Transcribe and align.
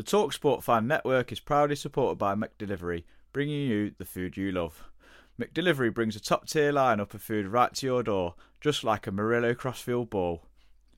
The 0.00 0.16
Talksport 0.16 0.62
Fan 0.62 0.86
Network 0.86 1.30
is 1.30 1.40
proudly 1.40 1.76
supported 1.76 2.16
by 2.16 2.34
McDelivery, 2.34 3.04
bringing 3.34 3.68
you 3.68 3.92
the 3.98 4.06
food 4.06 4.34
you 4.34 4.50
love. 4.50 4.88
McDelivery 5.38 5.92
brings 5.92 6.16
a 6.16 6.20
top 6.20 6.48
tier 6.48 6.72
lineup 6.72 7.12
of 7.12 7.20
food 7.20 7.46
right 7.46 7.74
to 7.74 7.84
your 7.84 8.02
door, 8.02 8.34
just 8.62 8.82
like 8.82 9.06
a 9.06 9.12
Murillo 9.12 9.52
Crossfield 9.52 10.08
ball. 10.08 10.46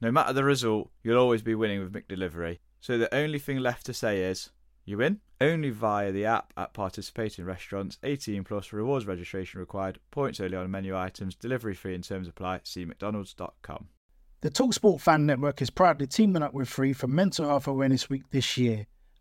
No 0.00 0.12
matter 0.12 0.32
the 0.32 0.44
result, 0.44 0.92
you'll 1.02 1.18
always 1.18 1.42
be 1.42 1.56
winning 1.56 1.80
with 1.80 1.92
McDelivery. 1.92 2.60
So 2.80 2.96
the 2.96 3.12
only 3.12 3.40
thing 3.40 3.58
left 3.58 3.86
to 3.86 3.92
say 3.92 4.22
is, 4.22 4.50
you 4.84 4.98
win? 4.98 5.18
Only 5.40 5.70
via 5.70 6.12
the 6.12 6.26
app 6.26 6.52
at 6.56 6.72
participating 6.72 7.44
restaurants. 7.44 7.98
18 8.04 8.44
plus 8.44 8.72
rewards 8.72 9.04
registration 9.04 9.58
required. 9.58 9.98
Points 10.12 10.38
only 10.38 10.56
on 10.56 10.70
menu 10.70 10.96
items. 10.96 11.34
Delivery 11.34 11.74
free 11.74 11.96
in 11.96 12.02
terms 12.02 12.28
apply. 12.28 12.60
See 12.62 12.86
mcdonalds.com. 12.86 13.88
The 14.42 14.50
Talksport 14.50 15.00
Fan 15.00 15.26
Network 15.26 15.60
is 15.60 15.70
proudly 15.70 16.06
teaming 16.06 16.44
up 16.44 16.54
with 16.54 16.68
Free 16.68 16.92
for 16.92 17.08
Mental 17.08 17.48
Health 17.48 17.66
Awareness 17.66 18.08
Week 18.08 18.30
this 18.30 18.56
year. 18.56 18.86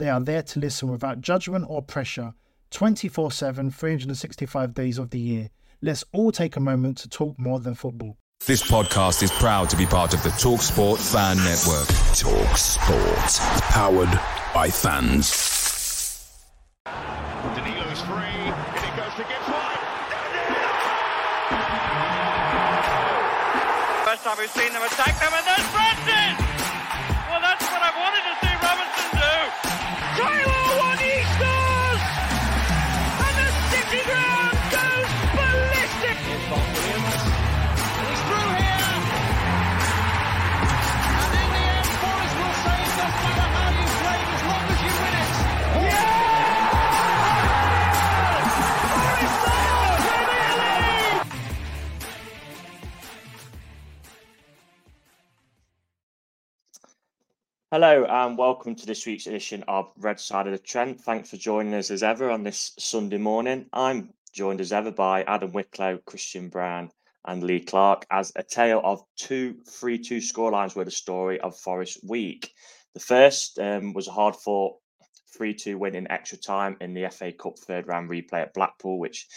They 0.00 0.08
are 0.08 0.18
there 0.18 0.42
to 0.42 0.58
listen 0.58 0.90
without 0.90 1.20
judgment 1.20 1.66
or 1.68 1.82
pressure 1.82 2.32
24 2.70 3.32
7, 3.32 3.70
365 3.70 4.72
days 4.72 4.96
of 4.96 5.10
the 5.10 5.20
year. 5.20 5.50
Let's 5.82 6.04
all 6.14 6.32
take 6.32 6.56
a 6.56 6.60
moment 6.60 6.96
to 6.98 7.08
talk 7.10 7.38
more 7.38 7.60
than 7.60 7.74
football. 7.74 8.16
This 8.46 8.62
podcast 8.62 9.22
is 9.22 9.30
proud 9.30 9.68
to 9.68 9.76
be 9.76 9.84
part 9.84 10.14
of 10.14 10.22
the 10.22 10.30
TalkSport 10.30 10.96
Fan 11.12 11.36
Network. 11.36 11.86
TalkSport. 12.16 13.60
Powered 13.72 14.08
by 14.54 14.70
fans. 14.70 15.28
Danilo's 16.86 18.00
free, 18.00 18.40
and 18.48 18.80
it 18.80 18.96
goes 18.96 19.12
to 19.20 19.24
Gibbs 19.28 19.48
White. 19.52 19.84
First 24.08 24.24
time 24.24 24.36
we've 24.38 24.48
seen 24.48 24.72
them 24.72 24.82
attack 24.82 25.20
them, 25.20 25.32
and 25.36 25.44
there's 25.44 25.68
Francis! 25.68 26.40
Well, 27.28 27.40
that's 27.44 27.68
what 27.68 27.82
I 27.84 27.92
wanted 28.00 28.29
Tyler 30.16 30.59
Hello 57.72 58.04
and 58.04 58.36
welcome 58.36 58.74
to 58.74 58.84
this 58.84 59.06
week's 59.06 59.28
edition 59.28 59.62
of 59.68 59.92
Red 59.96 60.18
Side 60.18 60.48
of 60.48 60.52
the 60.52 60.58
Trent. 60.58 61.00
Thanks 61.02 61.30
for 61.30 61.36
joining 61.36 61.72
us 61.74 61.92
as 61.92 62.02
ever 62.02 62.28
on 62.28 62.42
this 62.42 62.72
Sunday 62.80 63.16
morning. 63.16 63.66
I'm 63.72 64.12
joined 64.32 64.60
as 64.60 64.72
ever 64.72 64.90
by 64.90 65.22
Adam 65.22 65.52
Wicklow, 65.52 65.98
Christian 65.98 66.48
Brown, 66.48 66.90
and 67.24 67.44
Lee 67.44 67.60
Clark 67.60 68.06
as 68.10 68.32
a 68.34 68.42
tale 68.42 68.80
of 68.82 69.04
two 69.16 69.60
3 69.68 70.00
2 70.00 70.16
scorelines 70.16 70.74
were 70.74 70.84
the 70.84 70.90
story 70.90 71.40
of 71.40 71.56
Forest 71.56 72.00
Week. 72.02 72.52
The 72.94 72.98
first 72.98 73.56
um, 73.60 73.92
was 73.92 74.08
a 74.08 74.12
hard 74.12 74.34
fought 74.34 74.78
3 75.38 75.54
2 75.54 75.78
win 75.78 75.94
in 75.94 76.10
extra 76.10 76.38
time 76.38 76.76
in 76.80 76.92
the 76.92 77.08
FA 77.08 77.30
Cup 77.30 77.56
third 77.56 77.86
round 77.86 78.10
replay 78.10 78.42
at 78.42 78.52
Blackpool, 78.52 78.98
which 78.98 79.28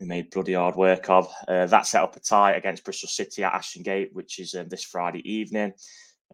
we 0.00 0.06
made 0.06 0.30
bloody 0.30 0.54
hard 0.54 0.76
work 0.76 1.10
of. 1.10 1.30
Uh, 1.46 1.66
that 1.66 1.86
set 1.86 2.02
up 2.02 2.16
a 2.16 2.20
tie 2.20 2.54
against 2.54 2.84
Bristol 2.84 3.10
City 3.10 3.44
at 3.44 3.52
Ashton 3.52 3.82
Gate, 3.82 4.10
which 4.14 4.38
is 4.38 4.54
um, 4.54 4.66
this 4.68 4.82
Friday 4.82 5.30
evening. 5.30 5.74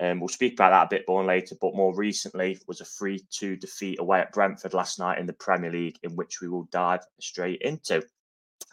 Um, 0.00 0.20
we'll 0.20 0.28
speak 0.28 0.54
about 0.54 0.70
that 0.70 0.86
a 0.86 0.98
bit 0.98 1.08
more 1.08 1.24
later, 1.24 1.54
but 1.60 1.76
more 1.76 1.94
recently 1.94 2.58
was 2.66 2.80
a 2.80 2.84
3 2.84 3.20
2 3.30 3.56
defeat 3.56 4.00
away 4.00 4.20
at 4.20 4.32
Brentford 4.32 4.74
last 4.74 4.98
night 4.98 5.18
in 5.18 5.26
the 5.26 5.32
Premier 5.34 5.70
League, 5.70 5.98
in 6.02 6.16
which 6.16 6.40
we 6.40 6.48
will 6.48 6.68
dive 6.72 7.00
straight 7.20 7.60
into. 7.62 8.02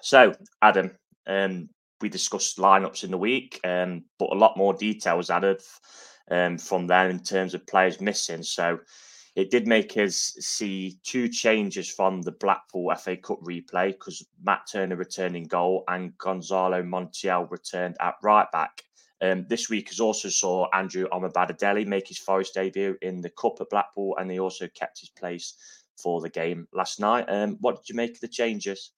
So, 0.02 0.34
Adam, 0.62 0.91
um, 1.28 1.69
we 2.02 2.09
discussed 2.09 2.57
lineups 2.57 3.03
in 3.03 3.12
the 3.12 3.18
week, 3.18 3.59
um, 3.66 4.06
but 4.18 4.31
a 4.31 4.38
lot 4.38 4.57
more 4.57 4.74
detail 4.74 5.18
was 5.18 5.30
added 5.30 5.62
um, 6.31 6.57
from 6.57 6.88
there 6.88 7.09
in 7.09 7.19
terms 7.19 7.53
of 7.53 7.68
players 7.68 8.00
missing. 8.00 8.44
So, 8.44 8.80
it 9.36 9.51
did 9.51 9.68
make 9.68 9.96
us 9.97 10.36
see 10.40 11.00
two 11.03 11.30
changes 11.30 11.90
from 11.90 12.22
the 12.22 12.31
Blackpool 12.34 12.94
FA 12.96 13.16
Cup 13.16 13.40
replay 13.41 13.91
because 13.91 14.25
Matt 14.44 14.68
Turner 14.72 14.96
returned 14.96 15.36
in 15.36 15.46
goal 15.46 15.84
and 15.88 16.18
Gonzalo 16.18 16.81
Montiel 16.81 17.50
returned 17.50 17.96
at 18.01 18.16
right 18.22 18.51
back. 18.51 18.84
Um, 19.22 19.46
this 19.50 19.69
week 19.69 19.90
has 19.90 20.00
also 20.00 20.30
saw 20.30 20.68
Andrew 20.74 21.07
Omobamidele 21.09 21.85
make 21.85 22.07
his 22.07 22.18
Forest 22.18 22.53
debut 22.53 22.96
in 23.02 23.22
the 23.22 23.30
Cup 23.30 23.57
at 23.59 23.69
Blackpool, 23.69 24.16
and 24.18 24.31
he 24.31 24.40
also 24.40 24.68
kept 24.69 25.00
his 25.00 25.09
place 25.09 25.56
for 26.02 26.22
the 26.22 26.30
game 26.30 26.68
last 26.74 27.00
night. 27.00 27.25
Um, 27.28 27.57
what 27.59 27.75
did 27.75 27.90
you 27.90 27.96
make 27.96 28.16
of 28.16 28.22
the 28.22 28.28
changes? 28.28 28.91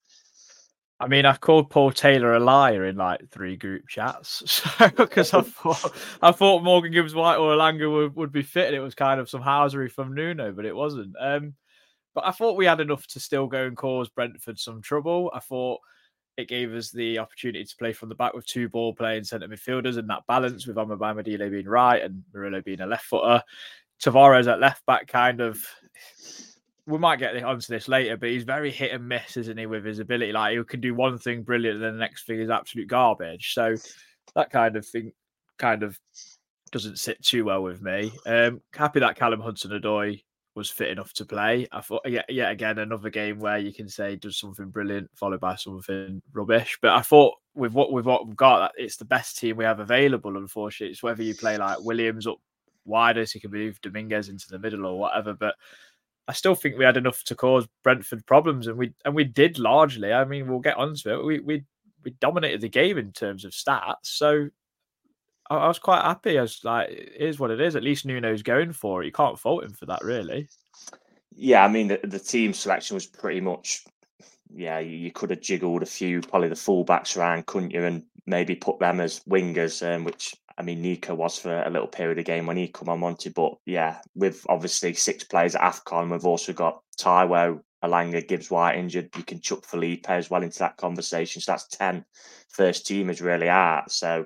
I 0.99 1.07
mean, 1.07 1.25
I 1.25 1.35
called 1.35 1.71
Paul 1.71 1.91
Taylor 1.91 2.35
a 2.35 2.39
liar 2.39 2.85
in 2.85 2.95
like 2.95 3.27
three 3.31 3.57
group 3.57 3.87
chats 3.87 4.61
because 4.95 5.33
I 5.33 5.41
thought 5.41 5.93
I 6.21 6.31
thought 6.31 6.63
Morgan 6.63 6.91
Gibbs 6.91 7.15
White 7.15 7.37
or 7.37 7.55
Elanga 7.55 7.91
would, 7.91 8.15
would 8.15 8.31
be 8.31 8.43
fit, 8.43 8.67
and 8.67 8.75
it 8.75 8.81
was 8.81 8.93
kind 8.93 9.19
of 9.19 9.27
some 9.27 9.41
housery 9.41 9.91
from 9.91 10.13
Nuno, 10.13 10.51
but 10.51 10.65
it 10.65 10.75
wasn't. 10.75 11.15
Um, 11.19 11.55
but 12.13 12.25
I 12.25 12.31
thought 12.31 12.57
we 12.57 12.67
had 12.67 12.81
enough 12.81 13.07
to 13.07 13.19
still 13.19 13.47
go 13.47 13.65
and 13.65 13.75
cause 13.75 14.09
Brentford 14.09 14.59
some 14.59 14.83
trouble. 14.83 15.31
I 15.33 15.39
thought 15.39 15.79
it 16.37 16.47
gave 16.47 16.73
us 16.73 16.91
the 16.91 17.19
opportunity 17.19 17.63
to 17.63 17.75
play 17.77 17.93
from 17.93 18.09
the 18.09 18.15
back 18.15 18.33
with 18.33 18.45
two 18.45 18.69
ball 18.69 18.93
playing 18.93 19.23
centre 19.23 19.47
midfielders 19.47 19.97
and 19.97 20.09
that 20.09 20.25
balance 20.27 20.65
with 20.65 20.77
Omobamidele 20.77 21.51
being 21.51 21.67
right 21.67 22.01
and 22.01 22.23
Murillo 22.33 22.61
being 22.61 22.81
a 22.81 22.85
left 22.85 23.05
footer. 23.05 23.43
Tavares 24.01 24.51
at 24.51 24.59
left 24.59 24.85
back 24.85 25.07
kind 25.07 25.41
of 25.41 25.63
we 26.87 26.97
might 26.97 27.19
get 27.19 27.41
onto 27.43 27.71
this 27.71 27.87
later, 27.87 28.17
but 28.17 28.29
he's 28.29 28.43
very 28.43 28.71
hit 28.71 28.91
and 28.91 29.07
miss, 29.07 29.37
isn't 29.37 29.57
he, 29.57 29.67
with 29.67 29.85
his 29.85 29.99
ability? 29.99 30.31
Like 30.31 30.57
he 30.57 30.63
can 30.63 30.81
do 30.81 30.95
one 30.95 31.17
thing 31.19 31.43
brilliant 31.43 31.75
and 31.75 31.85
then 31.85 31.93
the 31.93 31.99
next 31.99 32.25
thing 32.25 32.39
is 32.39 32.49
absolute 32.49 32.87
garbage. 32.87 33.53
So 33.53 33.75
that 34.35 34.49
kind 34.49 34.75
of 34.75 34.85
thing 34.85 35.11
kind 35.57 35.83
of 35.83 35.99
doesn't 36.71 36.97
sit 36.97 37.21
too 37.23 37.45
well 37.45 37.61
with 37.61 37.81
me. 37.81 38.11
Um 38.25 38.61
happy 38.73 39.01
that 39.01 39.17
Callum 39.17 39.41
Hudson 39.41 39.71
Odoi 39.71 40.23
was 40.55 40.69
fit 40.69 40.89
enough 40.89 41.13
to 41.13 41.25
play. 41.25 41.67
I 41.71 41.81
thought, 41.81 42.01
yeah, 42.05 42.23
yet 42.27 42.51
again, 42.51 42.79
another 42.79 43.09
game 43.09 43.39
where 43.39 43.57
you 43.57 43.73
can 43.73 43.87
say 43.87 44.15
does 44.15 44.37
something 44.37 44.69
brilliant 44.69 45.09
followed 45.15 45.39
by 45.39 45.55
something 45.55 46.21
rubbish. 46.33 46.77
But 46.81 46.91
I 46.91 47.01
thought 47.01 47.35
with 47.55 47.73
what 47.73 47.91
with 47.91 48.05
what 48.05 48.27
we've 48.27 48.35
got, 48.35 48.71
it's 48.77 48.97
the 48.97 49.05
best 49.05 49.37
team 49.37 49.57
we 49.57 49.65
have 49.65 49.79
available. 49.79 50.37
Unfortunately, 50.37 50.91
it's 50.91 51.03
whether 51.03 51.23
you 51.23 51.35
play 51.35 51.57
like 51.57 51.79
Williams 51.81 52.27
up 52.27 52.37
wider, 52.85 53.25
so 53.25 53.37
you 53.37 53.41
can 53.41 53.51
move 53.51 53.79
Dominguez 53.81 54.29
into 54.29 54.49
the 54.49 54.59
middle 54.59 54.85
or 54.85 54.99
whatever. 54.99 55.33
But 55.33 55.55
I 56.27 56.33
still 56.33 56.55
think 56.55 56.77
we 56.77 56.85
had 56.85 56.97
enough 56.97 57.23
to 57.25 57.35
cause 57.35 57.67
Brentford 57.83 58.25
problems, 58.25 58.67
and 58.67 58.77
we 58.77 58.93
and 59.05 59.15
we 59.15 59.23
did 59.23 59.57
largely. 59.57 60.11
I 60.13 60.25
mean, 60.25 60.47
we'll 60.47 60.59
get 60.59 60.77
onto 60.77 61.09
it. 61.09 61.25
We 61.25 61.39
we 61.39 61.63
we 62.03 62.11
dominated 62.19 62.61
the 62.61 62.69
game 62.69 62.97
in 62.97 63.11
terms 63.11 63.45
of 63.45 63.51
stats, 63.51 63.95
so 64.03 64.49
I, 65.51 65.57
I 65.57 65.67
was 65.67 65.79
quite 65.79 66.01
happy. 66.01 66.39
I 66.39 66.43
was 66.43 66.61
like, 66.63 66.89
it 66.89 67.17
is 67.19 67.39
what 67.39 67.51
it 67.51 67.59
is. 67.59 67.75
At 67.75 67.83
least 67.83 68.05
Nuno's 68.05 68.41
going 68.41 68.71
for 68.71 69.03
it. 69.03 69.05
You 69.05 69.11
can't 69.11 69.37
fault 69.37 69.63
him 69.63 69.73
for 69.73 69.85
that, 69.87 70.03
really. 70.03 70.47
Yeah, 71.35 71.63
I 71.63 71.67
mean 71.67 71.87
the, 71.87 71.99
the 72.03 72.19
team 72.19 72.53
selection 72.53 72.95
was 72.95 73.05
pretty 73.05 73.41
much. 73.41 73.85
Yeah, 74.53 74.79
you, 74.79 74.97
you 74.97 75.11
could 75.11 75.29
have 75.29 75.41
jiggled 75.41 75.83
a 75.83 75.85
few, 75.85 76.21
probably 76.21 76.49
the 76.49 76.55
fullbacks 76.55 77.15
around, 77.17 77.45
couldn't 77.45 77.71
you, 77.71 77.83
and 77.83 78.03
maybe 78.25 78.55
put 78.55 78.79
them 78.79 78.99
as 78.99 79.21
wingers, 79.21 79.81
um, 79.83 80.03
which 80.03 80.35
I 80.57 80.61
mean 80.61 80.81
Nico 80.81 81.15
was 81.15 81.39
for 81.39 81.63
a 81.63 81.69
little 81.69 81.87
period 81.87 82.19
of 82.19 82.25
game 82.25 82.45
when 82.45 82.57
he 82.57 82.67
come 82.67 82.89
on 82.89 82.99
Monty. 82.99 83.29
But 83.29 83.53
yeah, 83.65 83.99
with 84.15 84.45
obviously 84.49 84.93
six 84.93 85.23
players 85.23 85.55
at 85.55 85.61
AFCON, 85.61 86.11
we've 86.11 86.25
also 86.25 86.53
got 86.53 86.81
Taiwo, 86.99 87.61
Elanga, 87.83 88.25
Gibbs 88.27 88.51
White 88.51 88.77
injured. 88.77 89.09
You 89.15 89.23
can 89.23 89.39
chuck 89.39 89.65
Felipe 89.65 90.09
as 90.09 90.29
well 90.29 90.43
into 90.43 90.59
that 90.59 90.77
conversation. 90.77 91.41
So 91.41 91.53
that's 91.53 91.67
10 91.69 92.05
first 92.49 92.85
teamers 92.85 93.21
really 93.21 93.49
are. 93.49 93.83
So 93.87 94.25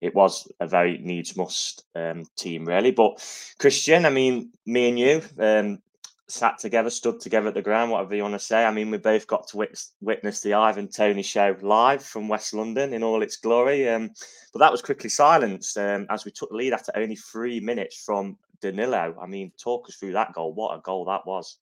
it 0.00 0.14
was 0.14 0.50
a 0.60 0.66
very 0.66 0.98
needs 0.98 1.36
must 1.36 1.84
um, 1.94 2.24
team, 2.36 2.64
really. 2.64 2.90
But 2.90 3.24
Christian, 3.58 4.06
I 4.06 4.10
mean, 4.10 4.50
me 4.66 4.88
and 4.88 4.98
you 4.98 5.22
um, 5.38 5.82
sat 6.26 6.58
together, 6.58 6.90
stood 6.90 7.20
together 7.20 7.48
at 7.48 7.54
the 7.54 7.62
ground, 7.62 7.90
whatever 7.90 8.14
you 8.14 8.22
want 8.22 8.34
to 8.34 8.38
say. 8.38 8.64
I 8.64 8.72
mean, 8.72 8.90
we 8.90 8.98
both 8.98 9.26
got 9.26 9.48
to 9.48 9.58
witness, 9.58 9.92
witness 10.00 10.40
the 10.40 10.54
Ivan 10.54 10.88
Toney 10.88 11.22
show 11.22 11.56
live 11.60 12.02
from 12.02 12.28
West 12.28 12.54
London 12.54 12.94
in 12.94 13.02
all 13.02 13.22
its 13.22 13.36
glory. 13.36 13.88
Um, 13.88 14.10
but 14.52 14.60
that 14.60 14.72
was 14.72 14.82
quickly 14.82 15.10
silenced 15.10 15.76
um, 15.76 16.06
as 16.08 16.24
we 16.24 16.30
took 16.30 16.50
the 16.50 16.56
lead 16.56 16.72
after 16.72 16.92
only 16.96 17.16
three 17.16 17.60
minutes 17.60 18.02
from 18.02 18.38
Danilo. 18.62 19.16
I 19.20 19.26
mean, 19.26 19.52
talk 19.62 19.88
us 19.88 19.96
through 19.96 20.12
that 20.12 20.32
goal. 20.32 20.54
What 20.54 20.76
a 20.76 20.80
goal 20.80 21.04
that 21.06 21.26
was. 21.26 21.58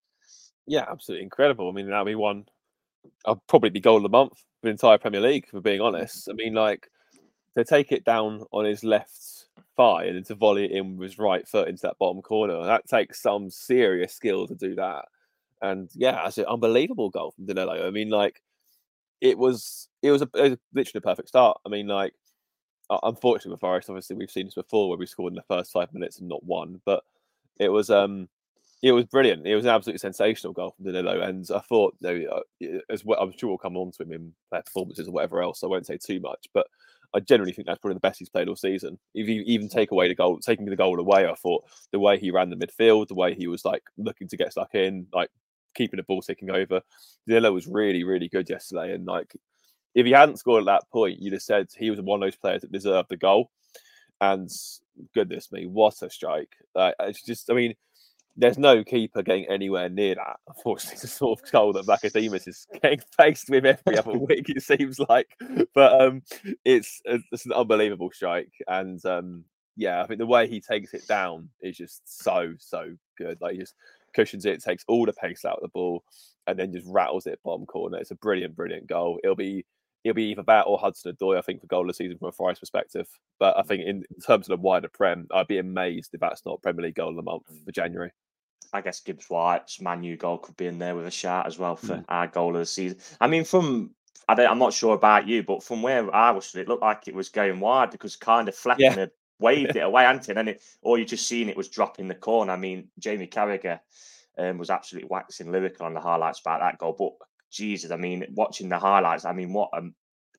Yeah, 0.67 0.85
absolutely 0.89 1.25
incredible. 1.25 1.69
I 1.69 1.73
mean, 1.73 1.89
that'll 1.89 2.05
be 2.05 2.15
one. 2.15 2.45
I'll 3.25 3.43
probably 3.49 3.71
be 3.71 3.81
goal 3.81 3.97
of 3.97 4.03
the 4.03 4.09
month 4.11 4.33
for 4.33 4.67
the 4.67 4.71
entire 4.71 4.99
Premier 4.99 5.21
League, 5.21 5.49
for 5.49 5.61
being 5.61 5.81
honest. 5.81 6.29
I 6.29 6.35
mean, 6.35 6.55
like 6.55 6.91
to 7.59 7.65
take 7.65 7.93
it 7.93 8.05
down 8.05 8.45
on 8.53 8.65
his 8.65 8.85
left 8.85 9.47
thigh 9.77 10.05
and 10.05 10.17
then 10.17 10.25
to 10.25 10.35
volley 10.35 10.65
it 10.65 10.73
in 10.73 10.97
with 10.97 11.11
his 11.11 11.19
right 11.19 11.47
foot 11.47 11.69
into 11.69 11.83
that 11.83 11.99
bottom 11.99 12.23
corner. 12.23 12.65
That 12.65 12.89
takes 12.89 13.21
some 13.21 13.51
serious 13.51 14.15
skill 14.15 14.47
to 14.47 14.55
do 14.55 14.75
that. 14.77 15.07
And 15.61 15.91
yeah, 15.95 16.27
it's 16.27 16.39
an 16.39 16.45
unbelievable 16.47 17.11
goal 17.11 17.33
from 17.33 17.47
Danilo. 17.47 17.87
I 17.87 17.91
mean, 17.91 18.11
like 18.11 18.43
it 19.21 19.37
was, 19.37 19.89
it 20.03 20.13
was, 20.13 20.23
a, 20.23 20.29
it 20.35 20.51
was 20.51 20.59
literally 20.73 20.99
a 20.99 21.09
perfect 21.09 21.29
start. 21.29 21.59
I 21.67 21.69
mean, 21.69 21.89
like 21.89 22.15
unfortunately 23.03 23.53
with 23.53 23.61
Forest, 23.61 23.91
obviously 23.91 24.17
we've 24.17 24.31
seen 24.31 24.47
this 24.47 24.55
before 24.55 24.89
where 24.89 24.99
we 24.99 25.07
scored 25.07 25.33
in 25.33 25.37
the 25.37 25.43
first 25.43 25.73
five 25.73 25.93
minutes 25.93 26.21
and 26.21 26.29
not 26.29 26.45
one, 26.45 26.81
but 26.85 27.03
it 27.59 27.71
was 27.71 27.91
um 27.91 28.29
it 28.81 28.93
was 28.93 29.07
brilliant. 29.07 29.45
It 29.45 29.57
was 29.57 29.65
an 29.65 29.73
absolutely 29.73 29.99
sensational 29.99 30.53
goal 30.53 30.71
from 30.77 30.85
Danilo, 30.85 31.21
and 31.21 31.45
I 31.53 31.59
thought, 31.59 31.97
you 32.01 32.29
know, 32.61 32.77
uh, 32.77 32.79
as 32.89 33.05
well, 33.05 33.19
I'm 33.21 33.37
sure 33.37 33.49
we'll 33.49 33.59
come 33.59 33.77
on 33.77 33.91
to 33.91 34.05
him 34.05 34.13
in 34.13 34.33
their 34.53 34.63
performances 34.63 35.09
or 35.09 35.11
whatever 35.11 35.43
else. 35.43 35.59
So 35.59 35.67
I 35.67 35.71
won't 35.71 35.87
say 35.87 35.99
too 35.99 36.21
much, 36.21 36.47
but 36.55 36.69
I 37.15 37.21
generally 37.21 37.53
think 37.53 37.67
that's 37.67 37.79
probably 37.79 37.95
the 37.95 38.01
best 38.01 38.19
he's 38.19 38.29
played 38.29 38.49
all 38.49 38.57
season. 38.57 38.99
If 39.15 39.29
you 39.29 39.43
even 39.47 39.69
take 39.69 39.93
away 39.93 40.09
the 40.09 40.15
goal, 40.15 40.39
taking 40.39 40.67
the 40.67 40.77
goal 40.77 41.01
away, 41.01 41.27
I 41.27 41.35
thought 41.35 41.65
the 41.91 41.99
way 41.99 42.19
he 42.19 42.31
ran 42.31 42.51
the 42.51 42.57
midfield, 42.57 43.09
the 43.09 43.15
way 43.15 43.35
he 43.35 43.47
was 43.47 43.65
like 43.65 43.83
looking 43.97 44.29
to 44.29 44.37
get 44.37 44.53
stuck 44.53 44.75
in, 44.75 45.07
like 45.13 45.31
keeping 45.75 45.97
the 45.97 46.03
ball 46.03 46.21
ticking 46.21 46.51
over, 46.51 46.83
Zilla 47.29 47.53
was 47.53 47.67
really, 47.67 48.05
really 48.05 48.29
good 48.29 48.49
yesterday. 48.51 48.93
And 48.93 49.07
like, 49.07 49.35
if 49.95 50.05
he 50.05 50.13
hadn't 50.13 50.39
scored 50.39 50.63
at 50.63 50.67
that 50.67 50.91
point, 50.93 51.21
you'd 51.21 51.33
have 51.33 51.43
said 51.43 51.69
he 51.77 51.91
was 51.91 52.01
one 52.01 52.23
of 52.23 52.27
those 52.27 52.37
players 52.37 52.61
that 52.61 52.73
deserved 52.73 53.09
the 53.09 53.17
goal. 53.17 53.51
And 54.21 54.51
goodness 55.15 55.51
me, 55.51 55.67
what 55.67 56.03
a 56.03 56.11
strike! 56.11 56.53
Uh, 56.75 56.93
it's 57.01 57.23
just, 57.25 57.51
I 57.51 57.55
mean, 57.55 57.75
there's 58.37 58.59
no 58.59 58.85
keeper 58.85 59.23
getting 59.23 59.47
anywhere 59.49 59.89
near 59.89 60.15
that. 60.15 60.37
Unfortunately, 60.47 60.95
it's 60.95 61.05
a 61.05 61.09
sort 61.09 61.41
of 61.41 61.51
goal 61.51 61.73
that 61.73 61.87
Vlachodimos 61.87 62.47
is 62.47 62.67
getting 62.83 63.01
faced 63.17 63.51
with 63.51 63.67
every 63.67 63.99
other 63.99 64.13
week. 64.19 64.49
It 64.49 64.63
seems 64.63 64.99
like, 65.01 65.29
but 65.75 66.01
um, 66.01 66.23
it's 66.65 67.01
it's 67.05 67.47
an 67.47 67.53
unbelievable 67.53 68.11
strike, 68.13 68.53
and 68.69 69.05
um, 69.05 69.45
yeah, 69.77 70.03
I 70.03 70.07
think 70.07 70.19
the 70.19 70.27
way 70.27 70.49
he 70.49 70.61
takes 70.61 70.95
it 70.95 71.07
down 71.09 71.49
is 71.61 71.77
just 71.77 72.03
so 72.23 72.55
so 72.59 72.95
good. 73.17 73.39
Like 73.41 73.55
he 73.55 73.59
just 73.59 73.75
cushions 74.15 74.47
it, 74.47 74.63
takes 74.63 74.85
all 74.89 75.07
the 75.07 75.13
pace 75.13 75.45
out 75.45 75.57
of 75.57 75.63
the 75.63 75.69
ball, 75.69 76.05
and 76.47 76.59
then 76.59 76.73
just 76.73 76.87
rattles 76.87 77.27
it 77.27 77.41
bottom 77.45 77.67
corner. 77.67 77.99
It's 77.99 78.11
a 78.11 78.17
brilliant, 78.17 78.57
brilliant 78.57 78.87
goal. 78.87 79.19
It'll 79.23 79.37
be 79.37 79.65
it'll 80.05 80.15
be 80.15 80.31
either 80.31 80.43
that 80.47 80.63
or 80.63 80.79
Hudson 80.79 81.15
Odoi, 81.15 81.39
I 81.39 81.43
think, 81.43 81.61
for 81.61 81.67
goal 81.67 81.83
of 81.83 81.89
the 81.89 81.95
season 81.95 82.19
from 82.19 82.29
a 82.29 82.33
Forest 82.33 82.61
perspective. 82.61 83.09
But 83.39 83.59
I 83.59 83.63
think 83.63 83.83
in, 83.83 84.05
in 84.11 84.21
terms 84.25 84.49
of 84.49 84.57
the 84.59 84.63
wider 84.63 84.89
Prem, 84.89 85.27
I'd 85.33 85.49
be 85.49 85.59
amazed 85.59 86.11
if 86.15 86.21
that's 86.21 86.45
not 86.47 86.63
Premier 86.63 86.85
League 86.85 86.95
goal 86.95 87.11
of 87.11 87.17
the 87.17 87.23
month 87.23 87.45
for 87.65 87.73
January. 87.73 88.13
I 88.73 88.81
guess 88.81 89.01
Gibbs 89.01 89.31
White's 89.31 89.81
Manu 89.81 90.17
goal 90.17 90.39
could 90.39 90.57
be 90.57 90.67
in 90.67 90.79
there 90.79 90.95
with 90.95 91.07
a 91.07 91.11
shout 91.11 91.47
as 91.47 91.59
well 91.59 91.77
for 91.77 91.97
mm. 91.97 92.05
our 92.09 92.27
goal 92.27 92.55
of 92.55 92.61
the 92.61 92.67
season. 92.67 92.99
I 93.21 93.27
mean, 93.27 93.45
from 93.45 93.95
I 94.29 94.43
am 94.43 94.59
not 94.59 94.75
sure 94.75 94.95
about 94.95 95.27
you, 95.27 95.43
but 95.43 95.63
from 95.63 95.81
where 95.81 96.15
I 96.15 96.31
was, 96.31 96.55
it 96.55 96.69
looked 96.69 96.83
like 96.83 97.09
it 97.09 97.15
was 97.15 97.31
going 97.31 97.61
wide 97.61 97.91
because 97.91 98.15
kind 98.15 98.47
of 98.47 98.55
flapping 98.55 98.85
yeah. 98.85 99.07
waved 99.41 99.77
it 99.77 99.81
away, 99.81 100.05
Anton, 100.05 100.37
and 100.37 100.51
it, 100.51 100.63
or 100.83 100.99
you 100.99 101.07
just 101.07 101.27
seen 101.27 101.49
it 101.49 101.57
was 101.57 101.69
dropping 101.69 102.09
the 102.09 102.15
corner. 102.15 102.53
I 102.53 102.57
mean, 102.57 102.89
Jamie 102.99 103.27
Carragher 103.27 103.81
um, 104.37 104.59
was 104.59 104.69
absolutely 104.69 105.09
waxing 105.09 105.51
lyrical 105.51 105.87
on 105.87 105.95
the 105.95 106.01
highlights 106.01 106.41
about 106.41 106.61
that 106.61 106.79
goal, 106.79 106.95
but 106.99 107.28
Jesus, 107.51 107.91
I 107.91 107.97
mean, 107.97 108.27
watching 108.35 108.69
the 108.69 108.79
highlights, 108.79 109.25
I 109.25 109.33
mean, 109.33 109.53
what 109.53 109.71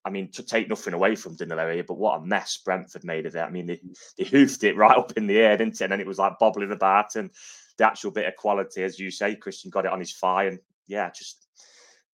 I 0.05 0.09
mean, 0.09 0.31
to 0.31 0.43
take 0.43 0.69
nothing 0.69 0.93
away 0.93 1.15
from 1.15 1.35
Danilo 1.35 1.71
here, 1.71 1.83
but 1.83 1.97
what 1.97 2.19
a 2.19 2.25
mess 2.25 2.61
Brentford 2.63 3.03
made 3.03 3.25
of 3.25 3.35
it. 3.35 3.41
I 3.41 3.49
mean, 3.49 3.67
they, 3.67 3.81
they 4.17 4.23
hoofed 4.23 4.63
it 4.63 4.77
right 4.77 4.97
up 4.97 5.11
in 5.17 5.27
the 5.27 5.37
air, 5.37 5.57
didn't 5.57 5.75
it? 5.75 5.81
And 5.81 5.91
then 5.91 5.99
it 5.99 6.07
was 6.07 6.19
like 6.19 6.39
bobbling 6.39 6.71
about. 6.71 7.15
And 7.15 7.29
the 7.77 7.85
actual 7.85 8.11
bit 8.11 8.25
of 8.25 8.35
quality, 8.35 8.83
as 8.83 8.97
you 8.97 9.11
say, 9.11 9.35
Christian 9.35 9.69
got 9.69 9.85
it 9.85 9.91
on 9.91 9.99
his 9.99 10.13
thigh 10.13 10.45
and 10.45 10.59
yeah, 10.87 11.09
just 11.11 11.45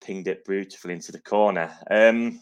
pinged 0.03 0.27
it 0.27 0.45
beautifully 0.45 0.94
into 0.94 1.12
the 1.12 1.21
corner. 1.21 1.71
Um, 1.89 2.42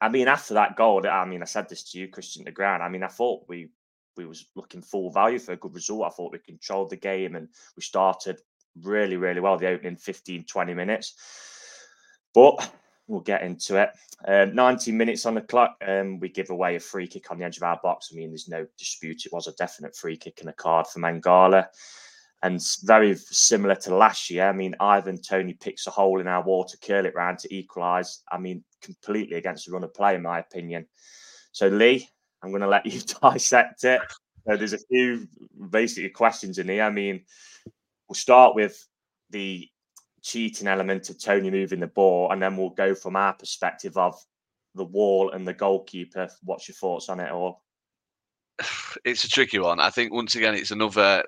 I 0.00 0.08
mean, 0.08 0.28
after 0.28 0.54
that 0.54 0.76
goal, 0.76 1.06
I 1.06 1.24
mean, 1.24 1.42
I 1.42 1.46
said 1.46 1.68
this 1.68 1.90
to 1.90 1.98
you, 1.98 2.08
Christian, 2.08 2.44
the 2.44 2.52
ground. 2.52 2.82
I 2.82 2.88
mean, 2.88 3.02
I 3.02 3.08
thought 3.08 3.44
we 3.48 3.68
we 4.16 4.26
was 4.26 4.46
looking 4.54 4.82
full 4.82 5.10
value 5.10 5.38
for 5.38 5.52
a 5.52 5.56
good 5.56 5.74
result. 5.74 6.04
I 6.04 6.10
thought 6.10 6.32
we 6.32 6.38
controlled 6.38 6.90
the 6.90 6.96
game 6.96 7.34
and 7.34 7.48
we 7.76 7.82
started 7.82 8.38
really, 8.82 9.16
really 9.16 9.40
well 9.40 9.56
the 9.56 9.68
opening 9.68 9.96
15, 9.96 10.44
20 10.44 10.74
minutes. 10.74 11.14
But 12.34 12.72
we'll 13.06 13.20
get 13.20 13.42
into 13.42 13.80
it. 13.80 13.90
Um, 14.26 14.54
90 14.54 14.92
minutes 14.92 15.26
on 15.26 15.34
the 15.34 15.40
clock. 15.40 15.76
Um, 15.86 16.18
we 16.18 16.28
give 16.28 16.50
away 16.50 16.76
a 16.76 16.80
free 16.80 17.06
kick 17.06 17.30
on 17.30 17.38
the 17.38 17.44
edge 17.44 17.56
of 17.56 17.62
our 17.62 17.80
box. 17.82 18.10
I 18.12 18.16
mean, 18.16 18.30
there's 18.30 18.48
no 18.48 18.66
dispute. 18.78 19.26
It 19.26 19.32
was 19.32 19.46
a 19.46 19.52
definite 19.52 19.96
free 19.96 20.16
kick 20.16 20.40
and 20.40 20.48
a 20.48 20.54
card 20.54 20.86
for 20.86 21.00
Mangala 21.00 21.66
and 22.42 22.60
very 22.82 23.14
similar 23.16 23.76
to 23.76 23.94
last 23.94 24.28
year. 24.28 24.48
I 24.48 24.52
mean, 24.52 24.74
Ivan 24.80 25.20
Toney 25.20 25.54
picks 25.54 25.86
a 25.86 25.90
hole 25.90 26.20
in 26.20 26.26
our 26.26 26.42
wall 26.42 26.64
to 26.64 26.78
curl 26.78 27.06
it 27.06 27.14
round 27.14 27.38
to 27.40 27.54
equalise. 27.54 28.22
I 28.30 28.38
mean, 28.38 28.64
completely 28.82 29.36
against 29.36 29.66
the 29.66 29.72
run 29.72 29.84
of 29.84 29.94
play, 29.94 30.16
in 30.16 30.22
my 30.22 30.40
opinion. 30.40 30.86
So, 31.52 31.68
Lee, 31.68 32.08
I'm 32.42 32.50
going 32.50 32.62
to 32.62 32.68
let 32.68 32.84
you 32.84 33.00
dissect 33.22 33.84
it. 33.84 34.00
So 34.46 34.56
there's 34.56 34.72
a 34.72 34.78
few 34.78 35.28
basically 35.70 36.10
questions 36.10 36.58
in 36.58 36.68
here. 36.68 36.82
I 36.82 36.90
mean, 36.90 37.22
we'll 38.08 38.16
start 38.16 38.56
with 38.56 38.84
the 39.30 39.68
cheating 40.22 40.68
element 40.68 41.10
of 41.10 41.20
Toney 41.20 41.50
moving 41.50 41.80
the 41.80 41.86
ball, 41.86 42.30
and 42.30 42.42
then 42.42 42.56
we'll 42.56 42.70
go 42.70 42.94
from 42.94 43.16
our 43.16 43.34
perspective 43.34 43.96
of 43.96 44.14
the 44.74 44.84
wall 44.84 45.30
and 45.32 45.46
the 45.46 45.52
goalkeeper. 45.52 46.28
What's 46.42 46.68
your 46.68 46.74
thoughts 46.76 47.08
on 47.08 47.20
it 47.20 47.30
all? 47.30 47.62
It's 49.04 49.24
a 49.24 49.28
tricky 49.28 49.58
one. 49.58 49.80
I 49.80 49.90
think 49.90 50.12
once 50.12 50.36
again, 50.36 50.54
it's 50.54 50.70
another 50.70 51.24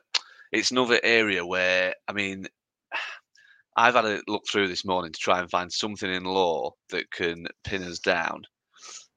it's 0.53 0.71
another 0.71 1.01
area 1.03 1.45
where 1.45 1.95
I 2.09 2.13
mean, 2.13 2.47
I've 3.77 3.95
had 3.95 4.05
a 4.05 4.23
look 4.29 4.45
through 4.51 4.69
this 4.69 4.85
morning 4.85 5.13
to 5.13 5.19
try 5.19 5.41
and 5.41 5.51
find 5.51 5.73
something 5.73 6.13
in 6.13 6.25
law 6.25 6.71
that 6.91 7.11
can 7.11 7.47
pin 7.65 7.83
us 7.83 7.99
down 7.99 8.43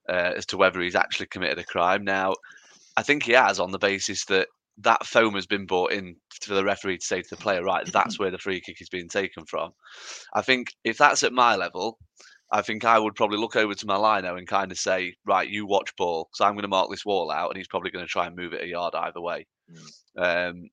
uh, 0.08 0.32
as 0.36 0.46
to 0.46 0.56
whether 0.56 0.80
he's 0.80 0.96
actually 0.96 1.26
committed 1.26 1.58
a 1.58 1.64
crime. 1.64 2.04
Now, 2.04 2.34
I 2.96 3.02
think 3.02 3.22
he 3.22 3.32
has 3.32 3.60
on 3.60 3.70
the 3.70 3.78
basis 3.78 4.24
that 4.24 4.48
that 4.82 5.06
foam 5.06 5.34
has 5.34 5.46
been 5.46 5.66
brought 5.66 5.92
in 5.92 6.16
for 6.42 6.54
the 6.54 6.64
referee 6.64 6.98
to 6.98 7.04
say 7.04 7.22
to 7.22 7.30
the 7.30 7.36
player, 7.36 7.62
right, 7.62 7.90
that's 7.92 8.18
where 8.18 8.30
the 8.30 8.38
free 8.38 8.60
kick 8.60 8.80
is 8.80 8.88
being 8.88 9.08
taken 9.08 9.44
from. 9.44 9.72
I 10.34 10.42
think 10.42 10.68
if 10.84 10.98
that's 10.98 11.22
at 11.22 11.32
my 11.32 11.56
level, 11.56 11.98
I 12.50 12.62
think 12.62 12.84
I 12.84 12.98
would 12.98 13.14
probably 13.14 13.38
look 13.38 13.56
over 13.56 13.74
to 13.74 13.86
my 13.86 13.96
lino 13.96 14.36
and 14.36 14.46
kind 14.46 14.72
of 14.72 14.78
say, 14.78 15.14
right, 15.26 15.48
you 15.48 15.66
watch 15.66 15.94
ball, 15.96 16.28
so 16.32 16.44
I'm 16.44 16.54
going 16.54 16.62
to 16.62 16.68
mark 16.68 16.90
this 16.90 17.04
wall 17.04 17.30
out, 17.30 17.50
and 17.50 17.58
he's 17.58 17.68
probably 17.68 17.90
going 17.90 18.04
to 18.04 18.10
try 18.10 18.26
and 18.26 18.36
move 18.36 18.54
it 18.54 18.62
a 18.62 18.68
yard 18.68 18.94
either 18.94 19.20
way. 19.20 19.46
Mm. 20.16 20.50
Um, 20.52 20.70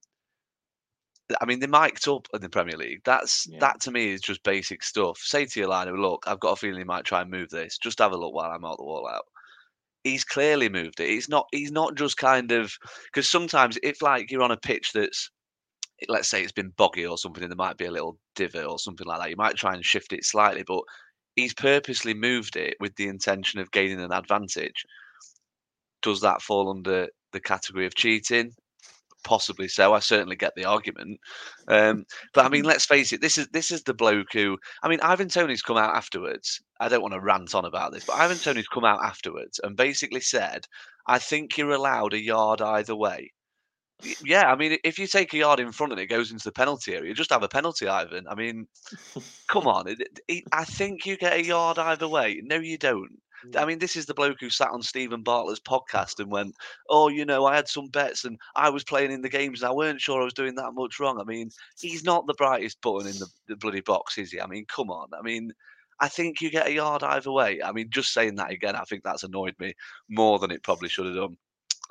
I 1.41 1.45
mean, 1.45 1.59
they're 1.59 1.67
mic'd 1.67 2.07
up 2.07 2.27
in 2.33 2.41
the 2.41 2.49
Premier 2.49 2.77
League. 2.77 3.01
That's 3.03 3.47
yeah. 3.49 3.57
that 3.59 3.81
to 3.81 3.91
me 3.91 4.09
is 4.09 4.21
just 4.21 4.43
basic 4.43 4.83
stuff. 4.83 5.17
Say 5.17 5.45
to 5.45 5.59
your 5.59 5.69
liner, 5.69 5.97
look, 5.97 6.23
I've 6.27 6.39
got 6.39 6.51
a 6.51 6.55
feeling 6.55 6.77
he 6.77 6.83
might 6.83 7.03
try 7.03 7.21
and 7.21 7.31
move 7.31 7.49
this. 7.49 7.77
Just 7.79 7.99
have 7.99 8.11
a 8.11 8.17
look 8.17 8.33
while 8.33 8.51
I 8.51 8.57
mark 8.57 8.77
the 8.77 8.85
wall 8.85 9.09
out. 9.11 9.25
He's 10.05 10.23
clearly 10.23 10.69
moved 10.69 10.99
it. 10.99 11.09
He's 11.09 11.27
not. 11.27 11.47
He's 11.51 11.71
not 11.71 11.95
just 11.95 12.15
kind 12.15 12.51
of 12.51 12.71
because 13.05 13.27
sometimes 13.27 13.79
if 13.81 14.03
like 14.03 14.31
you're 14.31 14.43
on 14.43 14.51
a 14.51 14.57
pitch 14.57 14.91
that's 14.93 15.31
let's 16.07 16.29
say 16.29 16.43
it's 16.43 16.51
been 16.51 16.73
boggy 16.77 17.07
or 17.07 17.17
something, 17.17 17.43
and 17.43 17.51
there 17.51 17.57
might 17.57 17.77
be 17.77 17.85
a 17.85 17.91
little 17.91 18.19
divot 18.35 18.67
or 18.67 18.77
something 18.77 19.07
like 19.07 19.19
that. 19.19 19.31
You 19.31 19.35
might 19.35 19.55
try 19.55 19.73
and 19.73 19.83
shift 19.83 20.13
it 20.13 20.23
slightly, 20.23 20.63
but 20.63 20.83
he's 21.35 21.55
purposely 21.55 22.13
moved 22.13 22.55
it 22.55 22.77
with 22.79 22.95
the 22.97 23.07
intention 23.07 23.59
of 23.59 23.71
gaining 23.71 23.99
an 23.99 24.11
advantage. 24.11 24.85
Does 26.03 26.21
that 26.21 26.43
fall 26.43 26.69
under 26.69 27.07
the 27.33 27.39
category 27.39 27.87
of 27.87 27.95
cheating? 27.95 28.53
Possibly 29.25 29.67
so. 29.67 29.93
I 29.93 29.99
certainly 29.99 30.35
get 30.35 30.53
the 30.55 30.65
argument, 30.65 31.19
um, 31.67 32.05
but 32.33 32.45
I 32.45 32.49
mean, 32.49 32.63
let's 32.63 32.85
face 32.85 33.11
it. 33.11 33.21
This 33.21 33.37
is 33.37 33.47
this 33.47 33.71
is 33.71 33.83
the 33.83 33.93
bloke 33.93 34.31
who. 34.31 34.57
I 34.83 34.87
mean, 34.87 35.01
Ivan 35.01 35.29
Toney's 35.29 35.63
come 35.63 35.77
out 35.77 35.95
afterwards. 35.95 36.61
I 36.79 36.87
don't 36.87 37.01
want 37.01 37.15
to 37.15 37.19
rant 37.19 37.55
on 37.55 37.65
about 37.65 37.91
this, 37.91 38.05
but 38.05 38.17
Ivan 38.17 38.37
Toney's 38.37 38.67
come 38.67 38.85
out 38.85 39.03
afterwards 39.03 39.59
and 39.63 39.75
basically 39.75 40.21
said, 40.21 40.67
"I 41.07 41.17
think 41.19 41.57
you're 41.57 41.71
allowed 41.71 42.13
a 42.13 42.21
yard 42.21 42.61
either 42.61 42.95
way." 42.95 43.31
Yeah, 44.23 44.51
I 44.51 44.55
mean, 44.55 44.77
if 44.83 44.99
you 44.99 45.07
take 45.07 45.33
a 45.33 45.37
yard 45.37 45.59
in 45.59 45.71
front 45.71 45.93
and 45.93 46.01
it 46.01 46.07
goes 46.07 46.31
into 46.31 46.43
the 46.43 46.51
penalty 46.51 46.93
area, 46.95 47.13
just 47.13 47.31
have 47.31 47.43
a 47.43 47.47
penalty, 47.47 47.87
Ivan. 47.87 48.27
I 48.27 48.35
mean, 48.35 48.67
come 49.47 49.67
on. 49.67 49.87
It, 49.87 49.99
it, 50.27 50.43
I 50.51 50.65
think 50.65 51.05
you 51.05 51.17
get 51.17 51.33
a 51.33 51.43
yard 51.43 51.79
either 51.79 52.07
way. 52.07 52.41
No, 52.43 52.57
you 52.57 52.77
don't. 52.77 53.19
I 53.55 53.65
mean, 53.65 53.79
this 53.79 53.95
is 53.95 54.05
the 54.05 54.13
bloke 54.13 54.37
who 54.39 54.49
sat 54.49 54.71
on 54.71 54.81
Steven 54.81 55.23
Bartlett's 55.23 55.59
podcast 55.59 56.19
and 56.19 56.31
went, 56.31 56.55
"Oh, 56.89 57.09
you 57.09 57.25
know, 57.25 57.45
I 57.45 57.55
had 57.55 57.67
some 57.67 57.87
bets 57.87 58.25
and 58.25 58.39
I 58.55 58.69
was 58.69 58.83
playing 58.83 59.11
in 59.11 59.21
the 59.21 59.29
games 59.29 59.61
and 59.61 59.69
I 59.69 59.73
weren't 59.73 60.01
sure 60.01 60.21
I 60.21 60.25
was 60.25 60.33
doing 60.33 60.55
that 60.55 60.73
much 60.73 60.99
wrong." 60.99 61.19
I 61.19 61.23
mean, 61.23 61.49
he's 61.79 62.03
not 62.03 62.27
the 62.27 62.33
brightest 62.33 62.81
button 62.81 63.07
in 63.07 63.17
the, 63.19 63.27
the 63.47 63.55
bloody 63.55 63.81
box, 63.81 64.17
is 64.17 64.31
he? 64.31 64.41
I 64.41 64.47
mean, 64.47 64.65
come 64.67 64.89
on. 64.89 65.09
I 65.17 65.21
mean, 65.21 65.51
I 65.99 66.07
think 66.07 66.41
you 66.41 66.49
get 66.49 66.67
a 66.67 66.73
yard 66.73 67.03
either 67.03 67.31
way. 67.31 67.61
I 67.61 67.71
mean, 67.71 67.89
just 67.89 68.13
saying 68.13 68.35
that 68.35 68.51
again, 68.51 68.75
I 68.75 68.83
think 68.83 69.03
that's 69.03 69.23
annoyed 69.23 69.55
me 69.59 69.73
more 70.09 70.39
than 70.39 70.51
it 70.51 70.63
probably 70.63 70.89
should 70.89 71.05
have 71.05 71.15
done. 71.15 71.37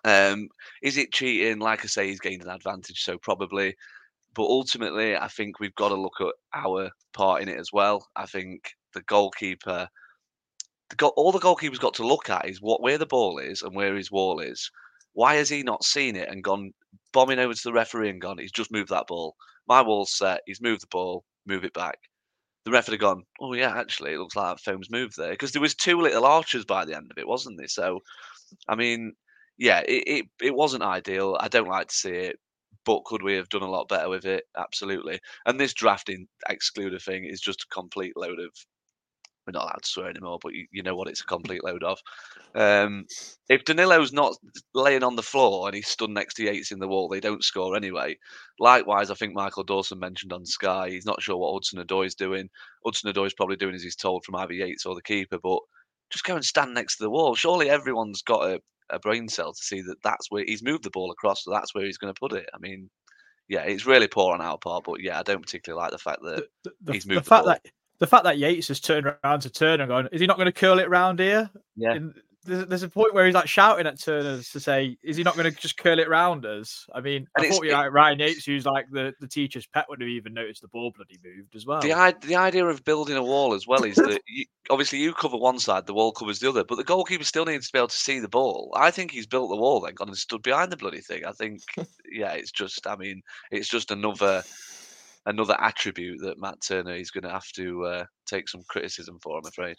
Um, 0.04 0.48
is 0.82 0.96
it 0.98 1.12
cheating? 1.12 1.58
Like 1.60 1.84
I 1.84 1.88
say, 1.88 2.08
he's 2.08 2.20
gained 2.20 2.42
an 2.42 2.50
advantage, 2.50 3.02
so 3.02 3.18
probably. 3.18 3.74
But 4.34 4.44
ultimately, 4.44 5.16
I 5.16 5.28
think 5.28 5.60
we've 5.60 5.74
got 5.76 5.90
to 5.90 5.94
look 5.94 6.20
at 6.20 6.34
our 6.52 6.90
part 7.12 7.42
in 7.42 7.48
it 7.48 7.58
as 7.58 7.72
well. 7.72 8.06
I 8.16 8.26
think 8.26 8.72
the 8.92 9.02
goalkeeper 9.02 9.88
the 10.90 11.06
all 11.08 11.32
the 11.32 11.38
goalkeeper's 11.38 11.78
got 11.78 11.94
to 11.94 12.06
look 12.06 12.30
at 12.30 12.48
is 12.48 12.60
what 12.60 12.82
where 12.82 12.98
the 12.98 13.06
ball 13.06 13.38
is 13.38 13.62
and 13.62 13.74
where 13.74 13.96
his 13.96 14.10
wall 14.10 14.40
is. 14.40 14.70
Why 15.12 15.36
has 15.36 15.48
he 15.48 15.62
not 15.62 15.84
seen 15.84 16.16
it 16.16 16.28
and 16.28 16.42
gone 16.42 16.72
bombing 17.12 17.38
over 17.38 17.54
to 17.54 17.62
the 17.64 17.72
referee 17.72 18.10
and 18.10 18.20
gone? 18.20 18.38
He's 18.38 18.52
just 18.52 18.72
moved 18.72 18.90
that 18.90 19.06
ball. 19.06 19.36
My 19.68 19.80
wall's 19.82 20.16
set. 20.16 20.40
He's 20.46 20.60
moved 20.60 20.82
the 20.82 20.88
ball. 20.90 21.24
move 21.46 21.64
it 21.64 21.72
back. 21.74 21.98
The 22.64 22.70
referee 22.72 22.96
gone, 22.98 23.24
oh 23.40 23.52
yeah, 23.54 23.76
actually, 23.78 24.12
it 24.14 24.18
looks 24.18 24.36
like 24.36 24.58
foam's 24.58 24.90
moved 24.90 25.16
there 25.16 25.30
because 25.32 25.52
there 25.52 25.62
was 25.62 25.74
two 25.74 26.00
little 26.00 26.24
archers 26.24 26.64
by 26.64 26.84
the 26.84 26.96
end 26.96 27.10
of 27.10 27.18
it, 27.18 27.28
wasn't 27.28 27.58
there? 27.58 27.68
So, 27.68 28.00
I 28.68 28.74
mean, 28.74 29.14
yeah, 29.58 29.80
it, 29.80 30.04
it 30.06 30.26
it 30.42 30.54
wasn't 30.54 30.82
ideal. 30.82 31.36
I 31.40 31.48
don't 31.48 31.68
like 31.68 31.88
to 31.88 31.94
see 31.94 32.10
it, 32.10 32.38
but 32.84 33.04
could 33.04 33.22
we 33.22 33.34
have 33.34 33.48
done 33.50 33.62
a 33.62 33.70
lot 33.70 33.88
better 33.88 34.08
with 34.08 34.24
it? 34.24 34.44
Absolutely. 34.56 35.20
And 35.46 35.60
this 35.60 35.74
drafting 35.74 36.26
excluder 36.50 37.02
thing 37.02 37.24
is 37.24 37.40
just 37.40 37.64
a 37.64 37.74
complete 37.74 38.16
load 38.16 38.40
of. 38.40 38.50
We're 39.46 39.52
not 39.52 39.64
allowed 39.64 39.82
to 39.82 39.88
swear 39.88 40.08
anymore, 40.08 40.38
but 40.42 40.54
you, 40.54 40.66
you 40.70 40.82
know 40.82 40.96
what 40.96 41.08
it's 41.08 41.20
a 41.20 41.26
complete 41.26 41.62
load 41.62 41.82
of. 41.84 41.98
Um, 42.54 43.06
if 43.48 43.64
Danilo's 43.64 44.12
not 44.12 44.34
laying 44.74 45.02
on 45.02 45.16
the 45.16 45.22
floor 45.22 45.66
and 45.68 45.74
he's 45.74 45.88
stood 45.88 46.10
next 46.10 46.34
to 46.34 46.44
Yates 46.44 46.72
in 46.72 46.78
the 46.78 46.88
wall, 46.88 47.08
they 47.08 47.20
don't 47.20 47.44
score 47.44 47.76
anyway. 47.76 48.16
Likewise, 48.58 49.10
I 49.10 49.14
think 49.14 49.34
Michael 49.34 49.64
Dawson 49.64 49.98
mentioned 49.98 50.32
on 50.32 50.46
Sky, 50.46 50.90
he's 50.90 51.06
not 51.06 51.20
sure 51.22 51.36
what 51.36 51.52
Hudson 51.52 51.78
Odoi's 51.80 52.14
doing. 52.14 52.48
Hudson 52.84 53.10
Odoi's 53.10 53.34
probably 53.34 53.56
doing 53.56 53.74
as 53.74 53.82
he's 53.82 53.96
told 53.96 54.24
from 54.24 54.36
either 54.36 54.54
Yates 54.54 54.86
or 54.86 54.94
the 54.94 55.02
keeper, 55.02 55.38
but 55.42 55.58
just 56.10 56.24
go 56.24 56.36
and 56.36 56.44
stand 56.44 56.72
next 56.74 56.96
to 56.96 57.04
the 57.04 57.10
wall. 57.10 57.34
Surely 57.34 57.68
everyone's 57.68 58.22
got 58.22 58.48
a, 58.48 58.60
a 58.90 58.98
brain 58.98 59.28
cell 59.28 59.52
to 59.52 59.62
see 59.62 59.80
that 59.82 59.96
that's 60.04 60.30
where 60.30 60.44
he's 60.46 60.62
moved 60.62 60.84
the 60.84 60.90
ball 60.90 61.10
across, 61.10 61.44
so 61.44 61.50
that's 61.50 61.74
where 61.74 61.84
he's 61.84 61.98
going 61.98 62.12
to 62.12 62.18
put 62.18 62.32
it. 62.32 62.46
I 62.54 62.58
mean, 62.60 62.88
yeah, 63.48 63.62
it's 63.62 63.84
really 63.86 64.08
poor 64.08 64.32
on 64.32 64.40
our 64.40 64.56
part, 64.58 64.84
but 64.84 65.02
yeah, 65.02 65.18
I 65.18 65.22
don't 65.22 65.42
particularly 65.42 65.82
like 65.82 65.90
the 65.92 65.98
fact 65.98 66.20
that 66.22 66.44
The, 66.62 66.70
the, 66.86 66.92
he's 66.94 67.04
the 67.04 67.14
moved 67.14 67.26
the, 67.26 67.28
fact 67.28 67.44
ball. 67.44 67.54
that 67.54 67.60
the 67.98 68.06
fact 68.06 68.24
that 68.24 68.38
Yates 68.38 68.68
has 68.68 68.80
turned 68.80 69.06
around 69.06 69.40
to 69.40 69.50
Turner 69.50 69.84
and 69.84 69.88
gone, 69.90 70.08
is 70.12 70.20
he 70.20 70.26
not 70.26 70.36
going 70.36 70.46
to 70.46 70.52
curl 70.52 70.78
it 70.78 70.88
round 70.88 71.18
here? 71.20 71.50
Yeah. 71.76 71.92
And 71.92 72.14
there's, 72.44 72.66
there's 72.66 72.82
a 72.82 72.88
point 72.88 73.14
where 73.14 73.24
he's 73.24 73.34
like 73.34 73.48
shouting 73.48 73.86
at 73.86 74.00
Turner 74.00 74.42
to 74.42 74.60
say, 74.60 74.96
is 75.02 75.16
he 75.16 75.22
not 75.22 75.36
going 75.36 75.50
to 75.50 75.58
just 75.58 75.76
curl 75.76 75.98
it 75.98 76.08
round 76.08 76.44
us? 76.44 76.86
I 76.94 77.00
mean, 77.00 77.26
And 77.36 77.46
I 77.46 77.48
thought 77.48 77.64
it- 77.64 77.72
like 77.72 77.92
Ryan 77.92 78.18
Yates, 78.18 78.44
who's 78.44 78.66
like 78.66 78.86
the, 78.90 79.14
the 79.20 79.28
teacher's 79.28 79.66
pet, 79.66 79.86
would 79.88 80.00
have 80.00 80.08
even 80.08 80.34
noticed 80.34 80.62
the 80.62 80.68
ball 80.68 80.92
bloody 80.94 81.18
moved 81.24 81.54
as 81.56 81.66
well. 81.66 81.80
The, 81.80 82.14
the 82.22 82.36
idea 82.36 82.66
of 82.66 82.84
building 82.84 83.16
a 83.16 83.22
wall 83.22 83.54
as 83.54 83.66
well 83.66 83.84
is 83.84 83.96
that 83.96 84.20
you, 84.26 84.44
obviously 84.70 84.98
you 84.98 85.12
cover 85.14 85.36
one 85.36 85.58
side, 85.58 85.86
the 85.86 85.94
wall 85.94 86.12
covers 86.12 86.40
the 86.40 86.48
other, 86.48 86.64
but 86.64 86.76
the 86.76 86.84
goalkeeper 86.84 87.24
still 87.24 87.44
needs 87.46 87.68
to 87.68 87.72
be 87.72 87.78
able 87.78 87.88
to 87.88 87.96
see 87.96 88.18
the 88.18 88.28
ball. 88.28 88.72
I 88.76 88.90
think 88.90 89.10
he's 89.10 89.26
built 89.26 89.50
the 89.50 89.56
wall, 89.56 89.80
then 89.80 89.94
gone 89.94 90.08
and 90.08 90.18
stood 90.18 90.42
behind 90.42 90.70
the 90.72 90.76
bloody 90.76 91.00
thing. 91.00 91.24
I 91.24 91.32
think, 91.32 91.62
yeah, 92.10 92.32
it's 92.32 92.52
just, 92.52 92.86
I 92.86 92.96
mean, 92.96 93.22
it's 93.50 93.68
just 93.68 93.90
another 93.90 94.42
another 95.26 95.56
attribute 95.60 96.20
that 96.22 96.40
Matt 96.40 96.60
Turner 96.60 96.94
is 96.94 97.10
going 97.10 97.24
to 97.24 97.30
have 97.30 97.50
to 97.52 97.84
uh, 97.84 98.04
take 98.26 98.48
some 98.48 98.62
criticism 98.68 99.18
for. 99.22 99.38
I'm 99.38 99.46
afraid. 99.46 99.76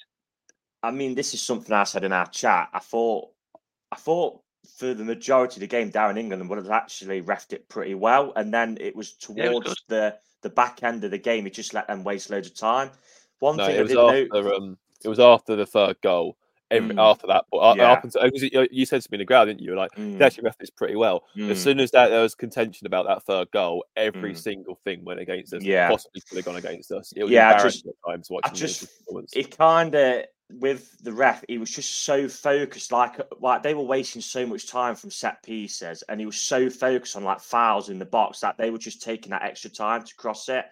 I 0.84 0.92
mean, 0.92 1.16
this 1.16 1.34
is 1.34 1.42
something 1.42 1.74
I 1.74 1.84
said 1.84 2.04
in 2.04 2.14
our 2.14 2.28
chat. 2.28 2.70
I 2.74 2.80
thought, 2.80 3.30
I 3.92 3.96
thought 3.96 4.42
for 4.78 4.94
the 4.94 5.04
majority 5.04 5.56
of 5.58 5.62
the 5.62 5.68
game, 5.68 5.92
Darren 5.92 6.18
England 6.18 6.48
would 6.50 6.58
have 6.58 6.70
actually 6.70 7.22
refed 7.22 7.54
it 7.54 7.68
pretty 7.70 7.96
well, 7.96 8.34
and 8.36 8.54
then 8.54 8.78
it 8.80 8.96
was 8.96 9.14
Yeah, 9.36 9.46
it 9.46 9.54
was 9.64 9.64
towards 9.64 9.84
the 9.88 10.18
the 10.42 10.50
back 10.50 10.84
end 10.84 11.04
of 11.04 11.12
the 11.12 11.18
game. 11.18 11.46
He 11.46 11.52
just 11.52 11.74
let 11.74 11.88
them 11.88 12.04
waste 12.04 12.30
loads 12.30 12.48
of 12.48 12.56
time. 12.56 12.92
One 13.40 13.58
No, 13.58 13.66
thing 13.66 13.78
it 13.78 13.80
I 13.80 13.84
was 13.84 13.92
didn't 13.92 14.06
know. 14.06 14.30
um, 14.56 14.78
it 15.04 15.08
was 15.10 15.20
after 15.20 15.56
the 15.56 15.66
third 15.66 16.00
goal. 16.02 16.38
Every, 16.72 16.96
Mm. 16.96 17.00
After 17.12 17.28
that, 17.28 17.46
but 17.52 17.58
uh, 17.60 17.76
Yeah. 17.78 17.92
up 17.92 18.04
until, 18.04 18.28
you, 18.72 18.86
said 18.86 19.00
to 19.02 19.08
me 19.12 19.18
in 19.18 19.20
the 19.20 19.26
ground, 19.26 19.50
didn't 19.50 19.62
you? 19.62 19.76
Like 19.76 19.92
Mm, 19.92 20.18
they 20.18 20.26
actually 20.26 20.50
refed 20.50 20.58
this 20.60 20.72
pretty 20.72 20.96
well. 20.96 21.24
mm, 21.36 21.52
As 21.52 21.62
soon 21.62 21.80
as 21.80 21.92
that 21.92 22.08
there 22.10 22.22
was 22.24 22.34
contention 22.34 22.88
about 22.88 23.06
that 23.06 23.22
third 23.24 23.52
goal, 23.52 23.86
every 23.96 24.34
Mm. 24.34 24.38
single 24.38 24.76
thing 24.84 25.06
went 25.06 25.20
against 25.20 25.54
us. 25.54 25.62
Yeah. 25.64 25.90
possibly 25.90 26.22
could 26.22 26.38
have 26.38 26.46
gone 26.46 26.56
against 26.56 26.92
us. 26.92 27.12
It 27.16 27.24
was 27.24 27.32
Yeah, 27.32 27.50
I 27.52 27.58
times 27.60 28.30
watching 28.32 28.54
the 28.54 28.58
just- 28.58 28.88
he 29.34 29.44
kind 29.44 29.94
of 29.94 30.26
with 30.60 30.96
the 31.04 31.12
ref, 31.12 31.44
he 31.48 31.58
was 31.58 31.72
just 31.72 32.04
so 32.04 32.28
focused, 32.30 32.92
like 32.92 33.20
like 33.42 33.64
they 33.64 33.74
were 33.74 33.82
wasting 33.84 34.22
so 34.22 34.46
much 34.46 34.68
time 34.68 34.96
from 34.96 35.10
set 35.12 35.42
pieces, 35.44 36.04
and 36.04 36.20
he 36.20 36.26
was 36.28 36.38
so 36.38 36.70
focused 36.70 37.16
on 37.16 37.24
like 37.24 37.40
fouls 37.42 37.90
in 37.90 37.98
the 38.00 38.06
box 38.06 38.40
that 38.42 38.56
they 38.58 38.70
were 38.70 38.78
just 38.78 39.02
taking 39.02 39.32
that 39.32 39.42
extra 39.44 39.70
time 39.72 40.04
to 40.04 40.16
cross 40.16 40.48
it. 40.50 40.66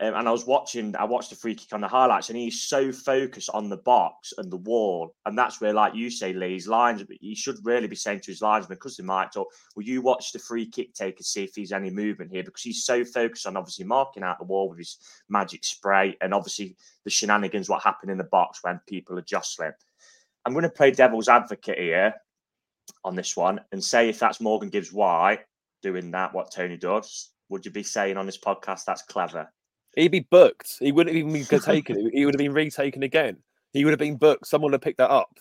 Um, 0.00 0.14
and 0.14 0.28
I 0.28 0.30
was 0.30 0.46
watching, 0.46 0.94
I 0.96 1.04
watched 1.04 1.30
the 1.30 1.36
free 1.36 1.56
kick 1.56 1.72
on 1.72 1.80
the 1.80 1.88
highlights, 1.88 2.28
and 2.28 2.38
he's 2.38 2.62
so 2.62 2.92
focused 2.92 3.50
on 3.52 3.68
the 3.68 3.78
box 3.78 4.32
and 4.38 4.50
the 4.50 4.58
wall, 4.58 5.12
and 5.26 5.36
that's 5.36 5.60
where, 5.60 5.72
like 5.72 5.94
you 5.96 6.08
say, 6.08 6.32
Lee, 6.32 6.54
his 6.54 6.68
lines. 6.68 7.02
He 7.20 7.34
should 7.34 7.56
really 7.64 7.88
be 7.88 7.96
saying 7.96 8.20
to 8.20 8.30
his 8.30 8.40
linesman 8.40 8.76
because 8.76 8.96
they 8.96 9.02
might 9.02 9.32
talk. 9.32 9.48
Will 9.74 9.82
you 9.82 10.00
watch 10.00 10.30
the 10.30 10.38
free 10.38 10.70
kick 10.70 10.94
take 10.94 11.16
and 11.16 11.26
see 11.26 11.42
if 11.42 11.54
there's 11.54 11.72
any 11.72 11.90
movement 11.90 12.30
here? 12.30 12.44
Because 12.44 12.62
he's 12.62 12.84
so 12.84 13.04
focused 13.04 13.46
on 13.46 13.56
obviously 13.56 13.84
marking 13.84 14.22
out 14.22 14.38
the 14.38 14.44
wall 14.44 14.68
with 14.68 14.78
his 14.78 14.98
magic 15.28 15.64
spray, 15.64 16.16
and 16.20 16.32
obviously 16.32 16.76
the 17.02 17.10
shenanigans 17.10 17.68
what 17.68 17.82
happened 17.82 18.12
in 18.12 18.18
the 18.18 18.24
box 18.24 18.60
when 18.62 18.80
people 18.86 19.18
are 19.18 19.22
jostling. 19.22 19.72
I'm 20.44 20.52
going 20.52 20.62
to 20.62 20.70
play 20.70 20.92
devil's 20.92 21.28
advocate 21.28 21.78
here 21.78 22.14
on 23.04 23.16
this 23.16 23.36
one 23.36 23.60
and 23.72 23.82
say 23.82 24.08
if 24.08 24.18
that's 24.18 24.40
Morgan 24.40 24.70
Gibbs 24.70 24.92
White 24.92 25.40
doing 25.82 26.12
that, 26.12 26.32
what 26.32 26.52
Toney 26.52 26.76
does, 26.76 27.30
would 27.48 27.64
you 27.64 27.70
be 27.70 27.82
saying 27.82 28.16
on 28.16 28.26
this 28.26 28.38
podcast 28.38 28.84
that's 28.84 29.02
clever? 29.02 29.52
He'd 29.98 30.12
be 30.12 30.20
booked. 30.20 30.76
He 30.78 30.92
wouldn't 30.92 31.16
even 31.16 31.32
be 31.32 31.44
taken. 31.58 32.10
he 32.12 32.24
would 32.24 32.34
have 32.34 32.38
been 32.38 32.52
retaken 32.52 33.02
again. 33.02 33.36
He 33.72 33.84
would 33.84 33.90
have 33.90 33.98
been 33.98 34.16
booked. 34.16 34.46
Someone 34.46 34.70
would 34.70 34.76
have 34.76 34.82
picked 34.82 34.98
that 34.98 35.10
up. 35.10 35.38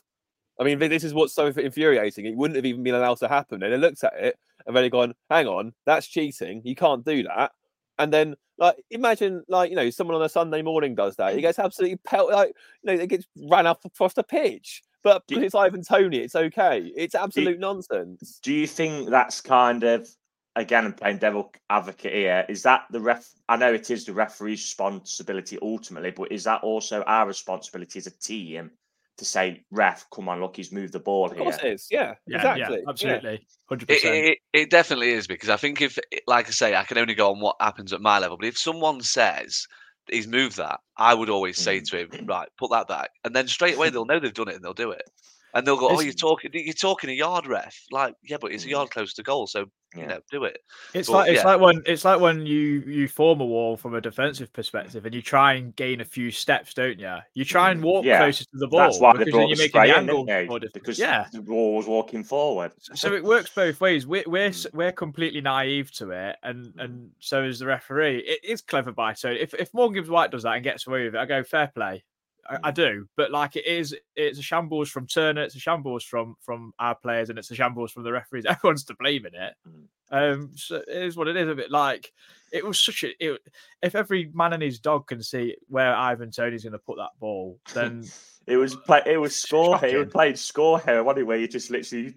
I 0.59 0.63
mean, 0.63 0.79
this 0.79 1.03
is 1.03 1.13
what's 1.13 1.33
so 1.33 1.47
infuriating. 1.47 2.25
It 2.25 2.35
wouldn't 2.35 2.55
have 2.55 2.65
even 2.65 2.81
been 2.81 2.95
allowed 2.95 3.19
to 3.19 3.27
happen. 3.27 3.61
And 3.61 3.71
they 3.71 3.77
looked 3.77 4.03
at 4.03 4.13
it 4.17 4.35
and 4.65 4.75
really 4.75 4.89
gone, 4.89 5.13
hang 5.29 5.47
on, 5.47 5.73
that's 5.85 6.07
cheating. 6.07 6.63
You 6.65 6.73
can't 6.73 7.05
do 7.05 7.21
that. 7.23 7.51
And 7.99 8.11
then, 8.11 8.35
like, 8.57 8.77
imagine, 8.89 9.43
like, 9.47 9.69
you 9.69 9.75
know, 9.75 9.91
someone 9.91 10.15
on 10.15 10.23
a 10.23 10.29
Sunday 10.29 10.63
morning 10.63 10.95
does 10.95 11.15
that. 11.17 11.35
He 11.35 11.41
gets 11.41 11.59
absolutely 11.59 11.97
pelt, 11.97 12.31
like, 12.31 12.53
you 12.81 12.95
know, 12.95 13.03
it 13.03 13.09
gets 13.09 13.27
ran 13.49 13.67
up 13.67 13.85
across 13.85 14.13
the 14.13 14.23
pitch. 14.23 14.81
But 15.03 15.23
because 15.27 15.43
it's 15.43 15.55
Ivan 15.55 15.83
Toney, 15.83 16.17
it's 16.17 16.35
okay. 16.35 16.91
It's 16.95 17.13
absolute 17.13 17.59
nonsense. 17.59 18.39
Do 18.41 18.51
you 18.51 18.65
think 18.65 19.11
that's 19.11 19.39
kind 19.39 19.83
of 19.83 20.09
again? 20.57 20.85
I'm 20.85 20.93
playing 20.93 21.17
devil 21.19 21.53
advocate 21.69 22.13
here. 22.13 22.45
Is 22.49 22.63
that 22.63 22.85
the 22.91 22.99
ref? 22.99 23.29
I 23.47 23.57
know 23.57 23.73
it 23.73 23.89
is 23.89 24.05
the 24.05 24.13
referee's 24.13 24.61
responsibility 24.61 25.57
ultimately, 25.61 26.11
but 26.11 26.31
is 26.31 26.43
that 26.45 26.63
also 26.63 27.03
our 27.03 27.27
responsibility 27.27 27.99
as 27.99 28.07
a 28.07 28.11
team 28.11 28.71
to 29.17 29.25
say, 29.25 29.63
"Ref, 29.71 30.05
come 30.13 30.29
on, 30.29 30.41
look, 30.41 30.55
he's 30.55 30.71
moved 30.71 30.93
the 30.93 30.99
ball 30.99 31.25
Of 31.27 31.33
here." 31.33 31.43
course 31.43 31.57
it 31.57 31.73
is. 31.73 31.87
Yeah, 31.89 32.15
yeah, 32.27 32.37
exactly. 32.37 32.77
yeah, 32.81 32.89
absolutely, 32.89 33.47
hundred 33.67 33.89
It, 33.89 33.93
percent. 33.95 34.15
it, 34.15 34.37
it 34.53 34.69
definitely 34.69 35.11
is 35.11 35.27
because 35.27 35.49
I 35.49 35.57
think 35.57 35.81
if, 35.81 35.97
like 36.27 36.47
I 36.47 36.51
say, 36.51 36.75
I 36.75 36.83
can 36.83 36.97
only 36.97 37.15
go 37.15 37.31
on 37.31 37.39
what 37.39 37.55
happens 37.59 37.93
at 37.93 38.01
my 38.01 38.19
level. 38.19 38.37
But 38.37 38.47
if 38.47 38.57
someone 38.57 39.01
says 39.01 39.65
he's 40.09 40.27
moved 40.27 40.57
that, 40.57 40.79
I 40.97 41.13
would 41.13 41.29
always 41.29 41.57
say 41.57 41.79
mm. 41.79 41.89
to 41.89 41.97
him, 41.99 42.25
right, 42.25 42.47
put 42.57 42.71
that 42.71 42.87
back, 42.87 43.09
and 43.23 43.35
then 43.35 43.47
straight 43.47 43.75
away 43.75 43.89
they'll 43.89 44.05
know 44.05 44.19
they've 44.19 44.33
done 44.33 44.49
it 44.49 44.55
and 44.55 44.63
they'll 44.63 44.73
do 44.73 44.91
it. 44.91 45.09
And 45.53 45.65
they'll 45.65 45.77
go, 45.77 45.89
"Oh, 45.89 46.01
you're 46.01 46.13
talking, 46.13 46.51
you're 46.53 46.73
talking 46.73 47.09
a 47.09 47.13
yard, 47.13 47.47
ref." 47.47 47.75
Like, 47.91 48.15
yeah, 48.23 48.37
but 48.39 48.51
it's 48.51 48.65
a 48.65 48.67
mm. 48.67 48.71
yard 48.71 48.91
close 48.91 49.13
to 49.15 49.23
goal, 49.23 49.47
so 49.47 49.65
you 49.95 50.05
know, 50.05 50.19
do 50.29 50.43
it. 50.43 50.59
It's 50.93 51.07
But, 51.07 51.13
like 51.13 51.31
it's 51.31 51.43
yeah. 51.43 51.47
like 51.47 51.61
when 51.61 51.81
it's 51.85 52.05
like 52.05 52.19
when 52.19 52.45
you 52.45 52.83
you 52.85 53.07
form 53.07 53.41
a 53.41 53.45
wall 53.45 53.77
from 53.77 53.95
a 53.95 54.01
defensive 54.01 54.51
perspective 54.51 55.05
and 55.05 55.15
you 55.15 55.21
try 55.21 55.53
and 55.53 55.75
gain 55.75 56.01
a 56.01 56.05
few 56.05 56.29
steps, 56.29 56.73
don't 56.73 56.99
you? 56.99 57.15
You 57.33 57.45
try 57.45 57.71
and 57.71 57.81
mm. 57.81 57.85
walk 57.85 58.05
Yeah, 58.05 58.19
closer 58.19 58.43
to 58.43 58.49
the 58.53 58.67
ball 58.67 58.79
That's 58.79 58.99
why 58.99 59.13
they 59.13 59.19
because 59.19 59.31
brought 59.31 59.39
then 59.39 59.49
the 59.49 59.49
you're 59.49 59.57
making 59.57 59.69
spray 59.69 59.87
the 59.87 59.93
in, 59.93 59.99
angle 59.99 60.25
didn't 60.25 60.49
more. 60.49 60.59
Because 60.73 60.99
yeah, 60.99 61.27
the 61.31 61.41
ball 61.41 61.75
was 61.75 61.87
walking 61.87 62.23
forward. 62.23 62.73
so 62.93 63.13
it 63.13 63.23
works 63.23 63.49
both 63.53 63.79
ways. 63.79 64.05
We're 64.05 64.23
we're 64.27 64.47
Mm. 64.47 64.73
we're 64.73 64.91
completely 64.91 65.41
naive 65.41 65.91
to 65.93 66.11
it, 66.11 66.37
and 66.43 66.73
and 66.77 66.91
mm. 66.91 67.09
so 67.19 67.43
is 67.43 67.59
the 67.59 67.65
referee. 67.65 68.19
It 68.19 68.43
is 68.43 68.61
clever 68.61 68.91
by 68.91 69.13
so 69.13 69.29
if 69.29 69.53
if 69.53 69.73
Morgan 69.73 69.95
Gibbs 69.95 70.09
White 70.09 70.31
does 70.31 70.43
that 70.43 70.55
and 70.55 70.63
gets 70.63 70.87
away 70.87 71.05
with 71.05 71.15
it, 71.15 71.19
I 71.19 71.25
go 71.25 71.43
fair 71.43 71.67
play. 71.67 72.03
I, 72.49 72.55
Mm. 72.55 72.59
I 72.63 72.71
do, 72.71 73.07
but 73.15 73.31
like 73.31 73.55
it 73.55 73.65
is, 73.65 73.95
it's 74.15 74.39
a 74.39 74.43
shambles 74.43 74.89
from 74.89 75.07
Turner, 75.07 75.43
it's 75.43 75.55
a 75.55 75.59
shambles 75.59 76.03
from 76.03 76.35
from 76.41 76.73
our 76.79 76.95
players, 76.95 77.29
and 77.29 77.37
it's 77.37 77.51
a 77.51 77.55
shambles 77.55 77.91
from 77.91 78.03
the 78.03 78.11
referees. 78.11 78.45
Everyone's 78.49 78.85
to 78.85 78.95
blame 78.95 79.25
in 79.25 79.35
it. 79.35 79.53
Mm. 79.67 79.83
Um, 80.09 80.51
so 80.55 80.77
it 80.77 80.87
is 80.87 81.17
what 81.17 81.27
it 81.27 81.35
is. 81.35 81.49
A 81.49 81.55
bit 81.55 81.71
like 81.71 82.11
it 82.51 82.65
was 82.65 82.81
such 82.81 83.03
a. 83.03 83.09
It, 83.19 83.41
if 83.81 83.95
every 83.95 84.31
man 84.33 84.53
and 84.53 84.63
his 84.63 84.79
dog 84.79 85.07
can 85.07 85.21
see 85.21 85.55
where 85.67 85.93
Ivan 85.93 86.31
Toney's 86.31 86.63
going 86.63 86.71
to 86.73 86.79
put 86.79 86.97
that 86.97 87.11
ball, 87.19 87.59
then 87.73 88.05
It 88.47 88.55
was 88.55 88.75
play, 88.75 89.01
it 89.05 89.17
was 89.17 89.35
score 89.45 89.77
here. 89.77 89.89
It 89.89 90.05
was 90.05 90.13
played 90.13 90.39
score 90.39 90.79
here, 90.79 90.99
it? 90.99 91.23
Where 91.23 91.37
you 91.37 91.47
just 91.47 91.69
literally 91.69 92.15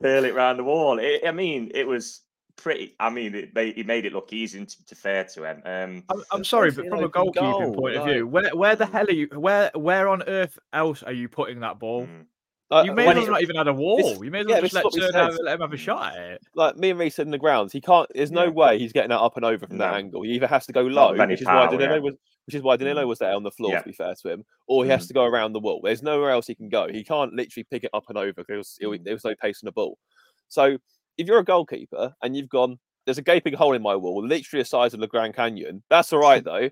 curl 0.00 0.24
it 0.24 0.34
round 0.34 0.58
the 0.58 0.64
wall. 0.64 0.98
It, 0.98 1.22
I 1.26 1.32
mean, 1.32 1.72
it 1.74 1.86
was 1.86 2.20
pretty. 2.60 2.94
I 3.00 3.10
mean, 3.10 3.34
it 3.34 3.54
made, 3.54 3.74
he 3.74 3.82
made 3.82 4.04
it 4.04 4.12
look 4.12 4.32
easy 4.32 4.64
to, 4.64 4.86
to 4.86 4.94
fair 4.94 5.24
to 5.24 5.44
him. 5.44 5.62
Um, 5.64 6.04
I'm, 6.10 6.24
I'm 6.32 6.44
sorry, 6.44 6.70
but 6.70 6.84
an 6.84 6.90
from 6.90 7.00
a 7.00 7.04
open 7.04 7.32
goalkeeping 7.32 7.34
goal, 7.64 7.74
point 7.74 7.96
of 7.96 8.06
view, 8.06 8.26
where 8.26 8.50
where 8.54 8.76
the 8.76 8.86
hell 8.86 9.06
are 9.08 9.12
you? 9.12 9.28
Where 9.34 9.70
where 9.74 10.08
on 10.08 10.22
earth 10.24 10.58
else 10.72 11.02
are 11.02 11.12
you 11.12 11.28
putting 11.28 11.60
that 11.60 11.78
ball? 11.78 12.06
mm. 12.06 12.24
Like, 12.72 12.86
You 12.86 12.94
may 12.94 13.04
when 13.04 13.18
as 13.18 13.24
well 13.24 13.32
not 13.32 13.42
even 13.42 13.56
had 13.56 13.66
a 13.66 13.72
wall. 13.74 14.24
you 14.24 14.30
may 14.30 14.40
as 14.40 14.46
well 14.46 14.54
yeah, 14.56 14.60
just 14.60 14.74
let 14.74 14.80
is 14.82 14.84
what 14.84 14.94
we 14.94 15.00
Turner 15.00 15.18
have, 15.18 15.38
let 15.42 15.54
him 15.56 15.60
have 15.60 15.72
a 15.72 15.76
shot 15.76 16.12
at 16.16 16.18
it. 16.34 16.42
like 16.54 16.76
me 16.76 16.90
and 16.90 17.00
Reiss 17.00 17.16
said 17.16 17.26
in 17.26 17.32
the 17.32 17.38
grounds, 17.38 17.72
he 17.72 17.80
can't. 17.80 18.08
There's 18.14 18.30
no 18.30 18.44
Yeah. 18.44 18.50
way 18.50 18.78
he's 18.78 18.92
getting 18.92 19.08
that 19.08 19.18
up 19.18 19.34
and 19.36 19.44
over 19.44 19.66
from 19.66 19.78
that 19.78 19.94
angle. 19.94 20.22
He 20.22 20.30
either 20.34 20.46
has 20.46 20.66
to 20.66 20.72
go 20.72 20.82
low, 20.82 21.10
with 21.10 21.20
any 21.20 21.32
which 21.32 21.40
is 21.40 21.48
why 21.48 21.66
Danilo 21.66 21.94
yeah. 21.94 21.98
was, 21.98 22.14
which 22.46 22.54
is 22.54 22.62
why 22.62 22.76
Danilo 22.76 23.02
Mm. 23.04 23.08
was 23.08 23.18
there 23.18 23.34
on 23.34 23.42
the 23.42 23.50
floor. 23.50 23.72
Yeah. 23.72 23.80
To 23.80 23.86
be 23.86 23.92
fair 23.92 24.14
to 24.14 24.28
him, 24.30 24.44
or 24.68 24.84
he 24.84 24.90
has 24.90 25.04
Mm. 25.04 25.08
to 25.08 25.14
go 25.14 25.24
around 25.24 25.52
the 25.52 25.58
wall. 25.58 25.80
There's 25.82 26.04
nowhere 26.04 26.30
else 26.30 26.46
he 26.46 26.54
can 26.54 26.68
go. 26.68 26.86
He 26.86 27.02
can't 27.02 27.32
literally 27.32 27.64
pick 27.68 27.82
it 27.82 27.90
up 27.92 28.04
and 28.08 28.16
over 28.16 28.34
because 28.34 28.76
he'll- 28.78 28.90
Mm. 28.92 29.02
there 29.02 29.14
was 29.14 29.24
no 29.24 29.34
pace 29.34 29.60
on 29.64 29.66
the 29.66 29.72
ball. 29.72 29.98
So 30.46 30.78
if 31.18 31.26
you're 31.26 31.38
a 31.38 31.44
goalkeeper 31.44 32.14
and 32.22 32.36
you've 32.36 32.48
gone, 32.48 32.78
there's 33.04 33.18
a 33.18 33.22
gaping 33.22 33.54
hole 33.54 33.74
in 33.74 33.82
my 33.82 33.96
wall, 33.96 34.26
literally 34.26 34.62
the 34.62 34.68
size 34.68 34.94
of 34.94 35.00
the 35.00 35.06
Grand 35.06 35.34
Canyon. 35.34 35.82
That's 35.90 36.12
all 36.12 36.20
right 36.20 36.44
though. 36.44 36.70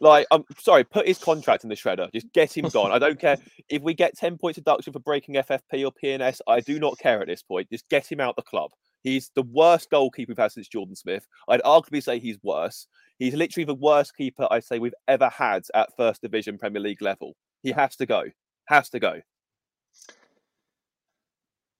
Like, 0.00 0.26
I'm 0.32 0.44
sorry, 0.58 0.82
put 0.82 1.06
his 1.06 1.18
contract 1.18 1.62
in 1.62 1.70
the 1.70 1.76
shredder. 1.76 2.12
Just 2.12 2.32
get 2.32 2.56
him 2.56 2.68
gone. 2.68 2.90
I 2.90 2.98
don't 2.98 3.20
care 3.20 3.36
if 3.68 3.80
we 3.80 3.94
get 3.94 4.16
10 4.16 4.38
points 4.38 4.56
deduction 4.56 4.92
for 4.92 4.98
breaking 4.98 5.36
FFP 5.36 5.86
or 5.86 5.92
PNS. 5.92 6.40
I 6.48 6.60
do 6.60 6.80
not 6.80 6.98
care 6.98 7.20
at 7.20 7.28
this 7.28 7.42
point. 7.42 7.70
Just 7.70 7.88
get 7.88 8.10
him 8.10 8.20
out 8.20 8.34
the 8.34 8.42
club. 8.42 8.72
He's 9.02 9.30
the 9.34 9.42
worst 9.42 9.90
goalkeeper 9.90 10.30
we've 10.30 10.38
had 10.38 10.52
since 10.52 10.68
Jordan 10.68 10.96
Smith. 10.96 11.26
I'd 11.48 11.62
arguably 11.62 12.02
say 12.02 12.18
he's 12.18 12.38
worse. 12.42 12.86
He's 13.18 13.34
literally 13.34 13.64
the 13.64 13.74
worst 13.74 14.16
keeper 14.16 14.46
I'd 14.50 14.64
say 14.64 14.78
we've 14.78 14.94
ever 15.08 15.28
had 15.28 15.64
at 15.74 15.96
first 15.96 16.22
division 16.22 16.58
Premier 16.58 16.80
League 16.80 17.02
level. 17.02 17.34
He 17.62 17.70
has 17.72 17.96
to 17.96 18.06
go. 18.06 18.24
Has 18.66 18.88
to 18.90 19.00
go. 19.00 19.20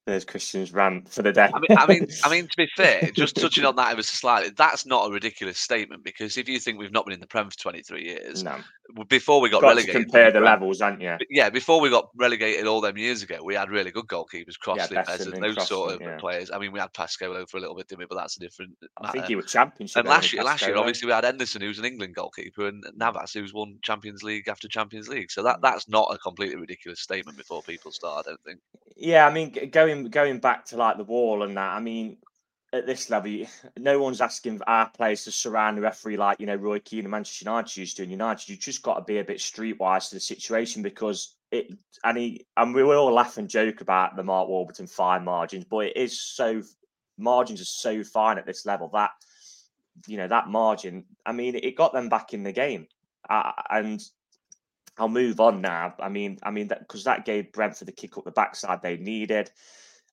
There's 0.04 0.24
Christian's 0.24 0.72
rant 0.72 1.08
for 1.08 1.22
the 1.22 1.32
day. 1.32 1.48
I 1.54 1.60
mean, 1.60 1.78
I 1.78 1.86
mean, 1.86 2.08
I 2.24 2.28
mean, 2.30 2.48
to 2.48 2.56
be 2.56 2.68
fair, 2.76 3.02
just 3.14 3.36
touching 3.36 3.64
on 3.64 3.76
that 3.76 3.92
ever 3.92 4.02
so 4.02 4.14
slightly, 4.14 4.50
that's 4.56 4.84
not 4.84 5.08
a 5.08 5.12
ridiculous 5.12 5.58
statement 5.58 6.02
because 6.02 6.36
if 6.36 6.48
you 6.48 6.58
think 6.58 6.78
we've 6.78 6.90
not 6.90 7.04
been 7.04 7.14
in 7.14 7.20
the 7.20 7.26
Prem 7.28 7.48
for 7.48 7.56
23 7.56 8.02
years, 8.02 8.42
no. 8.42 8.56
before 9.08 9.40
we 9.40 9.48
got 9.48 9.60
Got 9.60 9.68
to 9.68 9.74
relegated, 9.76 10.02
compare 10.02 10.32
the 10.32 10.40
levels, 10.40 10.80
aren't 10.80 11.00
you? 11.00 11.16
Yeah, 11.30 11.50
before 11.50 11.80
we 11.80 11.88
got 11.88 12.08
relegated 12.16 12.66
all 12.66 12.80
them 12.80 12.98
years 12.98 13.22
ago, 13.22 13.38
we 13.44 13.54
had 13.54 13.70
really 13.70 13.92
good 13.92 14.06
goalkeepers, 14.08 14.58
Crossley, 14.58 14.96
and 14.96 15.40
those 15.40 15.68
sort 15.68 15.92
of 15.94 16.00
yeah. 16.00 16.16
players. 16.16 16.50
I 16.50 16.58
mean, 16.58 16.72
we 16.72 16.80
had 16.80 16.92
Pascoe 16.94 17.46
for 17.46 17.58
a 17.58 17.60
little 17.60 17.76
bit, 17.76 17.86
didn't 17.86 18.00
we? 18.00 18.06
But 18.06 18.16
that's 18.16 18.36
a 18.36 18.40
different 18.40 18.76
I 19.00 19.12
think 19.12 19.26
he 19.26 19.36
was 19.36 19.46
championship. 19.52 20.00
and 20.00 20.08
last 20.08 20.32
year, 20.32 20.42
last 20.42 20.66
year, 20.66 20.76
obviously, 20.76 21.06
we 21.06 21.12
had 21.12 21.22
Henderson, 21.22 21.62
who's 21.62 21.78
an 21.78 21.84
England 21.84 22.16
goalkeeper, 22.16 22.66
and 22.66 22.84
Navas, 22.96 23.32
who's 23.34 23.54
won 23.54 23.78
Champions 23.82 24.24
League 24.24 24.48
after 24.48 24.66
Champions 24.66 25.08
League. 25.08 25.30
So 25.30 25.42
Mm. 25.42 25.44
that 25.44 25.60
that's 25.62 25.88
not 25.88 26.08
a 26.12 26.18
completely 26.18 26.56
ridiculous 26.56 26.98
statement 26.98 27.36
before 27.38 27.62
people 27.62 27.92
start. 27.92 28.26
I 28.26 28.30
don't 28.30 28.42
think. 28.44 28.58
Yeah, 28.96 29.26
I 29.26 29.32
mean, 29.32 29.52
g- 29.52 29.66
going 29.92 30.10
going 30.10 30.38
back 30.38 30.64
to 30.66 30.76
like 30.76 30.96
the 30.96 31.04
wall 31.04 31.42
and 31.42 31.56
that. 31.56 31.76
I 31.76 31.80
mean, 31.80 32.18
at 32.72 32.86
this 32.86 33.10
level, 33.10 33.44
no 33.76 34.00
one's 34.00 34.20
asking 34.20 34.60
our 34.66 34.88
players 34.90 35.24
to 35.24 35.32
surround 35.32 35.76
the 35.76 35.82
referee 35.82 36.16
like 36.16 36.40
you 36.40 36.46
know 36.46 36.56
Roy 36.56 36.78
Keane 36.80 37.00
and 37.00 37.10
Manchester 37.10 37.44
United 37.44 37.76
used 37.76 37.96
to. 37.96 38.02
In 38.02 38.10
United, 38.10 38.48
you 38.48 38.56
just 38.56 38.82
got 38.82 38.94
to 38.94 39.04
be 39.04 39.18
a 39.18 39.24
bit 39.24 39.38
streetwise 39.38 40.08
to 40.08 40.16
the 40.16 40.20
situation 40.20 40.82
because 40.82 41.36
it. 41.50 41.72
And 42.04 42.18
he 42.18 42.46
and 42.56 42.74
we 42.74 42.82
all 42.82 43.12
laugh 43.12 43.38
and 43.38 43.48
joke 43.48 43.80
about 43.80 44.16
the 44.16 44.24
Mark 44.24 44.48
Warburton 44.48 44.86
fine 44.86 45.24
margins, 45.24 45.64
but 45.64 45.86
it 45.86 45.96
is 45.96 46.20
so 46.20 46.62
margins 47.18 47.60
are 47.60 47.66
so 47.66 48.02
fine 48.02 48.38
at 48.38 48.46
this 48.46 48.66
level 48.66 48.88
that 48.94 49.10
you 50.06 50.16
know 50.16 50.28
that 50.28 50.48
margin. 50.48 51.04
I 51.24 51.32
mean, 51.32 51.54
it 51.54 51.76
got 51.76 51.92
them 51.92 52.08
back 52.08 52.34
in 52.34 52.42
the 52.42 52.52
game, 52.52 52.88
uh, 53.28 53.52
and 53.70 54.02
I'll 54.98 55.08
move 55.08 55.40
on 55.40 55.60
now. 55.60 55.94
I 56.00 56.08
mean, 56.08 56.38
I 56.42 56.50
mean 56.50 56.68
that 56.68 56.80
because 56.80 57.04
that 57.04 57.24
gave 57.24 57.52
Brentford 57.52 57.88
the 57.88 57.92
kick 57.92 58.18
up 58.18 58.24
the 58.24 58.30
backside 58.30 58.82
they 58.82 58.96
needed. 58.96 59.50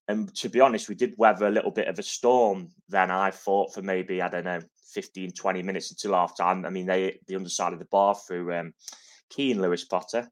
And 0.10 0.36
to 0.38 0.50
be 0.50 0.60
honest, 0.60 0.90
we 0.90 0.96
did 0.96 1.14
weather 1.18 1.46
a 1.46 1.52
little 1.52 1.70
bit 1.70 1.88
of 1.88 2.00
a 2.00 2.04
storm 2.04 2.72
then, 2.90 3.12
I 3.12 3.30
thought, 3.30 3.76
for 3.76 3.84
maybe, 3.84 4.24
I 4.24 4.28
don't 4.28 4.44
know, 4.44 4.60
15, 4.92 5.34
20 5.34 5.62
minutes 5.62 5.92
until 5.92 6.16
half 6.16 6.36
time. 6.36 6.66
I 6.66 6.72
mean, 6.72 6.88
they 6.88 7.20
the 7.28 7.36
underside 7.36 7.74
of 7.74 7.80
the 7.80 7.86
bar 7.86 8.16
through 8.16 8.52
um, 8.56 8.74
Lewis 9.38 9.86
Potter. 9.86 10.28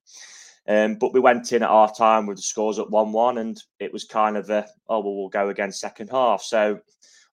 Um, 0.67 0.95
but 0.95 1.13
we 1.13 1.19
went 1.19 1.53
in 1.53 1.61
at 1.61 1.69
half 1.69 1.95
time 1.95 2.25
with 2.25 2.37
the 2.37 2.41
scores 2.41 2.79
at 2.79 2.89
1 2.89 3.11
1, 3.11 3.37
and 3.37 3.61
it 3.79 3.93
was 3.93 4.03
kind 4.03 4.35
of 4.35 4.49
a, 4.49 4.65
oh, 4.89 4.99
well, 4.99 5.15
we'll 5.15 5.29
go 5.29 5.49
again 5.49 5.71
second 5.71 6.09
half. 6.09 6.41
So, 6.41 6.79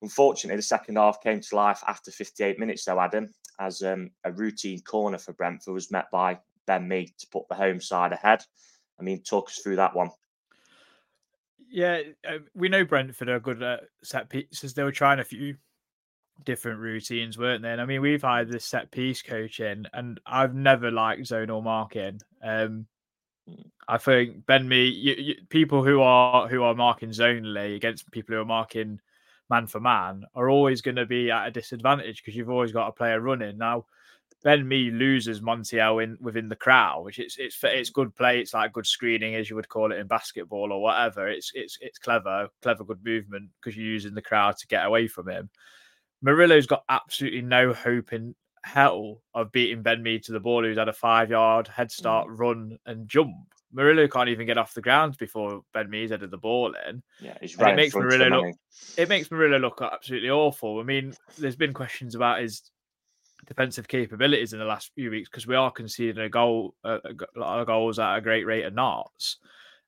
unfortunately, 0.03 0.57
the 0.57 0.63
second 0.63 0.97
half 0.97 1.23
came 1.23 1.41
to 1.41 1.57
life 1.57 1.83
after 1.89 2.11
58 2.11 2.59
minutes, 2.59 2.85
though, 2.85 3.01
Adam, 3.01 3.33
as 3.59 3.81
um, 3.81 4.11
a 4.25 4.31
routine 4.31 4.83
corner 4.83 5.17
for 5.17 5.33
Brentford 5.33 5.73
was 5.73 5.91
met 5.91 6.11
by 6.13 6.39
Ben 6.67 6.87
Mee 6.87 7.15
to 7.19 7.27
put 7.29 7.49
the 7.49 7.55
home 7.55 7.81
side 7.81 8.13
ahead. 8.13 8.45
I 9.01 9.03
mean, 9.03 9.23
talk 9.23 9.49
us 9.49 9.61
through 9.63 9.77
that 9.77 9.97
one. 9.97 10.11
Yeah, 11.71 12.01
uh, 12.29 12.39
we 12.55 12.69
know 12.69 12.85
Brentford 12.85 13.29
are 13.29 13.41
good 13.41 13.63
at 13.63 13.85
set 14.03 14.29
pieces. 14.29 14.75
They 14.75 14.85
were 14.85 14.93
trying 14.93 15.19
a 15.19 15.25
few 15.25 15.57
different 16.45 16.81
routines, 16.81 17.39
weren't 17.39 17.63
they? 17.63 17.71
And 17.71 17.81
I 17.81 17.85
mean, 17.85 18.01
we've 18.01 18.23
hired 18.23 18.51
this 18.51 18.65
set 18.65 18.91
piece 18.91 19.23
coach 19.23 19.61
in, 19.61 19.87
and 19.93 20.21
I've 20.27 20.55
never 20.55 20.91
liked 20.91 21.23
zonal 21.23 21.63
marking. 21.63 22.21
Um, 22.43 22.87
I 23.89 23.99
think 23.99 24.47
Ben 24.47 24.69
Mee, 24.69 24.87
you, 24.87 25.15
you, 25.15 25.35
people 25.49 25.85
who 25.85 26.01
are 26.01 26.49
who 26.49 26.63
are 26.63 26.75
marking 26.75 27.11
zonally 27.11 27.77
against 27.77 28.11
people 28.11 28.35
who 28.35 28.41
are 28.41 28.47
marking 28.47 29.01
man 29.51 29.67
for 29.67 29.81
man 29.81 30.25
are 30.35 30.49
always 30.49 30.81
going 30.81 30.97
to 30.97 31.07
be 31.07 31.31
at 31.31 31.47
a 31.47 31.51
disadvantage 31.51 32.23
because 32.23 32.35
you've 32.35 32.51
always 32.51 32.73
got 32.73 32.89
a 32.89 32.93
player 32.93 33.21
running 33.21 33.59
now. 33.59 33.85
Ben 34.45 34.69
Mee 34.69 34.91
loses 34.91 35.41
Montiel 35.41 36.05
in 36.05 36.19
within 36.21 36.51
the 36.51 36.55
crowd, 36.55 37.03
which 37.03 37.19
it's 37.19 37.39
it's 37.39 37.59
it's 37.65 37.89
good 37.89 38.15
play. 38.15 38.41
It's 38.41 38.53
like 38.53 38.75
good 38.75 38.87
screening, 38.87 39.35
as 39.35 39.49
you 39.49 39.57
would 39.57 39.71
call 39.71 39.91
it 39.91 39.99
in 39.99 40.07
basketball 40.07 40.71
or 40.71 40.83
whatever. 40.83 41.27
It's 41.27 41.51
it's 41.55 41.79
it's 41.81 41.99
clever, 41.99 42.49
clever, 42.61 42.85
good 42.85 43.03
movement 43.03 43.49
because 43.59 43.75
you're 43.75 43.87
using 43.87 44.15
the 44.15 44.23
crowd 44.23 44.59
to 44.59 44.67
get 44.67 44.85
away 44.85 45.09
from 45.09 45.31
him. 45.31 45.49
Murillo's 46.21 46.67
got 46.67 46.85
absolutely 46.91 47.41
no 47.41 47.73
hope 47.73 48.13
in 48.13 48.35
hell 48.65 49.23
of 49.35 49.51
beating 49.51 49.83
Ben 49.83 50.03
Mee 50.03 50.19
to 50.21 50.33
the 50.33 50.41
ball, 50.41 50.63
who's 50.63 50.79
had 50.79 50.89
a 50.89 50.93
five 50.93 51.31
yard 51.31 51.67
head 51.67 51.91
start, 51.91 52.29
run, 52.29 52.79
and 52.85 53.09
jump. 53.09 53.35
Murillo 53.73 54.07
can't 54.07 54.29
even 54.29 54.47
get 54.47 54.59
off 54.59 54.75
the 54.75 54.83
ground 54.83 55.17
before 55.19 55.63
Ben 55.73 55.91
Mee's 55.91 56.11
headed 56.11 56.31
the 56.31 56.39
ball 56.39 56.75
in. 56.89 57.03
Yeah, 57.21 57.37
he's 57.41 57.59
right 57.59 57.73
it 57.73 57.77
makes 57.77 57.95
Murillo 57.95 58.29
look 58.29 58.57
it 58.99 59.09
makes 59.09 59.31
Murillo 59.31 59.59
look 59.59 59.81
absolutely 59.83 60.31
awful. 60.31 60.81
I 60.81 60.83
mean, 60.83 61.15
there's 61.39 61.57
been 61.57 61.73
questions 61.73 62.15
about 62.15 62.41
his 62.41 62.71
defensive 63.47 63.89
capabilities 63.89 64.53
in 64.53 64.59
the 64.59 64.65
last 64.65 64.93
few 64.95 65.11
weeks 65.11 65.29
because 65.29 65.47
we 65.47 65.57
are 65.57 65.71
conceding 65.71 66.25
a 66.25 66.29
goal, 66.29 66.75
a, 66.85 66.95
a 66.95 67.39
lot 67.39 67.61
of 67.61 67.67
goals 67.67 67.99
at 67.99 68.17
a 68.17 68.21
great 68.21 68.45
rate 68.45 68.65
of 68.65 68.75
knots, 68.75 69.39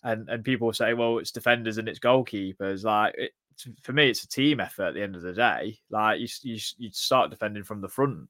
and 0.05 0.29
and 0.29 0.45
people 0.45 0.73
say, 0.73 0.95
well, 0.95 1.19
it's 1.19 1.31
defenders 1.31 1.79
and 1.79 1.89
it's 1.89 1.99
goalkeepers. 1.99 2.85
Like 2.85 3.15
it, 3.17 3.33
for 3.83 3.93
me, 3.93 4.11
it's 4.11 4.25
a 4.25 4.29
team 4.29 4.61
effort 4.61 4.89
at 4.89 4.95
the 4.95 5.03
end 5.03 5.17
of 5.17 5.23
the 5.23 5.33
day. 5.33 5.79
Like 5.91 6.21
you, 6.21 6.29
you, 6.43 6.59
you 6.79 6.91
start 6.93 7.31
defending 7.31 7.65
from 7.65 7.81
the 7.81 7.89
front, 7.89 8.29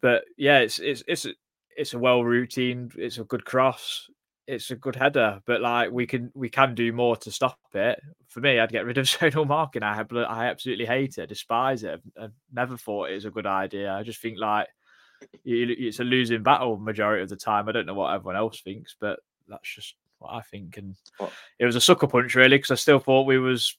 but 0.00 0.24
yeah, 0.36 0.58
it's 0.58 0.78
it's 0.78 1.02
it's 1.06 1.24
a, 1.24 1.32
it's 1.76 1.94
a 1.94 1.98
well 1.98 2.24
routine. 2.24 2.90
It's 2.96 3.18
a 3.18 3.24
good 3.24 3.44
cross. 3.44 4.08
It's 4.48 4.70
a 4.70 4.76
good 4.76 4.96
header, 4.96 5.40
but 5.46 5.60
like 5.60 5.90
we 5.90 6.06
can 6.06 6.32
we 6.34 6.48
can 6.48 6.74
do 6.74 6.90
more 6.90 7.16
to 7.18 7.30
stop 7.30 7.58
it. 7.74 8.00
For 8.28 8.40
me, 8.40 8.58
I'd 8.58 8.72
get 8.72 8.86
rid 8.86 8.96
of 8.96 9.04
zonal 9.06 9.46
marking. 9.46 9.82
I 9.82 9.94
have 9.94 10.10
I 10.12 10.46
absolutely 10.46 10.86
hate 10.86 11.18
it, 11.18 11.28
despise 11.28 11.84
it. 11.84 12.00
I've 12.18 12.32
never 12.52 12.78
thought 12.78 13.10
it 13.10 13.14
was 13.14 13.26
a 13.26 13.30
good 13.30 13.46
idea. 13.46 13.92
I 13.92 14.02
just 14.02 14.22
think 14.22 14.38
like 14.38 14.66
it's 15.44 16.00
a 16.00 16.04
losing 16.04 16.42
battle 16.42 16.78
majority 16.78 17.22
of 17.22 17.28
the 17.28 17.36
time. 17.36 17.68
I 17.68 17.72
don't 17.72 17.84
know 17.86 17.94
what 17.94 18.14
everyone 18.14 18.36
else 18.36 18.62
thinks, 18.62 18.96
but 18.98 19.20
that's 19.48 19.74
just 19.74 19.96
what 20.18 20.32
I 20.32 20.40
think. 20.40 20.78
And 20.78 20.96
Well- 21.20 21.32
it 21.58 21.66
was 21.66 21.76
a 21.76 21.80
sucker 21.80 22.06
punch 22.06 22.34
really 22.34 22.56
because 22.56 22.70
I 22.70 22.76
still 22.76 23.00
thought 23.00 23.26
we 23.26 23.38
was 23.38 23.76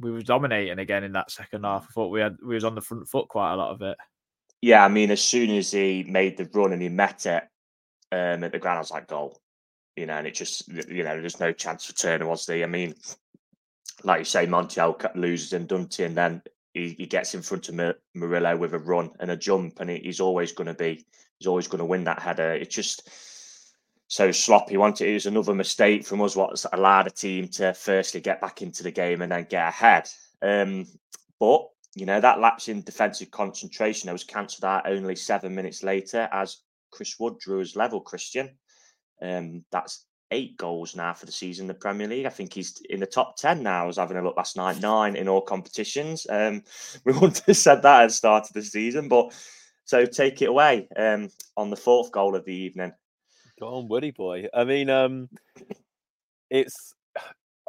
we 0.00 0.10
was 0.10 0.24
dominating 0.24 0.78
again 0.78 1.04
in 1.04 1.12
that 1.12 1.30
second 1.30 1.64
half. 1.64 1.84
I 1.84 1.92
thought 1.92 2.08
we 2.08 2.20
had 2.20 2.38
we 2.42 2.54
was 2.54 2.64
on 2.64 2.74
the 2.74 2.80
front 2.80 3.06
foot 3.08 3.28
quite 3.28 3.52
a 3.52 3.56
lot 3.56 3.72
of 3.72 3.82
it. 3.82 3.98
Yeah, 4.62 4.84
I 4.84 4.88
mean, 4.88 5.10
as 5.10 5.20
soon 5.20 5.50
as 5.50 5.70
he 5.72 6.04
made 6.04 6.38
the 6.38 6.48
run 6.54 6.72
and 6.72 6.80
he 6.80 6.88
met 6.88 7.26
it 7.26 7.42
um, 8.10 8.44
at 8.44 8.52
the 8.52 8.58
ground, 8.58 8.76
I 8.76 8.80
was 8.80 8.90
like, 8.92 9.08
goal. 9.08 9.38
You 9.96 10.06
know, 10.06 10.14
and 10.14 10.26
it 10.26 10.34
just, 10.34 10.68
you 10.68 11.04
know, 11.04 11.20
there's 11.20 11.40
no 11.40 11.52
chance 11.52 11.84
for 11.84 11.92
Turner, 11.92 12.26
was 12.26 12.46
there? 12.46 12.64
I 12.64 12.66
mean, 12.66 12.94
like 14.04 14.20
you 14.20 14.24
say, 14.24 14.46
Montiel 14.46 15.14
loses 15.14 15.52
and 15.52 15.68
Dunty, 15.68 16.04
and 16.04 16.16
then 16.16 16.42
he, 16.72 16.90
he 16.90 17.06
gets 17.06 17.34
in 17.34 17.42
front 17.42 17.68
of 17.68 17.74
Mur- 17.74 17.98
Murillo 18.14 18.56
with 18.56 18.72
a 18.74 18.78
run 18.78 19.10
and 19.20 19.30
a 19.30 19.36
jump, 19.36 19.80
and 19.80 19.90
he, 19.90 19.98
he's 19.98 20.20
always 20.20 20.52
going 20.52 20.68
to 20.68 20.74
be, 20.74 21.04
he's 21.38 21.46
always 21.46 21.68
going 21.68 21.80
to 21.80 21.84
win 21.84 22.04
that 22.04 22.22
header. 22.22 22.52
It's 22.52 22.74
just 22.74 23.08
so 24.12 24.30
sloppy. 24.30 24.76
Wanted 24.76 25.08
it 25.08 25.14
was 25.14 25.26
another 25.26 25.54
mistake 25.54 26.04
from 26.04 26.20
us, 26.20 26.36
what 26.36 26.64
allowed 26.72 27.06
a 27.06 27.10
team 27.10 27.48
to 27.48 27.72
firstly 27.72 28.20
get 28.20 28.40
back 28.40 28.60
into 28.60 28.82
the 28.82 28.90
game 28.90 29.22
and 29.22 29.32
then 29.32 29.46
get 29.48 29.68
ahead. 29.68 30.08
Um, 30.42 30.86
but 31.40 31.66
you 31.94 32.06
know 32.06 32.20
that 32.20 32.40
lapse 32.40 32.68
in 32.68 32.82
defensive 32.82 33.30
concentration 33.30 34.06
that 34.06 34.12
was 34.12 34.24
cancelled 34.24 34.64
out 34.64 34.88
only 34.88 35.16
seven 35.16 35.54
minutes 35.54 35.82
later 35.82 36.28
as 36.32 36.58
Chris 36.90 37.18
Wood 37.18 37.38
drew 37.38 37.58
his 37.58 37.74
level. 37.74 38.00
Christian, 38.00 38.50
um, 39.20 39.64
that's 39.70 40.06
eight 40.32 40.56
goals 40.56 40.96
now 40.96 41.12
for 41.12 41.26
the 41.26 41.32
season 41.32 41.64
in 41.64 41.68
the 41.68 41.74
Premier 41.74 42.08
League. 42.08 42.26
I 42.26 42.30
think 42.30 42.52
he's 42.52 42.80
in 42.90 43.00
the 43.00 43.06
top 43.06 43.36
ten 43.36 43.62
now. 43.62 43.84
I 43.84 43.86
was 43.86 43.98
having 43.98 44.16
a 44.16 44.22
look 44.22 44.36
last 44.36 44.56
night, 44.56 44.80
nine 44.80 45.14
in 45.14 45.28
all 45.28 45.42
competitions. 45.42 46.26
Um, 46.28 46.62
we 47.04 47.12
wouldn't 47.12 47.42
have 47.46 47.56
said 47.56 47.82
that 47.82 48.02
at 48.02 48.06
the 48.08 48.14
start 48.14 48.48
of 48.48 48.54
the 48.54 48.62
season, 48.62 49.08
but 49.08 49.32
so 49.84 50.06
take 50.06 50.42
it 50.42 50.48
away 50.48 50.88
um, 50.96 51.28
on 51.56 51.70
the 51.70 51.76
fourth 51.76 52.10
goal 52.10 52.34
of 52.34 52.44
the 52.44 52.54
evening. 52.54 52.92
Go 53.60 53.74
on, 53.74 53.88
Woody 53.88 54.10
boy. 54.10 54.46
I 54.52 54.64
mean, 54.64 54.90
um, 54.90 55.28
it's. 56.50 56.94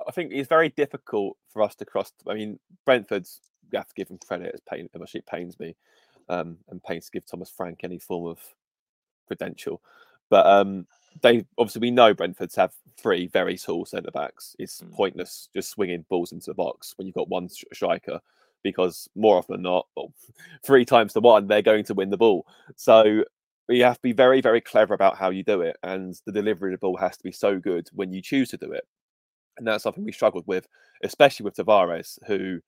I 0.08 0.12
think 0.12 0.32
it's 0.34 0.50
very 0.50 0.70
difficult 0.70 1.38
for 1.50 1.62
us 1.62 1.76
to 1.76 1.86
cross. 1.86 2.12
I 2.28 2.34
mean, 2.34 2.60
Brentford's. 2.86 3.42
We 3.72 3.78
have 3.78 3.88
to 3.88 3.94
give 3.96 4.08
them 4.08 4.20
credit. 4.26 4.52
As 4.54 4.62
pain, 4.62 4.90
it 4.94 5.26
pains 5.26 5.60
me, 5.60 5.76
um, 6.30 6.58
and 6.70 6.84
pains 6.84 7.06
to 7.06 7.12
give 7.12 7.26
Thomas 7.26 7.50
Frank 7.50 7.80
any 7.84 8.00
form 8.00 8.26
of 8.28 8.40
credential. 9.28 9.82
But 10.34 10.48
um, 10.48 10.88
they 11.22 11.46
obviously 11.60 11.82
we 11.82 11.92
know 11.92 12.12
Brentford's 12.12 12.56
have 12.56 12.74
three 12.98 13.28
very 13.28 13.56
tall 13.56 13.86
centre 13.86 14.10
backs. 14.10 14.56
It's 14.58 14.82
Mm. 14.82 14.92
pointless 14.92 15.48
just 15.56 15.70
swinging 15.70 16.06
balls 16.10 16.32
into 16.32 16.50
the 16.50 16.56
box 16.56 16.96
when 16.98 17.06
you've 17.06 17.14
got 17.14 17.30
one 17.30 17.48
striker 17.50 18.20
because 18.64 19.08
more 19.14 19.38
often 19.38 19.54
than 19.54 19.62
not, 19.62 19.86
well, 19.96 20.12
three 20.66 20.86
times 20.86 21.14
to 21.14 21.20
one, 21.20 21.46
they're 21.46 21.62
going 21.62 21.84
to 21.84 21.94
win 21.94 22.10
the 22.10 22.18
ball. 22.18 22.48
So 22.78 23.24
you 23.70 23.84
have 23.84 23.98
to 23.98 24.02
be 24.02 24.12
very, 24.12 24.42
very 24.42 24.60
clever 24.60 24.96
about 24.96 25.16
how 25.16 25.30
you 25.30 25.44
do 25.44 25.62
it, 25.62 25.78
and 25.84 26.20
the 26.26 26.32
delivery 26.32 26.74
of 26.74 26.80
the 26.80 26.84
ball 26.88 26.98
has 26.98 27.16
to 27.16 27.24
be 27.24 27.32
so 27.32 27.60
good 27.60 27.88
when 27.94 28.12
you 28.12 28.20
choose 28.20 28.50
to 28.50 28.58
do 28.58 28.72
it. 28.72 28.88
And 29.60 29.68
that's 29.68 29.84
something 29.84 30.04
we 30.04 30.12
struggled 30.12 30.48
with, 30.48 30.68
especially 31.04 31.44
with 31.44 31.58
Tavares, 31.58 32.18
who, 32.26 32.60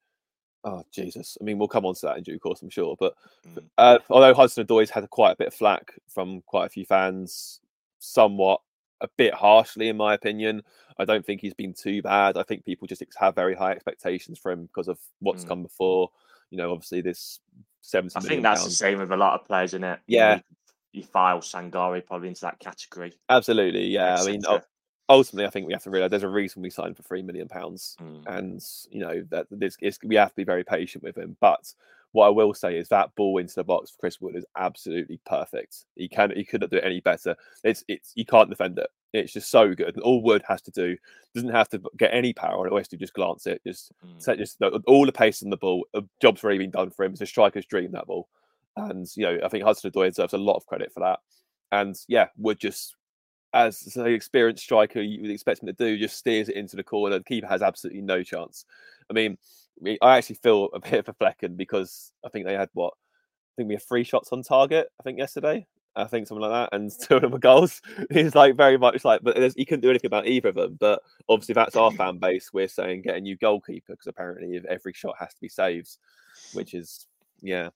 oh 0.66 0.84
Jesus, 0.92 1.38
I 1.40 1.44
mean, 1.44 1.56
we'll 1.58 1.68
come 1.68 1.86
on 1.86 1.94
to 1.94 2.00
that 2.06 2.18
in 2.18 2.22
due 2.24 2.38
course, 2.38 2.60
I'm 2.60 2.68
sure. 2.70 2.94
But 2.98 3.14
Mm. 3.48 3.64
uh, 3.78 3.98
although 4.10 4.34
Hudson 4.34 4.66
Odoi's 4.66 4.90
had 4.90 5.08
quite 5.08 5.30
a 5.32 5.36
bit 5.36 5.46
of 5.48 5.54
flack 5.54 5.94
from 6.08 6.42
quite 6.42 6.66
a 6.66 6.68
few 6.68 6.84
fans, 6.84 7.60
somewhat 8.00 8.60
a 9.00 9.08
bit 9.16 9.32
harshly, 9.34 9.88
in 9.88 9.96
my 9.96 10.14
opinion. 10.14 10.62
I 10.98 11.04
don't 11.04 11.24
think 11.24 11.40
he's 11.42 11.52
been 11.54 11.74
too 11.74 12.00
bad. 12.02 12.36
I 12.38 12.42
think 12.42 12.64
people 12.64 12.86
just 12.88 13.02
have 13.18 13.34
very 13.34 13.54
high 13.54 13.72
expectations 13.72 14.38
for 14.38 14.50
him 14.50 14.64
because 14.66 14.88
of 14.88 14.98
what's 15.20 15.44
Mm. 15.44 15.48
come 15.48 15.62
before. 15.62 16.10
You 16.50 16.58
know, 16.58 16.72
obviously 16.72 17.00
this 17.02 17.40
seventy 17.82 18.16
I 18.16 18.20
think 18.20 18.42
that's 18.42 18.64
the 18.64 18.70
same 18.70 18.98
with 18.98 19.12
a 19.12 19.16
lot 19.16 19.38
of 19.38 19.46
players, 19.46 19.70
isn't 19.74 19.84
it? 19.84 20.00
Yeah. 20.06 20.36
you- 20.36 20.42
You 20.92 21.02
file 21.02 21.40
Sangare 21.40 22.04
probably 22.06 22.28
into 22.28 22.40
that 22.40 22.58
category. 22.58 23.12
Absolutely, 23.28 23.84
yeah. 23.88 24.16
I 24.18 24.24
mean, 24.24 24.40
ultimately, 25.08 25.46
I 25.46 25.50
think 25.50 25.66
we 25.66 25.72
have 25.72 25.82
to 25.84 25.90
realize 25.90 26.10
there's 26.10 26.22
a 26.22 26.28
reason 26.28 26.62
we 26.62 26.70
signed 26.70 26.96
for 26.96 27.02
three 27.02 27.22
million 27.22 27.48
pounds, 27.48 27.96
Mm. 28.00 28.22
and 28.26 28.64
you 28.90 29.00
know 29.00 29.22
that 29.30 29.46
this 29.50 29.76
it's, 29.80 29.98
we 30.02 30.16
have 30.16 30.30
to 30.30 30.36
be 30.36 30.44
very 30.44 30.64
patient 30.64 31.04
with 31.04 31.16
him. 31.16 31.36
But 31.40 31.72
what 32.12 32.26
I 32.26 32.30
will 32.30 32.54
say 32.54 32.78
is 32.78 32.88
that 32.88 33.14
ball 33.14 33.38
into 33.38 33.54
the 33.54 33.64
box 33.64 33.90
for 33.90 33.98
Chris 33.98 34.20
Wood 34.20 34.36
is 34.36 34.46
absolutely 34.56 35.20
perfect. 35.26 35.84
He 35.96 36.08
can 36.08 36.30
he 36.34 36.44
couldn't 36.44 36.70
do 36.70 36.78
it 36.78 36.84
any 36.84 37.00
better. 37.00 37.36
It's 37.64 37.84
it's 37.88 38.12
you 38.14 38.24
can't 38.24 38.48
defend 38.50 38.78
it. 38.78 38.88
It's 39.12 39.32
just 39.32 39.50
so 39.50 39.74
good. 39.74 39.94
And 39.94 40.02
all 40.02 40.22
Wood 40.22 40.42
has 40.48 40.60
to 40.62 40.70
do 40.70 40.96
doesn't 41.34 41.50
have 41.50 41.68
to 41.70 41.80
get 41.96 42.12
any 42.14 42.32
power 42.32 42.58
on 42.60 42.66
it. 42.66 42.70
All 42.70 42.78
has 42.78 42.88
to 42.88 42.96
just 42.96 43.14
glance 43.14 43.46
it, 43.46 43.62
just 43.66 43.92
Mm. 44.04 44.20
set 44.22 44.38
just 44.38 44.60
all 44.86 45.06
the 45.06 45.12
pace 45.12 45.42
on 45.42 45.50
the 45.50 45.56
ball. 45.56 45.86
A 45.94 46.02
job's 46.20 46.42
already 46.42 46.58
been 46.58 46.70
done 46.70 46.90
for 46.90 47.04
him. 47.04 47.12
It's 47.12 47.20
a 47.20 47.26
striker's 47.26 47.66
dream 47.66 47.92
that 47.92 48.06
ball, 48.06 48.28
and 48.76 49.06
you 49.16 49.24
know 49.24 49.38
I 49.44 49.48
think 49.48 49.64
Hudson 49.64 49.90
Odoi 49.90 50.08
deserves 50.08 50.32
a 50.32 50.38
lot 50.38 50.56
of 50.56 50.66
credit 50.66 50.92
for 50.92 51.00
that. 51.00 51.20
And 51.72 51.96
yeah, 52.08 52.28
Wood 52.38 52.58
just 52.60 52.94
as 53.56 53.96
an 53.96 54.06
experienced 54.06 54.62
striker 54.62 55.00
you 55.00 55.22
would 55.22 55.30
expect 55.30 55.62
him 55.62 55.66
to 55.66 55.72
do, 55.72 55.98
just 55.98 56.18
steers 56.18 56.48
it 56.48 56.56
into 56.56 56.76
the 56.76 56.84
corner. 56.84 57.18
The 57.18 57.24
keeper 57.24 57.46
has 57.46 57.62
absolutely 57.62 58.02
no 58.02 58.22
chance. 58.22 58.64
I 59.10 59.14
mean, 59.14 59.38
I 60.02 60.18
actually 60.18 60.36
feel 60.36 60.68
a 60.74 60.80
bit 60.80 60.94
of 60.94 61.08
a 61.08 61.14
Flekken 61.14 61.56
because 61.56 62.12
I 62.24 62.28
think 62.28 62.46
they 62.46 62.54
had 62.54 62.68
what 62.74 62.92
I 62.94 63.52
think 63.56 63.68
we 63.68 63.74
had 63.74 63.82
three 63.82 64.04
shots 64.04 64.32
on 64.32 64.42
target. 64.42 64.88
I 65.00 65.02
think 65.02 65.18
yesterday. 65.18 65.66
I 65.98 66.04
think 66.04 66.26
something 66.26 66.42
like 66.42 66.70
that, 66.70 66.76
and 66.76 66.92
two 67.02 67.16
of 67.16 67.22
them 67.22 67.30
were 67.30 67.38
goals. 67.38 67.80
He's 68.10 68.34
like 68.34 68.54
very 68.54 68.76
much 68.76 69.02
like, 69.02 69.22
but 69.22 69.38
he 69.56 69.64
couldn't 69.64 69.80
do 69.80 69.88
anything 69.88 70.08
about 70.08 70.26
either 70.26 70.50
of 70.50 70.54
them. 70.54 70.76
But 70.78 71.00
obviously, 71.26 71.54
that's 71.54 71.74
our 71.74 71.90
fan 71.90 72.18
base. 72.18 72.50
We're 72.52 72.68
saying 72.68 73.02
get 73.02 73.16
a 73.16 73.20
new 73.20 73.36
goalkeeper 73.38 73.94
because 73.94 74.06
apparently 74.06 74.60
every 74.68 74.92
shot 74.92 75.14
has 75.18 75.32
to 75.32 75.40
be 75.40 75.48
saved, 75.48 75.96
which 76.52 76.74
is 76.74 77.06
yeah. 77.40 77.70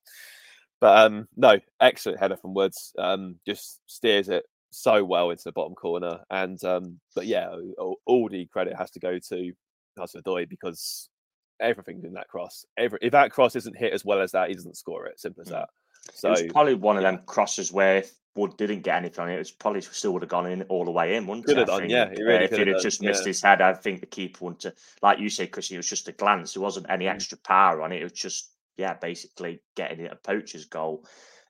But 0.80 1.06
um, 1.06 1.28
no, 1.36 1.58
excellent 1.80 2.20
header 2.20 2.36
from 2.36 2.52
Woods. 2.52 2.94
Um, 2.98 3.36
just 3.46 3.80
steers 3.86 4.28
it 4.28 4.44
so 4.70 5.04
well 5.04 5.30
into 5.30 5.44
the 5.44 5.52
bottom 5.52 5.74
corner. 5.74 6.20
And 6.30 6.62
um, 6.64 7.00
but 7.14 7.26
yeah, 7.26 7.48
all, 7.78 7.96
all 8.06 8.28
the 8.28 8.46
credit 8.46 8.76
has 8.76 8.90
to 8.92 9.00
go 9.00 9.18
to 9.18 9.52
Odoi 9.98 10.48
because 10.48 11.09
everything 11.61 12.02
in 12.04 12.14
that 12.14 12.28
cross, 12.28 12.64
every 12.78 12.98
if 13.02 13.12
that 13.12 13.30
cross 13.33 13.56
isn't 13.56 13.76
hit 13.76 13.92
as 13.92 14.04
well 14.04 14.20
as 14.20 14.33
that, 14.33 14.48
he 14.48 14.54
doesn't 14.54 14.76
score 14.76 15.06
it. 15.06 15.20
Simple 15.20 15.42
as 15.42 15.48
Mm. 15.48 15.52
that. 15.52 15.68
So 16.14 16.30
was 16.30 16.42
probably 16.44 16.74
one 16.74 16.96
of 16.96 17.02
them 17.02 17.20
crosses 17.26 17.70
where 17.70 17.98
if 17.98 18.12
Wood 18.35 18.56
didn't 18.56 18.80
get 18.83 18.96
anything 18.96 19.20
on 19.22 19.28
it, 19.28 19.35
it 19.35 19.38
was 19.38 19.50
probably 19.50 19.83
still 19.83 20.12
would 20.12 20.22
have 20.22 20.30
gone 20.30 20.46
in 20.50 20.62
all 20.62 20.85
the 20.85 20.90
way 20.90 21.16
in, 21.16 21.26
wouldn't 21.26 21.44
Could 21.46 21.59
it? 21.59 21.68
have 21.68 21.80
done, 21.80 21.90
yeah, 21.90 22.09
he 22.09 22.22
Uh, 22.22 22.30
if 22.30 22.50
he'd 22.50 22.59
have 22.61 22.66
have 22.68 22.76
done, 22.76 22.83
just 22.83 23.02
missed 23.02 23.22
yeah. 23.24 23.28
his 23.28 23.42
head, 23.42 23.61
I 23.61 23.74
think 23.74 24.00
the 24.00 24.06
keeper 24.06 24.44
wouldn't 24.44 24.62
have, 24.62 24.74
like 25.02 25.18
you 25.18 25.28
say, 25.28 25.46
Chris, 25.48 25.70
it 25.70 25.76
was 25.76 25.88
just 25.88 26.09
a 26.09 26.12
glance. 26.12 26.54
There 26.54 26.62
wasn't 26.62 26.87
any 26.88 27.04
Mm. 27.04 27.11
extra 27.14 27.37
power 27.38 27.83
on 27.83 27.92
it. 27.92 28.00
It 28.00 28.04
was 28.04 28.12
just, 28.12 28.52
yeah, 28.78 28.94
basically 28.94 29.61
getting 29.74 30.00
it 30.00 30.12
a 30.12 30.16
poacher's 30.16 30.64
goal. 30.64 31.04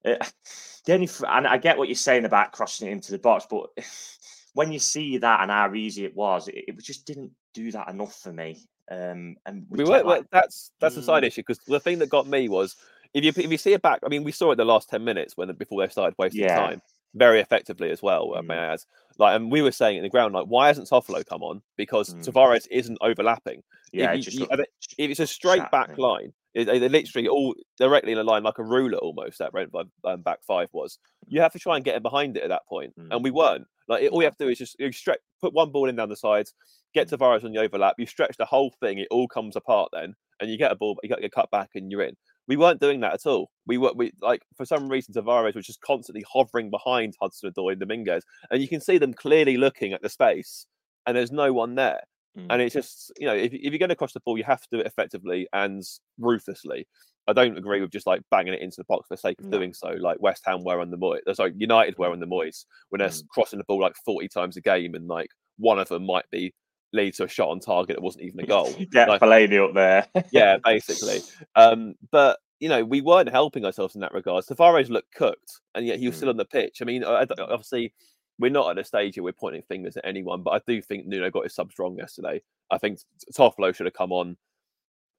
Uh, 0.05 0.15
the 0.87 0.95
only, 0.95 1.09
and 1.29 1.47
I 1.47 1.59
get 1.59 1.79
what 1.79 1.89
you're 1.89 1.95
saying 1.95 2.25
about 2.25 2.53
crossing 2.53 2.89
it 2.89 2.93
into 2.93 3.13
the 3.13 3.19
box, 3.19 3.47
but 3.51 3.71
when 4.55 4.73
you 4.73 4.79
see 4.79 5.19
that 5.19 5.41
and 5.43 5.51
how 5.51 5.73
easy 5.75 6.05
it 6.05 6.15
was, 6.17 6.49
it, 6.49 6.65
it 6.69 6.79
just 6.83 7.07
didn't 7.07 7.31
do 7.55 7.71
that 7.73 7.89
enough 7.89 8.15
for 8.21 8.33
me. 8.33 8.59
Um, 8.91 9.37
and 9.47 9.67
we, 9.71 9.85
we 9.85 9.91
were 9.91 10.03
like, 10.03 10.25
that's 10.33 10.73
that's 10.81 10.97
a 10.97 11.03
side 11.03 11.23
Mm. 11.23 11.27
issue 11.29 11.43
because 11.43 11.61
the 11.61 11.79
thing 11.79 11.99
that 12.01 12.09
got 12.09 12.27
me 12.27 12.49
was 12.49 12.75
if 13.15 13.23
you 13.25 13.29
if 13.37 13.51
you 13.51 13.59
see 13.59 13.73
it 13.73 13.83
back. 13.83 14.01
I 14.05 14.09
mean, 14.09 14.25
we 14.25 14.33
saw 14.33 14.51
it 14.51 14.57
the 14.57 14.65
last 14.65 14.89
ten 14.89 15.05
minutes 15.05 15.37
when 15.37 15.53
before 15.55 15.81
they 15.81 15.91
started 15.91 16.17
wasting 16.19 16.43
Yeah. 16.43 16.57
time 16.57 16.83
very 17.15 17.41
effectively 17.41 17.91
as 17.91 18.03
well. 18.03 18.35
uh, 18.37 18.43
May 18.43 18.55
Mm. 18.55 18.59
I 18.59 18.73
add? 18.75 18.81
Like, 19.19 19.37
and 19.37 19.51
we 19.51 19.63
were 19.63 19.73
saying 19.73 19.97
in 19.97 20.03
the 20.05 20.09
ground, 20.09 20.33
like, 20.35 20.47
why 20.47 20.69
hasn't 20.69 20.89
Toffolo 20.89 21.25
come 21.27 21.43
on? 21.43 21.61
Because 21.77 22.15
Mm. 22.15 22.25
Tavares 22.25 22.67
isn't 22.71 22.99
overlapping. 23.01 23.63
yeah, 23.93 24.11
if 24.13 24.17
you- 24.19 24.23
just 24.23 24.37
you- 24.39 24.47
looked 24.49 24.95
if 24.99 25.11
it's 25.11 25.21
a 25.21 25.27
straight 25.27 25.69
back 25.73 25.89
didn't 25.89 26.33
it? 26.55 26.69
it, 26.69 26.91
literally 26.91 27.29
all 27.29 27.55
directly 27.79 28.13
in 28.13 28.19
a 28.19 28.25
line 28.25 28.43
like 28.43 28.59
a 28.59 28.65
ruler 28.65 28.99
almost. 28.99 29.39
That 29.39 29.53
Brentford 29.53 29.87
um, 30.05 30.23
back 30.23 30.39
five 30.47 30.69
was. 30.73 30.99
You 31.27 31.41
have 31.41 31.53
to 31.53 31.59
try 31.59 31.77
and 31.77 31.85
get 31.85 31.97
it 31.97 32.03
behind 32.03 32.37
it 32.37 32.43
at 32.43 32.49
that 32.49 32.67
point, 32.69 32.93
Mm. 32.99 33.09
and 33.15 33.25
we 33.25 33.31
weren't. 33.31 33.67
Like 33.89 34.03
it, 34.03 34.11
all 34.13 34.21
you 34.23 34.27
have 34.27 34.37
to 34.37 34.45
do 34.45 34.51
is 34.51 34.59
just 34.59 34.77
you 34.79 34.93
stretch, 34.93 35.19
put 35.41 35.53
one 35.55 35.71
ball 35.73 35.89
in 35.89 35.97
down 35.97 36.09
the 36.09 36.17
sides, 36.17 36.55
get 36.95 37.09
Mm. 37.09 37.19
Tavares 37.19 37.45
on 37.45 37.53
the 37.53 37.61
overlap. 37.61 37.95
You 37.99 38.07
stretch 38.07 38.37
the 38.37 38.45
whole 38.47 38.73
thing; 38.81 38.99
it 38.99 39.09
all 39.11 39.29
comes 39.29 39.57
apart 39.57 39.91
then, 39.93 40.15
and 40.41 40.51
you 40.51 40.59
get 40.59 40.73
a 40.73 40.77
ball. 40.77 40.97
You 41.03 41.09
get 41.09 41.21
get 41.21 41.33
cut 41.33 41.51
back, 41.51 41.71
and 41.75 41.91
you're 41.91 42.03
in. 42.03 42.15
We 42.49 42.57
weren't 42.57 42.81
doing 42.81 43.01
that 43.01 43.15
at 43.15 43.27
all. 43.27 43.51
We 43.67 43.79
were 43.79 43.93
we 43.95 44.13
like 44.21 44.43
for 44.57 44.65
some 44.67 44.89
reason 44.89 45.15
Tavares 45.15 45.55
was 45.55 45.67
just 45.67 45.81
constantly 45.83 46.25
hovering 46.33 46.71
behind 46.71 47.15
Hudson 47.21 47.53
Odoi 47.53 47.73
and 47.73 47.81
Dominguez, 47.81 48.25
and 48.51 48.61
you 48.61 48.69
can 48.69 48.81
see 48.81 48.99
them 48.99 49.15
clearly 49.15 49.57
looking 49.57 49.93
at 49.93 50.03
the 50.03 50.09
space, 50.09 50.67
and 51.07 51.17
there's 51.17 51.31
no 51.33 51.53
one 51.53 51.75
there. 51.77 52.01
Mm. 52.41 52.47
And 52.51 52.63
it's 52.63 52.75
just, 52.75 53.13
you 53.19 53.27
know, 53.27 53.35
if, 53.35 53.53
if 53.53 53.63
you're 53.73 53.79
going 53.79 53.89
to 53.91 53.97
cross 53.97 54.13
the 54.13 54.21
ball, 54.21 54.37
you 54.39 54.45
have 54.45 54.61
to 54.63 54.69
do 54.73 54.81
it 54.81 54.87
effectively 54.87 55.49
and 55.53 55.83
ruthlessly. 56.19 56.87
I 57.29 57.33
don't 57.33 57.57
agree 57.57 57.81
with 57.81 57.91
just 57.93 58.07
like 58.07 58.23
banging 58.31 58.55
it 58.55 58.61
into 58.63 58.77
the 58.79 58.85
box 58.85 59.07
for 59.09 59.15
the 59.15 59.21
sake 59.21 59.39
of 59.41 59.47
No. 59.47 59.59
doing 59.59 59.73
so, 59.75 59.89
like 59.99 60.21
West 60.21 60.43
Ham 60.47 60.65
were 60.65 60.81
on 60.81 60.91
the 60.91 60.99
Moyes. 60.99 61.21
Sorry, 61.35 61.53
United 61.57 61.97
were 61.99 62.11
on 62.11 62.19
the 62.21 62.27
Moyes 62.27 62.65
when 62.89 62.99
they're 62.99 63.09
s- 63.09 63.23
crossing 63.31 63.59
the 63.59 63.65
ball 63.65 63.81
like 63.81 63.95
40 64.05 64.29
times 64.29 64.57
a 64.57 64.61
game, 64.61 64.95
and 64.95 65.07
like 65.07 65.29
one 65.59 65.79
of 65.79 65.89
them 65.89 66.07
might 66.07 66.25
be 66.31 66.53
lead 66.93 67.15
to 67.15 67.25
a 67.25 67.29
shot 67.29 67.51
on 67.51 67.61
target 67.61 67.97
that 67.97 68.03
wasn't 68.03 68.25
even 68.25 68.41
a 68.41 68.47
goal. 68.47 68.73
Get 68.91 69.09
Like, 69.09 69.21
Fellaini 69.21 69.65
up 69.69 69.75
there. 69.75 70.25
yeah, 70.33 70.57
basically. 70.65 71.21
Um, 71.55 71.95
but 72.11 72.39
you 72.59 72.69
know, 72.69 72.85
we 72.85 73.01
weren't 73.01 73.29
helping 73.31 73.65
ourselves 73.65 73.95
in 73.95 74.01
that 74.01 74.13
regard. 74.13 74.45
Tavares 74.45 74.89
looked 74.91 75.15
cooked, 75.15 75.61
and 75.75 75.87
yet 75.87 75.99
he 75.99 76.09
was 76.09 76.17
still 76.17 76.31
on 76.31 76.37
the 76.37 76.45
pitch. 76.45 76.79
I 76.83 76.85
mean, 76.85 77.05
obviously, 77.05 77.93
we're 78.41 78.51
not 78.51 78.71
at 78.71 78.79
a 78.79 78.85
stage 78.85 79.17
where 79.17 79.25
we're 79.25 79.33
pointing 79.33 79.63
fingers 79.63 79.97
at 79.97 80.07
anyone, 80.07 80.43
but 80.43 80.51
I 80.51 80.61
do 80.67 80.81
think 80.81 81.07
Nuno 81.07 81.31
got 81.31 81.45
his 81.45 81.55
subs 81.55 81.79
wrong 81.79 81.97
yesterday. 81.97 82.41
I 82.71 82.79
think 82.79 83.01
Toffolo 83.37 83.75
should 83.75 83.87
have 83.87 83.95
come 83.95 84.13
on 84.13 84.37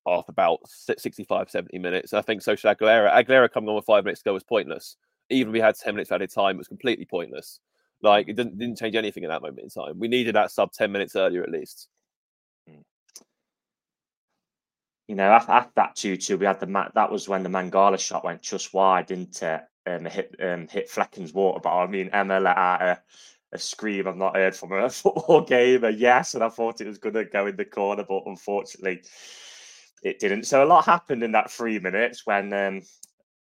after 0.08 0.32
about 0.32 0.60
si- 0.68 0.96
65, 0.98 1.50
70 1.50 1.78
minutes. 1.78 2.14
I 2.14 2.22
think 2.22 2.42
so 2.42 2.56
should 2.56 2.76
Aguilera. 2.76 3.14
Aguilera 3.14 3.52
coming 3.52 3.70
on 3.70 3.76
with 3.76 3.86
five 3.86 4.04
minutes 4.04 4.22
to 4.22 4.30
go 4.30 4.34
was 4.34 4.44
pointless. 4.44 4.98
Even 5.30 5.52
if 5.52 5.54
we 5.54 5.60
had 5.60 5.78
10 5.78 5.94
minutes 5.94 6.12
added 6.12 6.32
time, 6.34 6.56
it 6.56 6.58
was 6.58 6.68
completely 6.68 7.06
pointless. 7.06 7.60
Like, 8.02 8.28
it 8.28 8.36
didn't, 8.36 8.58
didn't 8.58 8.80
change 8.80 8.96
anything 8.96 9.24
in 9.24 9.30
that 9.30 9.44
moment 9.44 9.60
in 9.60 9.70
time. 9.70 10.00
We 10.00 10.08
needed 10.08 10.36
that 10.36 10.50
sub 10.50 10.72
10 10.72 10.92
minutes 10.92 11.16
earlier 11.16 11.44
at 11.44 11.52
least. 11.52 11.88
you 15.12 15.18
know, 15.18 15.30
after, 15.30 15.52
after 15.52 15.72
that 15.76 15.96
two-two, 15.98 16.38
we 16.38 16.46
had 16.46 16.62
the 16.62 16.90
that 16.96 17.12
was 17.12 17.28
when 17.28 17.44
the 17.44 17.50
Mangala 17.50 18.00
shot 18.00 18.24
went 18.24 18.42
just 18.42 18.74
wide, 18.74 19.08
didn't 19.08 19.44
it? 19.44 19.62
Um, 19.88 20.06
hit 20.06 20.36
um, 20.39 20.67
hit 20.67 20.89
Flekken's 20.89 21.34
water 21.34 21.60
bottle. 21.60 21.82
I 21.82 21.88
mean, 21.88 22.10
Emma 22.13 22.39
let 22.39 22.58
out 22.58 22.82
a, 22.82 23.02
a 23.54 23.58
scream 23.58 24.08
I've 24.08 24.15
not 24.15 24.36
heard 24.36 24.56
from 24.56 24.70
her 24.70 24.80
a 24.80 24.89
football 24.91 25.41
game. 25.41 25.84
A 25.84 25.89
yes, 25.89 26.36
and 26.36 26.44
I 26.44 26.50
thought 26.50 26.82
it 26.82 26.88
was 26.88 27.00
going 27.00 27.15
to 27.15 27.26
go 27.26 27.48
in 27.48 27.56
the 27.56 27.65
corner, 27.65 28.06
but 28.08 28.24
unfortunately, 28.26 29.02
it 30.04 30.20
didn't. 30.20 30.46
So 30.46 30.63
a 30.63 30.65
lot 30.65 30.86
happened 30.86 31.24
in 31.24 31.32
that 31.32 31.52
three 31.52 31.80
minutes 31.80 32.26
when 32.26 32.54
um, 32.54 32.82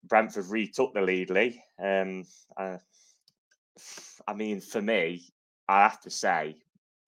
Brentford 0.04 0.46
retook 0.46 0.94
the 0.94 1.02
lead. 1.02 1.30
Lee, 1.30 1.62
um, 1.78 2.24
uh, 2.56 2.78
I 4.26 4.34
mean, 4.34 4.60
for 4.60 4.80
me, 4.80 5.24
I 5.68 5.82
have 5.82 6.00
to 6.02 6.10
say, 6.10 6.56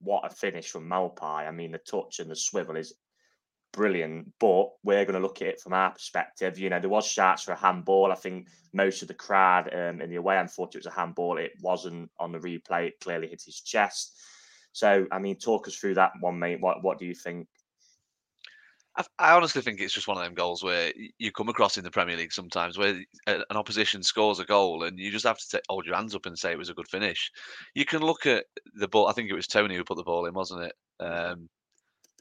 what 0.01 0.25
a 0.25 0.31
finish 0.31 0.71
from 0.71 0.89
Maupay. 0.89 1.47
I 1.47 1.51
mean, 1.51 1.73
the 1.73 1.79
touch 1.79 2.19
and 2.19 2.31
the 2.31 2.37
swivel 2.37 2.77
is 2.77 2.95
brilliant, 3.73 4.33
but 4.39 4.71
we're 4.85 5.05
going 5.05 5.15
to 5.15 5.21
look 5.21 5.43
at 5.43 5.49
it 5.49 5.61
from 5.61 5.73
our 5.73 5.91
perspective. 5.91 6.59
You 6.59 6.71
know, 6.71 6.81
there 6.81 6.91
was 6.91 7.07
shots 7.07 7.43
for 7.43 7.53
a 7.53 7.59
handball. 7.59 8.13
I 8.13 8.17
think 8.17 8.49
most 8.73 9.03
of 9.03 9.09
the 9.09 9.15
crowd 9.15 9.73
um, 9.73 10.01
in 10.01 10.11
the 10.11 10.17
away 10.17 10.39
end 10.39 10.51
thought 10.51 10.75
it 10.75 10.79
was 10.79 10.87
a 10.87 10.91
handball. 10.91 11.39
It 11.39 11.53
wasn't 11.61 12.11
on 12.19 12.33
the 12.33 12.39
replay. 12.39 12.89
It 12.89 13.01
clearly 13.01 13.29
hit 13.29 13.43
his 13.43 13.61
chest. 13.61 14.21
So, 14.73 15.07
I 15.11 15.19
mean, 15.19 15.37
talk 15.37 15.69
us 15.69 15.77
through 15.77 15.95
that 15.95 16.13
one, 16.21 16.39
mate. 16.39 16.61
What 16.61 16.83
What 16.83 16.99
do 16.99 17.07
you 17.07 17.15
think? 17.15 17.49
I, 18.97 19.05
I 19.19 19.33
honestly 19.33 19.63
think 19.63 19.81
it's 19.81 19.95
just 19.95 20.09
one 20.09 20.19
of 20.19 20.25
them 20.25 20.35
goals 20.35 20.63
where 20.63 20.93
you 21.19 21.33
come 21.33 21.49
across 21.49 21.79
in 21.79 21.85
the 21.85 21.91
Premier 21.91 22.17
League 22.17 22.33
sometimes 22.33 22.77
where 22.77 23.01
an 23.27 23.45
opposition 23.51 24.03
scores 24.03 24.39
a 24.39 24.45
goal 24.45 24.85
and 24.85 24.99
you 24.99 25.11
just 25.11 25.27
have 25.27 25.39
to 25.39 25.49
ta- 25.51 25.63
hold 25.69 25.87
your 25.87 25.97
hands 25.97 26.15
up 26.15 26.27
and 26.27 26.39
say 26.39 26.53
it 26.53 26.59
was 26.59 26.69
a 26.69 26.75
good 26.75 26.89
finish. 26.89 27.31
You 27.75 27.85
can 27.87 28.03
look 28.03 28.27
at 28.27 28.45
the 28.75 28.89
ball. 28.89 29.09
I 29.09 29.13
think 29.13 29.31
it 29.31 29.35
was 29.35 29.47
Toney 29.47 29.77
who 29.77 29.85
put 29.85 29.97
the 29.97 30.03
ball 30.03 30.27
in, 30.27 30.35
wasn't 30.35 30.65
it? 30.65 30.75
Um, 31.01 31.49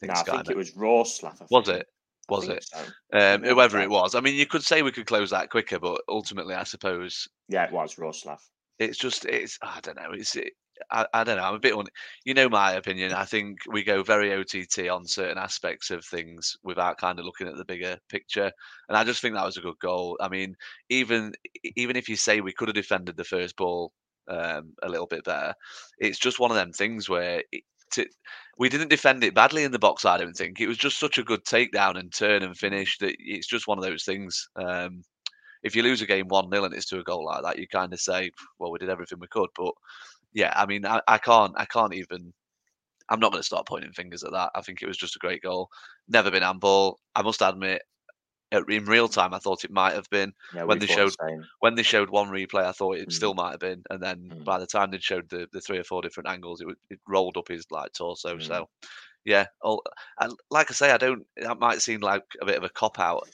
I 0.04 0.08
No, 0.08 0.14
I 0.14 0.24
think 0.24 0.50
it 0.50 0.58
was 0.58 0.72
Roerslev. 0.72 1.42
I 1.42 1.46
Was 1.50 1.70
it? 1.70 1.88
Was 2.30 2.48
it? 2.48 2.64
so. 2.64 2.80
Um, 3.14 3.44
whoever 3.44 3.80
it 3.80 3.90
was. 3.90 4.16
I 4.16 4.22
mean, 4.22 4.36
you 4.36 4.46
could 4.46 4.64
say 4.64 4.82
we 4.82 4.92
could 4.92 5.06
close 5.06 5.30
that 5.32 5.50
quicker, 5.50 5.80
but 5.80 6.02
ultimately, 6.08 6.56
I 6.56 6.64
suppose 6.64 7.28
Yeah, 7.50 7.66
it 7.66 7.74
was 7.74 7.98
Raw 7.98 8.10
Roerslev. 8.10 8.40
it's 8.80 8.98
just 8.98 9.26
it's 9.26 9.58
I 9.62 9.80
don't 9.82 9.98
know. 9.98 10.12
It's 10.14 10.36
it, 10.36 10.54
I, 10.90 11.06
I 11.14 11.24
don't 11.24 11.38
know. 11.38 11.44
I'm 11.44 11.56
a 11.56 11.60
bit 11.60 11.74
on. 11.74 11.86
You 12.26 12.34
know 12.34 12.50
my 12.50 12.74
opinion. 12.74 13.14
I 13.14 13.26
think 13.26 13.60
we 13.70 13.84
go 13.84 14.02
very 14.02 14.34
OTT 14.34 14.90
on 14.90 15.06
certain 15.06 15.38
aspects 15.38 15.92
of 15.92 16.06
things 16.06 16.56
without 16.64 16.98
kind 16.98 17.20
of 17.20 17.26
looking 17.26 17.48
at 17.48 17.58
the 17.58 17.66
bigger 17.66 17.98
picture. 18.10 18.52
And 18.88 18.98
I 18.98 19.04
just 19.04 19.22
think 19.22 19.36
that 19.36 19.46
was 19.46 19.58
a 19.58 19.62
good 19.62 19.80
goal. 19.80 20.18
I 20.22 20.30
mean, 20.30 20.56
even 20.90 21.34
even 21.76 21.96
if 21.96 22.08
you 22.10 22.16
say 22.16 22.42
we 22.42 22.54
could 22.54 22.70
have 22.70 22.76
defended 22.76 23.18
the 23.18 23.24
first 23.24 23.56
ball 23.58 23.92
um, 24.30 24.74
a 24.82 24.90
little 24.90 25.08
bit 25.08 25.26
better, 25.26 25.54
it's 26.00 26.20
just 26.20 26.40
one 26.40 26.52
of 26.52 26.58
them 26.58 26.72
things 26.72 27.10
where. 27.10 27.44
It, 27.97 28.10
we 28.58 28.69
didn't 28.69 28.89
defend 28.89 29.23
it 29.23 29.36
badly 29.36 29.63
in 29.63 29.71
the 29.71 29.80
box. 29.80 30.06
I 30.06 30.17
don't 30.17 30.36
think 30.36 30.60
it 30.60 30.67
was 30.67 30.77
just 30.77 30.99
such 30.99 31.17
a 31.17 31.23
good 31.23 31.43
takedown 31.45 31.97
and 31.97 32.13
turn 32.13 32.43
and 32.43 32.58
finish 32.58 32.97
that 32.99 33.15
it's 33.19 33.47
just 33.47 33.67
one 33.67 33.77
of 33.77 33.84
those 33.84 34.04
things. 34.04 34.47
Um, 34.56 35.04
if 35.63 35.75
you 35.75 35.84
lose 35.84 36.01
a 36.01 36.06
game 36.08 36.27
one 36.27 36.49
0 36.49 36.65
and 36.65 36.73
it's 36.73 36.88
to 36.88 36.99
a 36.99 37.04
goal 37.04 37.25
like 37.25 37.43
that, 37.43 37.60
you 37.60 37.67
kind 37.67 37.93
of 37.93 37.99
say, 37.99 38.32
well, 38.60 38.71
we 38.71 38.80
did 38.80 38.89
everything 38.89 39.19
we 39.19 39.27
could. 39.27 39.49
But 39.56 39.73
yeah, 40.34 40.54
I 40.56 40.65
mean, 40.65 40.86
I, 40.86 41.01
I 41.08 41.17
can't, 41.17 41.54
I 41.58 41.65
can't 41.65 41.93
even. 41.93 42.34
I'm 43.10 43.19
not 43.19 43.32
going 43.32 43.41
to 43.41 43.45
start 43.45 43.67
pointing 43.67 43.91
fingers 43.91 44.23
at 44.23 44.32
that. 44.32 44.51
I 44.56 44.62
think 44.62 44.82
it 44.82 44.88
was 44.88 44.97
just 44.97 45.17
a 45.17 45.19
great 45.19 45.41
goal. 45.41 45.69
Never 46.08 46.32
been 46.32 46.43
handball. 46.43 46.97
I 47.13 47.21
must 47.21 47.41
admit, 47.41 47.82
in 48.52 48.86
real 48.86 49.08
time, 49.08 49.34
I 49.34 49.40
thought 49.40 49.64
it 49.64 49.72
might 49.72 49.94
have 49.94 50.10
been. 50.10 50.34
Yeah, 50.54 50.64
when 50.64 50.80
they 50.80 50.88
thought 50.88 50.96
the 50.96 51.12
showed 51.12 51.44
when 51.60 51.76
they 51.76 51.84
showed 51.84 52.10
one 52.10 52.30
replay, 52.30 52.64
I 52.66 52.72
thought 52.72 52.98
it 52.98 53.10
Mm. 53.10 53.14
still 53.14 53.34
might 53.34 53.52
have 53.52 53.60
been, 53.60 53.84
and 53.90 54.02
then 54.02 54.30
Mm. 54.30 54.44
by 54.44 54.60
the 54.60 54.68
time 54.68 54.92
they 54.92 55.00
showed 55.00 55.30
the, 55.30 55.48
the 55.52 55.62
three 55.62 55.78
or 55.78 55.84
four 55.84 56.02
different 56.02 56.30
angles, 56.30 56.62
it 56.62 56.68
it 56.90 57.00
rolled 57.08 57.38
up 57.38 57.48
his 57.48 57.66
like 57.72 57.94
torso. 57.94 58.36
Mm. 58.38 58.44
So, 58.44 58.70
yeah, 59.26 59.48
all, 59.62 59.84
and 60.20 60.34
like 60.50 60.70
I 60.72 60.74
say, 60.74 60.92
I 60.92 60.98
don't. 60.98 61.26
That 61.38 61.60
might 61.60 61.82
seem 61.82 62.02
like 62.02 62.24
a 62.42 62.46
bit 62.46 62.58
of 62.58 62.64
a 62.64 62.70
cop 62.70 63.00
out 63.00 63.30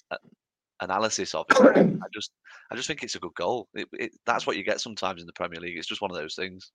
analysis 0.81 1.33
of 1.33 1.45
it. 1.49 1.57
I 1.59 2.07
just, 2.13 2.31
I 2.71 2.75
just 2.75 2.87
think 2.87 3.03
it's 3.03 3.15
a 3.15 3.19
good 3.19 3.33
goal. 3.35 3.67
It, 3.73 3.87
it, 3.93 4.11
that's 4.25 4.45
what 4.45 4.57
you 4.57 4.63
get 4.63 4.81
sometimes 4.81 5.21
in 5.21 5.27
the 5.27 5.33
Premier 5.33 5.59
League. 5.59 5.77
It's 5.77 5.87
just 5.87 6.01
one 6.01 6.11
of 6.11 6.17
those 6.17 6.35
things. 6.35 6.71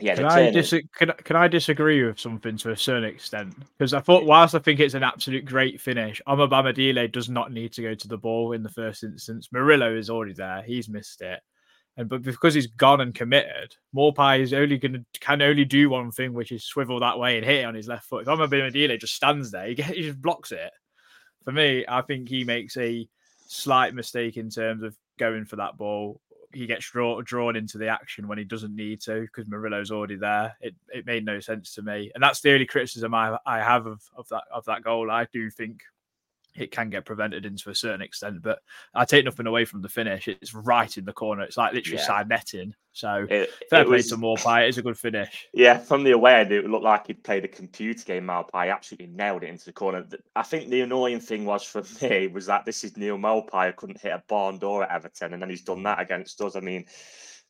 Yeah, 0.00 0.14
Can 0.14 0.24
I, 0.26 0.50
dis- 0.50 0.74
can, 0.96 1.12
can 1.24 1.36
I 1.36 1.48
disagree 1.48 2.04
with 2.04 2.18
something 2.18 2.56
to 2.58 2.70
a 2.70 2.76
certain 2.76 3.04
extent? 3.04 3.54
Because 3.78 3.94
I 3.94 4.00
thought, 4.00 4.24
whilst 4.24 4.54
I 4.54 4.58
think 4.58 4.80
it's 4.80 4.94
an 4.94 5.02
absolute 5.02 5.44
great 5.44 5.80
finish, 5.80 6.20
Amabama 6.26 7.12
does 7.12 7.28
not 7.28 7.52
need 7.52 7.72
to 7.74 7.82
go 7.82 7.94
to 7.94 8.08
the 8.08 8.18
ball 8.18 8.52
in 8.52 8.62
the 8.62 8.68
first 8.70 9.04
instance. 9.04 9.48
Murillo 9.52 9.94
is 9.94 10.10
already 10.10 10.32
there; 10.32 10.62
he's 10.62 10.88
missed 10.88 11.22
it, 11.22 11.40
and 11.96 12.08
but 12.08 12.22
because 12.22 12.54
he's 12.54 12.66
gone 12.66 13.00
and 13.00 13.14
committed, 13.14 13.74
Maupay 13.94 14.40
is 14.40 14.52
only 14.52 14.78
going 14.78 14.92
to 14.94 15.04
can 15.20 15.42
only 15.42 15.64
do 15.64 15.90
one 15.90 16.10
thing, 16.10 16.32
which 16.32 16.52
is 16.52 16.64
swivel 16.64 17.00
that 17.00 17.18
way 17.18 17.36
and 17.36 17.44
hit 17.44 17.60
it 17.60 17.64
on 17.64 17.74
his 17.74 17.88
left 17.88 18.06
foot. 18.06 18.22
If 18.22 18.28
Amabama 18.28 18.98
just 18.98 19.14
stands 19.14 19.50
there, 19.50 19.66
he, 19.66 19.74
get, 19.74 19.86
he 19.86 20.02
just 20.02 20.20
blocks 20.20 20.52
it. 20.52 20.70
For 21.44 21.52
me, 21.52 21.84
I 21.88 22.02
think 22.02 22.28
he 22.28 22.44
makes 22.44 22.76
a 22.76 23.08
slight 23.46 23.94
mistake 23.94 24.36
in 24.36 24.50
terms 24.50 24.82
of 24.82 24.96
going 25.18 25.44
for 25.44 25.56
that 25.56 25.76
ball 25.76 26.20
he 26.52 26.66
gets 26.66 26.90
draw, 26.90 27.20
drawn 27.22 27.56
into 27.56 27.78
the 27.78 27.88
action 27.88 28.26
when 28.26 28.38
he 28.38 28.44
doesn't 28.44 28.74
need 28.74 29.00
to 29.02 29.22
because 29.22 29.46
Murillo's 29.46 29.90
already 29.90 30.16
there. 30.16 30.56
It 30.60 30.74
it 30.92 31.06
made 31.06 31.24
no 31.24 31.40
sense 31.40 31.74
to 31.74 31.82
me, 31.82 32.10
and 32.14 32.22
that's 32.22 32.40
the 32.40 32.52
only 32.52 32.66
criticism 32.66 33.14
I 33.14 33.38
I 33.46 33.58
have 33.58 33.86
of, 33.86 34.02
of 34.16 34.28
that 34.28 34.44
of 34.52 34.64
that 34.66 34.82
goal. 34.82 35.10
I 35.10 35.26
do 35.32 35.50
think 35.50 35.82
it 36.54 36.70
can 36.72 36.90
get 36.90 37.04
prevented 37.04 37.46
into 37.46 37.70
a 37.70 37.74
certain 37.74 38.02
extent, 38.02 38.42
but 38.42 38.60
I 38.94 39.04
take 39.04 39.24
nothing 39.24 39.46
away 39.46 39.64
from 39.64 39.82
the 39.82 39.88
finish. 39.88 40.26
It's 40.28 40.52
right 40.54 40.96
in 40.98 41.04
the 41.04 41.12
corner. 41.12 41.42
It's 41.42 41.56
like 41.56 41.72
literally 41.72 41.98
Yeah. 41.98 42.06
side 42.06 42.28
netting. 42.28 42.74
So 42.92 43.26
It- 43.30 43.50
fair 43.70 43.82
it 43.82 43.86
play 43.86 43.96
was- 43.98 44.08
to 44.08 44.16
Maupay. 44.16 44.68
It's 44.68 44.78
a 44.78 44.82
good 44.82 44.98
finish. 44.98 45.46
Yeah, 45.54 45.78
from 45.78 46.02
the 46.02 46.10
away 46.10 46.40
end, 46.40 46.50
it 46.52 46.68
looked 46.68 46.84
like 46.84 47.06
he'd 47.06 47.22
played 47.22 47.44
a 47.44 47.48
computer 47.48 48.04
game. 48.04 48.26
Maupay 48.26 48.72
absolutely 48.72 49.06
nailed 49.06 49.44
it 49.44 49.48
into 49.48 49.64
the 49.66 49.72
corner. 49.72 50.04
I 50.34 50.42
think 50.42 50.70
the 50.70 50.80
annoying 50.80 51.20
thing 51.20 51.44
was 51.44 51.62
for 51.62 51.82
me 52.02 52.26
was 52.26 52.46
that 52.46 52.64
this 52.64 52.82
is 52.82 52.96
Neal 52.96 53.16
Maupay 53.16 53.68
who 53.68 53.72
couldn't 53.74 54.00
hit 54.00 54.12
a 54.12 54.22
barn 54.26 54.58
door 54.58 54.82
at 54.82 54.90
Everton, 54.90 55.32
and 55.34 55.40
then 55.42 55.50
he's 55.50 55.62
done 55.62 55.84
that 55.84 56.00
against 56.00 56.40
us. 56.40 56.56
I 56.56 56.60
mean, 56.60 56.84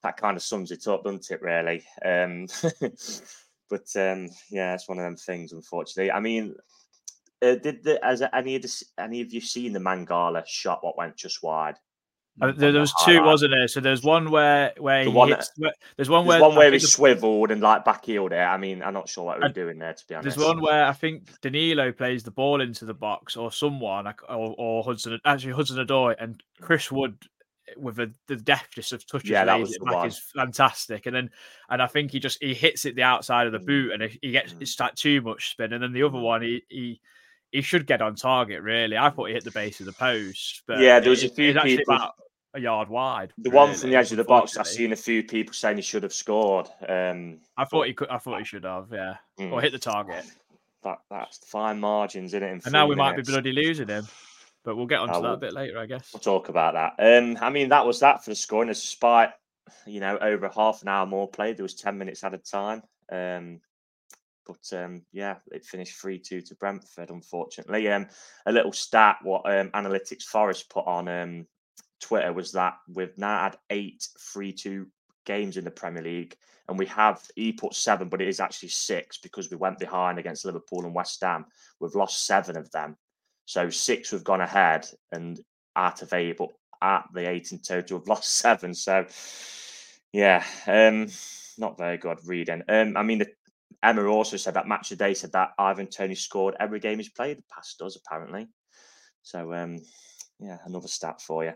that 0.03 0.17
kind 0.19 0.37
of 0.37 0.43
sums 0.43 0.71
it 0.73 0.87
up, 0.89 1.05
doesn't 1.05 1.31
it? 1.31 1.41
Really. 1.41 1.85
Um, 2.05 2.47
but 3.71 3.87
um, 3.97 4.29
yeah, 4.51 4.75
it's 4.75 4.89
one 4.89 4.99
of 4.99 5.05
them 5.05 5.17
things. 5.17 5.53
Unfortunately, 5.53 6.11
I 6.13 6.21
mean, 6.21 6.55
uh, 7.43 7.55
did 7.57 7.83
the, 7.85 7.99
has 8.03 8.23
any 8.33 8.57
of 8.57 8.63
this, 8.63 8.85
any 8.99 9.21
of 9.21 9.33
you 9.33 9.41
seen 9.41 9.73
the 9.73 9.79
Mangala 9.81 10.43
shot? 10.47 10.83
What 10.85 10.97
went 10.99 11.17
just 11.17 11.43
wide? 11.43 11.77
Uh, 12.41 12.53
there, 12.53 12.73
there 12.73 12.81
was 12.81 12.95
two, 13.05 13.23
wasn't 13.23 13.53
there? 13.53 13.69
So 13.69 13.81
there's 13.81 14.03
one 14.03 14.31
where 14.31 14.73
where 14.79 15.05
The 15.05 15.11
he 15.11 15.17
one 15.17 15.29
hits, 15.29 15.51
where- 15.57 15.75
there's 15.97 16.09
one 16.09 16.27
There's 16.27 16.41
where 16.41 16.49
one 16.49 16.57
where 16.57 16.73
he 16.73 16.79
swiveled 16.79 17.51
and 17.51 17.61
like 17.61 17.85
backheeled 17.85 18.33
it. 18.33 18.39
I 18.39 18.57
mean, 18.57 18.83
I'm 18.83 18.95
not 18.95 19.09
sure 19.09 19.25
what 19.25 19.39
he 19.39 19.43
was 19.43 19.51
Uh, 19.51 19.53
doing 19.53 19.79
there, 19.79 19.93
to 19.93 20.05
be 20.07 20.15
honest. 20.15 20.37
There's 20.37 20.47
one 20.49 20.61
where 20.63 20.87
I 20.87 20.93
think 20.93 21.29
Danilo 21.43 21.93
plays 21.93 22.23
the 22.23 22.31
ball 22.31 22.61
into 22.61 22.85
the 22.87 22.95
box, 22.95 23.37
or 23.37 23.51
someone, 23.53 24.07
or, 24.29 24.55
or 24.57 24.85
Hudson, 24.85 25.21
actually 25.25 25.53
Hudson 25.53 25.85
Odoi, 25.85 26.15
and 26.19 26.43
Chris 26.63 26.91
Wood 26.91 27.17
with 27.77 27.99
a, 28.01 28.11
the 28.27 28.37
deftness 28.37 28.93
of 28.93 29.07
touches 29.07 29.29
Yeah, 29.31 29.45
that 29.45 29.61
was 29.61 29.75
it 29.75 29.85
back 29.85 29.95
one. 29.95 30.07
is 30.09 30.19
fantastic. 30.35 31.07
And 31.07 31.15
then, 31.15 31.31
and 31.69 31.83
I 31.83 31.87
think 31.89 32.11
he 32.13 32.21
just 32.21 32.39
he 32.43 32.55
hits 32.55 32.85
it 32.85 32.95
the 32.97 33.03
outside 33.03 33.47
of 33.49 33.53
the 33.53 33.59
Mm. 33.61 33.67
boot, 33.67 33.93
and 33.93 34.03
he- 34.05 34.19
he 34.23 34.31
gets 34.31 34.53
Mm. 34.55 34.63
it's 34.63 34.81
like 34.81 34.95
too 34.95 35.21
much 35.21 35.51
spin. 35.51 35.73
And 35.73 35.83
then 35.83 35.93
the 35.93 36.05
other 36.05 36.19
Mm. 36.19 36.23
one, 36.23 36.43
he 36.43 36.63
he 36.69 37.01
he 37.53 37.63
should 37.63 37.87
get 37.87 38.01
on 38.01 38.15
target. 38.15 38.63
Really, 38.63 38.97
I 38.97 39.11
thought 39.11 39.27
he 39.27 39.35
hit 39.35 39.45
the 39.45 39.51
base 39.51 39.81
of 39.81 39.87
the 39.87 39.93
post, 39.93 40.63
but 40.67 40.79
Yeah, 40.81 41.01
there 41.01 41.11
was 41.11 41.25
a 41.25 41.29
few 41.29 41.55
people- 41.61 41.95
about 41.95 42.15
a 42.55 42.61
yard 42.61 42.89
wide. 42.89 43.33
The 43.39 43.51
one 43.51 43.75
from 43.75 43.91
the 43.91 43.97
edge 43.97 44.11
of 44.11 44.17
the 44.17 44.25
box, 44.25 44.57
I've 44.57 44.67
seen 44.67 44.93
a 44.93 44.97
few 44.97 45.23
people 45.23 45.55
saying 45.55 45.77
he 45.77 45.83
should 45.83 46.03
have 46.03 46.13
scored. 46.13 46.69
Um, 46.89 47.41
I 47.57 47.65
thought 47.65 47.87
he 47.87 47.95
could. 47.95 48.09
I 48.09 48.19
thought 48.19 48.39
he 48.39 48.45
should 48.45 48.65
have. 48.65 48.89
Yeah, 48.93 49.17
mm, 49.39 49.53
or 49.53 49.61
hit 49.61 49.73
the 49.73 49.79
target. 49.79 50.25
that, 50.83 50.99
that's 51.11 51.39
fine 51.47 51.79
margins 51.79 52.35
in 52.35 52.43
it. 52.43 52.65
And 52.65 52.73
now 52.73 52.87
we 52.87 52.97
might 52.97 53.17
be 53.17 53.23
bloody 53.23 53.53
losing 53.53 53.89
him. 53.89 54.07
But 54.63 54.77
we'll 54.77 54.87
get 54.87 55.01
onto 55.01 55.15
I 55.15 55.21
that 55.23 55.33
a 55.33 55.37
bit 55.39 55.53
later, 55.55 55.79
I 55.79 55.87
guess. 55.87 56.11
We'll 56.13 56.21
talk 56.21 56.51
about 56.51 56.75
that. 56.75 57.19
Um, 57.19 57.39
I 57.41 57.49
mean, 57.49 57.71
that 57.71 57.87
was 57.87 58.01
that 58.01 58.23
for 58.23 58.31
the 58.31 58.37
scoring. 58.37 58.69
Despite 58.69 59.31
you 59.87 60.01
know 60.01 60.19
over 60.19 60.49
half 60.49 60.83
an 60.83 60.89
hour 60.89 61.07
more 61.07 61.29
played, 61.29 61.57
there 61.57 61.63
was 61.65 61.75
ten 61.75 61.97
minutes 61.97 62.25
added 62.25 62.45
time. 62.45 62.83
Um, 63.11 63.61
but 64.51 64.79
um, 64.79 65.03
yeah, 65.13 65.37
it 65.53 65.65
finished 65.65 66.01
three 66.01 66.19
two 66.19 66.41
to 66.43 66.55
Brentford. 66.57 67.11
Unfortunately, 67.11 67.89
um, 67.89 68.07
a 68.47 68.53
little 68.53 68.73
stat 68.73 69.19
what 69.23 69.43
um, 69.47 69.71
Analytics 69.71 70.25
Forest 70.25 70.71
put 70.71 70.87
on 70.87 71.09
um, 71.09 71.47
Twitter 72.01 72.33
was 72.33 72.53
that 72.53 72.75
we've 72.89 73.17
now 73.17 73.45
had 73.45 73.57
eight 73.71 74.07
three 74.19 74.53
two 74.53 74.87
games 75.27 75.57
in 75.57 75.65
the 75.65 75.71
Premier 75.71 76.03
League, 76.03 76.37
and 76.69 76.79
we 76.79 76.87
have 76.87 77.23
he 77.37 77.53
put 77.53 77.75
seven, 77.75 78.09
but 78.09 78.23
it 78.23 78.29
is 78.29 78.41
actually 78.41 78.71
six 78.71 79.19
because 79.19 79.51
we 79.51 79.57
went 79.57 79.79
behind 79.79 80.19
against 80.19 80.45
Liverpool 80.45 80.85
and 80.85 80.95
West 80.95 81.21
Ham. 81.23 81.47
We've 81.79 81.95
lost 81.95 82.27
seven 82.27 82.57
of 82.57 82.71
them, 82.71 82.97
so 83.47 83.71
six 83.71 84.13
we've 84.13 84.25
gone 84.25 84.41
ahead, 84.41 84.87
and 85.13 85.41
out 85.77 86.03
of 86.03 86.13
eight, 86.13 86.39
but 86.39 86.51
at 86.83 87.05
the 87.15 87.29
eight 87.29 87.53
in 87.53 87.59
total, 87.59 87.99
we've 87.99 88.09
lost 88.09 88.37
seven. 88.37 88.75
So 88.75 89.07
yeah, 90.13 90.45
um, 90.67 91.09
not 91.59 91.79
very 91.79 91.99
good 91.99 92.19
reading. 92.27 92.63
Um, 92.69 92.97
I 92.97 93.03
mean, 93.03 93.19
the, 93.19 93.29
Emma 93.83 94.05
also 94.05 94.37
said 94.37 94.55
that 94.55 94.69
match 94.69 94.93
of 94.93 94.99
day 94.99 95.15
said 95.15 95.33
that 95.33 95.53
Ivan 95.59 95.87
Toney 95.87 96.15
scored 96.15 96.55
every 96.61 96.81
game 96.81 96.99
he's 96.99 97.09
played 97.09 97.39
The 97.39 97.43
past 97.51 97.81
us 97.83 97.97
apparently. 97.97 98.49
So 99.23 99.53
um, 99.55 99.81
yeah, 100.39 100.59
another 100.65 100.89
stat 100.89 101.21
for 101.21 101.45
you. 101.45 101.53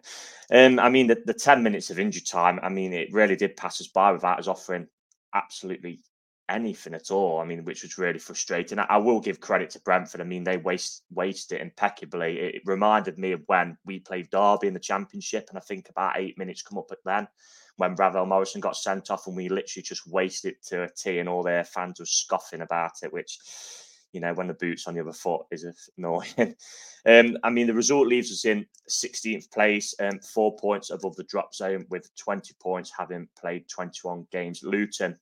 Um, 0.52 0.78
I 0.78 0.88
mean, 0.88 1.06
the, 1.06 1.22
the 1.24 1.34
10 1.34 1.62
minutes 1.62 1.90
of 1.90 1.98
injury 1.98 2.22
time, 2.22 2.60
I 2.62 2.68
mean, 2.68 2.92
it 2.92 3.12
really 3.12 3.36
did 3.36 3.56
pass 3.56 3.80
us 3.80 3.88
by 3.88 4.12
without 4.12 4.38
us 4.38 4.48
offering 4.48 4.86
absolutely 5.34 6.00
anything 6.48 6.94
at 6.94 7.10
all. 7.10 7.40
I 7.40 7.44
mean, 7.44 7.64
which 7.64 7.82
was 7.82 7.98
really 7.98 8.18
frustrating. 8.18 8.78
I, 8.78 8.86
I 8.88 8.96
will 8.98 9.20
give 9.20 9.40
credit 9.40 9.70
to 9.70 9.80
Brentford. 9.80 10.20
I 10.20 10.24
mean, 10.24 10.44
they 10.44 10.56
waste 10.56 11.04
wasted 11.10 11.58
it 11.58 11.62
impeccably. 11.62 12.38
It, 12.38 12.54
it 12.56 12.62
reminded 12.64 13.18
me 13.18 13.32
of 13.32 13.42
when 13.46 13.76
we 13.84 14.00
played 14.00 14.30
Derby 14.30 14.68
in 14.68 14.74
the 14.74 14.80
Championship, 14.80 15.46
and 15.48 15.58
I 15.58 15.62
think 15.62 15.88
about 15.88 16.18
eight 16.18 16.38
minutes 16.38 16.62
come 16.62 16.78
up 16.78 16.90
at 16.92 16.98
then 17.04 17.28
when 17.76 17.96
Ravel 17.96 18.26
Morrison 18.26 18.60
got 18.60 18.76
sent 18.76 19.10
off, 19.10 19.26
and 19.26 19.36
we 19.36 19.48
literally 19.48 19.82
just 19.82 20.06
wasted 20.06 20.52
it 20.52 20.64
to 20.66 20.84
a 20.84 20.88
T, 20.88 21.18
and 21.18 21.28
all 21.28 21.42
their 21.42 21.64
fans 21.64 21.98
were 21.98 22.06
scoffing 22.06 22.60
about 22.60 22.92
it, 23.02 23.12
which 23.12 23.38
you 24.14 24.20
know, 24.20 24.32
when 24.32 24.46
the 24.46 24.54
boot's 24.54 24.86
on 24.86 24.94
the 24.94 25.00
other 25.00 25.12
foot 25.12 25.42
is 25.50 25.66
annoying. 25.98 26.54
um, 27.04 27.36
I 27.42 27.50
mean, 27.50 27.66
the 27.66 27.74
result 27.74 28.06
leaves 28.06 28.30
us 28.30 28.44
in 28.44 28.64
16th 28.88 29.50
place, 29.50 29.92
um, 29.98 30.20
four 30.20 30.56
points 30.56 30.90
above 30.90 31.16
the 31.16 31.24
drop 31.24 31.52
zone 31.52 31.84
with 31.90 32.08
20 32.16 32.54
points, 32.62 32.92
having 32.96 33.28
played 33.38 33.68
21 33.68 34.26
games. 34.30 34.62
Luton 34.62 35.18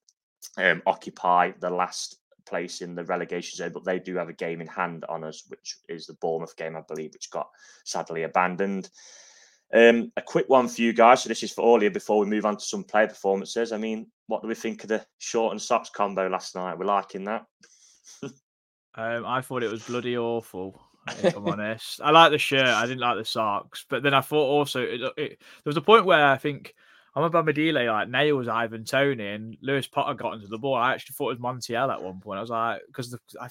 um, 0.59 0.83
occupy 0.87 1.53
the 1.61 1.71
last 1.71 2.19
place 2.47 2.83
in 2.83 2.95
the 2.95 3.05
relegation 3.05 3.57
zone, 3.57 3.73
but 3.73 3.85
they 3.85 3.99
do 3.99 4.17
have 4.17 4.29
a 4.29 4.35
game 4.35 4.61
in 4.61 4.67
hand 4.67 5.05
on 5.09 5.25
us, 5.25 5.45
which 5.49 5.79
is 5.89 6.07
the 6.07 6.15
Bournemouth 6.15 6.57
game, 6.57 6.77
I 6.77 6.83
believe, 6.87 7.13
which 7.13 7.31
got 7.31 7.49
sadly 7.85 8.25
abandoned. 8.25 8.91
Um, 9.75 10.13
a 10.17 10.23
quick 10.23 10.49
one 10.49 10.69
for 10.69 10.83
you 10.83 10.93
guys. 10.93 11.23
So 11.23 11.29
this 11.29 11.43
is 11.43 11.53
for 11.53 11.83
you 11.83 11.91
before 11.91 12.19
we 12.19 12.27
move 12.27 12.45
on 12.45 12.57
to 12.57 12.65
some 12.65 12.85
player 12.85 13.09
performances. 13.09 13.73
I 13.73 13.79
mean, 13.79 14.07
what 14.27 14.43
do 14.43 14.49
we 14.49 14.55
think 14.55 14.83
of 14.83 14.89
the 14.89 15.05
short 15.19 15.53
and 15.53 15.63
socks 15.63 15.89
combo 15.89 16.29
last 16.29 16.55
night? 16.55 16.79
We're 16.79 16.87
liking 16.87 17.25
that. 17.25 17.47
Um, 18.95 19.25
I 19.25 19.41
thought 19.41 19.63
it 19.63 19.73
was 19.73 19.87
bloody 19.87 20.19
awful. 20.19 20.79
If 21.09 21.35
I'm 21.35 21.49
honest, 21.49 22.03
I 22.03 22.11
like 22.11 22.31
the 22.31 22.37
shirt. 22.37 22.67
I 22.67 22.83
didn't 22.83 23.01
like 23.01 23.17
the 23.17 23.25
socks, 23.25 23.87
but 23.89 24.03
then 24.03 24.13
I 24.13 24.21
thought 24.21 24.45
also 24.45 24.83
it, 24.83 25.01
it, 25.17 25.39
there 25.39 25.39
was 25.65 25.79
a 25.79 25.81
point 25.81 26.05
where 26.05 26.27
I 26.27 26.37
think 26.37 26.75
I'm 27.15 27.25
about 27.25 27.45
Medile 27.45 27.87
like 27.87 28.09
nails 28.09 28.49
Ivan 28.49 28.85
Toney 28.85 29.27
and 29.27 29.57
Lewis 29.61 29.87
Potter 29.87 30.15
got 30.15 30.35
into 30.35 30.47
the 30.47 30.59
ball. 30.59 30.75
I 30.75 30.93
actually 30.93 31.15
thought 31.15 31.31
it 31.31 31.41
was 31.41 31.57
Montiel 31.57 31.93
at 31.93 32.03
one 32.03 32.21
point. 32.21 32.39
I 32.39 32.41
was 32.41 32.51
like, 32.51 32.81
because 32.87 33.11
the 33.11 33.19
I, 33.41 33.49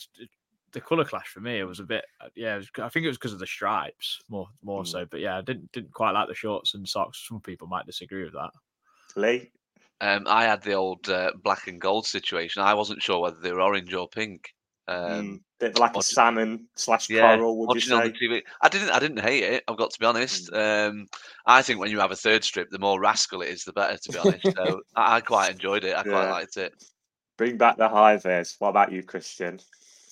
the 0.71 0.81
color 0.81 1.05
clash 1.05 1.27
for 1.27 1.41
me 1.41 1.59
it 1.59 1.65
was 1.65 1.79
a 1.79 1.83
bit 1.83 2.05
yeah. 2.35 2.55
Was, 2.55 2.69
I 2.79 2.89
think 2.89 3.05
it 3.05 3.09
was 3.09 3.17
because 3.17 3.33
of 3.33 3.39
the 3.39 3.47
stripes 3.47 4.21
more 4.29 4.47
more 4.63 4.83
mm. 4.83 4.87
so. 4.87 5.05
But 5.05 5.19
yeah, 5.19 5.37
I 5.37 5.41
didn't 5.41 5.71
didn't 5.71 5.93
quite 5.93 6.11
like 6.11 6.27
the 6.27 6.35
shorts 6.35 6.73
and 6.73 6.87
socks. 6.87 7.25
Some 7.27 7.41
people 7.41 7.67
might 7.67 7.85
disagree 7.85 8.23
with 8.23 8.33
that. 8.33 8.51
Lee. 9.15 9.51
Um, 9.99 10.25
I 10.27 10.45
had 10.45 10.63
the 10.63 10.73
old 10.73 11.07
uh, 11.09 11.31
black 11.43 11.67
and 11.67 11.79
gold 11.79 12.07
situation. 12.07 12.63
I 12.63 12.73
wasn't 12.73 13.03
sure 13.03 13.19
whether 13.19 13.39
they 13.39 13.51
were 13.51 13.61
orange 13.61 13.93
or 13.93 14.09
pink. 14.09 14.55
Um, 14.91 15.25
mm, 15.25 15.39
bit 15.59 15.79
like 15.79 15.95
a 15.95 16.01
salmon 16.01 16.67
slash 16.75 17.09
yeah, 17.09 17.35
coral. 17.35 17.57
Would 17.57 17.75
you 17.75 17.81
say? 17.81 17.95
On 17.95 18.03
the 18.03 18.11
TV. 18.11 18.41
I 18.61 18.69
didn't. 18.69 18.89
I 18.89 18.99
didn't 18.99 19.19
hate 19.19 19.43
it. 19.43 19.63
I've 19.67 19.77
got 19.77 19.91
to 19.91 19.99
be 19.99 20.05
honest. 20.05 20.51
Mm. 20.51 20.89
Um, 20.89 21.07
I 21.45 21.61
think 21.61 21.79
when 21.79 21.91
you 21.91 21.99
have 21.99 22.11
a 22.11 22.15
third 22.15 22.43
strip, 22.43 22.69
the 22.69 22.79
more 22.79 22.99
rascal 22.99 23.41
it 23.41 23.49
is, 23.49 23.63
the 23.63 23.73
better. 23.73 23.97
To 23.97 24.11
be 24.11 24.17
honest, 24.17 24.55
so 24.55 24.81
I, 24.95 25.17
I, 25.17 25.21
quite 25.21 25.51
enjoyed 25.51 25.83
it. 25.83 25.95
I 25.95 26.03
quite 26.03 26.23
yeah. 26.23 26.31
liked 26.31 26.57
it. 26.57 26.73
Bring 27.37 27.57
back 27.57 27.77
the 27.77 27.89
high 27.89 28.17
vis. 28.17 28.55
What 28.59 28.69
about 28.69 28.91
you, 28.91 29.03
Christian? 29.03 29.59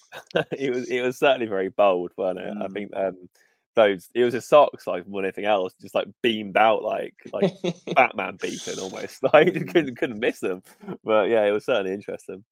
it 0.52 0.74
was. 0.74 0.90
It 0.90 1.02
was 1.02 1.18
certainly 1.18 1.48
very 1.48 1.70
bold, 1.70 2.12
wasn't 2.16 2.46
it? 2.46 2.54
Mm. 2.54 2.64
I 2.64 2.68
think 2.68 2.92
um, 2.96 3.30
those. 3.76 4.10
It 4.14 4.24
was 4.24 4.34
his 4.34 4.48
socks 4.48 4.88
like 4.88 5.08
more 5.08 5.22
than 5.22 5.28
anything 5.28 5.46
else, 5.46 5.74
just 5.82 5.96
like 5.96 6.08
beamed 6.22 6.58
out 6.58 6.84
like 6.84 7.16
like 7.34 7.54
Batman 7.96 8.38
beacon 8.42 8.80
almost. 8.80 9.24
Like 9.34 9.54
couldn't 9.54 9.96
couldn't 9.96 10.20
miss 10.20 10.40
them. 10.40 10.64
But 11.04 11.30
yeah, 11.30 11.46
it 11.46 11.52
was 11.52 11.66
certainly 11.66 11.94
interesting. 11.94 12.44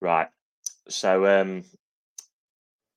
Right. 0.00 0.28
So 0.88 1.26
um 1.26 1.64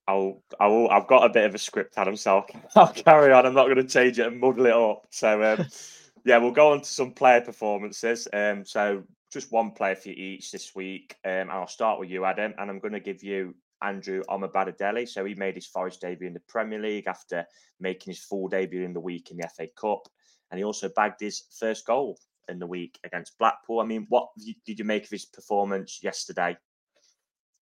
I'll 0.07 0.43
I'll 0.59 0.89
I've 0.89 1.07
got 1.07 1.25
a 1.25 1.33
bit 1.33 1.45
of 1.45 1.55
a 1.55 1.59
script, 1.59 1.97
Adam, 1.97 2.15
so 2.15 2.37
I'll, 2.37 2.61
I'll 2.75 2.93
carry 2.93 3.31
on. 3.31 3.45
I'm 3.45 3.53
not 3.53 3.65
going 3.65 3.77
to 3.77 3.83
change 3.83 4.19
it 4.19 4.27
and 4.27 4.39
muddle 4.39 4.65
it 4.65 4.73
up. 4.73 5.07
So 5.11 5.43
um 5.43 5.65
yeah, 6.25 6.37
we'll 6.37 6.51
go 6.51 6.71
on 6.71 6.81
to 6.81 6.89
some 6.89 7.11
player 7.11 7.41
performances. 7.41 8.27
Um 8.33 8.65
so 8.65 9.03
just 9.31 9.51
one 9.51 9.71
player 9.71 9.95
for 9.95 10.09
you 10.09 10.15
each 10.15 10.51
this 10.51 10.75
week. 10.75 11.15
Um 11.25 11.49
I'll 11.49 11.67
start 11.67 11.99
with 11.99 12.09
you, 12.09 12.25
Adam, 12.25 12.53
and 12.57 12.69
I'm 12.69 12.79
going 12.79 12.93
to 12.93 12.99
give 12.99 13.23
you 13.23 13.55
Andrew 13.83 14.23
Omobamidele. 14.29 15.07
So 15.07 15.25
he 15.25 15.35
made 15.35 15.55
his 15.55 15.67
Forest 15.67 16.01
debut 16.01 16.27
in 16.27 16.33
the 16.33 16.41
Premier 16.47 16.79
League 16.79 17.07
after 17.07 17.45
making 17.79 18.11
his 18.13 18.23
full 18.23 18.47
debut 18.47 18.83
in 18.83 18.93
the 18.93 18.99
week 18.99 19.29
in 19.29 19.37
the 19.37 19.49
FA 19.55 19.67
Cup. 19.79 20.07
And 20.49 20.57
he 20.57 20.63
also 20.63 20.89
bagged 20.95 21.19
his 21.19 21.43
first 21.59 21.85
goal 21.85 22.17
in 22.49 22.59
the 22.59 22.67
week 22.67 22.99
against 23.03 23.37
Blackpool. 23.37 23.79
I 23.79 23.85
mean, 23.85 24.05
what 24.09 24.29
did 24.65 24.79
you 24.79 24.85
make 24.85 25.03
of 25.03 25.09
his 25.09 25.25
performance 25.25 25.99
yesterday? 26.01 26.57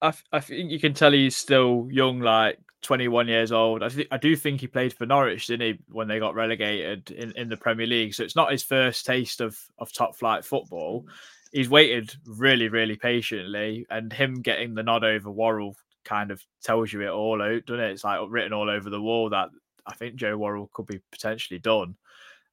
I, 0.03 0.13
I 0.33 0.41
think 0.41 0.71
you 0.71 0.79
can 0.79 0.95
tell 0.95 1.13
he's 1.13 1.37
still 1.37 1.89
young, 1.91 2.21
like 2.21 2.59
21 2.83 3.29
years 3.29 3.53
old. 3.53 3.83
I 3.83 3.89
think 3.89 4.09
I 4.11 4.19
do 4.19 4.37
think 4.37 4.61
he 4.61 4.67
played 4.67 4.93
for 4.93 5.07
Norwich, 5.07 5.47
didn't 5.47 5.67
he, 5.67 5.79
when 5.89 6.09
they 6.09 6.19
got 6.19 6.35
relegated 6.35 7.11
in, 7.11 7.33
in 7.33 7.49
the 7.49 7.57
Premier 7.57 7.87
League? 7.87 8.15
So 8.15 8.23
it's 8.23 8.37
not 8.37 8.53
his 8.53 8.63
first 8.63 9.07
taste 9.07 9.41
of 9.41 9.59
of 9.79 9.93
top 9.93 10.17
flight 10.17 10.45
football. 10.45 11.07
He's 11.53 11.71
waited 11.71 12.15
really, 12.27 12.69
really 12.69 12.97
patiently, 12.97 13.87
and 13.91 14.13
him 14.13 14.43
getting 14.43 14.75
the 14.75 14.83
nod 14.83 15.05
over 15.05 15.31
Worrell 15.31 15.75
kind 16.05 16.31
of 16.31 16.43
tells 16.63 16.93
you 16.93 17.03
it 17.03 17.09
all 17.09 17.43
out, 17.43 17.67
doesn't 17.67 17.83
it? 17.83 17.91
It's 17.93 18.05
like 18.05 18.21
written 18.29 18.53
all 18.53 18.71
over 18.71 18.91
the 18.91 19.01
wall 19.01 19.31
that 19.31 19.49
I 19.87 19.95
think 19.95 20.17
Joe 20.17 20.37
Worrell 20.37 20.71
could 20.73 20.87
be 20.87 21.01
potentially 21.11 21.59
done. 21.59 21.97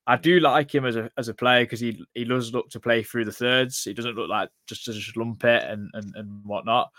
I 0.05 0.17
do 0.17 0.39
like 0.39 0.73
him 0.73 0.85
as 0.85 0.95
a 0.95 1.09
as 1.17 1.29
a 1.29 1.33
player 1.33 1.63
because 1.63 1.79
he 1.79 2.03
he 2.13 2.25
does 2.25 2.53
look 2.53 2.69
to 2.71 2.79
play 2.79 3.03
through 3.03 3.25
the 3.25 3.31
thirds. 3.31 3.83
He 3.83 3.93
doesn't 3.93 4.15
look 4.15 4.29
like 4.29 4.49
just 4.67 4.85
to 4.85 4.93
just 4.93 5.15
lump 5.15 5.43
it 5.43 5.63
and 5.63 5.89
and, 5.93 6.13
and 6.15 6.45
whatnot. 6.45 6.91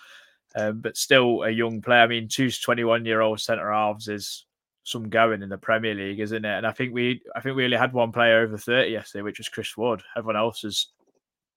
Um, 0.57 0.81
but 0.81 0.97
still 0.97 1.43
a 1.43 1.51
young 1.51 1.83
player. 1.83 2.03
I 2.03 2.07
mean, 2.07 2.29
two 2.29 2.51
21 2.51 3.05
year 3.05 3.21
old 3.21 3.40
centre 3.40 3.73
halves 3.73 4.09
is 4.09 4.47
some 4.85 5.09
going 5.09 5.43
in 5.43 5.49
the 5.49 5.59
Premier 5.59 5.95
League, 5.95 6.21
isn't 6.21 6.45
it? 6.45 6.57
And 6.59 6.67
I 6.67 6.71
think 6.73 6.95
we 6.95 7.23
I 7.35 7.40
think 7.40 7.57
we 7.57 7.64
only 7.64 7.77
had 7.77 7.93
one 7.93 8.12
player 8.12 8.40
over 8.40 8.57
30 8.57 8.90
yesterday, 8.90 9.23
which 9.23 9.38
was 9.38 9.49
Chris 9.49 9.77
Wood. 9.77 10.03
Everyone 10.17 10.37
else 10.37 10.62
is 10.62 10.88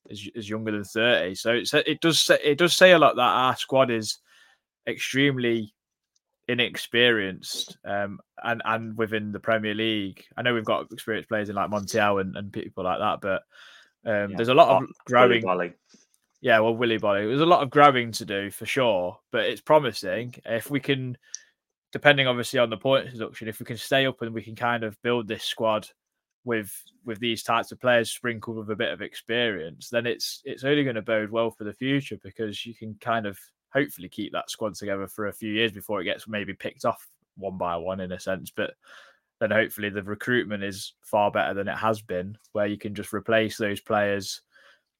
is, 0.09 0.29
is 0.33 0.49
younger 0.49 0.71
than 0.71 0.83
30. 0.83 1.35
So 1.35 1.51
it's, 1.51 1.73
it 1.73 1.99
does 2.01 2.19
say, 2.19 2.39
it 2.43 2.57
does 2.57 2.73
say 2.73 2.93
a 2.93 2.99
lot 2.99 3.17
that 3.17 3.21
our 3.21 3.55
squad 3.55 3.91
is 3.91 4.19
extremely 4.87 5.73
inexperienced 6.47 7.77
um, 7.85 8.19
and 8.43 8.61
and 8.65 8.97
within 8.97 9.31
the 9.31 9.39
Premier 9.39 9.73
League. 9.75 10.23
I 10.37 10.41
know 10.41 10.53
we've 10.53 10.63
got 10.65 10.91
experienced 10.91 11.29
players 11.29 11.49
in 11.49 11.55
like 11.55 11.69
Montiel 11.69 12.21
and, 12.21 12.35
and 12.35 12.51
people 12.53 12.83
like 12.83 12.99
that, 12.99 13.19
but 13.21 13.43
um, 14.09 14.31
Yeah. 14.31 14.37
there's 14.37 14.47
a 14.47 14.53
lot 14.53 14.69
of 14.81 14.89
growing. 15.05 15.43
Yeah, 16.41 16.59
well, 16.59 16.75
Willy 16.75 16.99
Boly. 16.99 17.27
There's 17.27 17.41
a 17.41 17.45
lot 17.45 17.63
of 17.63 17.69
grabbing 17.69 18.11
to 18.13 18.25
do 18.25 18.51
for 18.51 18.65
sure, 18.65 19.17
but 19.31 19.45
it's 19.45 19.61
promising 19.61 20.35
if 20.45 20.69
we 20.69 20.79
can, 20.79 21.17
depending 21.91 22.27
obviously 22.27 22.59
on 22.59 22.69
the 22.69 22.77
point 22.77 23.11
deduction, 23.11 23.47
if 23.47 23.59
we 23.59 23.65
can 23.65 23.77
stay 23.77 24.05
up 24.05 24.21
and 24.21 24.33
we 24.33 24.43
can 24.43 24.55
kind 24.55 24.83
of 24.83 25.01
build 25.01 25.27
this 25.27 25.43
squad 25.43 25.87
with 26.45 26.71
with 27.05 27.19
these 27.19 27.43
types 27.43 27.71
of 27.71 27.81
players 27.81 28.11
sprinkled 28.11 28.57
with 28.57 28.69
a 28.69 28.75
bit 28.75 28.93
of 28.93 29.01
experience, 29.01 29.89
then 29.89 30.05
it's 30.05 30.41
it's 30.45 30.63
only 30.63 30.83
going 30.83 30.95
to 30.95 31.01
bode 31.01 31.31
well 31.31 31.49
for 31.49 31.63
the 31.63 31.73
future 31.73 32.17
because 32.23 32.65
you 32.65 32.75
can 32.75 32.95
kind 33.01 33.25
of 33.25 33.39
hopefully 33.73 34.07
keep 34.07 34.31
that 34.31 34.49
squad 34.49 34.75
together 34.75 35.07
for 35.07 35.27
a 35.27 35.33
few 35.33 35.51
years 35.51 35.71
before 35.71 36.01
it 36.01 36.05
gets 36.05 36.27
maybe 36.27 36.53
picked 36.53 36.85
off 36.85 37.07
one 37.35 37.57
by 37.57 37.75
one 37.75 37.99
in 37.99 38.11
a 38.11 38.19
sense, 38.19 38.51
but 38.55 38.75
then 39.39 39.51
hopefully 39.51 39.89
the 39.89 40.03
recruitment 40.03 40.63
is 40.63 40.93
far 41.01 41.31
better 41.31 41.53
than 41.53 41.67
it 41.67 41.77
has 41.77 42.01
been, 42.01 42.37
where 42.53 42.67
you 42.67 42.77
can 42.77 42.95
just 42.95 43.13
replace 43.13 43.57
those 43.57 43.81
players 43.81 44.41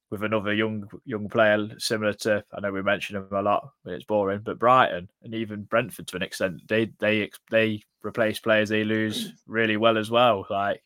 with 0.10 0.24
another 0.24 0.54
young 0.54 0.90
young 1.06 1.28
player 1.28 1.68
similar 1.80 2.14
to 2.14 2.44
I 2.54 2.60
know 2.62 2.72
we 2.72 2.82
mention 2.82 3.18
him 3.18 3.28
a 3.32 3.42
lot, 3.42 3.70
but 3.84 3.94
it's 3.94 4.06
boring. 4.06 4.42
But 4.44 4.60
Brighton 4.60 5.10
and 5.24 5.34
even 5.34 5.64
Brentford 5.64 6.08
to 6.08 6.16
an 6.16 6.24
extent, 6.24 6.62
they 6.68 6.92
they 7.00 7.30
they 7.52 7.82
replace 8.04 8.40
players 8.40 8.70
they 8.70 8.84
lose 8.84 9.30
mm. 9.30 9.34
really 9.48 9.78
well 9.78 9.98
as 9.98 10.10
well. 10.10 10.46
Like 10.50 10.82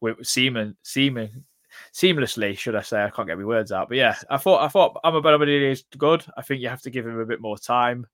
with 0.00 0.26
Seaman 0.26 0.76
Seaman 0.82 1.44
seamlessly, 1.92 2.56
should 2.58 2.76
I 2.76 2.82
say? 2.82 3.02
I 3.02 3.10
can't 3.10 3.28
get 3.28 3.38
my 3.38 3.44
words 3.44 3.72
out. 3.72 3.88
But 3.88 3.98
yeah, 3.98 4.16
I 4.28 4.38
thought 4.38 4.62
I 4.62 4.68
thought 4.68 4.96
Omobamidele 5.04 5.70
is 5.70 5.84
good. 5.96 6.24
I 6.36 6.42
think 6.42 6.60
you 6.60 6.68
have 6.68 6.82
to 6.82 6.90
give 6.90 7.06
him 7.06 7.18
a 7.18 7.26
bit 7.26 7.40
more 7.40 7.58
time 7.58 8.06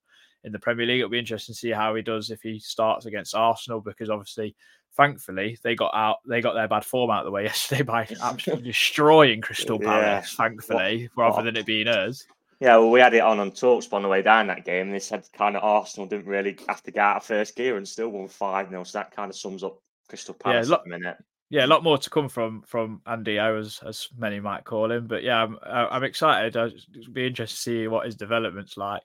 in 0.44 0.52
the 0.52 0.58
Premier 0.58 0.86
League. 0.86 1.00
It'll 1.00 1.10
be 1.10 1.18
interesting 1.18 1.54
to 1.54 1.58
see 1.58 1.70
how 1.70 1.94
he 1.94 2.02
does 2.02 2.30
if 2.30 2.42
he 2.42 2.58
starts 2.58 3.06
against 3.06 3.34
Arsenal 3.34 3.80
because 3.80 4.10
obviously 4.10 4.56
thankfully 4.96 5.56
they 5.62 5.74
got 5.74 5.92
out 5.94 6.16
they 6.26 6.40
got 6.40 6.54
their 6.54 6.68
bad 6.68 6.84
form 6.84 7.10
out 7.10 7.20
of 7.20 7.24
the 7.26 7.30
way 7.30 7.42
yesterday 7.44 7.82
by 7.82 8.06
absolutely 8.22 8.64
destroying 8.66 9.40
Crystal 9.40 9.78
Yeah. 9.80 9.88
Palace, 9.88 10.34
thankfully, 10.34 11.08
rather 11.16 11.36
what- 11.36 11.44
than 11.44 11.56
it 11.56 11.66
being 11.66 11.88
us. 11.88 12.24
Yeah, 12.62 12.76
well, 12.76 12.90
we 12.90 13.00
had 13.00 13.14
it 13.14 13.20
on 13.22 13.38
on 13.40 13.52
talkSPORT 13.52 13.94
on 13.94 14.02
the 14.02 14.08
way 14.08 14.20
down 14.20 14.48
that 14.48 14.66
game. 14.66 14.88
And 14.88 14.94
they 14.94 14.98
said 14.98 15.26
kind 15.32 15.56
of 15.56 15.64
Arsenal 15.64 16.06
didn't 16.06 16.26
really 16.26 16.58
have 16.68 16.82
to 16.82 16.90
get 16.90 17.00
out 17.00 17.16
of 17.16 17.24
first 17.24 17.56
gear 17.56 17.78
and 17.78 17.88
still 17.88 18.10
won 18.10 18.28
5 18.28 18.68
0. 18.68 18.84
So 18.84 18.98
that 18.98 19.12
kind 19.16 19.30
of 19.30 19.36
sums 19.36 19.64
up 19.64 19.78
Crystal 20.10 20.36
Yeah, 20.40 20.52
Palace 20.52 20.70
at 20.70 20.84
the 20.84 20.90
minute. 20.90 21.16
Yeah, 21.48 21.64
a 21.64 21.68
lot 21.68 21.82
more 21.82 21.96
to 21.96 22.10
come 22.10 22.28
from 22.28 22.60
from 22.62 23.00
Andy 23.06 23.38
O, 23.40 23.56
as 23.56 23.80
as 23.86 24.08
many 24.16 24.40
might 24.40 24.64
call 24.64 24.92
him. 24.92 25.06
But 25.06 25.22
yeah, 25.22 25.42
I'm 25.42 25.58
I'm 25.64 26.04
excited. 26.04 26.54
I'd 26.54 26.74
be 27.14 27.26
interested 27.28 27.56
to 27.56 27.62
see 27.62 27.88
what 27.88 28.04
his 28.04 28.14
development's 28.14 28.76
like. 28.76 29.02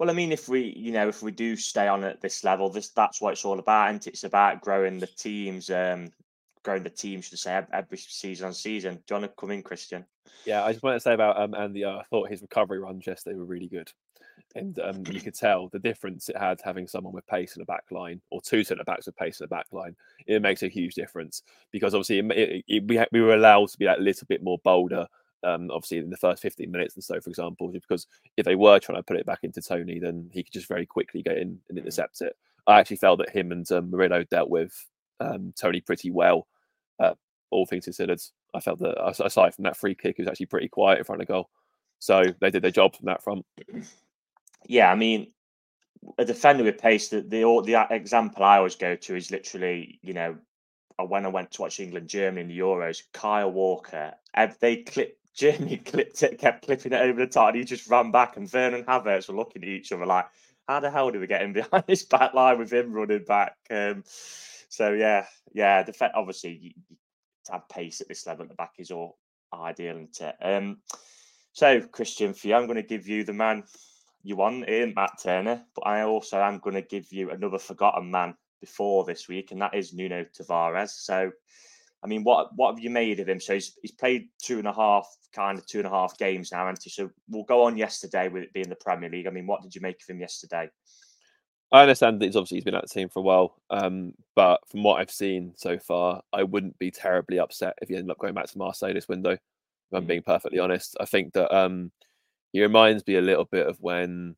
Well, 0.00 0.08
I 0.08 0.14
mean, 0.14 0.32
if 0.32 0.48
we, 0.48 0.72
you 0.78 0.92
know, 0.92 1.08
if 1.08 1.22
we 1.22 1.30
do 1.30 1.56
stay 1.56 1.86
on 1.86 2.04
at 2.04 2.22
this 2.22 2.42
level, 2.42 2.70
this 2.70 2.88
that's 2.88 3.20
what 3.20 3.34
it's 3.34 3.44
all 3.44 3.58
about, 3.58 3.90
and 3.90 4.06
it's 4.06 4.24
about 4.24 4.62
growing 4.62 4.98
the 4.98 5.06
teams, 5.06 5.68
um, 5.68 6.10
growing 6.64 6.82
the 6.82 6.88
teams 6.88 7.28
to 7.28 7.36
say 7.36 7.62
every 7.70 7.98
season 7.98 8.46
on 8.46 8.54
season. 8.54 8.94
Do 8.94 9.14
you 9.14 9.20
want 9.20 9.30
to 9.30 9.36
come 9.38 9.50
in, 9.50 9.62
Christian? 9.62 10.06
Yeah, 10.46 10.64
I 10.64 10.72
just 10.72 10.82
want 10.82 10.96
to 10.96 11.00
say 11.00 11.12
about 11.12 11.38
um, 11.38 11.54
Andy. 11.54 11.84
uh, 11.84 11.98
I 11.98 12.04
thought 12.04 12.30
his 12.30 12.40
recovery 12.40 12.78
runs 12.78 13.06
yesterday 13.06 13.36
were 13.36 13.44
really 13.44 13.68
good, 13.68 13.92
and 14.54 14.78
um, 14.78 15.02
you 15.10 15.20
could 15.20 15.34
tell 15.34 15.68
the 15.68 15.78
difference 15.78 16.30
it 16.30 16.38
had 16.38 16.62
having 16.64 16.86
someone 16.86 17.12
with 17.12 17.26
pace 17.26 17.54
in 17.56 17.60
the 17.60 17.66
back 17.66 17.84
line 17.90 18.22
or 18.30 18.40
two 18.40 18.64
centre 18.64 18.84
backs 18.84 19.04
with 19.04 19.16
pace 19.16 19.38
in 19.38 19.44
the 19.44 19.54
back 19.54 19.66
line. 19.70 19.94
It 20.26 20.40
makes 20.40 20.62
a 20.62 20.68
huge 20.68 20.94
difference 20.94 21.42
because 21.72 21.92
obviously 21.92 22.20
it, 22.20 22.30
it, 22.30 22.64
it, 22.68 22.88
we 22.88 23.04
we 23.12 23.20
were 23.20 23.34
allowed 23.34 23.68
to 23.68 23.78
be 23.78 23.84
that 23.84 24.00
little 24.00 24.26
bit 24.30 24.42
more 24.42 24.60
bolder. 24.64 25.06
Um, 25.42 25.70
obviously 25.70 25.98
in 25.98 26.10
the 26.10 26.18
first 26.18 26.42
15 26.42 26.70
minutes 26.70 26.96
and 26.96 27.02
so, 27.02 27.18
for 27.18 27.30
example, 27.30 27.68
because 27.68 28.06
if 28.36 28.44
they 28.44 28.56
were 28.56 28.78
trying 28.78 28.98
to 28.98 29.02
put 29.02 29.16
it 29.16 29.24
back 29.24 29.38
into 29.42 29.62
Toney, 29.62 29.98
then 29.98 30.28
he 30.32 30.42
could 30.42 30.52
just 30.52 30.68
very 30.68 30.84
quickly 30.84 31.22
get 31.22 31.38
in 31.38 31.58
and 31.68 31.78
intercept 31.78 32.20
it. 32.20 32.36
I 32.66 32.78
actually 32.78 32.98
felt 32.98 33.18
that 33.20 33.30
him 33.30 33.50
and 33.50 33.70
um, 33.72 33.90
Murillo 33.90 34.24
dealt 34.24 34.50
with 34.50 34.72
um, 35.18 35.52
Toney 35.58 35.80
pretty 35.80 36.10
well, 36.10 36.46
uh, 36.98 37.14
all 37.50 37.66
things 37.66 37.84
considered. 37.84 38.20
I 38.54 38.60
felt 38.60 38.80
that 38.80 39.24
aside 39.24 39.54
from 39.54 39.64
that 39.64 39.76
free 39.76 39.94
kick, 39.94 40.16
he 40.16 40.22
was 40.22 40.28
actually 40.28 40.46
pretty 40.46 40.68
quiet 40.68 40.98
in 40.98 41.04
front 41.04 41.22
of 41.22 41.28
goal. 41.28 41.48
So 41.98 42.22
they 42.40 42.50
did 42.50 42.62
their 42.62 42.70
job 42.70 42.96
from 42.96 43.06
that 43.06 43.22
front. 43.22 43.44
Yeah, 44.66 44.90
I 44.90 44.94
mean, 44.94 45.32
a 46.18 46.24
defender 46.24 46.64
with 46.64 46.78
pace. 46.78 47.08
The 47.08 47.20
the 47.20 47.42
the 47.64 47.86
example 47.90 48.44
I 48.44 48.56
always 48.56 48.76
go 48.76 48.96
to 48.96 49.16
is 49.16 49.30
literally, 49.30 49.98
you 50.02 50.14
know, 50.14 50.36
uh, 50.98 51.04
when 51.04 51.26
I 51.26 51.28
went 51.28 51.50
to 51.52 51.62
watch 51.62 51.80
England 51.80 52.08
Germany 52.08 52.40
in 52.40 52.48
the 52.48 52.58
Euros, 52.58 53.02
Kyle 53.12 53.52
Walker. 53.52 54.14
They 54.60 54.78
clipped 54.78 55.19
Germany 55.34 55.76
clipped 55.84 56.22
it, 56.22 56.38
kept 56.38 56.66
clipping 56.66 56.92
it 56.92 57.00
over 57.00 57.20
the 57.20 57.26
top, 57.26 57.48
and 57.48 57.58
he 57.58 57.64
just 57.64 57.88
ran 57.88 58.10
back. 58.10 58.36
And 58.36 58.50
Vernon 58.50 58.84
Havertz 58.84 59.28
were 59.28 59.36
looking 59.36 59.62
at 59.62 59.68
each 59.68 59.92
other 59.92 60.06
like, 60.06 60.26
"How 60.68 60.80
the 60.80 60.90
hell 60.90 61.10
do 61.10 61.20
we 61.20 61.26
get 61.26 61.42
him 61.42 61.52
behind 61.52 61.84
this 61.88 62.04
back 62.04 62.34
line 62.34 62.58
with 62.58 62.72
him 62.72 62.92
running 62.92 63.24
back?" 63.24 63.56
Um, 63.70 64.04
so 64.06 64.92
yeah, 64.92 65.26
yeah. 65.52 65.82
Def- 65.82 66.02
obviously, 66.14 66.58
you, 66.60 66.70
have 67.50 67.68
pace 67.68 68.00
at 68.00 68.08
this 68.08 68.26
level 68.26 68.44
at 68.44 68.48
the 68.48 68.54
back 68.54 68.74
is 68.78 68.90
all 68.90 69.18
ideal, 69.52 69.96
isn't 69.96 70.20
it? 70.20 70.36
Um, 70.42 70.78
so 71.52 71.80
Christian, 71.80 72.34
for 72.34 72.48
you, 72.48 72.54
I'm 72.54 72.66
going 72.66 72.76
to 72.76 72.82
give 72.82 73.08
you 73.08 73.24
the 73.24 73.32
man 73.32 73.64
you 74.22 74.36
want 74.36 74.68
in 74.68 74.94
Matt 74.94 75.18
Turner, 75.22 75.64
but 75.74 75.86
I 75.86 76.02
also 76.02 76.38
am 76.40 76.58
going 76.58 76.74
to 76.74 76.82
give 76.82 77.12
you 77.12 77.30
another 77.30 77.58
forgotten 77.58 78.10
man 78.10 78.34
before 78.60 79.04
this 79.04 79.28
week, 79.28 79.50
and 79.50 79.60
that 79.62 79.74
is 79.74 79.92
Nuno 79.92 80.24
Tavares. 80.24 80.90
So, 80.90 81.32
I 82.02 82.06
mean, 82.06 82.24
what 82.24 82.54
what 82.56 82.74
have 82.74 82.82
you 82.82 82.90
made 82.90 83.20
of 83.20 83.28
him? 83.28 83.40
So 83.40 83.54
he's 83.54 83.76
he's 83.82 83.92
played 83.92 84.28
two 84.42 84.58
and 84.58 84.66
a 84.66 84.72
half, 84.72 85.06
kind 85.34 85.58
of 85.58 85.66
two 85.66 85.78
and 85.78 85.86
a 85.86 85.90
half 85.90 86.16
games 86.18 86.50
now, 86.52 86.72
he? 86.82 86.90
So 86.90 87.10
we'll 87.28 87.44
go 87.44 87.64
on 87.64 87.76
yesterday 87.76 88.28
with 88.28 88.44
it 88.44 88.52
being 88.52 88.68
the 88.68 88.76
Premier 88.76 89.10
League. 89.10 89.26
I 89.26 89.30
mean, 89.30 89.46
what 89.46 89.62
did 89.62 89.74
you 89.74 89.80
make 89.80 90.00
of 90.02 90.08
him 90.08 90.20
yesterday? 90.20 90.70
I 91.72 91.82
understand 91.82 92.20
that 92.20 92.26
he's 92.26 92.36
obviously 92.36 92.56
he's 92.56 92.64
been 92.64 92.74
at 92.74 92.82
the 92.82 92.88
team 92.88 93.08
for 93.08 93.20
a 93.20 93.22
while, 93.22 93.54
um, 93.70 94.12
but 94.34 94.60
from 94.68 94.82
what 94.82 95.00
I've 95.00 95.10
seen 95.10 95.52
so 95.56 95.78
far, 95.78 96.20
I 96.32 96.42
wouldn't 96.42 96.78
be 96.78 96.90
terribly 96.90 97.38
upset 97.38 97.74
if 97.80 97.88
he 97.88 97.94
ended 97.94 98.10
up 98.10 98.18
going 98.18 98.34
back 98.34 98.46
to 98.46 98.58
Marseille 98.58 98.92
this 98.92 99.08
window. 99.08 99.32
If 99.32 99.38
I'm 99.92 100.04
Mm. 100.04 100.08
being 100.08 100.22
perfectly 100.22 100.58
honest, 100.58 100.96
I 101.00 101.04
think 101.04 101.32
that 101.34 101.54
um, 101.56 101.92
he 102.52 102.60
reminds 102.60 103.06
me 103.06 103.16
a 103.16 103.20
little 103.20 103.44
bit 103.44 103.68
of 103.68 103.80
when 103.80 104.34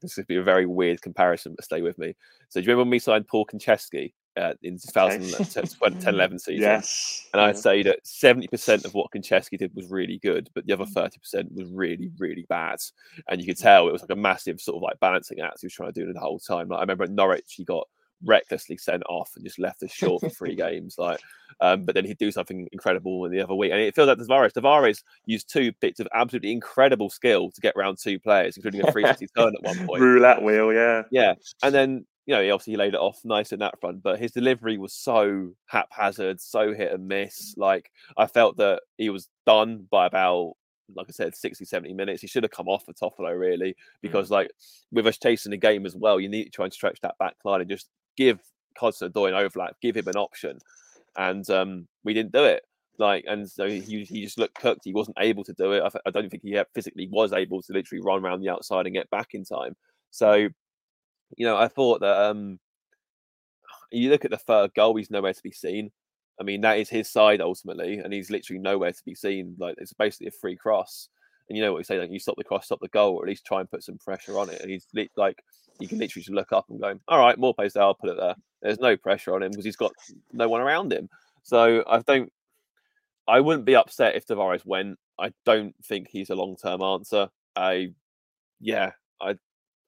this 0.00 0.16
would 0.16 0.28
be 0.28 0.36
a 0.36 0.42
very 0.42 0.66
weird 0.66 1.02
comparison, 1.02 1.54
but 1.54 1.64
stay 1.64 1.82
with 1.82 1.98
me. 1.98 2.14
So 2.50 2.60
do 2.60 2.64
you 2.64 2.68
remember 2.68 2.84
when 2.84 2.90
we 2.90 2.98
signed 3.00 3.26
Paul 3.26 3.46
Konchesky 3.46 4.12
uh, 4.40 4.54
in 4.62 4.78
2010 4.78 6.14
11 6.14 6.38
season. 6.38 6.60
Yes. 6.70 7.28
And. 7.32 7.42
I'd 7.42 7.58
say 7.58 7.82
that 7.82 8.04
70% 8.04 8.84
of 8.84 8.94
what 8.94 9.10
Konchesky 9.10 9.58
did 9.58 9.74
was 9.74 9.90
really 9.90 10.18
good, 10.18 10.48
but 10.54 10.66
the 10.66 10.72
other 10.72 10.84
30% 10.84 11.52
was 11.52 11.68
really, 11.70 12.10
really 12.18 12.46
bad. 12.48 12.78
And 13.28 13.40
you 13.40 13.46
could 13.46 13.58
tell 13.58 13.88
it 13.88 13.92
was 13.92 14.02
like 14.02 14.10
a 14.10 14.16
massive 14.16 14.60
sort 14.60 14.76
of 14.76 14.82
like 14.82 15.00
balancing 15.00 15.40
act 15.40 15.58
he 15.60 15.66
was 15.66 15.74
trying 15.74 15.92
to 15.92 16.06
do 16.06 16.12
the 16.12 16.20
whole 16.20 16.38
time. 16.38 16.68
Like 16.68 16.78
I 16.78 16.82
remember 16.82 17.04
at 17.04 17.10
Norwich, 17.10 17.54
he 17.56 17.64
got 17.64 17.86
recklessly 18.24 18.76
sent 18.76 19.02
off 19.08 19.30
and 19.36 19.44
just 19.44 19.58
left 19.58 19.82
us 19.82 19.90
short 19.90 20.20
for 20.20 20.28
three 20.28 20.54
games. 20.56 20.96
Like, 20.98 21.20
um, 21.60 21.84
but 21.84 21.94
then 21.94 22.04
he'd 22.04 22.18
do 22.18 22.30
something 22.30 22.68
incredible 22.72 23.24
in 23.24 23.32
the 23.32 23.40
other 23.40 23.54
week. 23.54 23.72
And 23.72 23.80
it 23.80 23.94
feels 23.94 24.08
like 24.08 24.18
Tavares. 24.18 24.52
Tavares 24.52 25.02
used 25.26 25.50
two 25.50 25.72
bits 25.80 26.00
of 26.00 26.08
absolutely 26.14 26.52
incredible 26.52 27.10
skill 27.10 27.50
to 27.50 27.60
get 27.60 27.76
round 27.76 27.98
two 27.98 28.18
players, 28.18 28.56
including 28.56 28.80
a 28.82 28.92
360 28.92 29.26
turn 29.36 29.54
at 29.54 29.62
one 29.62 29.86
point. 29.86 30.02
Roulette 30.02 30.42
wheel, 30.42 30.72
yeah. 30.72 31.02
Yeah, 31.10 31.34
and 31.62 31.74
then 31.74 32.06
you 32.30 32.36
know 32.36 32.42
he 32.44 32.50
obviously 32.52 32.76
laid 32.76 32.94
it 32.94 33.00
off 33.00 33.18
nice 33.24 33.50
in 33.50 33.58
that 33.58 33.80
front, 33.80 34.04
but 34.04 34.20
his 34.20 34.30
delivery 34.30 34.78
was 34.78 34.92
so 34.92 35.50
haphazard, 35.66 36.40
so 36.40 36.72
hit 36.72 36.92
and 36.92 37.08
miss. 37.08 37.56
Like 37.56 37.90
I 38.16 38.28
felt 38.28 38.56
that 38.58 38.82
he 38.98 39.10
was 39.10 39.28
done 39.46 39.88
by 39.90 40.06
about, 40.06 40.52
like 40.94 41.08
I 41.08 41.10
said, 41.10 41.34
60, 41.34 41.64
70 41.64 41.92
minutes. 41.92 42.22
He 42.22 42.28
should 42.28 42.44
have 42.44 42.52
come 42.52 42.68
off 42.68 42.84
for 42.84 42.92
Toffolo 42.92 43.36
really, 43.36 43.74
because 44.00 44.30
like 44.30 44.48
with 44.92 45.08
us 45.08 45.18
chasing 45.18 45.50
the 45.50 45.56
game 45.56 45.84
as 45.86 45.96
well, 45.96 46.20
you 46.20 46.28
need 46.28 46.44
to 46.44 46.50
try 46.50 46.66
and 46.66 46.72
stretch 46.72 47.00
that 47.00 47.18
back 47.18 47.34
line 47.44 47.62
and 47.62 47.68
just 47.68 47.88
give 48.16 48.38
Constant 48.78 49.16
an 49.16 49.34
overlap, 49.34 49.74
give 49.82 49.96
him 49.96 50.06
an 50.06 50.16
option, 50.16 50.60
and 51.16 51.50
um, 51.50 51.88
we 52.04 52.14
didn't 52.14 52.30
do 52.30 52.44
it. 52.44 52.62
Like, 52.96 53.24
and 53.26 53.50
so 53.50 53.68
he, 53.68 54.04
he 54.04 54.22
just 54.22 54.38
looked 54.38 54.54
cooked. 54.54 54.82
He 54.84 54.92
wasn't 54.92 55.16
able 55.18 55.42
to 55.44 55.52
do 55.54 55.72
it. 55.72 55.82
I, 55.82 55.88
I 56.06 56.10
don't 56.10 56.30
think 56.30 56.44
he 56.44 56.56
physically 56.76 57.08
was 57.10 57.32
able 57.32 57.60
to 57.62 57.72
literally 57.72 58.02
run 58.04 58.24
around 58.24 58.40
the 58.40 58.50
outside 58.50 58.86
and 58.86 58.94
get 58.94 59.10
back 59.10 59.34
in 59.34 59.44
time. 59.44 59.74
So, 60.12 60.48
you 61.36 61.46
know, 61.46 61.56
I 61.56 61.68
thought 61.68 62.00
that 62.00 62.16
um, 62.16 62.58
you 63.90 64.10
look 64.10 64.24
at 64.24 64.30
the 64.30 64.38
third 64.38 64.74
goal, 64.74 64.96
he's 64.96 65.10
nowhere 65.10 65.34
to 65.34 65.42
be 65.42 65.52
seen. 65.52 65.90
I 66.40 66.42
mean, 66.42 66.62
that 66.62 66.78
is 66.78 66.88
his 66.88 67.08
side 67.08 67.40
ultimately, 67.40 67.98
and 67.98 68.12
he's 68.12 68.30
literally 68.30 68.60
nowhere 68.60 68.92
to 68.92 69.04
be 69.04 69.14
seen. 69.14 69.56
Like, 69.58 69.74
it's 69.78 69.92
basically 69.92 70.28
a 70.28 70.32
free 70.32 70.56
cross. 70.56 71.08
And 71.48 71.56
you 71.56 71.62
know 71.62 71.72
what 71.72 71.78
we 71.78 71.84
say, 71.84 71.98
like, 71.98 72.10
you 72.10 72.18
stop 72.18 72.36
the 72.36 72.44
cross, 72.44 72.66
stop 72.66 72.80
the 72.80 72.88
goal, 72.88 73.16
or 73.16 73.24
at 73.24 73.28
least 73.28 73.44
try 73.44 73.60
and 73.60 73.70
put 73.70 73.82
some 73.82 73.98
pressure 73.98 74.38
on 74.38 74.48
it. 74.48 74.60
And 74.60 74.70
he's 74.70 74.86
like, 75.16 75.42
you 75.80 75.88
can 75.88 75.98
literally 75.98 76.22
just 76.22 76.30
look 76.30 76.52
up 76.52 76.66
and 76.70 76.80
go, 76.80 76.98
all 77.08 77.18
right, 77.18 77.38
more 77.38 77.54
pace 77.54 77.74
there, 77.74 77.82
I'll 77.82 77.94
put 77.94 78.10
it 78.10 78.16
there. 78.16 78.34
There's 78.62 78.78
no 78.78 78.96
pressure 78.96 79.34
on 79.34 79.42
him 79.42 79.50
because 79.50 79.64
he's 79.64 79.76
got 79.76 79.92
no 80.32 80.48
one 80.48 80.60
around 80.60 80.92
him. 80.92 81.08
So 81.42 81.84
I 81.88 81.98
don't, 82.00 82.32
I 83.26 83.40
wouldn't 83.40 83.64
be 83.64 83.76
upset 83.76 84.16
if 84.16 84.26
Tavares 84.26 84.64
went. 84.64 84.98
I 85.18 85.32
don't 85.44 85.74
think 85.84 86.08
he's 86.08 86.30
a 86.30 86.34
long 86.34 86.56
term 86.56 86.82
answer. 86.82 87.28
I, 87.56 87.92
yeah, 88.60 88.92
I, 89.20 89.36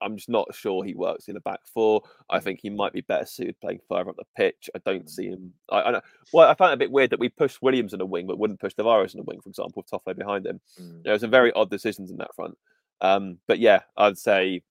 I'm 0.02 0.16
just 0.16 0.28
not 0.28 0.54
sure 0.54 0.84
he 0.84 0.94
works 0.94 1.28
in 1.28 1.36
a 1.36 1.40
back 1.40 1.60
four. 1.64 2.02
I 2.28 2.40
think 2.40 2.60
he 2.60 2.70
might 2.70 2.92
be 2.92 3.02
better 3.02 3.24
suited 3.24 3.60
playing 3.60 3.80
further 3.88 4.10
up 4.10 4.16
the 4.16 4.24
pitch. 4.36 4.68
I 4.74 4.80
don't 4.84 5.08
see 5.08 5.28
him. 5.28 5.52
I, 5.70 5.82
I 5.82 5.90
know. 5.92 6.00
Well, 6.32 6.48
I 6.48 6.54
found 6.54 6.72
it 6.72 6.74
a 6.74 6.78
bit 6.78 6.90
weird 6.90 7.10
that 7.10 7.20
we 7.20 7.28
pushed 7.28 7.62
Williams 7.62 7.94
in 7.94 8.00
a 8.00 8.06
wing, 8.06 8.26
but 8.26 8.38
wouldn't 8.38 8.60
push 8.60 8.74
Tavares 8.74 9.14
in 9.14 9.20
a 9.20 9.24
wing, 9.24 9.40
for 9.40 9.48
example, 9.48 9.82
with 9.82 9.90
Toffolo 9.90 10.16
behind 10.16 10.46
him. 10.46 10.60
Mm. 10.80 11.04
There 11.04 11.12
was 11.12 11.22
some 11.22 11.30
very 11.30 11.52
odd 11.52 11.70
decisions 11.70 12.10
in 12.10 12.16
that 12.18 12.34
front. 12.34 12.56
Um, 13.00 13.38
but 13.48 13.58
yeah, 13.58 13.80
I'd 13.96 14.18
say 14.18 14.62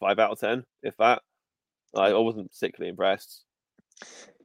five 0.00 0.18
out 0.18 0.32
of 0.32 0.40
ten, 0.40 0.64
if 0.82 0.96
that. 0.98 1.22
I, 1.94 2.08
I 2.08 2.18
wasn't 2.18 2.50
particularly 2.50 2.90
impressed. 2.90 3.44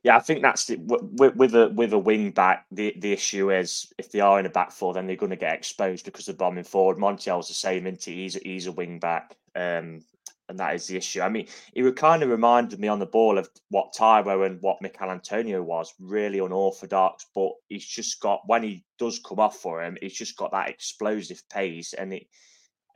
Yeah, 0.03 0.17
I 0.17 0.19
think 0.19 0.41
that's 0.41 0.65
the, 0.65 0.75
with, 0.79 1.35
with 1.37 1.55
a 1.55 1.69
with 1.69 1.93
a 1.93 1.97
wing 1.97 2.31
back. 2.31 2.65
The 2.71 2.93
the 2.99 3.13
issue 3.13 3.51
is 3.51 3.91
if 3.97 4.11
they 4.11 4.19
are 4.19 4.37
in 4.37 4.45
a 4.45 4.49
back 4.49 4.71
four, 4.71 4.93
then 4.93 5.07
they're 5.07 5.15
going 5.15 5.29
to 5.29 5.37
get 5.37 5.55
exposed 5.55 6.03
because 6.03 6.25
they're 6.25 6.35
bombing 6.35 6.65
forward. 6.65 6.97
Montiel's 6.97 7.47
the 7.47 7.53
same, 7.53 7.87
isn't 7.87 8.03
he? 8.03 8.23
He's 8.23 8.35
a, 8.35 8.39
he's 8.43 8.67
a 8.67 8.73
wing 8.73 8.99
back, 8.99 9.37
um, 9.55 10.03
and 10.49 10.59
that 10.59 10.75
is 10.75 10.87
the 10.87 10.97
issue. 10.97 11.21
I 11.21 11.29
mean, 11.29 11.47
he 11.73 11.89
kind 11.93 12.21
of 12.21 12.29
reminded 12.29 12.81
me 12.81 12.89
on 12.89 12.99
the 12.99 13.05
ball 13.05 13.37
of 13.37 13.49
what 13.69 13.93
Tyro 13.93 14.43
and 14.43 14.61
what 14.61 14.81
Michael 14.81 15.09
Antonio 15.09 15.63
was. 15.63 15.93
Really 16.01 16.39
unorthodox, 16.39 17.27
but 17.33 17.53
he's 17.69 17.85
just 17.85 18.19
got 18.19 18.41
when 18.45 18.61
he 18.63 18.83
does 18.99 19.19
come 19.25 19.39
off 19.39 19.55
for 19.59 19.81
him, 19.81 19.97
he's 20.01 20.17
just 20.17 20.35
got 20.35 20.51
that 20.51 20.69
explosive 20.69 21.41
pace, 21.47 21.93
and 21.93 22.13
it 22.13 22.27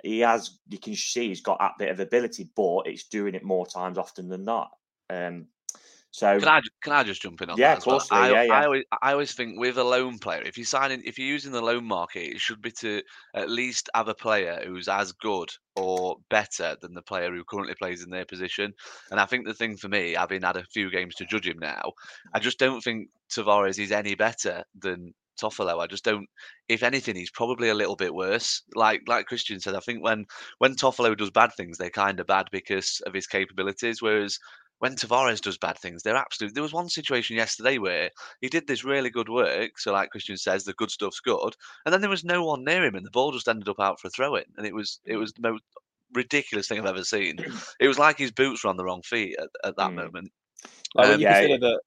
he 0.03 0.19
has 0.19 0.59
you 0.67 0.77
can 0.77 0.93
see 0.93 1.29
he's 1.29 1.39
got 1.41 1.59
that 1.59 1.77
bit 1.79 1.89
of 1.89 2.01
ability, 2.01 2.49
but 2.53 2.81
it's 2.81 3.07
doing 3.07 3.33
it 3.33 3.45
more 3.45 3.65
times 3.65 3.97
often 3.97 4.27
than 4.27 4.43
not. 4.43 4.71
Um, 5.09 5.47
so 6.17 6.39
Can 6.39 6.49
I 6.49 6.61
can 6.83 6.93
I 6.93 7.03
just 7.03 7.21
jump 7.21 7.41
in 7.41 7.49
on 7.49 7.59
Yeah, 7.59 7.73
that? 7.73 7.77
of 7.77 7.79
as 7.79 7.87
well? 7.87 8.05
course, 8.05 8.11
I, 8.11 8.29
yeah, 8.29 8.43
yeah. 8.43 8.61
I 8.61 8.65
always 8.65 8.83
I 9.01 9.13
always 9.13 9.33
think 9.33 9.57
with 9.59 9.77
a 9.77 9.83
loan 9.83 10.19
player, 10.19 10.41
if 10.43 10.57
you're 10.57 10.65
signing, 10.65 11.01
if 11.03 11.17
you're 11.17 11.27
using 11.27 11.51
the 11.51 11.61
loan 11.61 11.85
market, 11.85 12.23
it 12.35 12.39
should 12.39 12.61
be 12.61 12.71
to 12.73 13.01
at 13.33 13.49
least 13.49 13.89
have 13.95 14.07
a 14.07 14.13
player 14.13 14.61
who's 14.65 14.87
as 14.87 15.13
good 15.13 15.49
or 15.75 16.17
better 16.29 16.75
than 16.81 16.93
the 16.93 17.01
player 17.01 17.31
who 17.33 17.43
currently 17.49 17.75
plays 17.75 18.03
in 18.03 18.11
their 18.11 18.25
position. 18.25 18.73
And 19.09 19.19
I 19.19 19.25
think 19.25 19.47
the 19.47 19.53
thing 19.55 19.77
for 19.77 19.87
me, 19.89 20.13
having 20.13 20.43
had 20.43 20.57
a 20.57 20.65
few 20.65 20.91
games 20.91 21.15
to 21.15 21.25
judge 21.25 21.47
him 21.47 21.57
now, 21.59 21.93
I 22.33 22.39
just 22.39 22.59
don't 22.59 22.81
think 22.81 23.09
Tavares 23.31 23.79
is 23.79 23.91
any 23.91 24.13
better 24.15 24.63
than 24.79 25.13
Toffolo. 25.41 25.81
I 25.81 25.87
just 25.87 26.03
don't. 26.03 26.27
If 26.67 26.83
anything, 26.83 27.15
he's 27.15 27.31
probably 27.31 27.69
a 27.69 27.75
little 27.75 27.95
bit 27.95 28.13
worse. 28.13 28.61
Like 28.75 29.01
like 29.07 29.25
Christian 29.25 29.59
said, 29.59 29.75
I 29.75 29.79
think 29.79 30.03
when 30.03 30.25
when 30.59 30.75
Toffolo 30.75 31.15
does 31.17 31.31
bad 31.31 31.51
things, 31.57 31.77
they're 31.77 31.89
kind 31.89 32.19
of 32.19 32.27
bad 32.27 32.47
because 32.51 33.01
of 33.07 33.13
his 33.13 33.27
capabilities. 33.27 34.01
Whereas 34.01 34.37
when 34.79 34.95
Tavares 34.95 35.41
does 35.41 35.57
bad 35.57 35.77
things, 35.79 36.03
they're 36.03 36.15
absolute. 36.15 36.53
There 36.53 36.63
was 36.63 36.73
one 36.73 36.89
situation 36.89 37.35
yesterday 37.35 37.77
where 37.77 38.11
he 38.41 38.49
did 38.49 38.67
this 38.67 38.83
really 38.83 39.09
good 39.09 39.29
work. 39.29 39.79
So, 39.79 39.91
like 39.93 40.09
Christian 40.11 40.37
says, 40.37 40.63
the 40.65 40.73
good 40.73 40.91
stuff's 40.91 41.19
good, 41.19 41.55
and 41.85 41.93
then 41.93 42.01
there 42.01 42.09
was 42.09 42.23
no 42.23 42.43
one 42.45 42.63
near 42.63 42.83
him, 42.85 42.95
and 42.95 43.05
the 43.05 43.11
ball 43.11 43.31
just 43.31 43.47
ended 43.47 43.69
up 43.69 43.79
out 43.79 43.99
for 43.99 44.07
a 44.07 44.11
throw 44.11 44.35
in, 44.35 44.45
and 44.57 44.65
it 44.67 44.73
was 44.75 44.99
it 45.05 45.17
was 45.17 45.33
the 45.33 45.41
most 45.49 45.63
ridiculous 46.13 46.67
thing 46.67 46.79
I've 46.79 46.85
ever 46.85 47.03
seen. 47.03 47.39
It 47.79 47.87
was 47.87 47.99
like 47.99 48.17
his 48.17 48.31
boots 48.31 48.63
were 48.63 48.69
on 48.69 48.77
the 48.77 48.85
wrong 48.85 49.01
feet 49.03 49.35
at, 49.39 49.49
at 49.63 49.77
that 49.77 49.93
Mm. 49.93 49.95
moment. 49.95 50.31
Like, 50.95 51.09
Um, 51.09 51.21
you 51.21 51.27
yeah, 51.27 51.47
consider. 51.47 51.79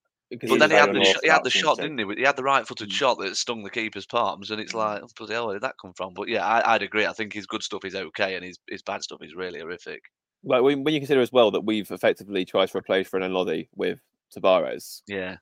But 0.49 0.59
consider 0.59 0.61
then 0.61 0.71
he 0.71 0.77
had 0.77 0.93
the 0.93 1.03
shot, 1.03 1.23
he 1.25 1.31
had 1.31 1.45
the 1.45 1.51
shot, 1.51 1.81
didn't 1.81 1.99
he? 1.99 2.05
He 2.17 2.23
had 2.25 2.37
the 2.37 2.43
right-footed 2.45 2.93
shot 2.93 3.19
that 3.21 3.37
stung 3.37 3.63
the 3.65 3.71
keeper's 3.71 4.07
palms, 4.07 4.51
and 4.51 4.61
it's 4.61 4.75
like, 4.75 5.03
oh, 5.03 5.09
bloody 5.17 5.35
hell, 5.35 5.47
where 5.47 5.55
did 5.57 5.63
that 5.63 5.77
come 5.81 5.95
from? 5.95 6.15
But 6.15 6.29
yeah, 6.29 6.47
I, 6.47 6.75
I'd 6.75 6.83
agree. 6.83 7.07
I 7.07 7.13
think 7.15 7.33
his 7.33 7.47
good 7.47 7.63
stuff 7.63 7.85
is 7.85 7.95
okay, 7.95 8.37
and 8.37 8.45
his 8.45 8.59
his 8.69 8.83
bad 8.83 9.03
stuff 9.03 9.23
is 9.23 9.35
really 9.35 9.61
horrific. 9.61 10.03
Like 10.45 10.63
when, 10.63 10.85
when 10.85 10.95
you 10.95 11.01
consider 11.01 11.21
as 11.21 11.33
well 11.33 11.51
that 11.51 11.65
we've 11.65 11.91
effectively 11.91 12.45
tried 12.45 12.67
to 12.67 12.79
replace 12.79 13.13
Renan 13.13 13.33
Lodi 13.33 13.69
with 13.75 14.01
Tavares, 14.35 15.03
Yeah, 15.07 15.37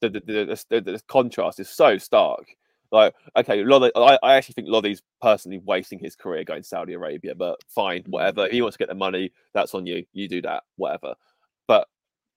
the 0.00 0.10
the, 0.10 0.20
the, 0.20 0.64
the, 0.70 0.80
the 0.80 1.00
contrast 1.08 1.60
is 1.60 1.68
so 1.68 1.98
stark. 1.98 2.56
Like, 2.92 3.14
okay, 3.36 3.64
Lodi, 3.64 3.90
I, 3.96 4.18
I 4.22 4.34
actually 4.36 4.54
think 4.54 4.68
Lodi's 4.68 5.02
personally 5.20 5.58
wasting 5.58 5.98
his 5.98 6.14
career 6.14 6.44
going 6.44 6.62
to 6.62 6.68
Saudi 6.68 6.92
Arabia, 6.92 7.34
but 7.34 7.58
fine, 7.68 8.04
whatever. 8.06 8.46
If 8.46 8.52
he 8.52 8.62
wants 8.62 8.76
to 8.76 8.78
get 8.78 8.88
the 8.88 8.94
money, 8.94 9.32
that's 9.54 9.74
on 9.74 9.86
you. 9.86 10.04
You 10.12 10.28
do 10.28 10.40
that, 10.42 10.62
whatever. 10.76 11.14
But 11.66 11.88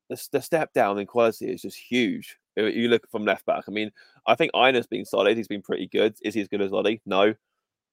the, 0.09 0.21
the 0.31 0.41
step 0.41 0.73
down 0.73 0.97
in 0.97 1.05
quality 1.05 1.51
is 1.51 1.61
just 1.61 1.77
huge. 1.77 2.37
If 2.55 2.75
You 2.75 2.89
look 2.89 3.09
from 3.09 3.25
left 3.25 3.45
back. 3.45 3.65
I 3.67 3.71
mean, 3.71 3.91
I 4.25 4.35
think 4.35 4.51
Einer's 4.55 4.87
been 4.87 5.05
solid. 5.05 5.37
He's 5.37 5.47
been 5.47 5.61
pretty 5.61 5.87
good. 5.87 6.15
Is 6.23 6.33
he 6.33 6.41
as 6.41 6.47
good 6.47 6.61
as 6.61 6.71
Lodi? 6.71 6.99
No. 7.05 7.35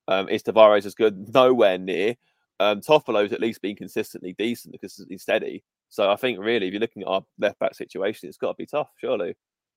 Um, 0.09 0.29
is 0.29 0.43
Tavares 0.43 0.87
as 0.87 0.95
good? 0.95 1.29
Nowhere 1.35 1.79
near. 1.79 2.17
Um, 2.59 2.81
Toffolo's 2.81 3.33
at 3.33 3.41
least 3.41 3.63
been 3.63 3.77
consistently 3.77 4.35
decent, 4.39 4.79
consistently 4.81 5.19
steady. 5.19 5.63
So 5.89 6.11
I 6.11 6.17
think 6.17 6.39
really, 6.39 6.67
if 6.67 6.73
you're 6.73 6.81
looking 6.81 7.03
at 7.03 7.09
our 7.09 7.23
left 7.39 7.59
back 7.59 7.75
situation, 7.75 8.29
it's 8.29 8.39
got 8.39 8.53
to 8.53 8.57
be 8.57 8.67
tough, 8.67 8.91
surely. 8.99 9.35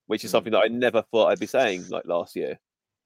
Which 0.08 0.24
is 0.24 0.30
Mm. 0.30 0.32
something 0.32 0.52
that 0.54 0.64
I 0.64 0.68
never 0.70 1.04
thought 1.04 1.28
I'd 1.28 1.40
be 1.40 1.46
saying 1.46 1.88
like 1.90 2.06
last 2.06 2.36
year. 2.36 2.60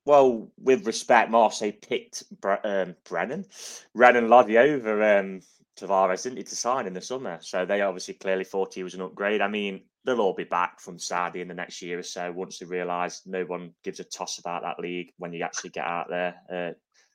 Well, 0.05 0.51
with 0.57 0.85
respect, 0.85 1.31
Marseille 1.31 1.71
picked 1.71 2.23
um, 2.63 2.95
Renan, 3.09 3.45
Renan 3.93 4.29
Lodi 4.29 4.57
over 4.57 5.19
um, 5.19 5.41
Tavares, 5.79 6.23
didn't 6.23 6.37
he, 6.37 6.43
to 6.43 6.55
sign 6.55 6.87
in 6.87 6.93
the 6.93 7.01
summer? 7.01 7.39
So 7.41 7.65
they 7.65 7.81
obviously 7.81 8.13
clearly 8.15 8.43
thought 8.43 8.73
he 8.73 8.83
was 8.83 8.93
an 8.95 9.01
upgrade. 9.01 9.41
I 9.41 9.47
mean, 9.47 9.83
they'll 10.05 10.21
all 10.21 10.33
be 10.33 10.43
back 10.43 10.79
from 10.81 10.99
Saudi 10.99 11.41
in 11.41 11.47
the 11.47 11.53
next 11.53 11.81
year 11.81 11.99
or 11.99 12.03
so 12.03 12.31
once 12.31 12.59
they 12.59 12.65
realise 12.65 13.21
no 13.25 13.43
one 13.43 13.71
gives 13.83 13.99
a 13.99 14.03
toss 14.03 14.39
about 14.39 14.63
that 14.63 14.79
league 14.79 15.11
when 15.17 15.31
you 15.33 15.41
actually 15.43 15.69
get 15.69 15.85
out 15.85 16.09
there. 16.09 16.35
Uh, 16.51 16.73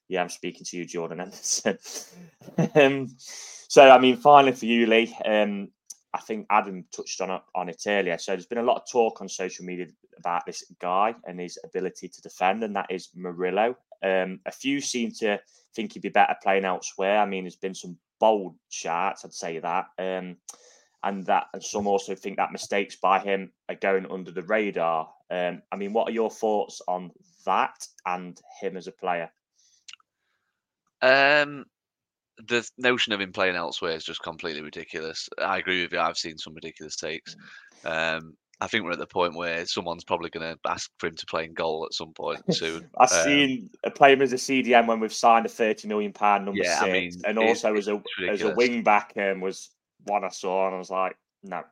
yeah, 0.08 0.22
I'm 0.22 0.28
speaking 0.28 0.64
to 0.64 0.76
you, 0.76 0.84
Jordan 0.84 1.20
Anderson. 1.20 1.78
um, 2.74 3.14
so, 3.18 3.88
I 3.88 3.98
mean, 3.98 4.16
finally 4.16 4.52
for 4.52 4.66
you, 4.66 4.86
Lee, 4.86 5.14
um, 5.24 5.68
I 6.14 6.20
think 6.20 6.46
Adam 6.50 6.84
touched 6.90 7.20
on 7.20 7.30
it, 7.30 7.42
on 7.54 7.68
it 7.68 7.82
earlier. 7.86 8.16
So 8.18 8.32
there's 8.32 8.46
been 8.46 8.58
a 8.58 8.62
lot 8.62 8.76
of 8.76 8.90
talk 8.90 9.20
on 9.20 9.28
social 9.28 9.64
media 9.64 9.86
about 10.18 10.46
this 10.46 10.64
guy 10.80 11.14
and 11.26 11.38
his 11.38 11.58
ability 11.64 12.08
to 12.08 12.22
defend, 12.22 12.64
and 12.64 12.74
that 12.76 12.90
is 12.90 13.10
Murillo. 13.14 13.76
Um, 14.02 14.40
a 14.46 14.52
few 14.52 14.80
seem 14.80 15.12
to 15.18 15.38
think 15.74 15.92
he'd 15.92 16.02
be 16.02 16.08
better 16.08 16.36
playing 16.42 16.64
elsewhere. 16.64 17.18
I 17.18 17.26
mean, 17.26 17.44
there's 17.44 17.56
been 17.56 17.74
some 17.74 17.98
bold 18.18 18.56
shots, 18.70 19.24
I'd 19.24 19.34
say 19.34 19.58
that. 19.58 19.86
Um, 19.98 20.36
and 21.04 21.24
that 21.26 21.46
and 21.52 21.62
some 21.62 21.86
also 21.86 22.14
think 22.14 22.36
that 22.36 22.52
mistakes 22.52 22.96
by 22.96 23.20
him 23.20 23.52
are 23.68 23.76
going 23.76 24.10
under 24.10 24.32
the 24.32 24.42
radar. 24.42 25.08
Um, 25.30 25.62
I 25.70 25.76
mean, 25.76 25.92
what 25.92 26.08
are 26.08 26.12
your 26.12 26.30
thoughts 26.30 26.80
on 26.88 27.12
that 27.44 27.86
and 28.06 28.40
him 28.60 28.76
as 28.76 28.86
a 28.86 28.92
player? 28.92 29.30
Um, 31.02 31.64
the 32.46 32.68
notion 32.78 33.12
of 33.12 33.20
him 33.20 33.32
playing 33.32 33.56
elsewhere 33.56 33.92
is 33.96 34.04
just 34.04 34.22
completely 34.22 34.62
ridiculous. 34.62 35.28
I 35.42 35.58
agree 35.58 35.82
with 35.82 35.92
you. 35.92 36.00
I've 36.00 36.16
seen 36.18 36.38
some 36.38 36.54
ridiculous 36.54 36.96
takes. 36.96 37.36
Um, 37.84 38.34
I 38.60 38.66
think 38.66 38.84
we're 38.84 38.92
at 38.92 38.98
the 38.98 39.06
point 39.06 39.36
where 39.36 39.64
someone's 39.66 40.04
probably 40.04 40.30
going 40.30 40.52
to 40.54 40.58
ask 40.70 40.90
for 40.98 41.06
him 41.06 41.16
to 41.16 41.26
play 41.26 41.44
in 41.44 41.54
goal 41.54 41.84
at 41.84 41.94
some 41.94 42.12
point 42.12 42.40
soon. 42.52 42.88
I've 42.98 43.12
Um, 43.12 43.24
seen 43.24 43.70
a 43.84 43.90
play 43.90 44.12
him 44.12 44.22
as 44.22 44.32
a 44.32 44.36
CDM 44.36 44.86
when 44.86 45.00
we've 45.00 45.12
signed 45.12 45.46
a 45.46 45.48
thirty 45.48 45.86
million 45.86 46.12
pound 46.12 46.44
number 46.44 46.62
Yeah, 46.64 46.78
six, 46.80 46.82
I 46.82 46.92
mean, 46.92 47.20
and 47.24 47.38
also 47.38 47.74
as 47.76 47.88
a 47.88 47.94
it's 47.94 48.42
as 48.42 48.42
a 48.42 48.54
wing 48.54 48.82
back 48.82 49.12
um, 49.16 49.40
was 49.40 49.70
one 50.04 50.24
I 50.24 50.28
saw, 50.28 50.66
and 50.66 50.74
I 50.74 50.78
was 50.78 50.90
like, 50.90 51.16
no. 51.44 51.62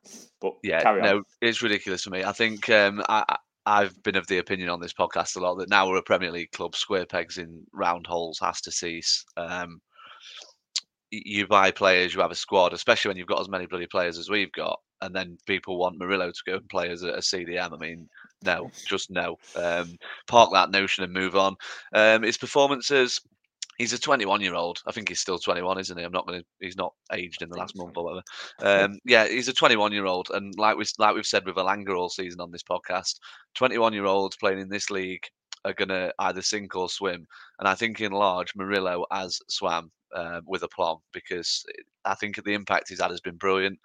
But 0.41 0.55
Yeah, 0.63 0.83
carry 0.83 1.01
on. 1.01 1.07
no, 1.09 1.23
it's 1.41 1.63
ridiculous 1.63 2.05
for 2.05 2.11
me. 2.11 2.23
I 2.23 2.33
think 2.33 2.69
um, 2.71 3.03
I- 3.09 3.37
I've 3.67 4.01
been 4.05 4.17
of 4.17 4.29
the 4.29 4.39
opinion 4.39 4.69
on 4.71 4.81
this 4.81 4.93
podcast 4.93 5.37
a 5.37 5.41
lot 5.41 5.57
that 5.57 5.69
now 5.69 5.89
we're 5.89 5.97
a 5.97 6.03
Premier 6.03 6.31
League 6.31 6.53
club, 6.53 6.77
square 6.77 7.05
pegs 7.05 7.37
in 7.37 7.65
round 7.73 8.07
holes 8.07 8.39
has 8.41 8.61
to 8.63 8.71
cease. 8.71 9.25
Um, 9.37 9.81
you 11.11 11.47
buy 11.49 11.73
players, 11.73 12.15
you 12.15 12.21
have 12.21 12.31
a 12.31 12.37
squad, 12.37 12.73
especially 12.73 13.09
when 13.09 13.17
you've 13.17 13.27
got 13.27 13.41
as 13.41 13.49
many 13.49 13.67
bloody 13.67 13.87
players 13.87 14.19
as 14.19 14.31
we've 14.31 14.53
got, 14.53 14.79
and 15.03 15.15
then 15.15 15.37
people 15.47 15.79
want 15.79 15.99
Murillo 15.99 16.31
to 16.31 16.43
go 16.47 16.55
and 16.57 16.69
play 16.69 16.91
as 16.91 17.03
a, 17.03 17.11
a 17.11 17.19
CDM. 17.19 17.73
I 17.73 17.77
mean, 17.77 18.09
no, 18.45 18.71
just 18.87 19.11
no. 19.11 19.37
Um, 19.57 19.97
park 20.29 20.51
that 20.53 20.71
notion 20.71 21.03
and 21.03 21.13
move 21.13 21.35
on. 21.35 21.57
Um, 21.93 22.23
his 22.23 22.39
performances. 22.39 23.21
He's 23.79 23.93
a 23.93 23.99
21 23.99 24.41
year 24.41 24.55
old. 24.55 24.81
I 24.87 24.93
think 24.93 25.09
he's 25.09 25.21
still 25.21 25.39
21, 25.39 25.79
isn't 25.81 25.99
he? 25.99 26.05
I'm 26.05 26.13
not 26.13 26.27
going 26.27 26.41
to. 26.41 26.47
He's 26.61 26.77
not 26.77 26.95
aged 27.13 27.43
in 27.43 27.49
the 27.49 27.59
last 27.59 27.77
month 27.77 27.97
or 27.97 28.05
whatever. 28.05 28.23
Um, 28.63 28.99
yeah, 29.05 29.27
he's 29.29 29.49
a 29.49 29.53
21 29.53 29.93
year 29.93 30.07
old, 30.07 30.29
and 30.33 30.55
like 30.59 30.77
we 30.77 30.85
like 30.99 31.15
we've 31.15 31.27
said 31.27 31.45
with 31.45 31.57
Elanga 31.57 31.97
all 31.97 32.09
season 32.09 32.41
on 32.41 32.51
this 32.51 32.63
podcast, 32.63 33.17
21 33.55 33.93
year 33.93 34.07
olds 34.07 34.37
playing 34.37 34.61
in 34.61 34.69
this 34.69 34.91
league 34.91 35.25
are 35.65 35.75
going 35.75 35.89
to 35.89 36.13
either 36.21 36.43
sink 36.43 36.77
or 36.77 36.89
swim. 36.89 37.27
And 37.59 37.69
I 37.69 37.75
think 37.75 38.01
in 38.01 38.13
large, 38.13 38.55
Murillo 38.55 39.05
has 39.11 39.41
swam 39.49 39.91
uh, 40.15 40.41
with 40.47 40.63
aplomb 40.63 40.99
because 41.13 41.65
I 42.05 42.15
think 42.15 42.43
the 42.43 42.55
impact 42.55 42.89
he's 42.89 43.01
had 43.01 43.11
has 43.11 43.21
been 43.21 43.37
brilliant. 43.37 43.79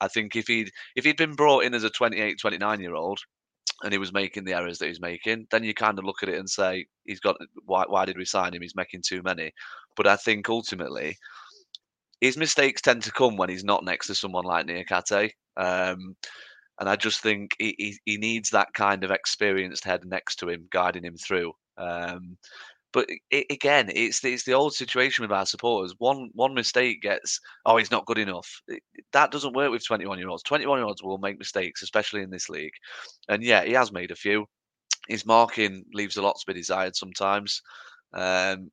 I 0.00 0.08
think 0.08 0.36
if 0.36 0.46
he'd 0.46 0.70
if 0.94 1.04
he'd 1.04 1.16
been 1.16 1.34
brought 1.34 1.64
in 1.64 1.74
as 1.74 1.84
a 1.84 1.90
28, 1.90 2.38
29 2.38 2.80
year 2.80 2.94
old 2.94 3.18
and 3.82 3.92
he 3.92 3.98
was 3.98 4.12
making 4.12 4.44
the 4.44 4.54
errors 4.54 4.78
that 4.78 4.88
he's 4.88 5.00
making, 5.00 5.46
then 5.50 5.64
you 5.64 5.74
kind 5.74 5.98
of 5.98 6.04
look 6.04 6.22
at 6.22 6.28
it 6.28 6.38
and 6.38 6.48
say 6.48 6.86
he's 7.04 7.20
got 7.20 7.36
why 7.64 7.84
why 7.88 8.04
did 8.04 8.16
we 8.16 8.24
sign 8.24 8.54
him? 8.54 8.62
He's 8.62 8.76
making 8.76 9.02
too 9.06 9.22
many. 9.22 9.52
But 9.96 10.06
I 10.06 10.16
think 10.16 10.48
ultimately 10.48 11.16
his 12.20 12.36
mistakes 12.36 12.80
tend 12.80 13.02
to 13.02 13.12
come 13.12 13.36
when 13.36 13.48
he's 13.48 13.64
not 13.64 13.84
next 13.84 14.06
to 14.06 14.14
someone 14.14 14.44
like 14.44 14.66
Niakhaté. 14.66 15.30
Um, 15.56 16.16
and 16.78 16.88
I 16.88 16.96
just 16.96 17.20
think 17.20 17.52
he, 17.58 17.74
he, 17.78 17.98
he 18.04 18.16
needs 18.18 18.50
that 18.50 18.72
kind 18.74 19.04
of 19.04 19.10
experienced 19.10 19.84
head 19.84 20.04
next 20.04 20.36
to 20.36 20.48
him, 20.48 20.68
guiding 20.70 21.04
him 21.04 21.16
through. 21.16 21.52
Um, 21.78 22.36
but 22.96 23.10
it, 23.30 23.44
again, 23.50 23.90
it's 23.94 24.20
the, 24.20 24.32
it's 24.32 24.44
the 24.44 24.54
old 24.54 24.72
situation 24.72 25.22
with 25.22 25.30
our 25.30 25.44
supporters. 25.44 25.94
One 25.98 26.30
one 26.32 26.54
mistake 26.54 27.02
gets, 27.02 27.38
oh, 27.66 27.76
he's 27.76 27.90
not 27.90 28.06
good 28.06 28.16
enough. 28.16 28.62
That 29.12 29.30
doesn't 29.30 29.52
work 29.52 29.70
with 29.70 29.84
21 29.84 30.18
year 30.18 30.30
olds. 30.30 30.42
21 30.44 30.78
year 30.78 30.86
olds 30.86 31.02
will 31.02 31.18
make 31.18 31.38
mistakes, 31.38 31.82
especially 31.82 32.22
in 32.22 32.30
this 32.30 32.48
league. 32.48 32.72
And 33.28 33.42
yeah, 33.42 33.64
he 33.64 33.74
has 33.74 33.92
made 33.92 34.12
a 34.12 34.16
few. 34.16 34.46
His 35.08 35.26
marking 35.26 35.84
leaves 35.92 36.16
a 36.16 36.22
lot 36.22 36.38
to 36.38 36.46
be 36.46 36.58
desired 36.58 36.96
sometimes. 36.96 37.60
Um, 38.14 38.70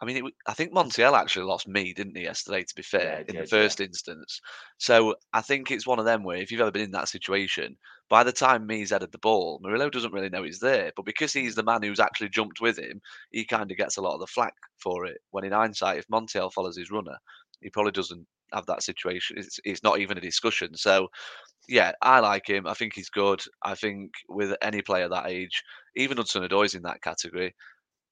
I 0.00 0.06
mean, 0.06 0.26
it, 0.26 0.34
I 0.46 0.54
think 0.54 0.72
Montiel 0.72 1.18
actually 1.18 1.44
lost 1.44 1.68
me, 1.68 1.92
didn't 1.92 2.16
he, 2.16 2.22
yesterday, 2.22 2.62
to 2.62 2.74
be 2.74 2.82
fair, 2.82 3.18
Yeah, 3.18 3.24
in 3.28 3.36
the 3.36 3.44
did, 3.44 3.52
yeah. 3.52 3.58
first 3.58 3.80
instance. 3.80 4.40
So 4.78 5.14
I 5.32 5.42
think 5.42 5.70
it's 5.70 5.86
one 5.86 5.98
of 5.98 6.04
them 6.06 6.22
where 6.24 6.38
if 6.38 6.50
you've 6.50 6.60
ever 6.60 6.70
been 6.70 6.82
in 6.82 6.90
that 6.92 7.08
situation, 7.08 7.76
by 8.08 8.24
the 8.24 8.32
time 8.32 8.66
Mee's 8.66 8.90
headed 8.90 9.12
the 9.12 9.18
ball, 9.18 9.60
Murillo 9.62 9.90
doesn't 9.90 10.12
really 10.12 10.30
know 10.30 10.42
he's 10.42 10.58
there. 10.58 10.90
But 10.96 11.04
because 11.04 11.32
he's 11.32 11.54
the 11.54 11.62
man 11.62 11.82
who's 11.82 12.00
actually 12.00 12.30
jumped 12.30 12.60
with 12.60 12.78
him, 12.78 13.00
he 13.30 13.44
kind 13.44 13.70
of 13.70 13.76
gets 13.76 13.98
a 13.98 14.02
lot 14.02 14.14
of 14.14 14.20
the 14.20 14.26
flack 14.26 14.54
for 14.78 15.04
it. 15.06 15.18
When 15.30 15.44
in 15.44 15.52
hindsight, 15.52 15.98
if 15.98 16.08
Montiel 16.08 16.52
follows 16.52 16.76
his 16.76 16.90
runner, 16.90 17.18
he 17.60 17.70
probably 17.70 17.92
doesn't 17.92 18.26
have 18.52 18.66
that 18.66 18.82
situation. 18.82 19.36
It's, 19.38 19.60
it's 19.64 19.82
not 19.82 20.00
even 20.00 20.18
a 20.18 20.22
discussion. 20.22 20.74
So, 20.76 21.08
yeah, 21.68 21.92
I 22.02 22.20
like 22.20 22.48
him. 22.48 22.66
I 22.66 22.74
think 22.74 22.94
he's 22.94 23.10
good. 23.10 23.42
I 23.62 23.74
think 23.74 24.12
with 24.28 24.56
any 24.62 24.82
player 24.82 25.08
that 25.08 25.28
age, 25.28 25.62
even 25.94 26.16
Hudson 26.16 26.42
Odoi's 26.42 26.74
in 26.74 26.82
that 26.82 27.02
category, 27.02 27.54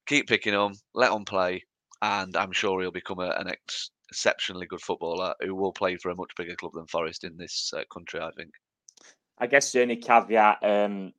keep 0.07 0.29
picking 0.29 0.53
him, 0.55 0.75
let 0.95 1.13
him 1.13 1.25
play, 1.25 1.65
and 2.03 2.37
I'm 2.37 2.53
sure 2.53 2.81
he'll 2.81 2.91
become 2.91 3.19
a, 3.21 3.31
an 3.39 3.49
ex- 3.49 3.91
exceptionally 4.11 4.67
good 4.67 4.81
footballer 4.81 5.35
who 5.41 5.55
will 5.55 5.73
play 5.73 5.97
for 5.97 6.11
a 6.11 6.17
much 6.17 6.31
bigger 6.37 6.55
club 6.57 6.73
than 6.75 6.87
Forest 6.87 7.25
in 7.25 7.37
this 7.37 7.73
uh, 7.77 7.83
country. 7.93 8.21
I 8.21 8.31
think. 8.33 8.51
I 9.39 9.47
guess 9.47 9.71
the 9.73 9.83
only 9.83 9.97
caveat 9.97 10.59
um, 10.63 11.13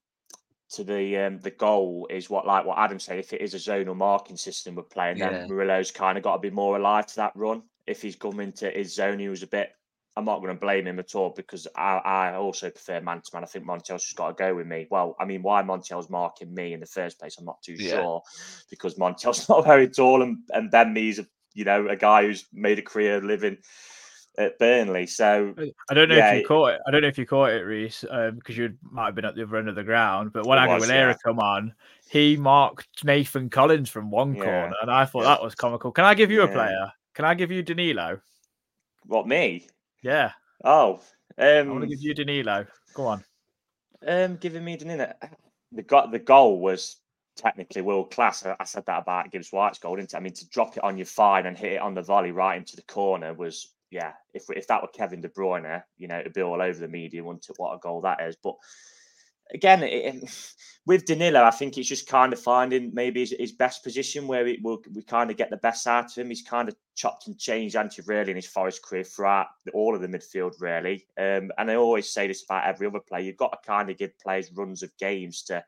to 0.71 0.83
the 0.83 1.17
um, 1.17 1.39
the 1.39 1.51
goal 1.51 2.07
is 2.09 2.29
what 2.29 2.45
like 2.45 2.65
what 2.65 2.77
Adam 2.77 2.99
said. 2.99 3.19
If 3.19 3.33
it 3.33 3.41
is 3.41 3.53
a 3.53 3.57
zonal 3.57 3.95
marking 3.95 4.37
system 4.37 4.75
we're 4.75 4.83
playing, 4.83 5.17
Yeah. 5.17 5.29
then 5.29 5.49
Murillo's 5.49 5.91
kind 5.91 6.17
of 6.17 6.23
got 6.23 6.35
to 6.35 6.41
be 6.41 6.49
more 6.49 6.77
alive 6.77 7.07
to 7.07 7.15
that 7.17 7.35
run. 7.35 7.63
If 7.87 8.01
he's 8.01 8.15
come 8.15 8.39
into 8.39 8.69
his 8.69 8.93
zone, 8.93 9.19
he 9.19 9.29
was 9.29 9.43
a 9.43 9.47
bit. 9.47 9.71
I'm 10.19 10.25
not 10.25 10.41
going 10.41 10.53
to 10.53 10.59
blame 10.59 10.85
him 10.85 10.99
at 10.99 11.15
all 11.15 11.29
because 11.29 11.65
I, 11.77 11.97
I 11.99 12.35
also 12.35 12.69
prefer 12.69 12.99
man 12.99 13.21
to 13.21 13.31
man. 13.33 13.43
I 13.43 13.47
think 13.47 13.65
Montiel's 13.65 14.03
just 14.03 14.17
got 14.17 14.27
to 14.37 14.43
go 14.43 14.53
with 14.53 14.67
Mee. 14.67 14.85
Well, 14.91 15.15
I 15.17 15.23
mean, 15.23 15.41
why 15.41 15.61
Montiel's 15.61 16.09
marking 16.09 16.53
Mee 16.53 16.73
in 16.73 16.81
the 16.81 16.85
first 16.85 17.17
place, 17.17 17.37
I'm 17.37 17.45
not 17.45 17.61
too 17.61 17.77
Yeah. 17.77 17.95
sure 17.95 18.21
because 18.69 18.97
Montiel's 18.97 19.47
not 19.49 19.63
very 19.65 19.87
tall 19.87 20.21
and, 20.21 20.39
and 20.49 20.69
Ben 20.69 20.91
Mee's, 20.91 21.19
a, 21.19 21.25
you 21.53 21.63
know, 21.63 21.87
a 21.87 21.95
guy 21.95 22.23
who's 22.23 22.45
made 22.51 22.79
a 22.79 22.81
career 22.81 23.21
living 23.21 23.59
at 24.37 24.59
Burnley. 24.59 25.07
So 25.07 25.55
I 25.89 25.93
don't 25.93 26.09
know 26.09 26.17
Yeah, 26.17 26.33
if 26.33 26.41
you 26.41 26.47
caught 26.47 26.73
it. 26.73 26.81
I 26.85 26.91
don't 26.91 27.01
know 27.01 27.07
if 27.07 27.17
you 27.17 27.25
caught 27.25 27.51
it, 27.51 27.65
Reiss, 27.65 28.01
because 28.01 28.29
um, 28.29 28.41
you 28.55 28.73
might 28.81 29.05
have 29.05 29.15
been 29.15 29.23
at 29.23 29.35
the 29.35 29.43
other 29.43 29.55
end 29.55 29.69
of 29.69 29.75
the 29.75 29.85
ground. 29.85 30.33
But 30.33 30.45
when 30.45 30.59
It 30.61 30.67
was, 30.67 30.89
Aguilera 30.89 31.11
yeah. 31.11 31.13
come 31.23 31.39
on, 31.39 31.73
he 32.09 32.35
marked 32.35 33.05
Nathan 33.05 33.49
Collins 33.49 33.89
from 33.89 34.11
one 34.11 34.35
Yeah. 34.35 34.43
corner, 34.43 34.75
and 34.81 34.91
I 34.91 35.05
thought 35.05 35.23
that 35.23 35.41
was 35.41 35.55
comical. 35.55 35.93
Can 35.93 36.03
I 36.03 36.13
give 36.13 36.29
you 36.29 36.41
a 36.41 36.47
player? 36.49 36.91
Can 37.13 37.23
I 37.23 37.35
give 37.35 37.51
you 37.51 37.63
Danilo? 37.63 38.19
what 39.05 39.27
me? 39.27 39.67
Yeah, 40.01 40.31
Oh, 40.63 40.99
I 41.37 41.61
want 41.61 41.67
to 41.67 41.83
um, 41.83 41.87
give 41.87 42.01
you 42.01 42.13
Danilo. 42.13 42.65
Go 42.93 43.07
on. 43.07 43.23
Um, 44.05 44.35
giving 44.37 44.63
me 44.63 44.75
Danilo. 44.75 45.13
The 45.71 45.83
got 45.83 46.11
the 46.11 46.19
goal 46.19 46.59
was 46.59 46.97
technically 47.37 47.81
world 47.81 48.11
class. 48.11 48.45
I, 48.45 48.55
I 48.59 48.65
said 48.65 48.83
that 48.87 49.03
about 49.03 49.31
Gibbs 49.31 49.51
White's 49.51 49.79
goal, 49.79 49.95
didn't 49.95 50.13
I? 50.13 50.17
I 50.17 50.21
mean, 50.21 50.33
to 50.33 50.49
drop 50.49 50.75
it 50.75 50.83
on 50.83 50.97
your 50.97 51.05
fine 51.05 51.45
and 51.45 51.57
hit 51.57 51.73
it 51.73 51.81
on 51.81 51.93
the 51.93 52.01
volley 52.01 52.31
right 52.31 52.57
into 52.57 52.75
the 52.75 52.81
corner 52.83 53.33
was, 53.33 53.73
yeah. 53.89 54.13
If 54.33 54.43
if 54.49 54.67
that 54.67 54.81
were 54.81 54.89
Kevin 54.89 55.21
De 55.21 55.29
Bruyne, 55.29 55.81
you 55.97 56.07
know, 56.07 56.19
it'd 56.19 56.33
be 56.33 56.41
all 56.41 56.61
over 56.61 56.79
the 56.79 56.87
media, 56.87 57.23
wouldn't 57.23 57.49
it? 57.49 57.55
What 57.57 57.75
a 57.75 57.79
goal 57.79 58.01
that 58.01 58.21
is! 58.21 58.35
But 58.43 58.55
again, 59.53 59.83
it, 59.83 60.15
it- 60.23 60.53
with 60.85 61.05
Danilo, 61.05 61.43
I 61.43 61.51
think 61.51 61.77
it's 61.77 61.87
just 61.89 62.07
kind 62.07 62.33
of 62.33 62.39
finding 62.39 62.91
maybe 62.95 63.19
his, 63.19 63.35
his 63.37 63.51
best 63.51 63.83
position 63.83 64.25
where 64.25 64.43
we 64.43 64.59
will 64.63 64.81
we 64.95 65.03
kind 65.03 65.29
of 65.29 65.37
get 65.37 65.51
the 65.51 65.57
best 65.57 65.85
out 65.85 66.05
of 66.05 66.15
him. 66.17 66.29
He's 66.29 66.41
kind 66.41 66.67
of 66.67 66.75
chopped 66.95 67.27
and 67.27 67.37
changed, 67.37 67.75
anti 67.75 68.01
really, 68.07 68.31
in 68.31 68.37
his 68.37 68.47
Forest 68.47 68.81
career 68.83 69.03
throughout 69.03 69.47
all 69.73 69.93
of 69.93 70.01
the 70.01 70.07
midfield, 70.07 70.53
really. 70.59 71.05
Um, 71.19 71.51
and 71.59 71.69
I 71.69 71.75
always 71.75 72.11
say 72.11 72.25
this 72.27 72.43
about 72.43 72.65
every 72.65 72.87
other 72.87 73.01
player: 73.07 73.21
you've 73.21 73.37
got 73.37 73.51
to 73.51 73.67
kind 73.67 73.91
of 73.91 73.97
give 73.97 74.17
players 74.19 74.51
runs 74.55 74.81
of 74.81 74.97
games 74.97 75.43
to 75.43 75.63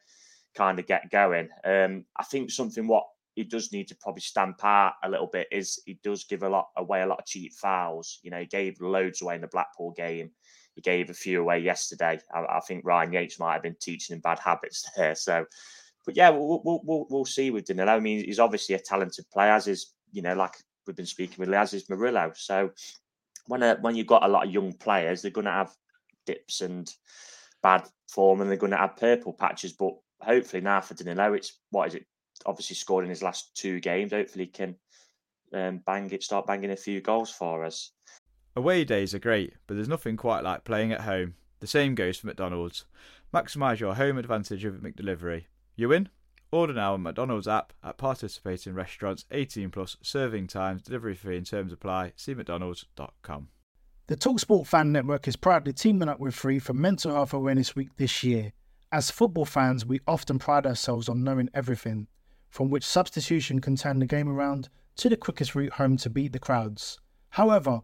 kind 0.55 0.79
of 0.79 0.87
get 0.87 1.09
going. 1.11 1.49
Um, 1.63 2.05
I 2.17 2.23
think 2.23 2.51
something 2.51 2.87
what 2.87 3.05
he 3.35 3.43
does 3.43 3.71
need 3.71 3.87
to 3.87 3.95
probably 3.95 4.21
stamp 4.21 4.63
out 4.63 4.93
a 5.03 5.09
little 5.09 5.27
bit 5.27 5.47
is 5.51 5.81
he 5.85 5.99
does 6.03 6.25
give 6.25 6.43
a 6.43 6.49
lot 6.49 6.67
away 6.77 7.01
a 7.01 7.07
lot 7.07 7.19
of 7.19 7.25
cheap 7.25 7.53
fouls. 7.53 8.19
You 8.23 8.31
know, 8.31 8.39
he 8.39 8.45
gave 8.45 8.81
loads 8.81 9.21
away 9.21 9.35
in 9.35 9.41
the 9.41 9.47
Blackpool 9.47 9.91
game. 9.91 10.31
He 10.75 10.81
gave 10.81 11.09
a 11.09 11.13
few 11.13 11.41
away 11.41 11.59
yesterday. 11.59 12.19
I, 12.33 12.39
I 12.39 12.59
think 12.61 12.85
Ryan 12.85 13.13
Yates 13.13 13.39
might 13.39 13.53
have 13.53 13.63
been 13.63 13.75
teaching 13.79 14.15
him 14.15 14.21
bad 14.21 14.39
habits 14.39 14.89
there. 14.97 15.15
So, 15.15 15.45
but 16.05 16.15
yeah, 16.15 16.29
we'll 16.29 16.61
we'll, 16.63 16.81
we'll, 16.83 17.05
we'll 17.09 17.25
see 17.25 17.51
with 17.51 17.65
Danilo. 17.65 17.91
I 17.91 17.99
mean, 17.99 18.25
he's 18.25 18.39
obviously 18.39 18.75
a 18.75 18.79
talented 18.79 19.25
player, 19.31 19.51
as 19.51 19.67
is 19.67 19.93
you 20.11 20.21
know, 20.21 20.33
like 20.33 20.53
we've 20.85 20.95
been 20.95 21.05
speaking 21.05 21.37
with, 21.39 21.53
as 21.53 21.73
is 21.73 21.89
Murillo. 21.89 22.31
So, 22.35 22.71
when 23.47 23.63
uh, 23.63 23.77
when 23.81 23.95
you've 23.95 24.07
got 24.07 24.23
a 24.23 24.27
lot 24.27 24.45
of 24.45 24.53
young 24.53 24.73
players, 24.73 25.21
they're 25.21 25.31
going 25.31 25.45
to 25.45 25.51
have 25.51 25.71
dips 26.25 26.61
and 26.61 26.89
bad 27.61 27.83
form, 28.09 28.41
and 28.41 28.49
they're 28.49 28.57
going 28.57 28.71
to 28.71 28.77
have 28.77 28.97
purple 28.97 29.33
patches. 29.33 29.73
But 29.73 29.93
hopefully 30.21 30.61
now 30.61 30.81
for 30.81 30.93
Danilo, 30.93 31.33
it's 31.33 31.59
what 31.69 31.87
is 31.89 31.95
it? 31.95 32.05
Obviously 32.45 32.75
scored 32.75 33.03
in 33.03 33.09
his 33.09 33.23
last 33.23 33.55
two 33.55 33.79
games. 33.79 34.11
Hopefully, 34.11 34.45
he 34.45 34.51
can 34.51 34.75
um, 35.53 35.81
bang 35.85 36.09
it, 36.11 36.23
start 36.23 36.47
banging 36.47 36.71
a 36.71 36.77
few 36.77 37.01
goals 37.01 37.31
for 37.31 37.65
us. 37.65 37.91
Away 38.55 38.83
days 38.83 39.15
are 39.15 39.19
great, 39.19 39.53
but 39.65 39.75
there's 39.75 39.87
nothing 39.87 40.17
quite 40.17 40.43
like 40.43 40.65
playing 40.65 40.91
at 40.91 41.01
home. 41.01 41.35
The 41.61 41.67
same 41.67 41.95
goes 41.95 42.17
for 42.17 42.27
McDonald's. 42.27 42.85
Maximise 43.33 43.79
your 43.79 43.95
home 43.95 44.17
advantage 44.17 44.65
with 44.65 44.83
McDelivery. 44.83 45.45
You 45.77 45.89
win? 45.89 46.09
Order 46.51 46.73
now 46.73 46.95
on 46.95 47.03
McDonald's 47.03 47.47
app 47.47 47.71
at 47.81 47.97
participating 47.97 48.73
restaurants 48.73 49.23
18 49.31 49.69
plus 49.69 49.95
serving 50.01 50.47
times, 50.47 50.81
delivery 50.81 51.15
fee 51.15 51.37
and 51.37 51.45
terms 51.45 51.71
apply. 51.71 52.11
See 52.17 52.35
mcdonalds.com. 52.35 53.47
The 54.07 54.17
Talksport 54.17 54.67
Fan 54.67 54.91
Network 54.91 55.29
is 55.29 55.37
proudly 55.37 55.71
teaming 55.71 56.09
up 56.09 56.19
with 56.19 56.35
Free 56.35 56.59
for 56.59 56.73
Mental 56.73 57.13
Health 57.13 57.33
Awareness 57.33 57.73
Week 57.73 57.95
this 57.95 58.21
year. 58.21 58.51
As 58.91 59.09
football 59.09 59.45
fans, 59.45 59.85
we 59.85 60.01
often 60.05 60.39
pride 60.39 60.65
ourselves 60.65 61.07
on 61.07 61.23
knowing 61.23 61.49
everything, 61.53 62.07
from 62.49 62.69
which 62.69 62.83
substitution 62.83 63.61
can 63.61 63.77
turn 63.77 63.99
the 63.99 64.05
game 64.05 64.27
around 64.27 64.67
to 64.97 65.07
the 65.07 65.15
quickest 65.15 65.55
route 65.55 65.71
home 65.73 65.95
to 65.95 66.09
beat 66.09 66.33
the 66.33 66.39
crowds. 66.39 66.99
However, 67.29 67.83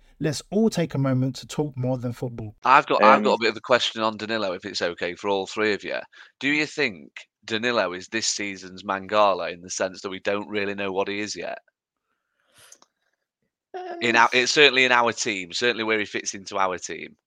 Let's 0.21 0.43
all 0.51 0.69
take 0.69 0.93
a 0.93 0.99
moment 0.99 1.35
to 1.37 1.47
talk 1.47 1.75
more 1.75 1.97
than 1.97 2.13
football. 2.13 2.55
I've 2.63 2.85
got 2.85 3.03
I've 3.03 3.23
got 3.23 3.31
Um, 3.31 3.35
a 3.35 3.37
bit 3.39 3.49
of 3.49 3.57
a 3.57 3.61
question 3.61 4.03
on 4.03 4.17
Danilo, 4.17 4.53
if 4.53 4.65
it's 4.65 4.81
okay 4.81 5.15
for 5.15 5.29
all 5.29 5.47
three 5.47 5.73
of 5.73 5.83
you. 5.83 5.97
Do 6.39 6.47
you 6.47 6.67
think 6.67 7.09
Danilo 7.43 7.93
is 7.93 8.07
this 8.07 8.27
season's 8.27 8.83
Mangala 8.83 9.51
in 9.51 9.61
the 9.61 9.69
sense 9.69 10.01
that 10.01 10.09
we 10.09 10.19
don't 10.19 10.47
really 10.47 10.75
know 10.75 10.91
what 10.91 11.07
he 11.07 11.19
is 11.19 11.35
yet? 11.35 11.57
In 14.01 14.15
our, 14.15 14.29
it's 14.31 14.51
certainly 14.51 14.85
in 14.85 14.91
our 14.91 15.11
team, 15.11 15.53
certainly 15.53 15.83
where 15.83 15.97
he 15.97 16.05
fits 16.05 16.35
into 16.35 16.57
our 16.57 16.77
team. 16.77 17.17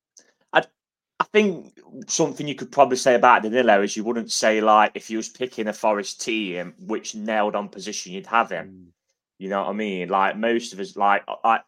I 1.21 1.27
think 1.33 1.79
something 2.09 2.47
you 2.47 2.57
could 2.57 2.73
probably 2.73 2.97
say 2.97 3.15
about 3.15 3.43
Danilo 3.43 3.83
is 3.83 3.97
you 3.97 4.05
wouldn't 4.05 4.33
say 4.33 4.61
like 4.61 4.93
if 4.95 5.11
you 5.11 5.17
was 5.17 5.29
picking 5.29 5.69
a 5.69 5.73
Forest 5.73 6.21
team 6.21 6.75
which 6.79 7.15
nailed 7.15 7.55
on 7.55 7.69
position 7.69 8.13
you'd 8.13 8.27
have 8.27 8.51
him. 8.51 8.93
You 9.45 9.51
know 9.51 9.61
what 9.61 9.69
I 9.69 9.73
mean? 9.75 10.09
Like 10.09 10.39
most 10.39 10.73
of 10.73 10.81
us, 10.81 10.97
like, 10.97 11.23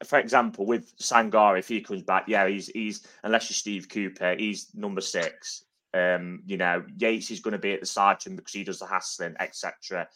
for 0.06 0.18
example, 0.18 0.64
with 0.64 0.96
Sangare, 0.96 1.58
if 1.58 1.68
he 1.68 1.82
comes 1.82 2.00
back, 2.00 2.24
yeah, 2.26 2.48
he's 2.48 2.68
he's 2.68 3.06
unless 3.22 3.50
you're 3.50 3.54
Steve 3.54 3.90
Cooper, 3.90 4.34
he's 4.34 4.68
number 4.74 5.02
six. 5.02 5.62
Um, 5.92 6.42
you 6.46 6.56
know, 6.56 6.86
Yates 6.96 7.30
is 7.30 7.40
going 7.40 7.52
to 7.52 7.58
be 7.58 7.74
at 7.74 7.80
the 7.80 7.86
side 7.86 8.18
to 8.20 8.30
him 8.30 8.36
because 8.36 8.54
he 8.54 8.64
does 8.64 8.78
the 8.78 8.86
hassling, 8.86 9.34
etc. 9.40 10.08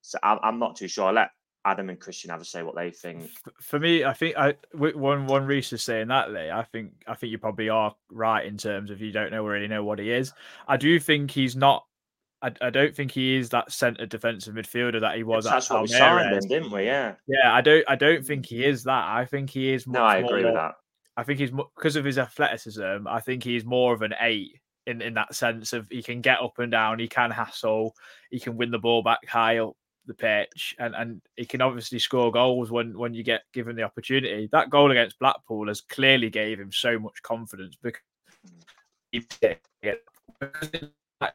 So 0.00 0.18
I'm, 0.24 0.40
I'm 0.42 0.58
not 0.58 0.74
too 0.74 0.88
sure. 0.88 1.12
Let 1.12 1.30
Adam 1.64 1.88
and 1.88 2.00
Christian 2.00 2.30
have 2.30 2.40
a 2.40 2.44
say 2.44 2.64
what 2.64 2.74
they 2.74 2.90
think. 2.90 3.30
For 3.60 3.78
me, 3.78 4.04
I 4.04 4.12
think 4.12 4.36
I 4.36 4.54
one 4.72 5.28
one 5.28 5.48
is 5.48 5.68
saying 5.82 6.08
that 6.08 6.32
Lee. 6.32 6.50
I 6.50 6.64
think 6.64 6.94
I 7.06 7.14
think 7.14 7.30
you 7.30 7.38
probably 7.38 7.68
are 7.68 7.94
right 8.10 8.44
in 8.44 8.58
terms 8.58 8.90
of 8.90 9.00
you 9.00 9.12
don't 9.12 9.30
know 9.30 9.46
really 9.46 9.68
know 9.68 9.84
what 9.84 10.00
he 10.00 10.10
is. 10.10 10.32
I 10.66 10.78
do 10.78 10.98
think 10.98 11.30
he's 11.30 11.54
not. 11.54 11.84
I, 12.44 12.52
I 12.60 12.70
don't 12.70 12.94
think 12.94 13.10
he 13.10 13.36
is 13.36 13.48
that 13.50 13.72
centre 13.72 14.04
defensive 14.04 14.54
midfielder 14.54 15.00
that 15.00 15.16
he 15.16 15.22
was. 15.22 15.44
That's 15.44 15.70
at 15.70 15.74
what 15.74 15.82
we 15.84 15.88
signed 15.88 16.34
him, 16.34 16.48
didn't 16.48 16.70
we? 16.70 16.84
Yeah. 16.84 17.14
Yeah, 17.26 17.54
I 17.54 17.62
don't. 17.62 17.84
I 17.88 17.96
don't 17.96 18.24
think 18.24 18.44
he 18.44 18.64
is 18.64 18.84
that. 18.84 19.08
I 19.08 19.24
think 19.24 19.48
he 19.48 19.72
is. 19.72 19.86
No, 19.86 20.00
I 20.00 20.16
agree 20.16 20.42
more, 20.42 20.52
with 20.52 20.60
that. 20.60 20.74
I 21.16 21.22
think 21.22 21.38
he's 21.38 21.50
because 21.50 21.96
of 21.96 22.04
his 22.04 22.18
athleticism. 22.18 23.08
I 23.08 23.20
think 23.20 23.42
he's 23.42 23.64
more 23.64 23.94
of 23.94 24.02
an 24.02 24.14
eight 24.20 24.60
in 24.86 25.00
in 25.00 25.14
that 25.14 25.34
sense 25.34 25.72
of 25.72 25.88
he 25.90 26.02
can 26.02 26.20
get 26.20 26.42
up 26.42 26.58
and 26.58 26.70
down, 26.70 26.98
he 26.98 27.08
can 27.08 27.30
hassle, 27.30 27.94
he 28.30 28.38
can 28.38 28.58
win 28.58 28.70
the 28.70 28.78
ball 28.78 29.02
back 29.02 29.26
high 29.26 29.58
up 29.58 29.72
the 30.04 30.12
pitch, 30.12 30.74
and 30.78 30.94
and 30.94 31.22
he 31.36 31.46
can 31.46 31.62
obviously 31.62 31.98
score 31.98 32.30
goals 32.30 32.70
when 32.70 32.98
when 32.98 33.14
you 33.14 33.22
get 33.22 33.44
given 33.54 33.74
the 33.74 33.84
opportunity. 33.84 34.50
That 34.52 34.68
goal 34.68 34.90
against 34.90 35.18
Blackpool 35.18 35.68
has 35.68 35.80
clearly 35.80 36.28
gave 36.28 36.60
him 36.60 36.72
so 36.72 36.98
much 36.98 37.22
confidence 37.22 37.78
because 37.82 38.02
he 39.12 39.20
did 39.40 39.58
it. 39.82 40.04
Because 40.38 40.68
it 40.74 40.92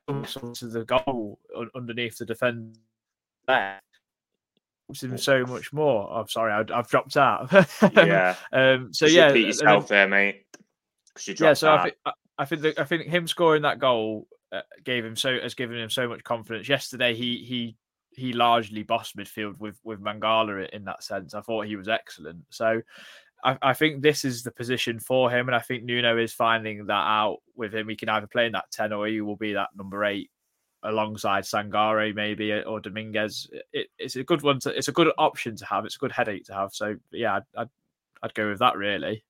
to 0.08 0.68
the 0.68 0.86
goal 0.86 1.40
underneath 1.76 2.18
the 2.18 2.26
defender 2.26 2.78
there 3.48 3.80
him 4.98 5.18
so 5.18 5.46
much 5.46 5.72
more. 5.72 6.12
I'm 6.12 6.28
sorry, 6.28 6.52
I, 6.52 6.64
I've 6.78 6.88
dropped 6.88 7.16
out. 7.18 7.52
Yeah. 7.94 8.36
um. 8.52 8.92
So 8.94 9.06
yeah, 9.06 9.30
then- 9.30 9.42
yourself 9.42 9.88
there, 9.88 10.08
mate. 10.08 10.46
yeah, 11.38 11.54
so 11.54 11.72
I 11.74 11.84
think 11.84 11.96
I- 12.06 12.46
think 12.46 12.62
that, 12.64 12.80
I 12.80 12.84
think 12.86 13.06
him 13.08 13.28
scoring 13.28 13.62
that 13.64 13.80
goal 13.80 14.28
uh, 14.52 14.62
gave 14.84 15.06
him 15.06 15.16
so 15.16 15.40
has 15.40 15.54
given 15.54 15.78
him 15.78 15.90
so 15.90 16.08
much 16.08 16.24
confidence. 16.24 16.68
Yesterday, 16.68 17.14
he 17.14 17.44
he 17.44 17.76
he 18.16 18.34
largely 18.34 18.84
bossed 18.84 19.16
midfield 19.16 19.60
with 19.60 19.78
with 19.84 20.00
Mangala 20.02 20.68
in 20.70 20.86
that 20.86 21.04
sense. 21.04 21.34
I 21.34 21.42
thought 21.42 21.68
he 21.68 21.76
was 21.76 21.88
excellent. 21.88 22.46
So. 22.50 22.82
I, 23.44 23.58
I 23.62 23.74
think 23.74 24.02
this 24.02 24.26
is 24.26 24.44
the 24.44 24.52
position 24.52 25.00
for 25.00 25.30
him, 25.30 25.48
and 25.48 25.56
I 25.56 25.60
think 25.60 25.84
Nuno 25.84 26.18
is 26.18 26.34
finding 26.34 26.86
that 26.88 26.94
out 26.94 27.38
with 27.56 27.74
him. 27.74 27.90
He 27.90 27.96
can 27.96 28.10
either 28.10 28.28
play 28.28 28.46
in 28.46 28.52
that 28.54 28.72
ten, 28.72 28.94
or 28.94 29.08
he 29.08 29.22
will 29.22 29.38
be 29.38 29.54
that 29.54 29.70
number 29.76 30.04
eight 30.06 30.30
alongside 30.84 31.44
Sangare, 31.44 32.16
maybe 32.16 32.54
or 32.54 32.80
Dominguez. 32.80 33.50
It, 33.74 33.88
it's 33.98 34.16
a 34.16 34.24
good 34.24 34.42
one. 34.42 34.60
To, 34.60 34.70
it's 34.70 34.88
a 34.88 34.94
good 34.94 35.12
option 35.18 35.56
to 35.58 35.66
have. 35.66 35.86
It's 35.86 35.96
a 35.96 36.00
good 36.00 36.12
headache 36.12 36.46
to 36.46 36.54
have. 36.54 36.74
So 36.74 36.96
yeah, 37.12 37.36
I'd, 37.36 37.44
I'd, 37.58 37.70
I'd 38.24 38.34
go 38.34 38.50
with 38.50 38.60
that 38.60 38.78
really. 38.78 39.24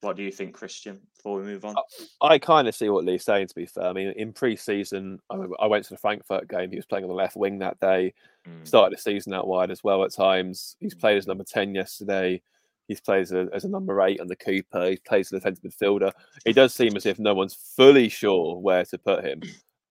What 0.00 0.16
do 0.16 0.24
you 0.24 0.32
think, 0.32 0.54
Christian? 0.54 1.00
Before 1.16 1.36
we 1.38 1.44
move 1.44 1.64
on, 1.64 1.76
I 2.20 2.38
kind 2.38 2.66
of 2.66 2.74
see 2.74 2.88
what 2.88 3.04
Lee's 3.04 3.24
saying. 3.24 3.46
To 3.46 3.54
be 3.54 3.66
fair, 3.66 3.84
I 3.84 3.92
mean, 3.92 4.12
in 4.16 4.32
pre-season, 4.32 5.20
I, 5.30 5.34
remember 5.34 5.54
I 5.60 5.66
went 5.66 5.84
to 5.84 5.90
the 5.90 5.98
Frankfurt 5.98 6.48
game. 6.48 6.70
He 6.70 6.76
was 6.76 6.86
playing 6.86 7.04
on 7.04 7.08
the 7.08 7.14
left 7.14 7.36
wing 7.36 7.60
that 7.60 7.78
day. 7.78 8.12
Mm. 8.48 8.66
Started 8.66 8.98
the 8.98 9.00
season 9.00 9.32
out 9.32 9.46
wide 9.46 9.70
as 9.70 9.84
well 9.84 10.02
at 10.02 10.12
times. 10.12 10.76
He's 10.80 10.94
played 10.94 11.18
as 11.18 11.28
number 11.28 11.44
ten 11.44 11.72
yesterday. 11.74 12.42
He's 12.88 13.00
played 13.00 13.22
as 13.22 13.32
a, 13.32 13.48
as 13.52 13.64
a 13.64 13.68
number 13.68 14.00
eight 14.02 14.20
on 14.20 14.26
the 14.26 14.36
Cooper. 14.36 14.90
He 14.90 14.96
plays 15.06 15.28
as 15.28 15.32
a 15.32 15.36
defensive 15.40 15.64
midfielder. 15.64 16.12
It 16.44 16.54
does 16.54 16.74
seem 16.74 16.96
as 16.96 17.06
if 17.06 17.18
no 17.18 17.34
one's 17.34 17.54
fully 17.54 18.08
sure 18.08 18.56
where 18.58 18.84
to 18.86 18.98
put 18.98 19.24
him. 19.24 19.42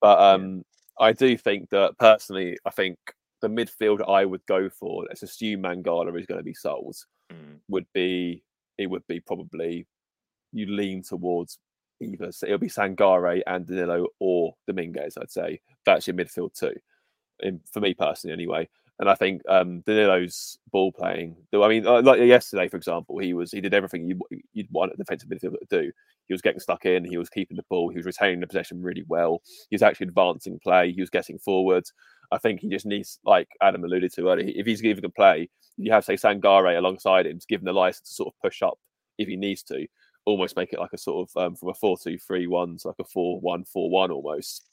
But 0.02 0.20
um, 0.20 0.64
I 1.00 1.14
do 1.14 1.38
think 1.38 1.70
that 1.70 1.98
personally, 1.98 2.58
I 2.66 2.70
think 2.70 2.98
the 3.42 3.48
midfield 3.48 4.08
I 4.08 4.26
would 4.26 4.46
go 4.46 4.70
for, 4.70 5.06
let's 5.08 5.24
assume 5.24 5.64
Mangala 5.64 6.20
is 6.20 6.26
going 6.26 6.40
to 6.40 6.44
be 6.44 6.54
sold, 6.54 6.98
Mm. 7.32 7.60
would 7.70 7.86
be 7.94 8.44
it 8.78 8.88
would 8.88 9.06
be 9.08 9.20
probably 9.20 9.88
you 10.52 10.66
lean 10.66 11.02
towards 11.02 11.60
either 12.02 12.32
so 12.32 12.46
it'll 12.46 12.58
be 12.58 12.68
Sangare 12.68 13.42
and 13.48 13.66
Danilo 13.66 14.08
or 14.20 14.54
Dominguez. 14.68 15.18
I'd 15.18 15.32
say 15.32 15.62
that's 15.86 16.08
your 16.08 16.16
midfield 16.16 16.58
too, 16.58 16.76
in, 17.42 17.62
for 17.72 17.80
me 17.80 17.94
personally 17.94 18.34
anyway. 18.34 18.68
And 19.02 19.10
I 19.10 19.16
think 19.16 19.42
um, 19.50 19.82
Danilo's 19.82 20.60
ball 20.72 20.92
playing. 20.92 21.36
I 21.54 21.68
mean, 21.68 21.88
uh, 21.88 22.04
like 22.04 22.20
yesterday, 22.20 22.70
for 22.70 22.78
example, 22.78 23.18
he 23.18 23.34
was 23.34 23.52
he 23.52 23.60
did 23.60 23.74
everything 23.74 24.08
you, 24.08 24.20
you'd 24.54 24.72
want 24.72 24.94
a 24.94 24.96
defensive 24.96 25.28
midfielder 25.28 25.60
to 25.60 25.82
do. 25.82 25.92
He 26.28 26.34
was 26.34 26.42
getting 26.42 26.60
stuck 26.60 26.86
in. 26.86 27.04
He 27.04 27.18
was 27.18 27.28
keeping 27.28 27.58
the 27.58 27.66
ball. 27.68 27.90
He 27.90 27.98
was 27.98 28.06
retaining 28.06 28.40
the 28.40 28.48
possession 28.48 28.82
really 28.82 29.04
well. 29.08 29.42
He 29.70 29.76
was 29.76 29.82
actually 29.82 30.08
advancing 30.08 30.60
play. 30.60 30.92
He 30.92 31.02
was 31.02 31.10
getting 31.10 31.40
forward. 31.40 31.84
I 32.32 32.38
think 32.38 32.62
he 32.62 32.70
just 32.70 32.86
needs, 32.86 33.20
like 33.26 33.50
Adam 33.62 33.84
alluded 33.84 34.14
to 34.14 34.30
earlier, 34.30 34.54
if 34.56 34.66
he's 34.66 34.84
even 34.84 35.02
to 35.02 35.10
play, 35.10 35.50
you 35.78 35.92
have 35.92 36.06
say 36.06 36.14
Sangare 36.14 36.78
alongside 36.78 37.26
him 37.26 37.40
to 37.40 37.48
give 37.48 37.60
him 37.60 37.66
the 37.66 37.74
license 37.74 38.08
to 38.10 38.16
sort 38.16 38.28
of 38.28 38.40
push 38.42 38.62
up 38.62 38.80
if 39.18 39.28
he 39.28 39.36
needs 39.36 39.64
to, 39.64 39.86
almost 40.26 40.56
make 40.56 40.72
it 40.72 40.80
like 40.80 40.94
a 40.94 40.98
sort 40.98 41.28
of 41.28 41.44
um, 41.44 41.56
from 41.56 41.70
a 41.70 41.74
four-two-three-one 41.74 42.78
to 42.78 42.88
like 42.88 43.00
a 43.00 43.04
four-one-four-one 43.04 44.12
almost, 44.12 44.64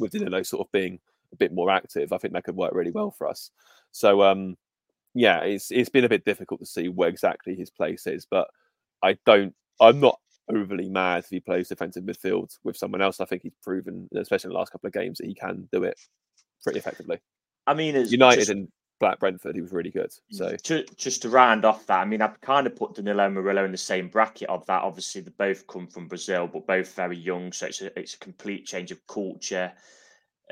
with 0.00 0.12
Danilo 0.12 0.42
sort 0.42 0.66
of 0.66 0.72
being 0.72 0.98
a 1.32 1.36
bit 1.36 1.52
more 1.52 1.70
active. 1.70 2.12
I 2.12 2.18
think 2.18 2.34
that 2.34 2.44
could 2.44 2.56
work 2.56 2.72
really 2.74 2.90
well 2.90 3.10
for 3.10 3.28
us. 3.28 3.50
So 3.92 4.22
um, 4.22 4.56
yeah, 5.14 5.40
it's 5.40 5.70
it's 5.70 5.88
been 5.88 6.04
a 6.04 6.08
bit 6.08 6.24
difficult 6.24 6.60
to 6.60 6.66
see 6.66 6.88
where 6.88 7.08
exactly 7.08 7.54
his 7.54 7.70
place 7.70 8.06
is, 8.06 8.26
but 8.30 8.48
I 9.02 9.16
don't. 9.24 9.54
I'm 9.80 10.00
not 10.00 10.18
overly 10.48 10.88
mad 10.88 11.24
if 11.24 11.28
he 11.28 11.40
plays 11.40 11.68
defensive 11.68 12.04
midfield 12.04 12.56
with 12.64 12.76
someone 12.76 13.02
else. 13.02 13.20
I 13.20 13.24
think 13.24 13.42
he's 13.42 13.56
proven, 13.62 14.08
especially 14.14 14.48
in 14.48 14.52
the 14.52 14.58
last 14.58 14.72
couple 14.72 14.86
of 14.86 14.92
games, 14.92 15.18
that 15.18 15.26
he 15.26 15.34
can 15.34 15.68
do 15.72 15.84
it 15.84 15.98
pretty 16.62 16.78
effectively. 16.78 17.18
I 17.66 17.74
mean, 17.74 17.94
United 18.06 18.36
just- 18.36 18.50
and 18.50 18.68
Black 18.98 19.20
Brentford, 19.20 19.54
he 19.54 19.60
was 19.60 19.72
really 19.72 19.90
good. 19.90 20.10
So 20.30 20.56
to, 20.56 20.84
just 20.96 21.22
to 21.22 21.28
round 21.28 21.64
off 21.64 21.86
that, 21.86 22.00
I 22.00 22.04
mean, 22.04 22.22
I've 22.22 22.40
kind 22.40 22.66
of 22.66 22.76
put 22.76 22.94
Danilo 22.94 23.26
and 23.26 23.34
Murillo 23.34 23.64
in 23.64 23.72
the 23.72 23.78
same 23.78 24.08
bracket 24.08 24.48
of 24.48 24.64
that. 24.66 24.82
Obviously, 24.82 25.20
they 25.20 25.32
both 25.36 25.66
come 25.66 25.86
from 25.86 26.08
Brazil, 26.08 26.46
but 26.46 26.66
both 26.66 26.94
very 26.94 27.16
young, 27.16 27.52
so 27.52 27.66
it's 27.66 27.82
a, 27.82 27.98
it's 27.98 28.14
a 28.14 28.18
complete 28.18 28.66
change 28.66 28.90
of 28.92 29.06
culture. 29.06 29.72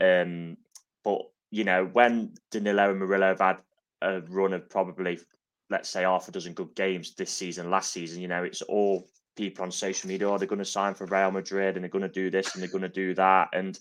Um, 0.01 0.57
but 1.05 1.21
you 1.51 1.65
know, 1.65 1.89
when 1.93 2.35
Danilo 2.51 2.91
and 2.91 2.99
Murillo 2.99 3.29
have 3.29 3.39
had 3.41 3.59
a 4.03 4.21
run 4.23 4.53
of 4.53 4.69
probably, 4.69 5.21
let's 5.71 5.89
say, 5.89 6.03
half 6.03 6.29
a 6.29 6.33
dozen 6.33 6.53
good 6.53 6.75
games 6.75 7.15
this 7.15 7.31
season, 7.31 7.71
last 7.71 7.93
season, 7.93 8.21
you 8.21 8.29
know, 8.29 8.43
it's 8.43 8.63
all 8.63 9.09
people 9.37 9.65
on 9.65 9.71
social 9.71 10.09
media. 10.09 10.29
Oh, 10.29 10.37
they're 10.37 10.49
going 10.49 10.59
to 10.59 10.65
sign 10.65 10.95
for 10.95 11.07
Real 11.07 11.31
Madrid 11.31 11.77
and 11.77 11.85
they're 11.85 11.91
going 11.91 12.03
to 12.03 12.09
do 12.09 12.31
this 12.31 12.55
and 12.55 12.63
they're 12.63 12.71
going 12.71 12.83
to 12.83 12.89
do 12.89 13.15
that, 13.15 13.49
and 13.53 13.79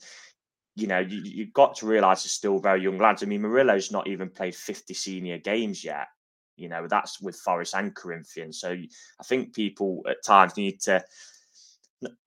you 0.75 0.87
know, 0.87 0.99
you, 0.99 1.21
you've 1.23 1.53
got 1.53 1.75
to 1.75 1.85
realise 1.85 2.23
they're 2.23 2.29
still 2.29 2.59
very 2.59 2.81
young 2.81 2.97
lads. 2.97 3.21
I 3.21 3.27
mean, 3.27 3.41
Murillo's 3.41 3.91
not 3.91 4.07
even 4.07 4.29
played 4.29 4.55
50 4.55 4.93
senior 4.93 5.37
games 5.37 5.83
yet. 5.83 6.07
You 6.55 6.69
know, 6.69 6.87
that's 6.87 7.21
with 7.21 7.35
Forest 7.35 7.75
and 7.75 7.95
Corinthians. 7.95 8.59
So 8.59 8.71
I 8.71 9.23
think 9.23 9.53
people 9.53 10.03
at 10.09 10.23
times 10.25 10.57
need 10.57 10.81
to 10.81 11.03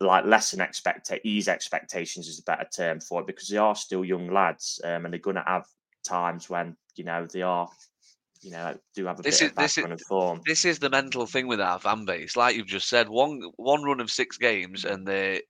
like 0.00 0.24
lessen 0.24 0.60
expect 0.60 1.10
ease 1.24 1.48
expectations 1.48 2.28
is 2.28 2.38
a 2.38 2.42
better 2.42 2.66
term 2.74 3.00
for 3.00 3.20
it 3.20 3.26
because 3.26 3.48
they 3.48 3.56
are 3.56 3.74
still 3.74 4.04
young 4.04 4.28
lads 4.28 4.80
um, 4.84 5.04
and 5.04 5.12
they're 5.12 5.20
going 5.20 5.36
to 5.36 5.44
have 5.46 5.66
times 6.04 6.48
when 6.48 6.76
you 6.94 7.04
know 7.04 7.26
they 7.26 7.42
are 7.42 7.68
you 8.42 8.50
know 8.50 8.76
do 8.94 9.06
have 9.06 9.18
a 9.20 9.22
This 9.22 9.40
bit 9.40 9.46
is 9.46 9.50
of 9.50 9.56
this 9.56 9.78
is 9.78 9.84
and 9.84 10.00
form. 10.00 10.40
this 10.46 10.64
is 10.64 10.78
the 10.78 10.90
mental 10.90 11.26
thing 11.26 11.46
with 11.48 11.60
our 11.60 11.78
fan 11.80 12.04
base. 12.04 12.36
Like 12.36 12.56
you've 12.56 12.66
just 12.66 12.88
said, 12.88 13.08
one 13.08 13.40
one 13.56 13.82
run 13.82 14.00
of 14.00 14.10
six 14.10 14.36
games 14.38 14.84
and 14.84 15.06
they're 15.06 15.40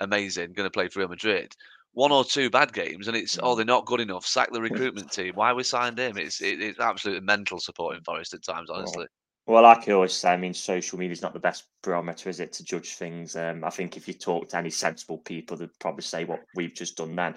amazing, 0.00 0.52
going 0.52 0.66
to 0.66 0.70
play 0.70 0.88
for 0.88 1.00
Real 1.00 1.08
Madrid. 1.08 1.54
One 1.92 2.12
or 2.12 2.24
two 2.24 2.50
bad 2.50 2.72
games 2.72 3.08
and 3.08 3.16
it's 3.16 3.38
oh 3.42 3.54
they're 3.56 3.64
not 3.64 3.86
good 3.86 4.00
enough. 4.00 4.26
Sack 4.26 4.52
the 4.52 4.60
recruitment 4.70 5.10
team. 5.12 5.32
Why 5.34 5.52
we 5.52 5.64
signed 5.64 5.98
him? 5.98 6.16
It's 6.16 6.40
it, 6.40 6.62
it's 6.62 6.80
absolutely 6.80 7.24
mental 7.24 7.58
supporting 7.58 8.02
Forest 8.04 8.34
at 8.34 8.44
times. 8.44 8.70
Honestly, 8.70 9.06
Well, 9.46 9.62
like 9.62 9.88
I 9.88 9.92
always 9.92 10.12
say, 10.12 10.30
I 10.30 10.36
mean, 10.36 10.54
social 10.54 10.98
media 10.98 11.12
is 11.12 11.22
not 11.22 11.32
the 11.32 11.40
best 11.40 11.64
barometer, 11.82 12.28
is 12.28 12.38
it, 12.40 12.52
to 12.54 12.64
judge 12.64 12.94
things? 12.94 13.34
Um, 13.34 13.64
I 13.64 13.70
think 13.70 13.96
if 13.96 14.06
you 14.06 14.14
talk 14.14 14.48
to 14.50 14.56
any 14.58 14.70
sensible 14.70 15.18
people, 15.18 15.56
they'd 15.56 15.76
probably 15.80 16.02
say 16.02 16.24
what 16.24 16.40
we've 16.54 16.74
just 16.74 16.96
done 16.96 17.16
then. 17.16 17.34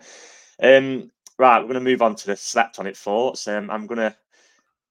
Um, 0.61 1.11
right, 1.39 1.57
we're 1.59 1.63
going 1.73 1.73
to 1.75 1.79
move 1.79 2.01
on 2.03 2.15
to 2.15 2.27
the 2.27 2.35
slept 2.35 2.77
on 2.77 2.85
it 2.85 2.95
thoughts. 2.95 3.47
Um, 3.47 3.71
I'm 3.71 3.87
going 3.87 3.97
to, 3.99 4.15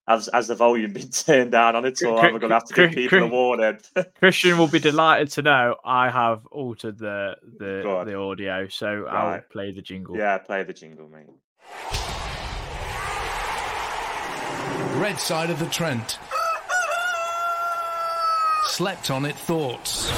as 0.08 0.26
as 0.28 0.48
the 0.48 0.56
volume 0.56 0.92
been 0.94 1.10
turned 1.10 1.52
down 1.52 1.76
on 1.76 1.84
it, 1.84 2.02
or 2.02 2.18
Cri- 2.18 2.32
we're 2.32 2.40
going 2.40 2.50
to 2.50 2.56
have 2.56 2.64
to 2.64 2.74
give 2.74 2.90
cri- 2.92 3.02
people 3.02 3.18
a 3.18 3.20
cri- 3.20 3.30
warning. 3.30 3.78
Christian 4.18 4.58
will 4.58 4.66
be 4.66 4.80
delighted 4.80 5.30
to 5.32 5.42
know 5.42 5.76
I 5.84 6.10
have 6.10 6.44
altered 6.46 6.98
the 6.98 7.36
the, 7.58 8.02
the 8.04 8.16
audio, 8.16 8.66
so 8.66 9.06
I'll 9.06 9.40
play 9.52 9.70
the 9.70 9.82
jingle. 9.82 10.16
yeah, 10.16 10.38
play 10.38 10.64
the 10.64 10.72
jingle, 10.72 11.08
mate. 11.08 11.26
Red 15.00 15.20
side 15.20 15.50
of 15.50 15.60
the 15.60 15.66
Trent. 15.66 16.18
Slept 18.66 19.10
on 19.10 19.24
it 19.26 19.36
thoughts. 19.36 20.10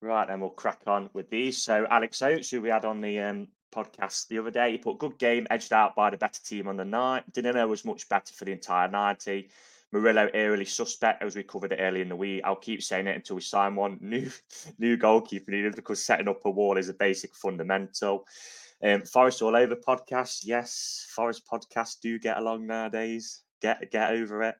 Right, 0.00 0.26
then 0.28 0.40
we'll 0.40 0.50
crack 0.50 0.80
on 0.86 1.10
with 1.12 1.30
these. 1.30 1.62
So 1.62 1.86
Alex 1.88 2.20
Oates, 2.22 2.50
who 2.50 2.60
we 2.60 2.68
had 2.68 2.84
on 2.84 3.00
the 3.00 3.20
um, 3.20 3.48
podcast 3.74 4.28
the 4.28 4.38
other 4.38 4.50
day, 4.50 4.72
he 4.72 4.78
put 4.78 4.98
good 4.98 5.16
game, 5.18 5.46
edged 5.50 5.72
out 5.72 5.94
by 5.94 6.10
the 6.10 6.16
better 6.16 6.40
team 6.42 6.68
on 6.68 6.76
the 6.76 6.84
night. 6.84 7.24
Danilo 7.32 7.66
was 7.66 7.84
much 7.84 8.08
better 8.08 8.32
for 8.34 8.44
the 8.44 8.52
entire 8.52 8.88
90. 8.88 9.48
Murillo 9.92 10.28
eerily 10.32 10.64
suspect 10.64 11.22
as 11.22 11.36
we 11.36 11.42
covered 11.42 11.72
it 11.72 11.78
early 11.80 12.00
in 12.00 12.08
the 12.08 12.16
week. 12.16 12.42
I'll 12.44 12.56
keep 12.56 12.82
saying 12.82 13.06
it 13.06 13.16
until 13.16 13.36
we 13.36 13.42
sign 13.42 13.76
one 13.76 13.98
new 14.00 14.30
new 14.78 14.96
goalkeeper 14.96 15.50
needed 15.50 15.76
because 15.76 16.02
setting 16.02 16.28
up 16.28 16.44
a 16.44 16.50
wall 16.50 16.78
is 16.78 16.88
a 16.88 16.94
basic 16.94 17.34
fundamental. 17.34 18.26
Um, 18.82 19.02
Forest 19.02 19.42
all 19.42 19.56
over 19.56 19.76
podcast. 19.76 20.40
Yes, 20.44 21.06
Forest 21.14 21.42
podcasts 21.50 22.00
do 22.00 22.18
get 22.18 22.38
along 22.38 22.66
nowadays. 22.66 23.42
Get 23.60 23.90
get 23.92 24.10
over 24.10 24.42
it. 24.42 24.56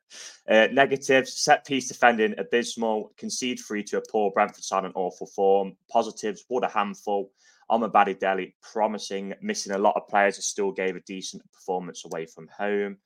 Uh, 0.48 0.68
negatives: 0.72 1.34
set 1.34 1.66
piece 1.66 1.88
defending 1.88 2.34
abysmal. 2.38 3.12
Concede 3.16 3.58
free 3.58 3.82
to 3.84 3.98
a 3.98 4.02
poor 4.10 4.30
Brentford 4.30 4.62
side 4.64 4.84
in 4.84 4.92
awful 4.94 5.26
form. 5.26 5.76
Positives: 5.90 6.44
what 6.48 6.64
a 6.64 6.68
handful. 6.68 7.32
Omobamidele 7.70 8.54
promising. 8.60 9.34
Missing 9.40 9.72
a 9.72 9.78
lot 9.78 9.96
of 9.96 10.06
players 10.08 10.44
still 10.44 10.70
gave 10.70 10.94
a 10.94 11.00
decent 11.00 11.42
performance 11.52 12.04
away 12.04 12.26
from 12.26 12.48
home. 12.48 12.98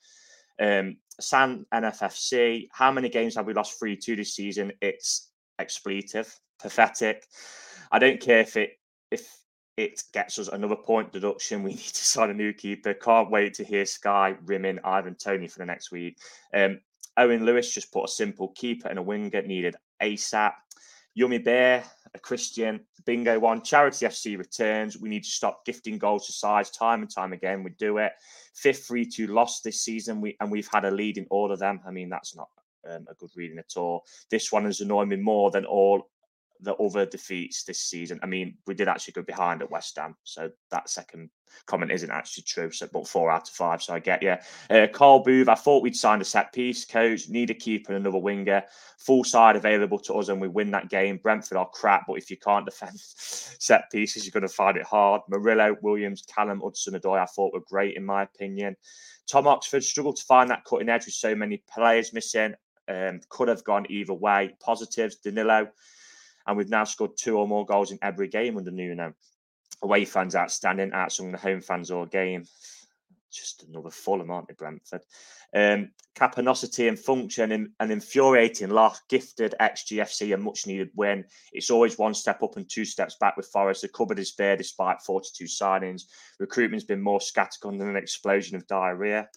Um, 0.61 0.99
San 1.19 1.65
NFFC. 1.73 2.69
How 2.73 2.93
many 2.93 3.09
games 3.09 3.37
have 3.37 3.47
we 3.47 3.55
lost 3.55 3.79
three 3.79 3.97
two 3.97 4.17
this 4.17 4.35
season? 4.35 4.73
It's 4.83 5.31
expletive, 5.59 6.39
pathetic. 6.61 7.27
I 7.91 7.99
don't 7.99 8.21
care 8.21 8.41
if 8.41 8.57
it 8.57 8.79
if 9.11 9.27
it 9.77 10.03
gets 10.13 10.39
us 10.39 10.49
another 10.49 10.77
point 10.77 11.13
deduction. 11.13 11.63
We 11.67 11.71
need 11.71 11.79
to 11.79 12.05
sign 12.05 12.31
a 12.31 12.35
new 12.35 12.53
keeper. 12.53 12.95
Can't 12.95 13.31
wait 13.31 13.55
to 13.55 13.65
hear 13.65 13.85
Sky 13.85 14.37
rimming 14.45 14.79
Ivan 14.85 15.15
Toney 15.15 15.49
for 15.49 15.59
the 15.59 15.67
next 15.67 15.91
week. 15.91 16.19
Um, 16.55 16.81
Owen 17.17 17.45
Lewis 17.45 17.73
just 17.73 17.93
put 17.93 18.05
a 18.05 18.09
simple 18.09 18.49
keeper 18.49 18.89
and 18.89 18.99
a 18.99 19.03
winger 19.03 19.43
needed 19.43 19.77
ASAP. 20.03 20.53
Yummy 21.15 21.39
Bear, 21.39 21.83
a 22.15 22.19
Christian, 22.19 22.81
bingo 23.07 23.39
one. 23.39 23.63
Charity 23.63 24.05
FC 24.05 24.37
returns. 24.37 24.99
We 24.99 25.09
need 25.09 25.25
to 25.25 25.31
stop 25.31 25.65
gifting 25.65 25.97
goals 25.97 26.27
to 26.27 26.33
sides 26.33 26.71
time 26.71 27.01
and 27.01 27.11
time 27.11 27.33
again. 27.33 27.63
We 27.63 27.71
do 27.71 27.97
it. 27.99 28.13
Fifth 28.55 28.87
3 28.87 29.07
2 29.07 29.29
loss 29.29 29.63
this 29.63 29.81
season, 29.81 30.21
we 30.21 30.37
and 30.41 30.51
we've 30.51 30.69
had 30.71 30.85
a 30.85 30.91
lead 30.91 31.17
in 31.17 31.27
all 31.31 31.51
of 31.51 31.59
them. 31.59 31.81
I 31.87 31.91
mean, 31.91 32.11
that's 32.11 32.37
not 32.37 32.49
um, 32.91 33.07
a 33.09 33.15
good 33.15 33.31
reading 33.35 33.59
at 33.59 33.77
all. 33.77 34.05
This 34.31 34.53
one 34.53 34.67
has 34.67 34.81
annoyed 34.81 35.09
me 35.09 35.17
more 35.17 35.51
than 35.51 35.65
all 35.65 36.11
the 36.61 36.75
other 36.75 37.07
defeats 37.07 37.65
this 37.65 37.81
season. 37.81 38.21
I 38.23 38.27
mean, 38.27 38.57
we 38.67 38.75
did 38.75 38.89
actually 38.89 39.13
go 39.13 39.23
behind 39.23 39.63
at 39.63 39.71
West 39.71 39.97
Ham, 39.97 40.17
so 40.25 40.51
that 40.71 40.89
second 40.89 41.31
comment 41.67 41.91
isn't 41.91 42.11
actually 42.11 42.45
true. 42.45 42.71
So, 42.71 42.89
but 42.93 43.09
four 43.09 43.31
out 43.31 43.49
of 43.49 43.55
five, 43.55 43.83
so 43.83 43.95
I 43.95 43.99
get 43.99 44.23
you. 44.23 44.37
Uh, 44.71 44.87
Carl 44.93 45.21
Booth, 45.21 45.49
I 45.49 45.55
thought 45.55 45.83
we'd 45.83 45.97
signed 45.97 46.23
a 46.23 46.25
set 46.25 46.53
piece 46.53 46.85
coach, 46.85 47.29
need 47.29 47.51
a 47.51 47.55
keeper 47.55 47.93
and 47.93 48.05
another 48.05 48.19
winger, 48.19 48.63
full 48.99 49.25
side 49.25 49.57
available 49.57 49.99
to 50.01 50.15
us, 50.15 50.29
and 50.29 50.41
we 50.41 50.49
win 50.49 50.71
that 50.73 50.91
game. 50.91 51.19
Brentford 51.23 51.59
are 51.59 51.69
crap, 51.71 52.05
but 52.07 52.19
if 52.19 52.31
you 52.31 52.37
can't 52.37 52.67
defend 52.67 52.99
set 52.99 53.91
pieces, 53.91 54.25
you're 54.25 54.33
going 54.33 54.49
to 54.49 54.49
find 54.49 54.77
it 54.77 54.85
hard. 54.85 55.23
Murillo, 55.29 55.77
Williams, 55.83 56.23
Callum, 56.23 56.61
Hudson, 56.61 56.95
Odoi, 56.95 57.21
I 57.21 57.27
thought 57.27 57.55
were 57.55 57.61
great 57.61 57.97
in 57.97 58.05
my 58.05 58.23
opinion. 58.23 58.77
Tom 59.27 59.47
Oxford 59.47 59.83
struggled 59.83 60.17
to 60.17 60.25
find 60.25 60.51
that 60.51 60.65
cutting 60.65 60.89
edge 60.89 61.07
with 61.07 61.15
so 61.15 61.35
many 61.35 61.63
players 61.73 62.13
missing. 62.13 62.55
Um, 62.89 63.21
could 63.29 63.49
have 63.49 63.65
gone 63.65 63.87
either 63.91 64.15
way. 64.15 64.55
Positives, 64.61 65.17
Danilo 65.17 65.69
and 66.47 66.57
we've 66.57 66.69
now 66.69 66.85
scored 66.85 67.17
two 67.17 67.39
or 67.39 67.49
more 67.49 67.67
goals 67.67 67.93
in 67.93 67.99
every 68.03 68.29
game 68.29 68.57
under 68.57 68.71
Nuno. 68.71 69.13
Away 69.83 70.05
fans 70.05 70.35
outstanding, 70.35 70.91
outsung 70.91 71.33
the 71.33 71.39
home 71.39 71.61
fans 71.61 71.91
all 71.91 72.07
game. 72.07 72.45
Just 73.31 73.65
another 73.65 73.91
Fulham, 73.91 74.31
aren't 74.31 74.49
they, 74.49 74.55
Brentford? 74.55 75.03
Um, 75.55 75.91
and 76.19 76.99
function 76.99 77.53
and 77.53 77.69
an 77.81 77.91
infuriating 77.91 78.71
loss, 78.71 79.01
gifted 79.09 79.55
XGFC 79.61 80.35
a 80.35 80.37
much 80.37 80.67
needed 80.67 80.91
win. 80.95 81.25
It's 81.53 81.71
always 81.71 81.99
one 81.99 82.15
step 82.15 82.43
up 82.43 82.57
and 82.57 82.69
two 82.69 82.85
steps 82.85 83.17
back 83.21 83.37
with 83.37 83.49
Forest. 83.49 83.83
The 83.83 83.89
cupboard 83.89 84.19
is 84.19 84.33
bare 84.33 84.57
despite 84.57 85.03
42 85.03 85.45
signings. 85.45 86.05
Recruitment's 86.39 86.87
been 86.87 87.03
more 87.03 87.21
scattergun 87.21 87.79
than 87.79 87.89
an 87.89 87.97
explosion 87.97 88.57
of 88.57 88.67
diarrhea. 88.67 89.29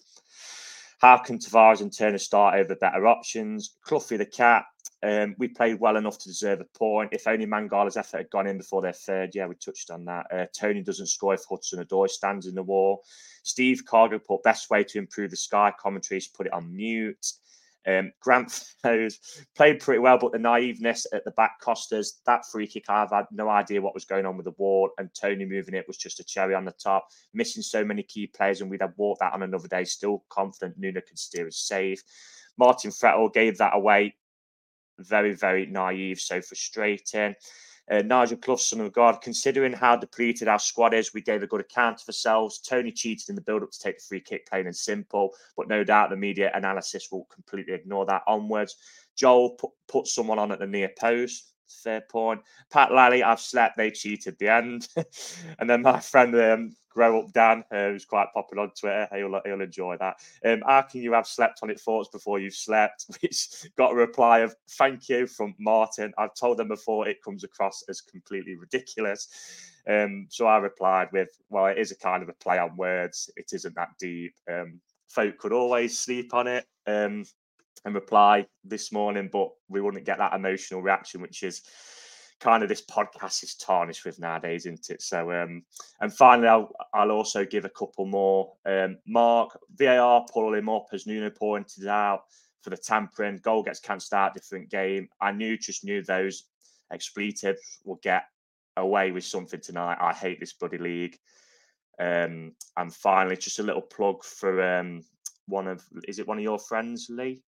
How 1.00 1.16
can 1.16 1.38
Tavares 1.38 1.80
and 1.80 1.96
Turner 1.96 2.18
start 2.18 2.56
over 2.56 2.76
better 2.76 3.06
options? 3.06 3.76
Cluffy 3.86 4.18
the 4.18 4.26
cat. 4.26 4.64
Um, 5.02 5.34
we 5.38 5.48
played 5.48 5.80
well 5.80 5.96
enough 5.96 6.18
to 6.18 6.28
deserve 6.28 6.60
a 6.60 6.78
point. 6.78 7.10
If 7.12 7.26
only 7.26 7.46
Mangala's 7.46 7.96
effort 7.96 8.18
had 8.18 8.30
gone 8.30 8.46
in 8.46 8.58
before 8.58 8.82
their 8.82 8.92
third, 8.92 9.34
yeah, 9.34 9.46
we 9.46 9.54
touched 9.54 9.90
on 9.90 10.04
that. 10.04 10.26
Uh, 10.30 10.46
Toney 10.54 10.82
doesn't 10.82 11.06
score 11.06 11.34
if 11.34 11.44
Hudson 11.48 11.82
Odoi 11.82 12.08
stands 12.08 12.46
in 12.46 12.54
the 12.54 12.62
wall. 12.62 13.02
Steve 13.42 13.84
Cargo 13.86 14.18
put 14.18 14.42
best 14.42 14.68
way 14.70 14.84
to 14.84 14.98
improve 14.98 15.30
the 15.30 15.36
sky 15.36 15.72
commentaries, 15.80 16.28
put 16.28 16.46
it 16.46 16.52
on 16.52 16.74
mute. 16.74 17.32
Um, 17.86 18.12
Grant 18.20 18.74
knows 18.84 19.18
played 19.56 19.80
pretty 19.80 20.00
well, 20.00 20.18
but 20.18 20.32
the 20.32 20.38
naiveness 20.38 21.06
at 21.14 21.24
the 21.24 21.30
back 21.32 21.60
cost 21.60 21.92
us. 21.92 22.20
That 22.26 22.44
free 22.46 22.66
kick, 22.66 22.90
I've 22.90 23.10
had 23.10 23.26
no 23.32 23.48
idea 23.48 23.80
what 23.80 23.94
was 23.94 24.04
going 24.04 24.26
on 24.26 24.36
with 24.36 24.44
the 24.44 24.54
wall, 24.58 24.90
and 24.98 25.08
Toney 25.14 25.46
moving 25.46 25.74
it 25.74 25.86
was 25.86 25.96
just 25.96 26.20
a 26.20 26.24
cherry 26.24 26.54
on 26.54 26.64
the 26.64 26.72
top. 26.72 27.08
Missing 27.32 27.62
so 27.62 27.84
many 27.84 28.02
key 28.02 28.26
players, 28.26 28.60
and 28.60 28.70
we'd 28.70 28.82
have 28.82 28.98
walked 28.98 29.20
that 29.20 29.32
on 29.32 29.42
another 29.42 29.68
day. 29.68 29.84
Still 29.84 30.24
confident 30.28 30.78
Nuno 30.78 31.00
could 31.00 31.18
steer 31.18 31.46
us 31.46 31.56
safe. 31.56 32.02
Martin 32.58 32.90
Frettel 32.90 33.32
gave 33.32 33.56
that 33.58 33.74
away. 33.74 34.14
Very, 35.00 35.34
very 35.34 35.66
naive, 35.66 36.20
so 36.20 36.40
frustrating. 36.40 37.34
Uh, 37.90 38.02
Nigel 38.02 38.36
Clough, 38.36 38.56
son 38.56 38.80
of 38.80 38.92
God, 38.92 39.20
considering 39.20 39.72
how 39.72 39.96
depleted 39.96 40.46
our 40.46 40.60
squad 40.60 40.94
is, 40.94 41.12
we 41.12 41.22
gave 41.22 41.42
a 41.42 41.46
good 41.46 41.60
account 41.60 42.00
of 42.00 42.08
ourselves. 42.08 42.60
Toney 42.60 42.92
cheated 42.92 43.28
in 43.28 43.34
the 43.34 43.40
build 43.40 43.64
up 43.64 43.72
to 43.72 43.78
take 43.80 43.98
the 43.98 44.04
free 44.04 44.20
kick, 44.20 44.48
plain 44.48 44.66
and 44.66 44.76
simple, 44.76 45.34
but 45.56 45.66
no 45.66 45.82
doubt 45.82 46.10
the 46.10 46.16
media 46.16 46.52
analysis 46.54 47.08
will 47.10 47.24
completely 47.24 47.74
ignore 47.74 48.06
that 48.06 48.22
onwards. 48.28 48.76
Joel 49.16 49.50
put, 49.50 49.70
put 49.88 50.06
someone 50.06 50.38
on 50.38 50.52
at 50.52 50.60
the 50.60 50.66
near 50.66 50.90
post. 50.96 51.52
Fair 51.82 52.00
point. 52.00 52.40
Pat 52.70 52.92
Lally, 52.92 53.22
I've 53.22 53.40
slept. 53.40 53.76
They 53.76 53.90
cheated 53.90 54.36
the 54.38 54.48
end. 54.48 54.88
and 55.58 55.68
then 55.68 55.82
my 55.82 56.00
friend 56.00 56.34
um, 56.34 56.76
Grow 56.90 57.20
Up 57.20 57.32
Dan, 57.32 57.64
uh, 57.70 57.88
who's 57.88 58.04
quite 58.04 58.32
popular 58.34 58.64
on 58.64 58.70
Twitter, 58.70 59.08
he'll, 59.14 59.40
he'll 59.44 59.60
enjoy 59.60 59.96
that. 59.98 60.16
Um, 60.44 60.62
how 60.66 60.82
can 60.82 61.02
you 61.02 61.12
have 61.12 61.26
slept 61.26 61.60
on 61.62 61.70
it 61.70 61.80
thoughts 61.80 62.08
before 62.08 62.38
you've 62.40 62.54
slept? 62.54 63.06
Which 63.22 63.48
got 63.76 63.92
a 63.92 63.96
reply 63.96 64.40
of 64.40 64.54
thank 64.70 65.08
you 65.08 65.26
from 65.26 65.54
Martin. 65.58 66.12
I've 66.18 66.34
told 66.34 66.58
them 66.58 66.68
before 66.68 67.08
it 67.08 67.22
comes 67.22 67.44
across 67.44 67.84
as 67.88 68.00
completely 68.00 68.56
ridiculous. 68.56 69.28
Um, 69.88 70.26
so 70.30 70.46
I 70.46 70.58
replied 70.58 71.08
with, 71.12 71.30
well, 71.48 71.66
it 71.66 71.78
is 71.78 71.92
a 71.92 71.96
kind 71.96 72.22
of 72.22 72.28
a 72.28 72.34
play 72.34 72.58
on 72.58 72.76
words. 72.76 73.30
It 73.36 73.52
isn't 73.52 73.74
that 73.76 73.90
deep. 73.98 74.34
Um, 74.50 74.80
folk 75.08 75.38
could 75.38 75.52
always 75.52 75.98
sleep 75.98 76.34
on 76.34 76.46
it. 76.46 76.66
Um, 76.86 77.24
and 77.84 77.94
reply 77.94 78.46
this 78.64 78.92
morning, 78.92 79.30
but 79.32 79.48
we 79.68 79.80
wouldn't 79.80 80.04
get 80.04 80.18
that 80.18 80.34
emotional 80.34 80.82
reaction, 80.82 81.20
which 81.20 81.42
is 81.42 81.62
kind 82.40 82.62
of 82.62 82.68
this 82.68 82.82
podcast 82.82 83.44
is 83.44 83.54
tarnished 83.54 84.04
with 84.04 84.18
nowadays, 84.18 84.66
isn't 84.66 84.90
it? 84.90 85.02
So, 85.02 85.30
um, 85.30 85.62
and 86.00 86.12
finally, 86.12 86.48
I'll, 86.48 86.72
I'll 86.94 87.10
also 87.10 87.44
give 87.44 87.64
a 87.64 87.70
couple 87.70 88.06
more. 88.06 88.54
Um, 88.64 88.96
Mark, 89.06 89.58
VAR 89.76 90.24
pull 90.32 90.54
him 90.54 90.68
up, 90.68 90.86
as 90.92 91.06
Nuno 91.06 91.30
pointed 91.30 91.86
out, 91.86 92.24
for 92.62 92.70
the 92.70 92.76
tampering. 92.76 93.38
Goal 93.38 93.62
gets 93.62 93.80
cancelled 93.80 94.18
out, 94.18 94.34
different 94.34 94.70
game. 94.70 95.08
I 95.20 95.32
knew, 95.32 95.56
just 95.58 95.84
knew 95.84 96.02
those 96.02 96.44
expletives 96.92 97.78
will 97.84 98.00
get 98.02 98.24
away 98.76 99.12
with 99.12 99.24
something 99.24 99.60
tonight. 99.60 99.98
I 100.00 100.12
hate 100.12 100.40
this 100.40 100.54
bloody 100.54 100.78
league. 100.78 101.18
Um, 101.98 102.52
and 102.78 102.94
finally, 102.94 103.36
just 103.36 103.58
a 103.58 103.62
little 103.62 103.82
plug 103.82 104.24
for 104.24 104.62
um, 104.62 105.04
one 105.46 105.68
of, 105.68 105.84
is 106.08 106.18
it 106.18 106.26
one 106.26 106.38
of 106.38 106.44
your 106.44 106.58
friends, 106.58 107.08
Lee? 107.10 107.42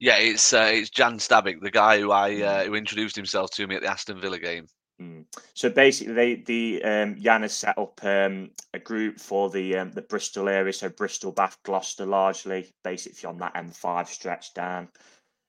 Yeah, 0.00 0.16
it's 0.16 0.54
uh, 0.54 0.70
it's 0.72 0.88
Jan 0.88 1.18
Stabik, 1.18 1.60
the 1.60 1.70
guy 1.70 2.00
who 2.00 2.10
I 2.10 2.40
uh, 2.42 2.64
who 2.64 2.74
introduced 2.74 3.16
himself 3.16 3.50
to 3.52 3.66
me 3.66 3.76
at 3.76 3.82
the 3.82 3.88
Aston 3.88 4.18
Villa 4.18 4.38
game. 4.38 4.66
Mm. 5.00 5.26
So 5.52 5.68
basically, 5.68 6.14
they, 6.14 6.34
the 6.36 6.82
um, 6.82 7.20
Jan 7.20 7.42
has 7.42 7.54
set 7.54 7.76
up 7.76 8.00
um, 8.02 8.50
a 8.72 8.78
group 8.78 9.20
for 9.20 9.50
the 9.50 9.76
um, 9.76 9.92
the 9.92 10.02
Bristol 10.02 10.48
area, 10.48 10.72
so 10.72 10.88
Bristol, 10.88 11.32
Bath, 11.32 11.58
Gloucester, 11.64 12.06
largely 12.06 12.72
basically 12.82 13.28
on 13.28 13.38
that 13.38 13.54
M5 13.54 14.08
stretch 14.08 14.54
down. 14.54 14.88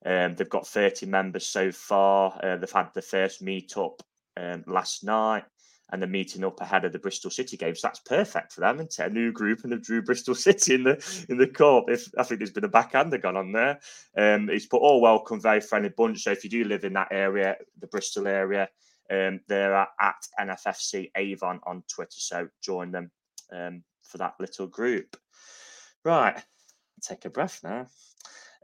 Um, 0.06 0.36
they've 0.36 0.50
got 0.50 0.68
30 0.68 1.06
members 1.06 1.48
so 1.48 1.72
far. 1.72 2.38
Uh, 2.44 2.58
they've 2.58 2.72
had 2.72 2.90
the 2.94 3.02
first 3.02 3.42
meet 3.42 3.78
up 3.78 4.02
um, 4.36 4.64
last 4.68 5.04
night 5.04 5.46
and 5.92 6.02
they're 6.02 6.10
meeting 6.10 6.44
up 6.44 6.60
ahead 6.62 6.86
of 6.86 6.94
the 6.94 7.00
Bristol 7.00 7.30
City 7.30 7.58
game. 7.58 7.76
So 7.76 7.88
that's 7.88 8.00
perfect 8.00 8.54
for 8.54 8.62
them, 8.62 8.80
and 8.80 8.90
a 9.00 9.10
new 9.10 9.32
group 9.32 9.64
and 9.64 9.72
they've 9.72 9.82
drew 9.82 10.02
Bristol 10.02 10.36
City 10.48 10.76
in 10.76 10.84
the 10.84 11.26
in 11.30 11.38
the 11.38 11.48
cup. 11.48 11.86
If 11.90 12.08
I 12.18 12.24
think 12.24 12.40
there's 12.40 12.52
been 12.52 12.64
a 12.64 12.70
backhander 12.70 13.18
gone 13.18 13.38
on 13.38 13.52
there. 13.52 13.80
Um, 14.18 14.48
he's 14.48 14.68
put 14.68 14.82
all 14.82 15.02
welcome, 15.02 15.42
very 15.42 15.62
friendly 15.62 15.90
bunch. 15.90 16.24
So 16.24 16.32
if 16.32 16.44
you 16.44 16.50
do 16.50 16.64
live 16.64 16.84
in 16.84 16.94
that 16.94 17.10
area, 17.12 17.58
the 17.80 17.88
Bristol 17.88 18.28
area, 18.28 18.70
um, 19.10 19.42
they're 19.48 19.76
at 19.76 20.16
NFFC 20.40 21.12
Avon 21.16 21.60
on 21.64 21.84
Twitter. 21.88 22.20
So 22.20 22.48
join 22.62 22.92
them 22.92 23.12
um, 23.52 23.84
for 24.04 24.18
that 24.20 24.36
little 24.40 24.68
group. 24.68 25.18
Right, 26.04 26.42
take 27.02 27.26
a 27.26 27.30
breath 27.30 27.60
now. 27.64 27.88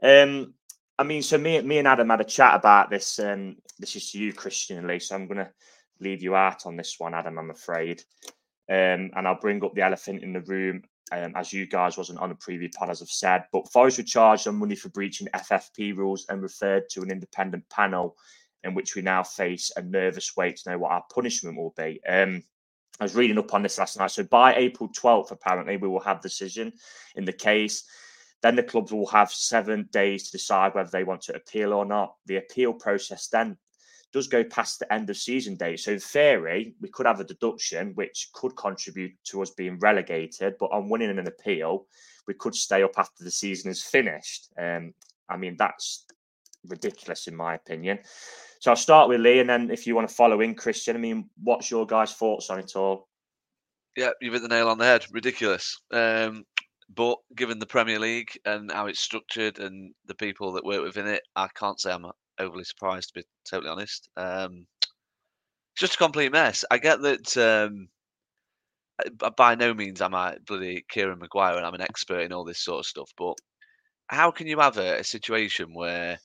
Um, 0.02 0.54
I 0.98 1.04
mean, 1.04 1.22
so 1.22 1.38
me, 1.38 1.60
me 1.62 1.78
and 1.78 1.86
Adam 1.86 2.08
had 2.08 2.20
a 2.20 2.24
chat 2.24 2.56
about 2.56 2.90
this. 2.90 3.20
Um, 3.20 3.56
this 3.78 3.94
is 3.94 4.10
to 4.10 4.18
you, 4.18 4.32
Christian 4.32 4.78
and 4.78 4.88
Lee. 4.88 4.98
So 4.98 5.14
I'm 5.14 5.28
to 5.38 5.50
leave 6.00 6.22
you 6.22 6.34
out 6.34 6.66
on 6.66 6.76
this 6.76 6.96
one, 6.98 7.14
Adam. 7.14 7.38
I'm 7.38 7.50
afraid. 7.50 8.02
Um, 8.70 9.10
and 9.14 9.26
I'll 9.26 9.40
bring 9.40 9.64
up 9.64 9.74
the 9.74 9.82
elephant 9.82 10.22
in 10.22 10.32
the 10.32 10.42
room, 10.42 10.82
um, 11.10 11.32
as 11.36 11.52
you 11.52 11.66
guys 11.66 11.96
wasn't 11.96 12.18
on 12.18 12.30
a 12.30 12.34
preview 12.34 12.72
pod, 12.72 12.90
as 12.90 13.00
I've 13.00 13.08
said. 13.08 13.44
But 13.52 13.70
Forest 13.72 13.98
were 13.98 14.04
charged 14.04 14.46
on 14.46 14.56
money 14.56 14.74
for 14.74 14.90
breaching 14.90 15.28
FFP 15.34 15.96
rules 15.96 16.26
and 16.28 16.42
referred 16.42 16.88
to 16.90 17.02
an 17.02 17.10
independent 17.10 17.68
panel 17.70 18.16
in 18.64 18.74
which 18.74 18.94
we 18.94 19.02
now 19.02 19.22
face 19.22 19.70
a 19.76 19.82
nervous 19.82 20.36
wait 20.36 20.56
to 20.58 20.70
know 20.70 20.78
what 20.78 20.92
our 20.92 21.04
punishment 21.12 21.56
will 21.56 21.74
be. 21.76 22.00
Um, 22.06 22.42
I 23.00 23.04
was 23.04 23.14
reading 23.14 23.38
up 23.38 23.54
on 23.54 23.62
this 23.62 23.78
last 23.78 23.98
night. 23.98 24.10
So 24.10 24.24
by 24.24 24.54
April 24.56 24.88
12th, 24.88 25.30
apparently, 25.30 25.76
we 25.76 25.88
will 25.88 26.00
have 26.00 26.20
decision 26.20 26.72
in 27.14 27.24
the 27.24 27.32
case. 27.32 27.84
Then 28.42 28.56
the 28.56 28.62
clubs 28.62 28.92
will 28.92 29.06
have 29.06 29.30
seven 29.30 29.88
days 29.92 30.24
to 30.24 30.32
decide 30.32 30.74
whether 30.74 30.90
they 30.90 31.04
want 31.04 31.22
to 31.22 31.34
appeal 31.34 31.72
or 31.72 31.84
not. 31.84 32.16
The 32.26 32.36
appeal 32.36 32.72
process 32.72 33.28
then 33.28 33.56
does 34.12 34.26
go 34.26 34.42
past 34.44 34.78
the 34.78 34.92
end 34.92 35.10
of 35.10 35.16
season 35.16 35.56
date. 35.56 35.80
So 35.80 35.92
in 35.92 35.98
theory, 35.98 36.74
we 36.80 36.88
could 36.88 37.06
have 37.06 37.20
a 37.20 37.24
deduction 37.24 37.92
which 37.94 38.30
could 38.32 38.56
contribute 38.56 39.12
to 39.24 39.42
us 39.42 39.50
being 39.50 39.78
relegated. 39.78 40.54
But 40.58 40.72
on 40.72 40.88
winning 40.88 41.10
an 41.10 41.26
appeal, 41.26 41.86
we 42.26 42.34
could 42.34 42.54
stay 42.54 42.82
up 42.82 42.92
after 42.96 43.24
the 43.24 43.30
season 43.30 43.70
is 43.70 43.82
finished. 43.82 44.48
Um, 44.58 44.94
I 45.28 45.36
mean, 45.36 45.56
that's 45.58 46.06
ridiculous 46.66 47.26
in 47.26 47.36
my 47.36 47.54
opinion. 47.54 47.98
So 48.60 48.70
I'll 48.70 48.76
start 48.76 49.08
with 49.08 49.20
Lee, 49.20 49.40
and 49.40 49.48
then 49.48 49.70
if 49.70 49.86
you 49.86 49.94
want 49.94 50.08
to 50.08 50.14
follow 50.14 50.40
in, 50.40 50.54
Christian, 50.54 50.96
I 50.96 50.98
mean, 50.98 51.30
what's 51.42 51.70
your 51.70 51.86
guys' 51.86 52.14
thoughts 52.14 52.50
on 52.50 52.58
it 52.58 52.74
all? 52.74 53.08
Yeah, 53.96 54.10
you've 54.20 54.32
hit 54.32 54.42
the 54.42 54.48
nail 54.48 54.68
on 54.68 54.78
the 54.78 54.84
head. 54.84 55.06
Ridiculous. 55.12 55.80
Um, 55.92 56.44
but 56.94 57.18
given 57.36 57.58
the 57.58 57.66
Premier 57.66 57.98
League 57.98 58.30
and 58.44 58.70
how 58.72 58.86
it's 58.86 59.00
structured 59.00 59.58
and 59.58 59.94
the 60.06 60.14
people 60.14 60.52
that 60.52 60.64
work 60.64 60.82
within 60.82 61.06
it, 61.06 61.22
I 61.36 61.48
can't 61.54 61.80
say 61.80 61.92
I'm 61.92 62.06
overly 62.40 62.64
surprised, 62.64 63.08
to 63.08 63.20
be 63.20 63.26
totally 63.48 63.70
honest. 63.70 64.08
Um, 64.16 64.66
just 65.76 65.94
a 65.94 65.98
complete 65.98 66.32
mess. 66.32 66.64
I 66.70 66.78
get 66.78 67.00
that. 67.02 67.36
Um, 67.36 67.88
by 69.36 69.54
no 69.54 69.72
means 69.72 70.02
am 70.02 70.12
I 70.12 70.38
bloody 70.44 70.84
Kieran 70.90 71.20
Maguire 71.20 71.56
and 71.56 71.64
I'm 71.64 71.74
an 71.74 71.80
expert 71.80 72.22
in 72.22 72.32
all 72.32 72.44
this 72.44 72.58
sort 72.58 72.80
of 72.80 72.86
stuff, 72.86 73.12
but 73.16 73.34
how 74.08 74.32
can 74.32 74.48
you 74.48 74.58
have 74.58 74.76
a, 74.76 74.98
a 74.98 75.04
situation 75.04 75.72
where 75.72 76.18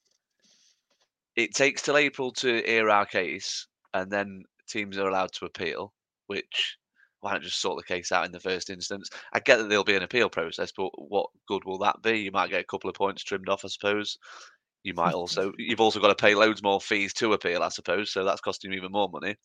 it 1.36 1.53
takes 1.53 1.82
till 1.82 1.97
April 1.97 2.32
to 2.32 2.61
hear 2.64 2.89
our 2.89 3.05
case, 3.05 3.68
and 3.93 4.11
then 4.11 4.43
teams 4.68 4.97
are 4.97 5.07
allowed 5.07 5.32
to 5.34 5.45
appeal. 5.45 5.93
Which 6.28 6.78
why 7.22 7.34
not 7.34 7.41
just 7.41 7.61
sort 7.61 7.78
the 7.78 7.93
case 7.93 8.11
out 8.11 8.26
in 8.26 8.32
the 8.32 8.39
first 8.39 8.70
instance? 8.70 9.09
I 9.34 9.39
get 9.39 9.57
that 9.57 9.70
there'll 9.70 9.84
be 9.84 9.95
an 9.95 10.03
appeal 10.03 10.30
process, 10.30 10.72
but 10.76 10.89
what 10.97 11.28
good 11.47 11.64
will 11.66 11.80
that 11.80 12.01
be? 12.01 12.20
You 12.20 12.32
might 12.32 12.49
get 12.49 12.61
a 12.61 12.66
couple 12.66 12.89
of 12.89 12.95
points 12.95 13.24
trimmed 13.24 13.49
off, 13.49 13.66
I 13.66 13.70
suppose. 13.70 14.18
You 14.84 14.94
might 14.94 15.14
also 15.14 15.54
you've 15.58 15.82
also 15.82 16.00
got 16.00 16.10
to 16.10 16.16
pay 16.16 16.36
loads 16.36 16.62
more 16.64 16.82
fees 16.82 17.14
to 17.16 17.34
appeal, 17.34 17.64
I 17.64 17.70
suppose. 17.70 18.12
So 18.12 18.24
that's 18.24 18.42
costing 18.42 18.72
you 18.72 18.78
even 18.78 18.92
more 18.92 19.10
money, 19.10 19.36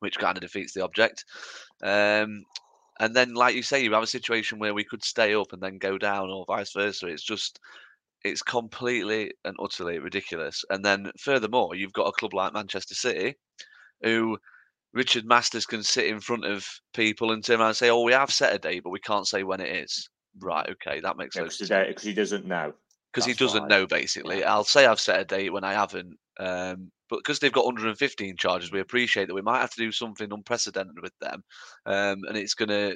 which 0.00 0.18
kind 0.18 0.36
of 0.36 0.42
defeats 0.42 0.74
the 0.74 0.84
object. 0.84 1.24
Um, 1.82 2.44
and 3.00 3.16
then, 3.16 3.34
like 3.34 3.54
you 3.56 3.62
say, 3.62 3.82
you 3.82 3.92
have 3.94 4.02
a 4.02 4.06
situation 4.06 4.58
where 4.58 4.74
we 4.74 4.84
could 4.84 5.04
stay 5.04 5.34
up 5.34 5.52
and 5.52 5.62
then 5.62 5.78
go 5.78 5.98
down, 5.98 6.30
or 6.30 6.44
vice 6.46 6.72
versa. 6.72 7.06
It's 7.08 7.24
just 7.24 7.60
it's 8.24 8.42
completely 8.42 9.32
and 9.44 9.56
utterly 9.60 9.98
ridiculous. 9.98 10.64
And 10.70 10.84
then, 10.84 11.12
furthermore, 11.18 11.74
you've 11.74 11.92
got 11.92 12.08
a 12.08 12.12
club 12.12 12.34
like 12.34 12.52
Manchester 12.54 12.94
City, 12.94 13.36
who 14.02 14.38
Richard 14.94 15.26
Masters 15.26 15.66
can 15.66 15.82
sit 15.82 16.06
in 16.06 16.20
front 16.20 16.44
of 16.46 16.66
people 16.94 17.32
and 17.32 17.44
turn 17.44 17.60
around 17.60 17.68
and 17.70 17.76
say, 17.76 17.90
"Oh, 17.90 18.02
we 18.02 18.12
have 18.12 18.32
set 18.32 18.54
a 18.54 18.58
date, 18.58 18.82
but 18.84 18.90
we 18.90 19.00
can't 19.00 19.28
say 19.28 19.44
when 19.44 19.60
it 19.60 19.74
is." 19.74 20.08
Right? 20.40 20.68
Okay, 20.70 21.00
that 21.00 21.16
makes 21.18 21.36
Yeah, 21.36 21.42
sense. 21.42 21.58
because 21.68 22.02
he 22.02 22.14
doesn't 22.14 22.46
know. 22.46 22.74
Because 23.12 23.26
he 23.26 23.34
doesn't 23.34 23.68
know, 23.68 23.86
basically. 23.86 24.44
I'll 24.44 24.64
say 24.64 24.86
I've 24.86 25.00
set 25.00 25.20
a 25.20 25.24
date 25.24 25.50
when 25.52 25.64
I 25.64 25.74
haven't. 25.74 26.18
Um, 26.38 26.90
but 27.12 27.18
because 27.18 27.40
they've 27.40 27.52
got 27.52 27.66
115 27.66 28.38
charges, 28.38 28.72
we 28.72 28.80
appreciate 28.80 29.28
that 29.28 29.34
we 29.34 29.42
might 29.42 29.60
have 29.60 29.72
to 29.72 29.80
do 29.82 29.92
something 29.92 30.32
unprecedented 30.32 31.02
with 31.02 31.12
them, 31.20 31.44
um, 31.84 32.22
and 32.26 32.38
it's 32.38 32.54
gonna. 32.54 32.94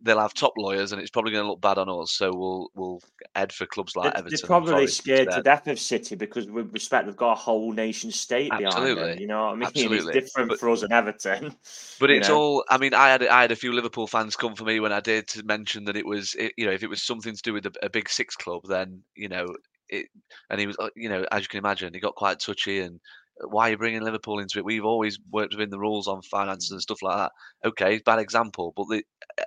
They'll 0.00 0.20
have 0.20 0.34
top 0.34 0.52
lawyers, 0.56 0.92
and 0.92 1.00
it's 1.00 1.10
probably 1.10 1.32
going 1.32 1.44
to 1.44 1.48
look 1.48 1.60
bad 1.60 1.78
on 1.78 1.88
us. 1.88 2.12
So 2.12 2.30
we'll 2.32 2.68
we'll 2.74 3.00
head 3.34 3.52
for 3.52 3.66
clubs 3.66 3.96
like 3.96 4.12
They're, 4.12 4.18
Everton. 4.18 4.38
they're 4.40 4.46
probably 4.46 4.86
scared 4.86 5.30
to 5.32 5.42
death 5.42 5.66
of 5.66 5.80
City 5.80 6.14
because, 6.14 6.46
with 6.46 6.72
respect, 6.72 7.06
they've 7.06 7.16
got 7.16 7.32
a 7.32 7.34
whole 7.34 7.72
nation 7.72 8.12
state 8.12 8.52
behind 8.56 8.98
them. 8.98 9.18
You 9.18 9.26
know 9.26 9.46
what 9.46 9.52
I 9.52 9.54
mean? 9.54 9.62
Absolutely. 9.64 10.14
It's 10.14 10.26
different 10.26 10.50
But- 10.50 10.60
for 10.60 10.70
us 10.70 10.82
and 10.82 10.92
Everton. 10.92 11.56
But 11.98 12.10
it's 12.10 12.28
know? 12.28 12.36
all. 12.38 12.64
I 12.68 12.78
mean, 12.78 12.94
I 12.94 13.08
had 13.08 13.26
I 13.26 13.40
had 13.40 13.52
a 13.52 13.56
few 13.56 13.72
Liverpool 13.72 14.06
fans 14.06 14.36
come 14.36 14.54
for 14.54 14.64
me 14.64 14.78
when 14.80 14.92
I 14.92 15.00
did 15.00 15.26
to 15.28 15.42
mention 15.42 15.84
that 15.86 15.96
it 15.96 16.06
was, 16.06 16.34
it, 16.38 16.52
you 16.56 16.66
know, 16.66 16.72
if 16.72 16.82
it 16.82 16.90
was 16.90 17.02
something 17.02 17.34
to 17.34 17.42
do 17.42 17.54
with 17.54 17.66
a, 17.66 17.72
a 17.82 17.90
big 17.90 18.08
six 18.10 18.36
club, 18.36 18.62
then 18.68 19.02
you 19.14 19.28
know, 19.28 19.46
it. 19.88 20.06
And 20.50 20.60
he 20.60 20.66
was, 20.66 20.76
uh, 20.78 20.90
you 20.96 21.08
know, 21.08 21.24
as 21.32 21.42
you 21.42 21.48
can 21.48 21.58
imagine, 21.58 21.94
he 21.94 22.00
got 22.00 22.14
quite 22.14 22.40
touchy 22.40 22.80
and. 22.80 23.00
uh, 23.42 23.48
Why 23.48 23.68
are 23.68 23.70
you 23.72 23.78
bringing 23.78 24.02
Liverpool 24.02 24.38
into 24.40 24.58
it? 24.58 24.64
We've 24.64 24.84
always 24.84 25.18
worked 25.30 25.54
within 25.54 25.70
the 25.70 25.78
rules 25.78 26.08
on 26.08 26.22
finances 26.22 26.70
and 26.70 26.80
stuff 26.80 27.02
like 27.02 27.16
that. 27.18 27.32
Okay, 27.68 28.00
bad 28.04 28.18
example, 28.18 28.72
but 28.76 28.86
the, 28.88 29.02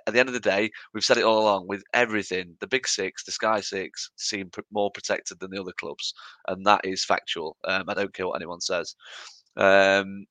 at 0.06 0.12
the 0.12 0.20
end 0.20 0.28
of 0.28 0.32
the 0.34 0.40
day, 0.40 0.70
we've 0.94 1.04
said 1.04 1.18
it 1.18 1.24
all 1.24 1.42
along. 1.42 1.66
With 1.66 1.82
everything, 1.92 2.56
the 2.60 2.68
big 2.68 2.86
six, 2.86 3.24
the 3.24 3.32
Sky 3.32 3.60
Six, 3.60 4.10
seem 4.16 4.50
pr- 4.50 4.60
more 4.70 4.90
protected 4.92 5.40
than 5.40 5.50
the 5.50 5.60
other 5.60 5.72
clubs, 5.72 6.14
and 6.48 6.64
that 6.66 6.82
is 6.84 7.04
factual. 7.04 7.56
Um, 7.64 7.84
I 7.88 7.94
don't 7.94 8.14
care 8.14 8.26
what 8.28 8.36
anyone 8.36 8.60
says. 8.60 8.94
Um, 9.56 10.26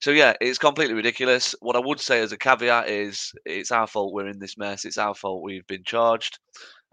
so 0.00 0.10
yeah, 0.12 0.34
it's 0.40 0.58
completely 0.58 0.94
ridiculous. 0.94 1.54
What 1.60 1.76
I 1.76 1.80
would 1.80 2.00
say 2.00 2.20
as 2.20 2.32
a 2.32 2.38
caveat 2.38 2.88
is 2.88 3.32
it's 3.44 3.70
our 3.72 3.86
fault 3.86 4.12
we're 4.12 4.28
in 4.28 4.38
this 4.40 4.58
mess. 4.58 4.84
It's 4.84 4.98
our 4.98 5.14
fault 5.14 5.42
we've 5.42 5.66
been 5.66 5.84
charged. 5.84 6.38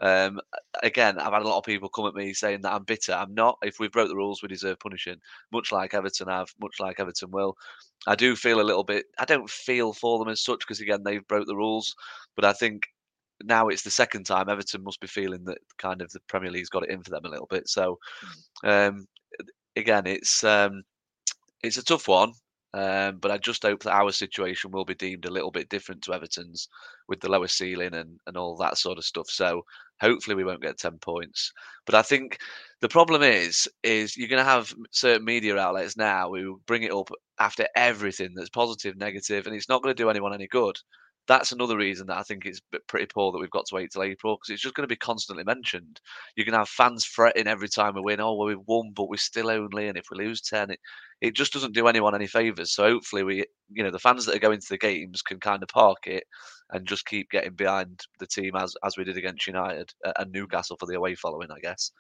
Um, 0.02 0.40
again, 0.82 1.20
I've 1.20 1.34
had 1.34 1.42
a 1.42 1.48
lot 1.48 1.58
of 1.58 1.64
people 1.64 1.90
come 1.90 2.06
at 2.06 2.16
me 2.16 2.34
saying 2.34 2.62
that 2.62 2.74
I'm 2.74 2.84
bitter. 2.84 3.14
I'm 3.14 3.34
not. 3.34 3.58
If 3.64 3.80
we 3.80 3.90
broke 3.90 4.08
the 4.08 4.16
rules, 4.16 4.42
we 4.42 4.48
deserve 4.48 4.80
punishing, 4.80 5.18
much 5.52 5.72
like 5.72 5.94
Everton 5.94 6.28
have, 6.30 6.54
much 6.62 6.76
like 6.80 7.00
Everton 7.00 7.32
will. 7.32 7.58
I 8.08 8.16
do 8.16 8.36
feel 8.36 8.62
a 8.62 8.64
little 8.64 8.84
bit. 8.84 9.06
I 9.18 9.26
don't 9.26 9.50
feel 9.50 9.94
for 9.94 10.20
them 10.20 10.30
as 10.30 10.42
such 10.42 10.60
because 10.60 10.80
again 10.80 11.04
they've 11.04 11.28
broke 11.28 11.48
the 11.48 11.56
rules, 11.56 11.96
but 12.36 12.46
I 12.46 12.54
think 12.54 12.84
now 13.44 13.68
it's 13.68 13.84
the 13.84 13.92
second 13.92 14.26
time 14.26 14.50
Everton 14.50 14.84
must 14.84 15.00
be 15.00 15.08
feeling 15.08 15.44
that 15.46 15.60
kind 15.78 16.02
of 16.02 16.12
the 16.12 16.20
Premier 16.28 16.52
League's 16.52 16.70
got 16.70 16.84
it 16.84 16.90
in 16.90 17.04
for 17.04 17.10
them 17.10 17.26
a 17.26 17.30
little 17.30 17.48
bit. 17.48 17.68
So 17.68 18.00
um, 18.64 19.06
again, 19.76 20.08
it's 20.08 20.44
um, 20.44 20.84
it's 21.64 21.78
a 21.78 21.84
tough 21.84 22.08
one. 22.08 22.34
Um, 22.74 23.18
but 23.18 23.32
I 23.32 23.38
just 23.38 23.64
hope 23.64 23.84
that 23.84 23.96
our 23.96 24.12
situation 24.12 24.72
will 24.72 24.86
be 24.86 24.94
deemed 24.96 25.26
a 25.26 25.32
little 25.32 25.50
bit 25.52 25.70
different 25.70 26.04
to 26.04 26.14
Everton's 26.14 26.70
with 27.08 27.20
the 27.20 27.30
lower 27.30 27.48
ceiling 27.48 27.96
and, 27.96 28.20
and 28.28 28.38
all 28.38 28.56
that 28.58 28.78
sort 28.78 28.98
of 29.00 29.06
stuff. 29.06 29.28
So 29.30 29.64
hopefully 30.02 30.36
we 30.36 30.44
won't 30.44 30.62
get 30.62 30.78
10 30.78 31.00
points. 31.00 31.52
But 31.86 31.96
I 31.96 32.04
think 32.04 32.38
the 32.82 32.90
problem 32.90 33.24
is, 33.24 33.68
is 33.84 34.16
you're 34.16 34.30
going 34.30 34.44
to 34.44 34.50
have 34.50 34.74
certain 34.92 35.26
media 35.26 35.58
outlets 35.58 35.98
now 35.98 36.32
who 36.34 36.62
bring 36.68 36.84
it 36.84 36.94
up 36.94 37.10
after 37.40 37.68
everything 37.76 38.34
that's 38.36 38.50
positive, 38.50 38.96
negative, 38.98 39.48
and 39.48 39.56
it's 39.56 39.70
not 39.70 39.82
going 39.82 39.96
to 39.96 40.04
do 40.04 40.10
anyone 40.10 40.34
any 40.34 40.48
good. 40.48 40.78
That's 41.30 41.52
another 41.52 41.78
reason 41.78 42.08
that 42.08 42.18
I 42.18 42.24
think 42.24 42.46
it's 42.46 42.60
pretty 42.88 43.06
poor 43.06 43.32
that 43.32 43.38
we've 43.38 43.52
got 43.52 43.68
to 43.68 43.76
wait 43.76 43.92
till 43.92 44.02
April 44.02 44.36
because 44.36 44.52
it's 44.52 44.64
just 44.64 44.74
going 44.74 44.84
to 44.84 44.92
be 44.92 44.98
constantly 44.98 45.44
mentioned. 45.44 46.02
You're 46.36 46.46
going 46.46 46.54
to 46.54 46.60
have 46.60 46.70
fans 46.70 47.06
fretting 47.06 47.46
every 47.46 47.70
time 47.70 47.94
we 47.94 48.02
win. 48.02 48.20
Oh, 48.20 48.34
well, 48.34 48.48
we've 48.48 48.58
won, 48.66 48.94
but 48.96 49.10
we're 49.10 49.18
still 49.18 49.52
only, 49.52 49.88
and 49.88 49.96
if 49.96 50.08
we 50.10 50.18
lose 50.18 50.42
ten, 50.42 50.72
it, 50.72 50.80
it 51.22 51.36
just 51.36 51.54
doesn't 51.54 51.76
do 51.76 51.88
anyone 51.88 52.16
any 52.16 52.26
favors. 52.26 52.74
So 52.74 52.84
hopefully, 52.84 53.22
we, 53.22 53.46
you 53.72 53.84
know, 53.84 53.92
the 53.92 54.00
fans 54.00 54.26
that 54.26 54.36
are 54.36 54.40
going 54.40 54.60
to 54.60 54.70
the 54.70 54.80
games 54.80 55.22
can 55.22 55.40
kind 55.40 55.62
of 55.62 55.70
park 55.70 56.08
it 56.08 56.24
and 56.72 56.88
just 56.88 57.06
keep 57.06 57.30
getting 57.30 57.54
behind 57.54 58.02
the 58.20 58.26
team 58.26 58.56
as 58.56 58.76
as 58.84 58.98
we 58.98 59.04
did 59.04 59.18
against 59.18 59.46
United 59.46 59.94
uh, 60.04 60.14
and 60.18 60.32
Newcastle 60.32 60.78
for 60.80 60.88
the 60.88 60.98
away 60.98 61.14
following, 61.14 61.52
I 61.52 61.60
guess. 61.60 61.92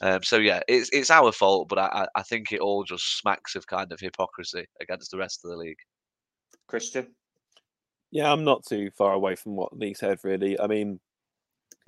Um, 0.00 0.22
so 0.22 0.38
yeah, 0.38 0.60
it's 0.68 0.88
it's 0.90 1.10
our 1.10 1.32
fault, 1.32 1.68
but 1.68 1.78
I 1.78 1.86
I 1.92 2.06
I 2.20 2.22
think 2.22 2.50
it 2.50 2.60
all 2.60 2.84
just 2.84 3.18
smacks 3.18 3.56
of 3.56 3.66
kind 3.66 3.92
of 3.92 4.00
hypocrisy 4.00 4.64
against 4.80 5.10
the 5.10 5.18
rest 5.18 5.44
of 5.44 5.50
the 5.50 5.58
league. 5.58 5.78
Christian. 6.66 7.08
Yeah, 8.10 8.32
I'm 8.32 8.44
not 8.44 8.64
too 8.66 8.90
far 8.96 9.12
away 9.12 9.36
from 9.36 9.54
what 9.56 9.76
Lee 9.78 9.94
said, 9.94 10.18
really. 10.24 10.58
I 10.58 10.66
mean, 10.66 10.98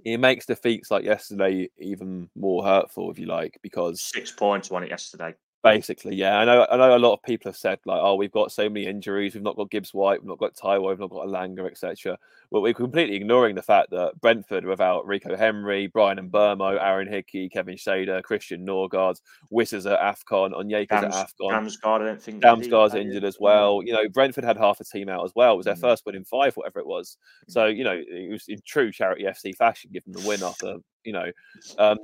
it 0.05 0.18
makes 0.18 0.47
defeats 0.47 0.91
like 0.91 1.05
yesterday 1.05 1.68
even 1.79 2.31
more 2.37 2.64
hurtful, 2.64 3.11
if 3.11 3.18
you 3.18 3.27
like, 3.27 3.59
because 3.62 4.01
Six 4.01 4.31
points 4.31 4.70
won 4.70 4.85
it 4.85 4.91
yesterday. 4.91 5.35
Basically, 5.62 6.16
yeah, 6.16 6.38
I 6.38 6.44
know, 6.44 6.66
I 6.68 6.76
know 6.76 6.96
a 6.96 6.98
lot 6.98 7.12
of 7.12 7.22
people 7.22 7.48
have 7.48 7.56
said 7.56 7.78
like, 7.84 8.00
oh, 8.02 8.16
we've 8.16 8.32
got 8.32 8.50
so 8.50 8.68
many 8.68 8.86
injuries, 8.86 9.34
we've 9.34 9.44
not 9.44 9.54
got 9.54 9.70
Gibbs 9.70 9.94
White, 9.94 10.20
we've 10.20 10.28
not 10.28 10.38
got 10.40 10.56
Taiwo, 10.56 10.88
we've 10.88 10.98
not 10.98 11.10
got 11.10 11.28
Elanga, 11.28 11.70
etc. 11.70 12.18
But 12.50 12.62
we're 12.62 12.74
completely 12.74 13.14
ignoring 13.14 13.54
the 13.54 13.62
fact 13.62 13.90
that 13.90 14.20
Brentford, 14.20 14.64
without 14.64 15.06
Rico 15.06 15.36
Henry, 15.36 15.86
Bryan 15.86 16.28
Mbeumo, 16.30 16.82
Aaron 16.82 17.06
Hickey, 17.06 17.48
Kevin 17.48 17.76
Schade, 17.76 18.22
Christian 18.24 18.66
Nørgaard, 18.66 19.20
Wissa's 19.50 19.86
at 19.86 20.00
AFCON, 20.00 20.52
Onyeka's 20.52 21.04
at 21.04 21.12
AFCON. 21.12 21.50
Damsgaard, 21.52 22.00
I 22.02 22.04
don't 22.06 22.20
think. 22.22 22.42
Damsgaard's 22.42 22.94
injured 22.96 23.22
as 23.24 23.38
well. 23.38 23.82
You 23.84 23.92
know, 23.92 24.08
Brentford 24.08 24.42
had 24.42 24.56
half 24.56 24.80
a 24.80 24.84
team 24.84 25.08
out 25.08 25.24
as 25.24 25.32
well. 25.36 25.54
It 25.54 25.58
was 25.58 25.66
their 25.66 25.76
Mm. 25.76 25.80
first 25.80 26.04
win 26.04 26.16
in 26.16 26.24
five, 26.24 26.56
whatever 26.56 26.80
it 26.80 26.86
was. 26.86 27.16
So, 27.46 27.66
you 27.66 27.84
know, 27.84 28.02
it 28.04 28.32
was 28.32 28.48
in 28.48 28.58
true 28.66 28.90
charity 28.90 29.26
FC 29.26 29.52
fashion, 29.56 29.90
give 29.92 30.02
them 30.04 30.14
the 30.14 30.26
win 30.28 30.42
after, 30.42 30.78
you 31.04 31.12
know. 31.12 31.30
Um, 31.78 31.98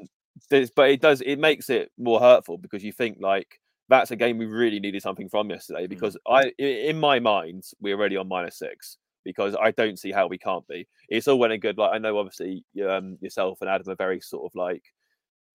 but 0.75 0.91
it 0.91 1.01
does, 1.01 1.21
it 1.23 1.37
makes 1.39 1.71
it 1.71 1.91
more 1.99 2.21
hurtful 2.21 2.59
because 2.59 2.85
you 2.85 2.93
think 2.93 3.19
like 3.21 3.61
that's 3.89 4.11
a 4.11 4.17
game 4.17 4.39
we 4.39 4.47
really 4.47 4.81
needed 4.81 5.03
something 5.03 5.29
from 5.29 5.51
yesterday 5.51 5.87
because 5.87 6.17
I, 6.27 6.53
i- 6.61 6.63
in 6.63 6.99
my 6.99 7.19
mind, 7.21 7.65
we're 7.81 7.97
already 7.97 8.17
on 8.17 8.29
minus 8.29 8.59
six 8.59 8.99
because 9.25 9.57
I 9.61 9.71
don't 9.73 9.99
see 9.99 10.13
how 10.13 10.27
we 10.27 10.39
can't 10.39 10.67
be. 10.69 10.87
It's 11.09 11.29
all 11.29 11.39
well 11.39 11.53
and 11.53 11.61
good. 11.63 11.79
Like, 11.79 11.93
I 11.95 11.99
know 11.99 12.19
obviously 12.19 12.65
um, 12.89 13.19
yourself 13.21 13.59
and 13.61 13.71
Adam 13.71 13.89
are 13.91 13.97
very 13.97 14.21
sort 14.21 14.45
of 14.51 14.55
like, 14.55 14.83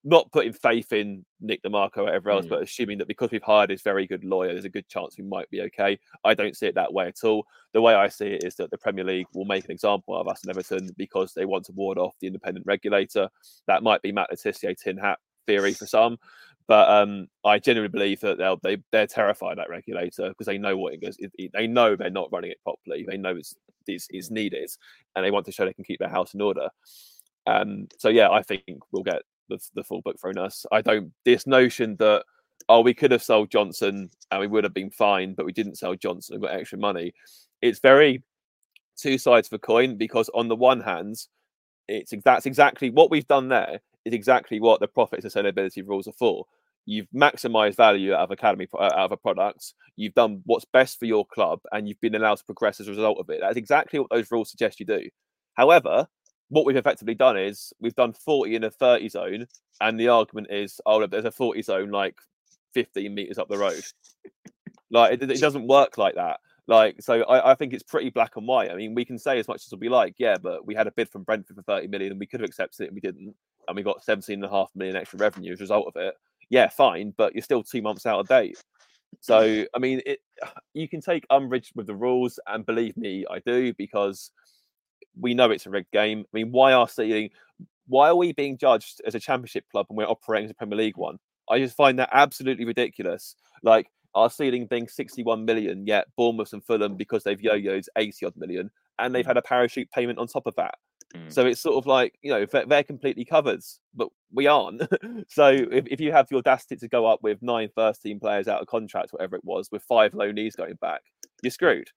not 0.05 0.31
putting 0.33 0.53
faith 0.53 0.93
in 0.93 1.25
Nick 1.41 1.63
De 1.63 1.71
Marco 1.71 2.01
or 2.01 2.05
whatever 2.05 2.31
else, 2.31 2.47
Mm. 2.47 2.51
but 2.51 2.63
assuming 2.63 2.99
that 2.99 3.07
because 3.09 3.31
we've 3.31 3.43
hired 3.43 3.71
this 3.71 3.83
very 3.83 4.07
good 4.07 4.25
lawyer, 4.25 4.53
there's 4.53 4.65
a 4.65 4.69
good 4.69 4.89
chance 4.89 5.17
we 5.17 5.25
might 5.25 5.49
be 5.51 5.61
okay. 5.63 5.99
I 6.25 6.35
don't 6.35 6.57
see 6.57 6.67
it 6.67 6.75
that 6.75 6.93
way 6.93 7.07
at 7.07 7.23
all. 7.25 7.47
The 7.73 7.81
way 7.81 7.95
I 7.95 8.09
see 8.09 8.27
it 8.27 8.45
is 8.45 8.57
that 8.57 8.71
the 8.71 8.79
Premier 8.79 9.05
League 9.05 9.29
will 9.33 9.45
make 9.45 9.65
an 9.65 9.71
example 9.71 10.17
of 10.17 10.27
us 10.27 10.43
and 10.43 10.51
Everton 10.51 10.91
because 10.97 11.35
they 11.35 11.45
want 11.45 11.65
to 11.67 11.73
ward 11.73 11.99
off 11.99 12.15
the 12.21 12.27
independent 12.27 12.67
regulator. 12.67 13.29
That 13.67 13.83
might 13.85 14.03
be 14.03 14.13
Matt 14.13 14.31
Letitia 14.31 14.75
tin 14.75 14.97
hat 14.99 15.19
theory 15.47 15.73
for 15.73 15.87
some, 15.87 16.19
But 16.67 16.89
um, 16.89 17.29
I 17.45 17.59
genuinely 17.59 17.93
believe 17.93 18.21
that 18.21 18.39
they'll, 18.39 18.59
they 18.63 18.79
they're 18.93 19.07
terrified 19.07 19.53
of 19.53 19.57
that 19.59 19.71
regulator 19.71 20.29
because 20.29 20.47
they 20.47 20.59
know 20.59 20.77
what 20.77 20.95
it 20.95 21.03
goes. 21.03 21.17
It, 21.19 21.33
it, 21.39 21.51
they 21.53 21.67
know 21.67 21.97
they're 21.97 22.11
not 22.11 22.31
running 22.33 22.51
it 22.53 22.63
properly. 22.63 23.05
They 23.07 23.17
know 23.17 23.37
it's, 23.37 23.55
it's 23.87 24.07
it's 24.11 24.31
needed, 24.31 24.71
and 25.15 25.25
they 25.25 25.31
want 25.31 25.47
to 25.47 25.53
show 25.53 25.65
they 25.65 25.73
can 25.73 25.85
keep 25.85 25.99
their 25.99 26.09
house 26.09 26.35
in 26.35 26.41
order. 26.41 26.69
Um, 27.47 27.89
so 27.99 28.09
yeah, 28.09 28.31
I 28.31 28.43
think 28.43 28.63
we'll 28.93 29.03
get 29.03 29.23
the, 29.49 29.59
the 29.75 29.85
full 29.85 30.03
book 30.03 30.17
thrown 30.21 30.39
us. 30.39 30.67
I 30.73 30.83
don't 30.83 31.13
this 31.25 31.47
notion 31.47 31.97
that 31.99 32.25
oh 32.69 32.81
we 32.81 32.95
could 32.95 33.11
have 33.11 33.23
sold 33.23 33.51
Johnson 33.51 34.11
and 34.31 34.41
we 34.41 34.47
would 34.47 34.65
have 34.65 34.75
been 34.75 34.91
fine, 34.91 35.35
but 35.35 35.47
we 35.47 35.53
didn't 35.53 35.79
sell 35.79 35.95
Johnson 35.95 36.35
and 36.35 36.43
got 36.43 36.55
extra 36.55 36.79
money. 36.79 37.13
It's 37.61 37.81
very 37.81 38.23
two 38.97 39.19
sides 39.19 39.49
of 39.49 39.55
a 39.55 39.59
coin 39.59 39.97
because 39.97 40.29
on 40.35 40.49
the 40.49 40.57
one 40.57 40.81
hand, 40.81 41.17
it's 41.89 42.13
that's 42.25 42.47
exactly 42.47 42.91
what 42.91 43.11
we've 43.11 43.29
done 43.29 43.49
there 43.49 43.81
is 44.05 44.15
exactly 44.15 44.61
what 44.61 44.81
the 44.81 44.89
profit 44.89 45.23
sustainability 45.25 45.87
rules 45.87 46.09
are 46.09 46.13
for. 46.13 46.45
You've 46.85 47.07
maximized 47.15 47.77
value 47.77 48.13
out 48.13 48.25
of 48.25 48.31
academy 48.33 48.67
uh, 48.75 48.83
out 48.83 48.93
of 48.95 49.13
a 49.13 49.17
product. 49.17 49.75
You've 49.97 50.15
done 50.15 50.43
what's 50.47 50.65
best 50.65 50.99
for 50.99 51.07
your 51.07 51.25
club, 51.25 51.61
and 51.71 51.87
you've 51.87 52.01
been 52.01 52.15
allowed 52.15 52.39
to 52.39 52.45
progress 52.45 52.81
as 52.81 52.89
a 52.89 52.91
result 52.91 53.19
of 53.19 53.31
it. 53.31 53.41
That's 53.41 53.57
exactly 53.57 54.01
what 54.01 54.11
those 54.11 54.31
rules 54.31 54.51
suggest 54.51 54.81
you 54.81 54.87
do. 54.87 55.09
However, 55.55 56.09
what 56.53 56.67
we've 56.67 56.77
effectively 56.77 57.15
done 57.15 57.39
is 57.39 57.73
we've 57.81 57.95
done 57.95 58.13
40 58.13 58.57
in 58.57 58.65
a 58.65 58.71
30 58.71 59.09
zone, 59.09 59.47
and 59.81 59.99
the 59.99 60.09
argument 60.09 60.49
is, 60.51 60.83
oh, 60.85 61.07
there's 61.07 61.25
a 61.25 61.33
40 61.33 61.63
zone 61.63 61.91
like 61.91 62.17
15 62.75 63.15
meters 63.15 63.39
up 63.39 63.49
the 63.49 63.57
road. 63.57 63.83
like 64.91 65.15
it, 65.15 65.31
it, 65.31 65.41
doesn't 65.41 65.67
work 65.67 65.97
like 65.97 66.15
that. 66.17 66.41
Like 66.67 66.97
so, 67.01 67.23
I, 67.23 67.53
I, 67.53 67.55
think 67.55 67.73
it's 67.73 67.83
pretty 67.83 68.11
black 68.11 68.37
and 68.37 68.47
white. 68.47 68.71
I 68.71 68.75
mean, 68.75 68.95
we 68.95 69.07
can 69.07 69.19
say 69.19 69.39
as 69.39 69.49
much 69.49 69.63
as 69.65 69.79
we 69.79 69.89
like, 69.89 70.17
yeah, 70.19 70.37
but 70.37 70.67
we 70.67 70.75
had 70.75 70.87
a 70.87 70.93
bid 70.93 71.09
from 71.09 71.23
Brentford 71.23 71.57
for 71.57 71.63
30 71.63 71.89
million, 71.89 72.13
and 72.13 72.21
we 72.21 72.27
could 72.27 72.41
have 72.41 72.49
accepted 72.49 72.85
it, 72.85 72.89
and 72.89 72.95
we 72.95 73.01
didn't, 73.01 73.35
and 73.67 73.75
we 73.75 73.83
got 73.83 74.05
17 74.05 74.35
and 74.35 74.45
a 74.45 74.55
half 74.55 74.69
million 74.75 74.95
extra 74.95 75.19
revenue 75.19 75.55
as 75.55 75.61
a 75.61 75.65
result 75.65 75.87
of 75.87 75.97
it. 75.97 76.15
Yeah, 76.51 76.69
fine, 76.69 77.15
but 77.17 77.35
you're 77.35 77.43
still 77.43 77.63
two 77.63 77.81
months 77.81 78.05
out 78.05 78.21
of 78.21 78.29
date. 78.29 78.63
So, 79.21 79.65
I 79.75 79.79
mean, 79.79 80.03
it 80.05 80.21
you 80.75 80.87
can 80.87 81.01
take 81.01 81.25
umbrage 81.31 81.73
with 81.75 81.87
the 81.87 81.95
rules, 81.95 82.39
and 82.47 82.67
believe 82.67 82.99
me, 82.99 83.25
I 83.31 83.39
do 83.39 83.73
because 83.73 84.31
we 85.19 85.35
know 85.35 85.51
it's 85.51 85.67
a 85.67 85.71
rigged 85.71 85.93
game. 85.93 86.21
I 86.21 86.37
mean, 86.37 86.53
why 86.53 86.73
are 86.73 86.89
seeing 86.89 87.31
why 87.87 88.09
are 88.09 88.17
we 88.17 88.33
being 88.33 88.57
judged 88.57 89.01
as 89.07 89.15
a 89.15 89.21
championship 89.21 89.65
club 89.71 89.87
and 89.91 89.97
we're 89.97 90.07
operating 90.07 90.47
as 90.47 90.51
a 90.51 90.55
Premier 90.55 90.79
League 90.79 90.97
one? 90.97 91.19
I 91.51 91.59
just 91.59 91.77
find 91.77 91.99
that 91.99 92.11
absolutely 92.13 92.65
ridiculous. 92.65 93.35
Like 93.63 93.89
our 94.15 94.31
ceiling 94.31 94.67
being 94.67 94.89
61 94.89 95.45
million, 95.45 95.87
yet 95.87 96.07
Bournemouth 96.17 96.53
and 96.53 96.65
Fulham, 96.65 96.97
because 96.97 97.25
they've 97.25 97.41
yo-yoed 97.41 97.87
80 97.97 98.27
odd 98.27 98.37
million, 98.37 98.71
and 98.99 99.15
they've 99.15 99.25
mm. 99.25 99.29
had 99.29 99.37
a 99.37 99.43
parachute 99.43 99.91
payment 99.91 100.19
on 100.19 100.27
top 100.27 100.47
of 100.47 100.55
that. 100.57 100.77
Mm. 101.15 101.33
So 101.33 101.47
it's 101.47 101.61
sort 101.61 101.77
of 101.77 101.87
like, 101.87 102.19
you 102.23 102.31
know, 102.31 102.47
they're, 102.47 102.67
they're 102.67 102.83
completely 102.83 103.25
covered, 103.25 103.61
but 103.95 104.09
we 104.33 104.47
aren't. 104.47 104.83
so 105.29 105.49
if, 105.49 105.87
if 105.87 106.01
you 106.01 106.13
have 106.13 106.29
the 106.29 106.37
audacity 106.37 106.77
to 106.77 106.89
go 106.89 107.07
up 107.07 107.23
with 107.23 107.43
nine 107.43 107.69
first 107.75 108.03
team 108.03 108.21
players 108.21 108.49
out 108.49 108.61
of 108.61 108.67
contract, 108.67 109.13
whatever 109.13 109.37
it 109.37 109.45
was, 109.45 109.69
with 109.71 109.83
five 109.83 110.13
loanees 110.13 110.57
going 110.57 110.75
back, 110.81 111.01
you're 111.43 111.51
screwed. 111.51 111.89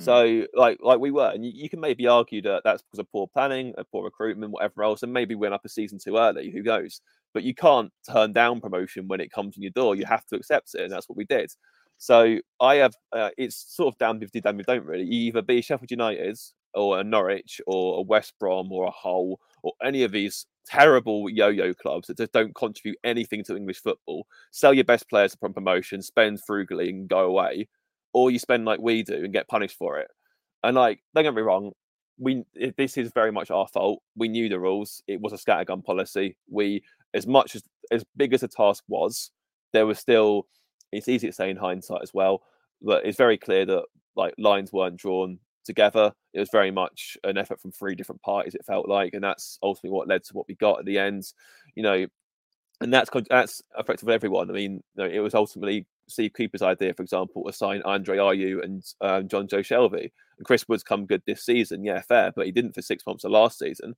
Mm. 0.00 0.04
So, 0.04 0.46
like, 0.54 0.78
like 0.80 1.00
we 1.00 1.10
were, 1.10 1.30
and 1.30 1.44
you, 1.44 1.52
you, 1.54 1.68
can 1.68 1.80
maybe 1.80 2.06
argue 2.06 2.42
that 2.42 2.62
that's 2.64 2.82
because 2.82 3.00
of 3.00 3.10
poor 3.10 3.26
planning, 3.26 3.74
a 3.78 3.84
poor 3.84 4.04
recruitment, 4.04 4.52
whatever 4.52 4.82
else, 4.82 5.02
and 5.02 5.12
maybe 5.12 5.34
went 5.34 5.54
up 5.54 5.64
a 5.64 5.68
season 5.68 5.98
too 5.98 6.16
early. 6.16 6.50
Who 6.50 6.62
knows? 6.62 7.00
But 7.34 7.42
you 7.42 7.54
can't 7.54 7.92
turn 8.10 8.32
down 8.32 8.60
promotion 8.60 9.08
when 9.08 9.20
it 9.20 9.32
comes 9.32 9.56
in 9.56 9.62
your 9.62 9.72
door. 9.72 9.96
You 9.96 10.06
have 10.06 10.26
to 10.26 10.36
accept 10.36 10.74
it, 10.74 10.82
and 10.82 10.92
that's 10.92 11.08
what 11.08 11.18
we 11.18 11.24
did. 11.24 11.50
So 11.98 12.38
I 12.60 12.76
have. 12.76 12.94
Uh, 13.12 13.30
it's 13.36 13.56
sort 13.56 13.92
of 13.92 13.98
damned 13.98 14.22
if 14.22 14.30
you 14.34 14.40
damned 14.40 14.60
if 14.60 14.66
you 14.68 14.74
don't 14.74 14.86
really. 14.86 15.04
You 15.04 15.28
either 15.28 15.42
be 15.42 15.60
Sheffield 15.60 15.90
United 15.90 16.38
or 16.74 17.00
a 17.00 17.04
Norwich 17.04 17.60
or 17.66 17.98
a 17.98 18.02
West 18.02 18.34
Brom 18.38 18.70
or 18.70 18.86
a 18.86 18.90
Hull 18.90 19.40
or 19.62 19.72
any 19.82 20.04
of 20.04 20.12
these 20.12 20.46
terrible 20.64 21.28
yo-yo 21.30 21.72
clubs 21.72 22.06
that 22.06 22.18
just 22.18 22.32
don't 22.32 22.54
contribute 22.54 22.98
anything 23.02 23.42
to 23.44 23.56
English 23.56 23.82
football. 23.82 24.26
Sell 24.52 24.74
your 24.74 24.84
best 24.84 25.08
players 25.08 25.34
from 25.34 25.54
promotion, 25.54 26.02
spend 26.02 26.40
frugally, 26.42 26.90
and 26.90 27.08
go 27.08 27.20
away 27.20 27.68
or 28.12 28.30
you 28.30 28.38
spend 28.38 28.64
like 28.64 28.80
we 28.80 29.02
do 29.02 29.14
and 29.14 29.32
get 29.32 29.48
punished 29.48 29.76
for 29.76 29.98
it. 29.98 30.08
And 30.64 30.76
like, 30.76 31.00
don't 31.14 31.24
get 31.24 31.34
me 31.34 31.42
wrong, 31.42 31.72
we 32.18 32.44
this 32.76 32.96
is 32.96 33.12
very 33.12 33.30
much 33.32 33.50
our 33.50 33.68
fault. 33.68 34.02
We 34.16 34.28
knew 34.28 34.48
the 34.48 34.58
rules. 34.58 35.02
It 35.06 35.20
was 35.20 35.32
a 35.32 35.36
scattergun 35.36 35.84
policy. 35.84 36.36
We, 36.50 36.82
as 37.14 37.26
much 37.26 37.54
as 37.54 37.62
as 37.90 38.04
big 38.16 38.34
as 38.34 38.40
the 38.40 38.48
task 38.48 38.84
was, 38.88 39.30
there 39.72 39.86
was 39.86 39.98
still. 39.98 40.46
It's 40.90 41.08
easy 41.08 41.26
to 41.26 41.32
say 41.32 41.50
in 41.50 41.56
hindsight 41.56 42.02
as 42.02 42.14
well, 42.14 42.42
but 42.80 43.04
it's 43.04 43.18
very 43.18 43.36
clear 43.36 43.66
that 43.66 43.84
like 44.16 44.34
lines 44.38 44.72
weren't 44.72 44.96
drawn 44.96 45.38
together. 45.64 46.12
It 46.32 46.40
was 46.40 46.48
very 46.50 46.70
much 46.70 47.16
an 47.24 47.36
effort 47.36 47.60
from 47.60 47.72
three 47.72 47.94
different 47.94 48.22
parties. 48.22 48.54
It 48.54 48.64
felt 48.64 48.88
like, 48.88 49.12
and 49.12 49.22
that's 49.22 49.58
ultimately 49.62 49.94
what 49.94 50.08
led 50.08 50.24
to 50.24 50.32
what 50.34 50.48
we 50.48 50.54
got 50.54 50.78
at 50.78 50.86
the 50.86 50.98
end. 50.98 51.24
You 51.74 51.82
know, 51.82 52.06
and 52.80 52.92
that's 52.92 53.10
that's 53.28 53.62
effective 53.78 54.06
for 54.06 54.12
everyone. 54.12 54.50
I 54.50 54.54
mean, 54.54 54.82
you 54.96 55.04
know, 55.04 55.10
it 55.10 55.20
was 55.20 55.34
ultimately 55.34 55.86
Steve 56.08 56.32
Cooper's 56.36 56.62
idea, 56.62 56.94
for 56.94 57.02
example, 57.02 57.48
assign 57.48 57.82
Andre 57.84 58.18
Ayew 58.18 58.64
and 58.64 58.82
um, 59.00 59.28
Joe 59.28 59.44
Shelvey 59.44 60.10
And 60.38 60.46
Chris 60.46 60.66
Wood's 60.68 60.82
come 60.82 61.06
good 61.06 61.22
this 61.26 61.44
season, 61.44 61.84
yeah, 61.84 62.00
fair, 62.02 62.32
but 62.34 62.46
he 62.46 62.52
didn't 62.52 62.74
for 62.74 62.82
six 62.82 63.04
months 63.06 63.24
of 63.24 63.30
last 63.30 63.58
season. 63.58 63.94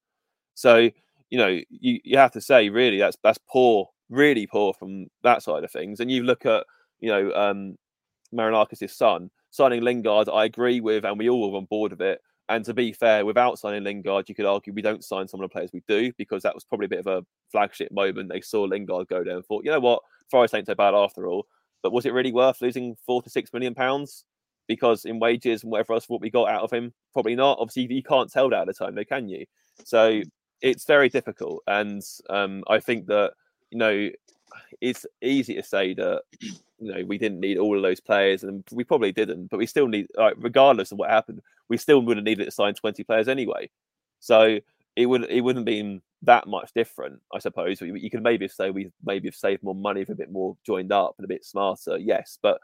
So, 0.55 0.91
you 1.31 1.39
know, 1.39 1.61
you, 1.71 2.01
you 2.05 2.19
have 2.19 2.33
to 2.33 2.41
say, 2.41 2.69
really, 2.69 2.99
that's 2.99 3.17
that's 3.23 3.39
poor, 3.51 3.89
really 4.09 4.47
poor 4.47 4.75
from 4.75 5.07
that 5.23 5.43
side 5.43 5.65
of 5.65 5.71
things. 5.71 6.01
And 6.01 6.11
you 6.11 6.25
look 6.25 6.45
at, 6.45 6.67
you 6.99 7.11
know, 7.11 7.33
um, 7.33 7.77
Marinakis' 8.35 8.91
son 8.91 9.31
signing 9.51 9.83
Lingard, 9.83 10.29
I 10.29 10.45
agree 10.45 10.81
with, 10.81 11.05
and 11.05 11.19
we 11.19 11.29
all 11.29 11.51
were 11.51 11.59
on 11.59 11.65
board 11.67 11.93
of 11.93 12.01
it. 12.01 12.21
And 12.49 12.65
to 12.65 12.75
be 12.75 12.93
fair, 12.93 13.25
without 13.25 13.61
signing 13.61 13.85
Lingard, 13.85 14.29
you 14.29 14.35
could 14.35 14.45
argue 14.47 14.73
we 14.73 14.83
don't 14.83 15.05
sign 15.05 15.29
some 15.29 15.41
of 15.41 15.49
the 15.49 15.53
players 15.53 15.71
we 15.73 15.83
do 15.87 16.13
because 16.19 16.43
that 16.43 16.55
was 16.55 16.65
probably 16.65 16.87
a 16.87 16.89
bit 16.89 16.99
of 16.99 17.07
a 17.07 17.25
flagship 17.53 17.93
moment. 17.93 18.29
They 18.29 18.41
saw 18.41 18.63
Lingard 18.63 19.07
go 19.07 19.23
there 19.23 19.37
and 19.37 19.47
thought, 19.47 19.65
you 19.65 19.71
know 19.71 19.79
what, 19.79 20.03
Forest 20.31 20.55
ain't 20.55 20.67
so 20.67 20.75
bad 20.75 20.95
after 20.95 21.29
all. 21.29 21.47
But 21.83 21.93
was 21.93 22.07
it 22.07 22.13
really 22.13 22.33
worth 22.33 22.61
losing 22.61 22.97
four 23.07 23.23
to 23.23 23.31
six 23.31 23.53
million 23.53 23.75
pounds? 23.75 24.25
Because 24.67 25.05
in 25.05 25.19
wages 25.19 25.63
and 25.63 25.73
whatever 25.73 25.95
else 25.95 26.09
what 26.09 26.21
we 26.21 26.31
got 26.31 26.49
out 26.49 26.63
of 26.63 26.71
him, 26.71 26.93
probably 27.13 27.35
not. 27.35 27.59
Obviously, 27.59 27.93
you 27.93 28.03
can't 28.03 28.31
tell 28.31 28.49
that 28.51 28.61
at 28.61 28.67
the 28.67 28.73
time, 28.73 28.95
though, 28.95 29.05
can 29.05 29.29
you? 29.29 29.45
So 29.85 30.23
it's 30.61 30.85
very 30.85 31.09
difficult, 31.09 31.63
and 31.67 32.03
um, 32.29 32.63
I 32.69 32.81
think 32.81 33.07
that 33.07 33.33
you 33.71 33.79
know 33.79 34.11
it's 34.81 35.07
easy 35.23 35.55
to 35.55 35.63
say 35.63 35.95
that 35.95 36.23
you 36.41 36.93
know 36.93 37.05
we 37.05 37.19
didn't 37.19 37.41
need 37.41 37.59
all 37.59 37.77
of 37.77 37.83
those 37.83 38.01
players, 38.01 38.45
and 38.45 38.63
we 38.71 38.85
probably 38.85 39.13
didn't, 39.13 39.47
but 39.47 39.59
we 39.59 39.67
still 39.67 39.89
need, 39.89 40.07
like, 40.17 40.35
regardless 40.37 40.93
of 40.93 40.99
what 40.99 41.11
happened, 41.11 41.41
we 41.69 41.77
still 41.77 42.01
would 42.03 42.17
have 42.17 42.25
needed 42.25 42.45
to 42.45 42.51
sign 42.51 42.75
twenty 42.75 43.03
players 43.03 43.29
anyway. 43.29 43.71
So 44.21 44.61
it 44.97 45.07
would 45.07 45.25
it 45.31 45.41
wouldn't 45.41 45.67
been 45.67 46.03
that 46.23 46.47
much 46.47 46.73
different, 46.75 47.21
I 47.33 47.39
suppose. 47.39 47.81
You 47.81 48.11
could 48.11 48.23
maybe 48.23 48.47
say 48.49 48.71
we 48.71 48.91
maybe 49.05 49.29
have 49.29 49.35
saved 49.35 49.63
more 49.63 49.75
money 49.75 50.03
if 50.03 50.09
a 50.11 50.15
bit 50.15 50.31
more 50.31 50.57
joined 50.67 50.93
up 50.93 51.15
and 51.19 51.25
a 51.25 51.29
bit 51.29 51.45
smarter, 51.45 51.97
yes. 51.97 52.39
But 52.43 52.61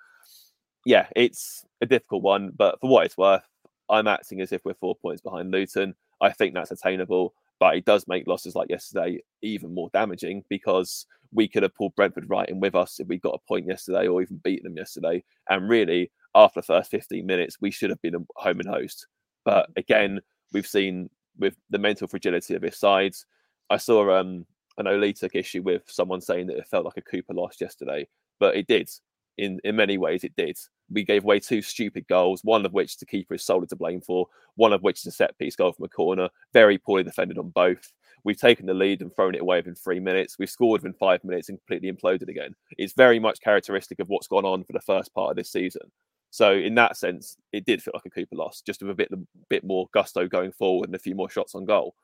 yeah, 0.85 1.07
it's 1.17 1.65
a 1.81 1.87
difficult 1.87 2.23
one. 2.23 2.53
But 2.57 2.81
for 2.81 2.91
what 2.91 3.07
it's 3.07 3.17
worth, 3.17 3.45
I'm 3.89 4.07
acting 4.07 4.41
as 4.41 4.53
if 4.53 4.65
we're 4.65 4.75
four 4.75 4.95
points 4.97 5.23
behind 5.23 5.51
Luton. 5.51 5.95
I 6.21 6.33
think 6.33 6.55
that's 6.55 6.71
attainable, 6.71 7.35
but 7.59 7.77
it 7.77 7.85
does 7.85 8.07
make 8.09 8.27
losses 8.27 8.55
like 8.55 8.71
yesterday 8.71 9.21
even 9.43 9.75
more 9.75 9.91
damaging 9.93 10.45
because 10.49 11.07
we 11.33 11.49
could 11.49 11.63
have 11.63 11.75
pulled 11.75 11.95
Brentford 11.95 12.29
right 12.29 12.49
in 12.49 12.61
with 12.61 12.75
us 12.75 13.01
if 13.01 13.09
we 13.09 13.19
got 13.19 13.35
a 13.35 13.49
point 13.49 13.67
yesterday 13.67 14.07
or 14.07 14.23
even 14.23 14.39
beaten 14.39 14.65
them 14.65 14.77
yesterday. 14.77 15.23
And 15.49 15.69
really, 15.69 16.11
after 16.35 16.61
the 16.61 16.67
first 16.67 16.91
15 16.91 17.25
minutes, 17.25 17.57
we 17.61 17.71
should 17.71 17.91
have 17.91 18.01
been 18.03 18.15
a 18.15 18.21
home 18.37 18.61
and 18.61 18.69
host. 18.69 19.07
But 19.45 19.71
mm. 19.71 19.79
again, 19.79 20.21
we've 20.53 20.67
seen 20.67 21.11
with 21.39 21.57
the 21.71 21.79
mental 21.79 22.09
fragility 22.09 22.55
of 22.55 22.63
his 22.63 22.79
sides. 22.79 23.27
I 23.71 23.77
saw 23.77 24.19
um, 24.19 24.47
an 24.79 25.15
took 25.15 25.35
issue 25.35 25.63
with 25.63 25.83
someone 25.87 26.21
saying 26.21 26.47
that 26.49 26.59
it 26.59 26.69
felt 26.69 26.85
like 26.85 26.97
a 26.97 27.03
Cooper 27.03 27.35
loss 27.35 27.61
yesterday, 27.61 28.07
but 28.39 28.57
it 28.57 28.67
did. 28.67 28.91
In 29.39 29.61
in 29.65 29.77
many 29.77 29.99
ways, 29.99 30.25
it 30.25 30.35
did. 30.37 30.57
We 30.91 31.05
gave 31.05 31.25
away 31.25 31.41
two 31.41 31.61
stupid 31.61 32.07
goals, 32.09 32.41
one 32.43 32.65
of 32.65 32.73
which 32.73 32.97
the 32.97 33.07
keeper 33.07 33.35
is 33.35 33.45
solely 33.45 33.67
to 33.67 33.77
blame 33.77 34.01
for, 34.01 34.27
one 34.55 34.73
of 34.73 34.83
which 34.83 35.01
is 35.01 35.07
a 35.07 35.11
set 35.11 35.37
piece 35.39 35.57
goal 35.57 35.73
from 35.73 35.85
a 35.85 35.89
corner, 35.89 36.29
very 36.53 36.79
poorly 36.79 37.05
defended 37.05 37.39
on 37.39 37.51
both. 37.51 37.93
We've 38.25 38.39
taken 38.39 38.67
the 38.67 38.75
lead 38.75 39.03
and 39.03 39.15
thrown 39.15 39.35
it 39.35 39.43
away 39.43 39.59
within 39.59 39.75
three 39.75 40.01
minutes. 40.01 40.37
We've 40.39 40.51
scored 40.51 40.83
within 40.83 40.99
five 40.99 41.23
minutes 41.23 41.49
and 41.49 41.59
completely 41.59 41.93
imploded 41.93 42.29
again. 42.29 42.55
It's 42.79 42.93
very 42.93 43.19
much 43.19 43.41
characteristic 43.41 44.01
of 44.01 44.09
what's 44.09 44.27
gone 44.27 44.45
on 44.45 44.65
for 44.65 44.73
the 44.73 44.81
first 44.81 45.15
part 45.15 45.31
of 45.31 45.37
this 45.37 45.53
season. 45.53 45.93
So 46.37 46.53
in 46.53 46.75
that 46.75 46.99
sense, 46.99 47.39
it 47.51 47.65
did 47.65 47.83
feel 47.83 47.93
like 47.95 48.05
a 48.05 48.11
Cooper 48.11 48.37
loss, 48.37 48.61
just 48.61 48.83
with 48.83 48.91
a 48.91 48.95
bit, 48.95 49.09
a 49.11 49.17
bit 49.49 49.65
more 49.65 49.89
gusto 49.95 50.29
going 50.29 50.53
forward 50.53 50.91
and 50.91 50.95
a 50.95 50.99
few 50.99 51.15
more 51.15 51.31
shots 51.31 51.55
on 51.55 51.65
goal. 51.65 51.95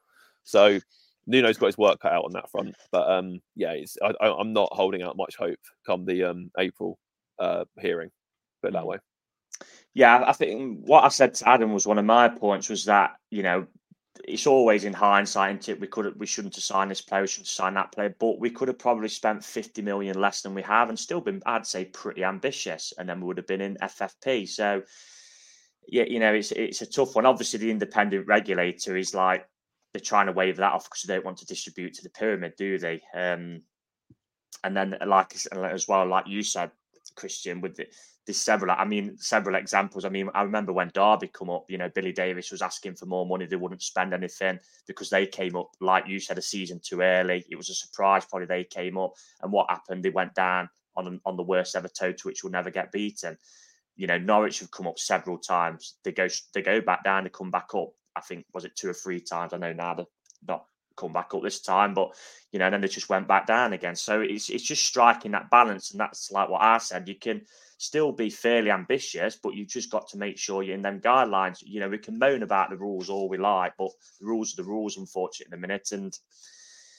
So 0.42 0.80
Nuno's 1.26 1.58
got 1.58 1.66
his 1.66 1.76
work 1.76 2.00
cut 2.00 2.14
out 2.14 2.24
on 2.24 2.32
that 2.32 2.50
front, 2.50 2.74
but 2.90 3.10
um, 3.10 3.42
yeah, 3.56 3.74
I, 4.02 4.40
am 4.40 4.54
not 4.54 4.70
holding 4.72 5.02
out 5.02 5.18
much 5.18 5.36
hope 5.36 5.58
come 5.84 6.06
the 6.06 6.24
um, 6.24 6.50
April 6.58 6.98
uh, 7.38 7.66
hearing, 7.78 8.10
put 8.62 8.68
it 8.68 8.72
that 8.72 8.84
mm. 8.84 8.86
way. 8.86 8.98
Yeah, 9.92 10.24
I 10.26 10.32
think 10.32 10.78
what 10.80 11.04
I 11.04 11.08
said 11.08 11.34
to 11.34 11.48
Adam 11.50 11.74
was 11.74 11.86
one 11.86 11.98
of 11.98 12.06
my 12.06 12.30
points 12.30 12.70
was 12.70 12.86
that 12.86 13.16
you 13.30 13.42
know 13.42 13.66
it's 14.24 14.46
always 14.46 14.84
in 14.84 14.92
hindsight. 14.92 15.68
It? 15.68 15.80
We 15.80 15.86
could 15.86 16.18
we 16.18 16.26
shouldn't 16.26 16.54
have 16.54 16.64
signed 16.64 16.90
this 16.90 17.00
player, 17.00 17.22
we 17.22 17.28
shouldn't 17.28 17.48
have 17.48 17.52
signed 17.52 17.76
that 17.76 17.92
player, 17.92 18.14
but 18.18 18.38
we 18.38 18.50
could 18.50 18.68
have 18.68 18.78
probably 18.78 19.08
spent 19.08 19.44
fifty 19.44 19.82
million 19.82 20.20
less 20.20 20.42
than 20.42 20.54
we 20.54 20.62
have, 20.62 20.88
and 20.88 20.98
still 20.98 21.20
been, 21.20 21.42
I'd 21.46 21.66
say, 21.66 21.86
pretty 21.86 22.24
ambitious, 22.24 22.92
and 22.98 23.08
then 23.08 23.20
we 23.20 23.26
would 23.26 23.38
have 23.38 23.46
been 23.46 23.60
in 23.60 23.76
FFP. 23.76 24.48
So, 24.48 24.82
yeah, 25.88 26.04
you 26.04 26.20
know, 26.20 26.34
it's 26.34 26.52
it's 26.52 26.82
a 26.82 26.86
tough 26.86 27.14
one. 27.14 27.26
Obviously, 27.26 27.58
the 27.58 27.70
independent 27.70 28.26
regulator 28.26 28.96
is 28.96 29.14
like 29.14 29.46
they're 29.92 30.00
trying 30.00 30.26
to 30.26 30.32
wave 30.32 30.56
that 30.56 30.72
off 30.72 30.84
because 30.84 31.02
they 31.02 31.14
don't 31.14 31.24
want 31.24 31.38
to 31.38 31.46
distribute 31.46 31.94
to 31.94 32.02
the 32.02 32.10
pyramid, 32.10 32.54
do 32.56 32.78
they? 32.78 33.02
Um, 33.14 33.62
and 34.64 34.76
then 34.76 34.96
like 35.06 35.34
as 35.52 35.88
well, 35.88 36.06
like 36.06 36.26
you 36.28 36.42
said, 36.42 36.70
Christian, 37.14 37.60
with 37.60 37.76
the, 37.76 37.86
there's 38.26 38.38
several. 38.38 38.74
I 38.76 38.84
mean, 38.84 39.16
several 39.18 39.56
examples. 39.56 40.04
I 40.04 40.08
mean, 40.08 40.28
I 40.34 40.42
remember 40.42 40.72
when 40.72 40.90
Derby 40.94 41.28
come 41.28 41.50
up. 41.50 41.64
You 41.68 41.78
know, 41.78 41.88
Billy 41.88 42.12
Davies 42.12 42.50
was 42.50 42.62
asking 42.62 42.94
for 42.94 43.06
more 43.06 43.26
money. 43.26 43.46
They 43.46 43.56
wouldn't 43.56 43.82
spend 43.82 44.14
anything 44.14 44.58
because 44.86 45.10
they 45.10 45.26
came 45.26 45.56
up, 45.56 45.70
like 45.80 46.06
you 46.06 46.20
said, 46.20 46.38
a 46.38 46.42
season 46.42 46.80
too 46.82 47.00
early. 47.00 47.44
It 47.50 47.56
was 47.56 47.68
a 47.68 47.74
surprise. 47.74 48.24
Probably 48.24 48.46
they 48.46 48.64
came 48.64 48.96
up, 48.96 49.14
and 49.42 49.50
what 49.50 49.70
happened? 49.70 50.04
They 50.04 50.10
went 50.10 50.34
down 50.34 50.68
on 50.96 51.20
on 51.24 51.36
the 51.36 51.42
worst 51.42 51.74
ever 51.74 51.88
total, 51.88 52.28
which 52.28 52.44
will 52.44 52.50
never 52.50 52.70
get 52.70 52.92
beaten. 52.92 53.36
You 53.96 54.06
know, 54.06 54.18
Norwich 54.18 54.60
have 54.60 54.70
come 54.70 54.86
up 54.86 54.98
several 54.98 55.38
times. 55.38 55.96
They 56.04 56.12
go 56.12 56.28
they 56.54 56.62
go 56.62 56.80
back 56.80 57.04
down. 57.04 57.24
They 57.24 57.30
come 57.30 57.50
back 57.50 57.74
up. 57.74 57.90
I 58.14 58.20
think 58.20 58.46
was 58.52 58.64
it 58.64 58.76
two 58.76 58.90
or 58.90 58.94
three 58.94 59.20
times. 59.20 59.52
I 59.52 59.58
know 59.58 59.72
now 59.72 59.94
they're 59.94 60.06
not 60.46 60.66
come 60.96 61.12
back 61.12 61.34
up 61.34 61.42
this 61.42 61.60
time, 61.60 61.94
but 61.94 62.14
you 62.50 62.58
know, 62.58 62.66
and 62.66 62.74
then 62.74 62.80
they 62.80 62.88
just 62.88 63.08
went 63.08 63.28
back 63.28 63.46
down 63.46 63.72
again. 63.72 63.96
So 63.96 64.20
it's 64.20 64.50
it's 64.50 64.64
just 64.64 64.84
striking 64.84 65.32
that 65.32 65.50
balance, 65.50 65.90
and 65.92 66.00
that's 66.00 66.30
like 66.30 66.48
what 66.48 66.62
I 66.62 66.78
said. 66.78 67.08
You 67.08 67.14
can 67.14 67.42
still 67.82 68.12
be 68.12 68.30
fairly 68.30 68.70
ambitious, 68.70 69.36
but 69.42 69.54
you've 69.54 69.68
just 69.68 69.90
got 69.90 70.08
to 70.08 70.16
make 70.16 70.38
sure 70.38 70.62
you're 70.62 70.74
in 70.74 70.82
them 70.82 71.00
guidelines. 71.00 71.62
You 71.64 71.80
know, 71.80 71.88
we 71.88 71.98
can 71.98 72.18
moan 72.18 72.42
about 72.42 72.70
the 72.70 72.76
rules 72.76 73.10
all 73.10 73.28
we 73.28 73.38
like, 73.38 73.72
but 73.76 73.90
the 74.20 74.26
rules 74.26 74.52
are 74.52 74.62
the 74.62 74.68
rules, 74.68 74.96
unfortunately, 74.96 75.54
in 75.54 75.60
the 75.60 75.66
minute. 75.66 75.90
And 75.92 76.16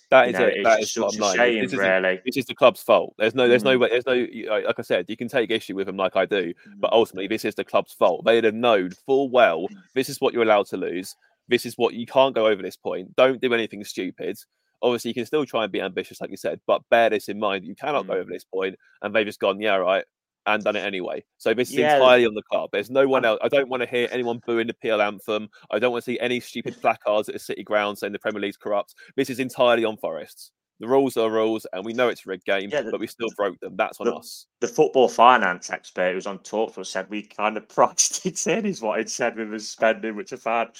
that 0.09 0.27
is 0.27 0.33
know, 0.33 0.45
it. 0.45 0.63
That 0.63 0.81
is 0.81 0.91
such 0.91 1.17
a 1.17 1.33
shame, 1.35 1.63
this 1.63 1.73
really. 1.73 2.19
This 2.25 2.37
is 2.37 2.45
the 2.45 2.53
club's 2.53 2.83
fault. 2.83 3.15
There's 3.17 3.33
no, 3.33 3.47
there's 3.47 3.63
mm. 3.63 3.79
no, 3.79 3.87
there's 3.87 4.05
no. 4.05 4.61
Like 4.67 4.77
I 4.77 4.81
said, 4.81 5.05
you 5.07 5.17
can 5.17 5.27
take 5.27 5.51
issue 5.51 5.75
with 5.75 5.87
them 5.87 5.97
like 5.97 6.15
I 6.15 6.25
do, 6.25 6.53
but 6.77 6.91
mm. 6.91 6.95
ultimately, 6.95 7.27
this 7.27 7.45
is 7.45 7.55
the 7.55 7.63
club's 7.63 7.93
fault. 7.93 8.25
They'd 8.25 8.43
have 8.43 8.53
known 8.53 8.91
full 8.91 9.29
well 9.29 9.61
mm. 9.61 9.75
this 9.95 10.09
is 10.09 10.19
what 10.19 10.33
you're 10.33 10.43
allowed 10.43 10.67
to 10.67 10.77
lose. 10.77 11.15
This 11.47 11.65
is 11.65 11.75
what 11.77 11.93
you 11.93 12.05
can't 12.05 12.35
go 12.35 12.47
over 12.47 12.61
this 12.61 12.77
point. 12.77 13.15
Don't 13.15 13.41
do 13.41 13.53
anything 13.53 13.83
stupid. 13.83 14.37
Obviously, 14.81 15.09
you 15.09 15.15
can 15.15 15.25
still 15.25 15.45
try 15.45 15.63
and 15.63 15.71
be 15.71 15.81
ambitious, 15.81 16.19
like 16.19 16.29
you 16.29 16.37
said, 16.37 16.59
but 16.67 16.81
bear 16.89 17.09
this 17.09 17.29
in 17.29 17.39
mind. 17.39 17.65
You 17.65 17.75
cannot 17.75 18.05
mm. 18.05 18.07
go 18.07 18.13
over 18.15 18.29
this 18.29 18.43
point, 18.43 18.75
and 19.01 19.15
they've 19.15 19.25
just 19.25 19.39
gone, 19.39 19.61
yeah, 19.61 19.75
right, 19.75 20.03
and 20.45 20.63
done 20.63 20.75
it 20.75 20.83
anyway. 20.83 21.23
So 21.37 21.53
this 21.53 21.69
is 21.69 21.75
yeah. 21.75 21.95
entirely 21.95 22.25
on 22.25 22.33
the 22.33 22.43
club. 22.43 22.69
There's 22.73 22.89
no 22.89 23.07
one 23.07 23.25
else. 23.25 23.39
I 23.41 23.47
don't 23.47 23.69
want 23.69 23.81
to 23.83 23.89
hear 23.89 24.07
anyone 24.11 24.41
booing 24.45 24.67
the 24.67 24.73
PL 24.73 25.01
anthem. 25.01 25.49
I 25.71 25.79
don't 25.79 25.91
want 25.91 26.03
to 26.03 26.11
see 26.11 26.19
any 26.19 26.39
stupid 26.39 26.79
placards 26.81 27.29
at 27.29 27.33
the 27.33 27.39
City 27.39 27.63
ground 27.63 27.97
saying 27.97 28.13
the 28.13 28.19
Premier 28.19 28.41
League's 28.41 28.57
corrupt. 28.57 28.95
This 29.15 29.29
is 29.29 29.39
entirely 29.39 29.85
on 29.85 29.97
Forests. 29.97 30.51
The 30.83 30.89
rules 30.89 31.15
are 31.15 31.31
rules, 31.31 31.65
and 31.71 31.85
we 31.85 31.93
know 31.93 32.09
it's 32.09 32.25
a 32.25 32.29
rigged 32.29 32.43
game, 32.43 32.69
yeah, 32.69 32.81
the, 32.81 32.91
but 32.91 32.99
we 32.99 33.07
still 33.07 33.29
broke 33.37 33.57
them. 33.61 33.77
That's 33.77 34.01
on 34.01 34.07
the, 34.07 34.15
us. 34.15 34.47
The 34.59 34.67
football 34.67 35.07
finance 35.07 35.69
expert 35.69 36.09
who 36.09 36.15
was 36.15 36.27
on 36.27 36.39
talkSPORT 36.39 36.85
said 36.85 37.09
we 37.09 37.21
kind 37.21 37.55
of 37.55 37.69
priced 37.73 38.25
it 38.25 38.45
in, 38.47 38.65
is 38.65 38.81
what 38.81 38.99
it 38.99 39.09
said 39.09 39.37
with 39.37 39.49
his 39.53 39.69
spending, 39.69 40.17
which 40.17 40.33
I 40.33 40.35
found, 40.35 40.71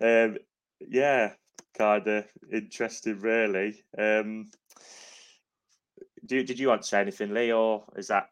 um, 0.00 0.38
yeah, 0.80 1.34
kind 1.78 2.04
of 2.04 2.24
interesting, 2.52 3.20
really. 3.20 3.80
Um, 3.96 4.50
do, 6.26 6.42
did 6.42 6.58
you 6.58 6.66
want 6.66 6.82
to 6.82 6.88
say 6.88 7.00
anything, 7.00 7.32
Lee, 7.32 7.52
or 7.52 7.84
is 7.96 8.08
that 8.08 8.30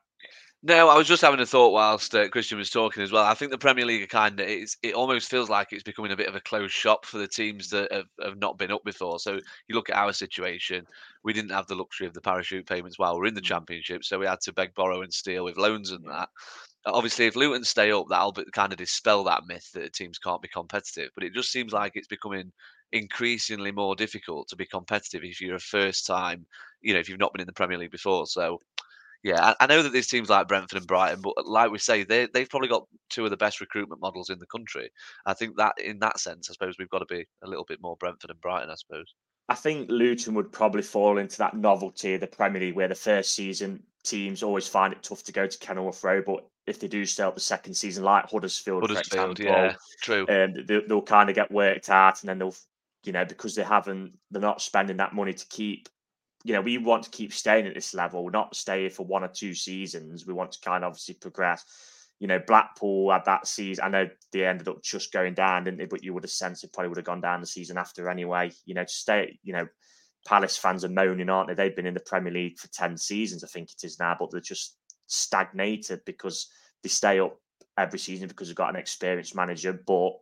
no, 0.64 0.88
I 0.88 0.96
was 0.96 1.08
just 1.08 1.22
having 1.22 1.40
a 1.40 1.46
thought 1.46 1.72
whilst 1.72 2.14
uh, 2.14 2.28
Christian 2.28 2.56
was 2.56 2.70
talking 2.70 3.02
as 3.02 3.10
well. 3.10 3.24
I 3.24 3.34
think 3.34 3.50
the 3.50 3.58
Premier 3.58 3.84
League 3.84 4.08
kind 4.08 4.38
of 4.38 4.46
is 4.46 4.76
it 4.82 4.94
almost 4.94 5.28
feels 5.28 5.50
like 5.50 5.72
it's 5.72 5.82
becoming 5.82 6.12
a 6.12 6.16
bit 6.16 6.28
of 6.28 6.36
a 6.36 6.40
closed 6.40 6.72
shop 6.72 7.04
for 7.04 7.18
the 7.18 7.26
teams 7.26 7.68
that 7.70 7.90
have, 7.90 8.06
have 8.22 8.38
not 8.38 8.58
been 8.58 8.70
up 8.70 8.84
before. 8.84 9.18
So 9.18 9.40
you 9.68 9.74
look 9.74 9.90
at 9.90 9.96
our 9.96 10.12
situation, 10.12 10.86
we 11.24 11.32
didn't 11.32 11.50
have 11.50 11.66
the 11.66 11.74
luxury 11.74 12.06
of 12.06 12.14
the 12.14 12.20
parachute 12.20 12.66
payments 12.66 12.96
while 12.96 13.18
we're 13.18 13.26
in 13.26 13.34
the 13.34 13.40
mm. 13.40 13.46
Championship, 13.46 14.04
so 14.04 14.20
we 14.20 14.26
had 14.26 14.40
to 14.42 14.52
beg, 14.52 14.72
borrow, 14.74 15.02
and 15.02 15.12
steal 15.12 15.44
with 15.44 15.56
loans 15.56 15.90
and 15.90 16.04
that. 16.08 16.28
Obviously, 16.86 17.26
if 17.26 17.34
Luton 17.34 17.64
stay 17.64 17.90
up, 17.90 18.06
that'll 18.08 18.34
kind 18.52 18.72
of 18.72 18.78
dispel 18.78 19.24
that 19.24 19.46
myth 19.48 19.68
that 19.74 19.92
teams 19.92 20.18
can't 20.18 20.42
be 20.42 20.48
competitive. 20.48 21.10
But 21.14 21.24
it 21.24 21.34
just 21.34 21.50
seems 21.50 21.72
like 21.72 21.92
it's 21.94 22.08
becoming 22.08 22.52
increasingly 22.92 23.72
more 23.72 23.96
difficult 23.96 24.48
to 24.48 24.56
be 24.56 24.66
competitive 24.66 25.24
if 25.24 25.40
you're 25.40 25.56
a 25.56 25.60
first 25.60 26.06
time, 26.06 26.46
you 26.82 26.94
know, 26.94 27.00
if 27.00 27.08
you've 27.08 27.18
not 27.18 27.32
been 27.32 27.40
in 27.40 27.46
the 27.46 27.52
Premier 27.52 27.78
League 27.78 27.90
before. 27.90 28.26
So 28.26 28.60
yeah, 29.22 29.54
I, 29.60 29.66
know 29.66 29.82
that 29.82 29.92
these 29.92 30.08
teams 30.08 30.28
like 30.28 30.48
Brentford 30.48 30.78
and 30.78 30.86
Brighton, 30.86 31.20
but 31.20 31.46
like 31.46 31.70
we 31.70 31.78
say, 31.78 32.02
they 32.02 32.26
they've 32.26 32.48
probably 32.48 32.68
got 32.68 32.86
two 33.08 33.24
of 33.24 33.30
the 33.30 33.36
best 33.36 33.60
recruitment 33.60 34.00
models 34.00 34.30
in 34.30 34.38
the 34.38 34.46
country. 34.46 34.90
I 35.26 35.34
think 35.34 35.56
that 35.56 35.74
in 35.82 36.00
that 36.00 36.18
sense, 36.18 36.50
I 36.50 36.54
suppose 36.54 36.74
we've 36.78 36.90
got 36.90 36.98
to 36.98 37.06
be 37.06 37.24
a 37.44 37.48
little 37.48 37.64
bit 37.64 37.80
more 37.80 37.96
Brentford 37.96 38.30
and 38.30 38.40
Brighton. 38.40 38.70
I 38.70 38.74
suppose. 38.74 39.14
I 39.48 39.54
think 39.54 39.90
Luton 39.90 40.34
would 40.34 40.50
probably 40.50 40.82
fall 40.82 41.18
into 41.18 41.38
that 41.38 41.56
novelty 41.56 42.14
of 42.14 42.20
the 42.20 42.26
Premier 42.26 42.60
League, 42.60 42.74
where 42.74 42.88
the 42.88 42.94
first 42.94 43.34
season 43.34 43.82
teams 44.02 44.42
always 44.42 44.66
find 44.66 44.92
it 44.92 45.02
tough 45.02 45.22
to 45.24 45.32
go 45.32 45.46
to 45.46 45.58
Kenilworth 45.58 46.02
Road, 46.02 46.24
but 46.26 46.48
if 46.66 46.80
they 46.80 46.88
do 46.88 47.04
stay 47.04 47.22
up 47.22 47.34
the 47.34 47.40
second 47.40 47.74
season, 47.74 48.04
like 48.04 48.30
Huddersfield, 48.30 48.82
Huddersfield, 48.82 49.38
example, 49.38 49.44
yeah, 49.44 49.74
true, 50.02 50.26
um, 50.28 50.54
they, 50.66 50.80
they'll 50.88 51.02
kind 51.02 51.28
of 51.28 51.34
get 51.34 51.50
worked 51.50 51.90
out, 51.90 52.22
and 52.22 52.28
then 52.28 52.38
they'll, 52.38 52.54
you 53.04 53.12
know, 53.12 53.24
because 53.24 53.54
they 53.54 53.62
haven't, 53.62 54.12
they're 54.30 54.42
not 54.42 54.62
spending 54.62 54.96
that 54.96 55.14
money 55.14 55.34
to 55.34 55.46
keep 55.48 55.88
you 56.44 56.52
know, 56.52 56.60
we 56.60 56.78
want 56.78 57.04
to 57.04 57.10
keep 57.10 57.32
staying 57.32 57.66
at 57.66 57.74
this 57.74 57.94
level, 57.94 58.30
not 58.30 58.56
stay 58.56 58.88
for 58.88 59.04
one 59.04 59.24
or 59.24 59.28
two 59.28 59.54
seasons. 59.54 60.26
We 60.26 60.34
want 60.34 60.52
to 60.52 60.60
kind 60.60 60.84
of 60.84 60.88
obviously 60.88 61.14
progress. 61.14 61.64
You 62.18 62.28
know, 62.28 62.40
Blackpool 62.46 63.10
had 63.10 63.24
that 63.24 63.46
season. 63.46 63.84
I 63.84 63.88
know 63.88 64.08
they 64.32 64.46
ended 64.46 64.68
up 64.68 64.82
just 64.82 65.12
going 65.12 65.34
down, 65.34 65.64
didn't 65.64 65.78
they? 65.78 65.86
But 65.86 66.04
you 66.04 66.14
would 66.14 66.24
have 66.24 66.30
sensed 66.30 66.64
it 66.64 66.72
probably 66.72 66.88
would 66.88 66.98
have 66.98 67.06
gone 67.06 67.20
down 67.20 67.40
the 67.40 67.46
season 67.46 67.78
after 67.78 68.08
anyway. 68.08 68.52
You 68.64 68.74
know, 68.74 68.84
to 68.84 68.92
stay, 68.92 69.38
you 69.42 69.52
know, 69.52 69.66
Palace 70.26 70.56
fans 70.56 70.84
are 70.84 70.88
moaning, 70.88 71.28
aren't 71.28 71.48
they? 71.48 71.54
They've 71.54 71.74
been 71.74 71.86
in 71.86 71.94
the 71.94 72.00
Premier 72.00 72.32
League 72.32 72.58
for 72.58 72.68
10 72.68 72.96
seasons, 72.96 73.42
I 73.42 73.48
think 73.48 73.70
it 73.72 73.84
is 73.84 73.98
now, 73.98 74.16
but 74.18 74.30
they're 74.30 74.40
just 74.40 74.76
stagnated 75.06 76.02
because 76.06 76.48
they 76.82 76.88
stay 76.88 77.18
up 77.18 77.38
every 77.76 77.98
season 77.98 78.28
because 78.28 78.48
they've 78.48 78.56
got 78.56 78.70
an 78.70 78.76
experienced 78.76 79.34
manager, 79.34 79.72
but 79.72 80.12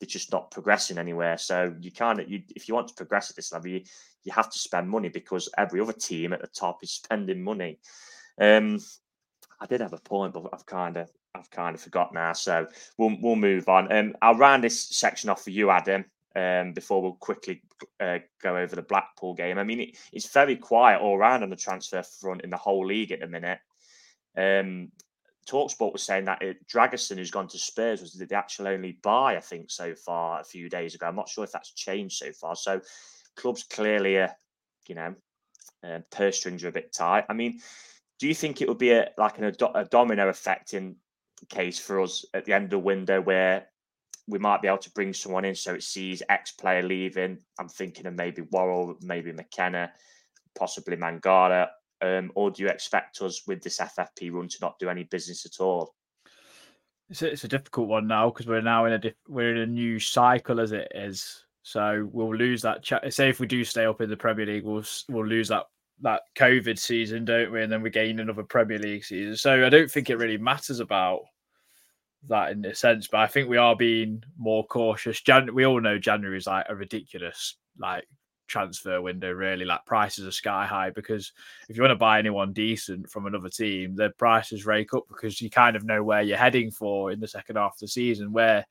they're 0.00 0.06
just 0.06 0.32
not 0.32 0.50
progressing 0.50 0.98
anywhere. 0.98 1.36
So 1.36 1.74
you 1.80 1.92
can't, 1.92 2.26
you, 2.28 2.42
if 2.56 2.68
you 2.68 2.74
want 2.74 2.88
to 2.88 2.94
progress 2.94 3.30
at 3.30 3.36
this 3.36 3.52
level, 3.52 3.68
you, 3.68 3.82
you 4.24 4.32
have 4.32 4.50
to 4.50 4.58
spend 4.58 4.88
money 4.88 5.10
because 5.10 5.48
every 5.58 5.80
other 5.80 5.92
team 5.92 6.32
at 6.32 6.40
the 6.40 6.48
top 6.48 6.82
is 6.82 6.90
spending 7.04 7.42
money. 7.42 7.78
Um, 8.40 8.80
I 9.60 9.66
did 9.66 9.82
have 9.82 9.92
a 9.92 9.98
point, 9.98 10.32
but 10.32 10.48
I've 10.52 10.66
kind 10.66 10.96
of 10.96 11.10
I've 11.34 11.50
kind 11.50 11.74
of 11.74 11.80
forgot 11.80 12.12
now. 12.12 12.32
So 12.32 12.66
we'll 12.96 13.16
we'll 13.20 13.36
move 13.36 13.68
on. 13.68 13.92
Um, 13.92 14.14
I'll 14.22 14.36
round 14.36 14.64
this 14.64 14.80
section 14.80 15.30
off 15.30 15.44
for 15.44 15.50
you, 15.50 15.70
Adam. 15.70 16.06
Um, 16.34 16.72
before 16.72 17.02
we'll 17.02 17.14
quickly 17.14 17.60
uh, 17.98 18.18
go 18.40 18.56
over 18.56 18.76
the 18.76 18.82
Blackpool 18.82 19.34
game. 19.34 19.58
I 19.58 19.64
mean, 19.64 19.80
it, 19.80 19.98
it's 20.12 20.32
very 20.32 20.54
quiet 20.54 21.00
all 21.00 21.16
around 21.16 21.42
on 21.42 21.50
the 21.50 21.56
transfer 21.56 22.02
front 22.02 22.42
in 22.42 22.50
the 22.50 22.56
whole 22.56 22.86
league 22.86 23.10
at 23.10 23.18
the 23.18 23.26
minute. 23.26 23.58
Um, 24.36 24.92
Talksport 25.50 25.92
was 25.92 26.02
saying 26.02 26.26
that 26.26 26.42
it, 26.42 26.66
Dragusin, 26.68 27.16
who's 27.16 27.30
gone 27.30 27.48
to 27.48 27.58
Spurs, 27.58 28.00
was 28.00 28.12
the 28.12 28.34
actual 28.34 28.68
only 28.68 28.98
buy, 29.02 29.36
I 29.36 29.40
think, 29.40 29.70
so 29.70 29.94
far 29.94 30.40
a 30.40 30.44
few 30.44 30.68
days 30.68 30.94
ago. 30.94 31.06
I'm 31.06 31.16
not 31.16 31.28
sure 31.28 31.44
if 31.44 31.52
that's 31.52 31.72
changed 31.72 32.16
so 32.18 32.30
far. 32.32 32.54
So 32.54 32.80
clubs 33.36 33.64
clearly 33.64 34.26
you 34.90 34.94
know, 34.94 35.14
uh, 35.84 36.00
purse 36.10 36.38
strings 36.38 36.64
are 36.64 36.68
a 36.68 36.72
bit 36.72 36.92
tight. 36.92 37.24
I 37.28 37.32
mean, 37.32 37.60
do 38.18 38.28
you 38.28 38.34
think 38.34 38.60
it 38.60 38.68
would 38.68 38.78
be 38.78 38.90
a 38.90 39.10
like 39.16 39.38
an, 39.38 39.44
a 39.74 39.84
domino 39.84 40.28
effect 40.28 40.74
in 40.74 40.96
case 41.48 41.78
for 41.78 42.00
us 42.00 42.24
at 42.34 42.44
the 42.44 42.52
end 42.52 42.64
of 42.64 42.70
the 42.70 42.78
window 42.78 43.20
where 43.20 43.66
we 44.28 44.38
might 44.38 44.60
be 44.60 44.68
able 44.68 44.78
to 44.78 44.90
bring 44.90 45.14
someone 45.14 45.44
in 45.44 45.54
so 45.54 45.74
it 45.74 45.82
sees 45.82 46.22
X 46.28 46.52
player 46.52 46.82
leaving? 46.82 47.38
I'm 47.58 47.68
thinking 47.68 48.06
of 48.06 48.14
maybe 48.14 48.42
Worrall, 48.50 48.96
maybe 49.00 49.32
McKenna, 49.32 49.92
possibly 50.58 50.96
Mangala. 50.96 51.68
Um, 52.02 52.32
or 52.34 52.50
do 52.50 52.62
you 52.62 52.68
expect 52.68 53.20
us 53.20 53.46
with 53.46 53.62
this 53.62 53.78
FFP 53.78 54.32
run 54.32 54.48
to 54.48 54.58
not 54.60 54.78
do 54.78 54.88
any 54.88 55.04
business 55.04 55.44
at 55.44 55.62
all? 55.62 55.94
It's 57.08 57.22
a, 57.22 57.30
it's 57.32 57.44
a 57.44 57.48
difficult 57.48 57.88
one 57.88 58.06
now 58.06 58.30
because 58.30 58.46
we're 58.46 58.60
now 58.62 58.84
in 58.86 58.92
a 58.92 58.98
diff- 58.98 59.14
we're 59.28 59.54
in 59.54 59.62
a 59.62 59.66
new 59.66 59.98
cycle 59.98 60.60
as 60.60 60.72
it 60.72 60.90
is 60.94 61.44
so 61.62 62.08
we'll 62.12 62.34
lose 62.34 62.62
that. 62.62 62.82
Cha- 62.82 63.08
Say 63.10 63.28
if 63.28 63.40
we 63.40 63.46
do 63.46 63.64
stay 63.64 63.84
up 63.84 64.00
in 64.00 64.10
the 64.10 64.16
Premier 64.16 64.46
League, 64.46 64.64
we'll 64.64 64.84
we'll 65.08 65.26
lose 65.26 65.48
that 65.48 65.64
that 66.02 66.22
COVID 66.36 66.78
season, 66.78 67.24
don't 67.24 67.52
we? 67.52 67.62
And 67.62 67.70
then 67.70 67.82
we 67.82 67.90
gain 67.90 68.20
another 68.20 68.42
Premier 68.42 68.78
League 68.78 69.04
season. 69.04 69.36
So 69.36 69.66
I 69.66 69.68
don't 69.68 69.90
think 69.90 70.08
it 70.08 70.16
really 70.16 70.38
matters 70.38 70.80
about 70.80 71.20
that 72.28 72.52
in 72.52 72.64
a 72.64 72.74
sense, 72.74 73.08
but 73.08 73.20
I 73.20 73.26
think 73.26 73.48
we 73.48 73.56
are 73.56 73.76
being 73.76 74.22
more 74.38 74.66
cautious. 74.66 75.20
Jan- 75.20 75.54
we 75.54 75.66
all 75.66 75.80
know 75.80 75.98
January 75.98 76.38
is 76.38 76.46
like 76.46 76.66
a 76.68 76.74
ridiculous 76.74 77.56
like 77.78 78.06
transfer 78.50 79.00
window, 79.00 79.30
really. 79.32 79.64
Like 79.64 79.86
prices 79.86 80.26
are 80.26 80.32
sky 80.32 80.66
high 80.66 80.90
because 80.90 81.32
if 81.68 81.76
you 81.76 81.82
want 81.82 81.92
to 81.92 81.96
buy 81.96 82.18
anyone 82.18 82.52
decent 82.52 83.08
from 83.10 83.26
another 83.26 83.48
team, 83.48 83.96
the 83.96 84.10
prices 84.18 84.66
rake 84.66 84.92
up 84.92 85.04
because 85.08 85.40
you 85.40 85.48
kind 85.48 85.76
of 85.76 85.84
know 85.84 86.02
where 86.02 86.22
you're 86.22 86.36
heading 86.36 86.70
for 86.70 87.12
in 87.12 87.20
the 87.20 87.28
second 87.28 87.56
half 87.56 87.74
of 87.74 87.80
the 87.80 87.88
season. 87.88 88.32
Where 88.32 88.66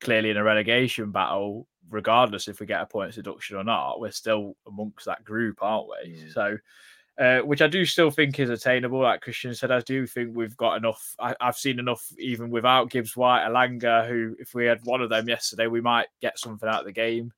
clearly 0.00 0.30
in 0.30 0.36
a 0.36 0.44
relegation 0.44 1.10
battle, 1.10 1.66
regardless 1.90 2.48
if 2.48 2.60
we 2.60 2.66
get 2.66 2.82
a 2.82 2.86
points 2.86 3.16
deduction 3.16 3.56
or 3.56 3.64
not, 3.64 4.00
we're 4.00 4.10
still 4.10 4.56
amongst 4.66 5.06
that 5.06 5.24
group, 5.24 5.58
aren't 5.60 5.88
we? 5.88 6.12
Mm. 6.12 6.32
So, 6.32 6.58
uh, 7.18 7.40
which 7.40 7.62
I 7.62 7.66
do 7.66 7.84
still 7.84 8.10
think 8.10 8.38
is 8.38 8.50
attainable. 8.50 9.00
Like 9.00 9.20
Christian 9.20 9.54
said, 9.54 9.70
I 9.70 9.80
do 9.80 10.06
think 10.06 10.34
we've 10.34 10.56
got 10.56 10.76
enough. 10.76 11.14
I, 11.18 11.34
have 11.40 11.56
seen 11.56 11.78
enough 11.78 12.06
even 12.18 12.50
without 12.50 12.90
Gibbs 12.90 13.16
White, 13.16 13.46
Elanga, 13.46 14.08
who, 14.08 14.34
if 14.38 14.54
we 14.54 14.66
had 14.66 14.80
one 14.84 15.02
of 15.02 15.10
them 15.10 15.28
yesterday, 15.28 15.66
we 15.66 15.80
might 15.80 16.06
get 16.20 16.38
something 16.38 16.68
out 16.68 16.80
of 16.80 16.86
the 16.86 16.92
game. 16.92 17.32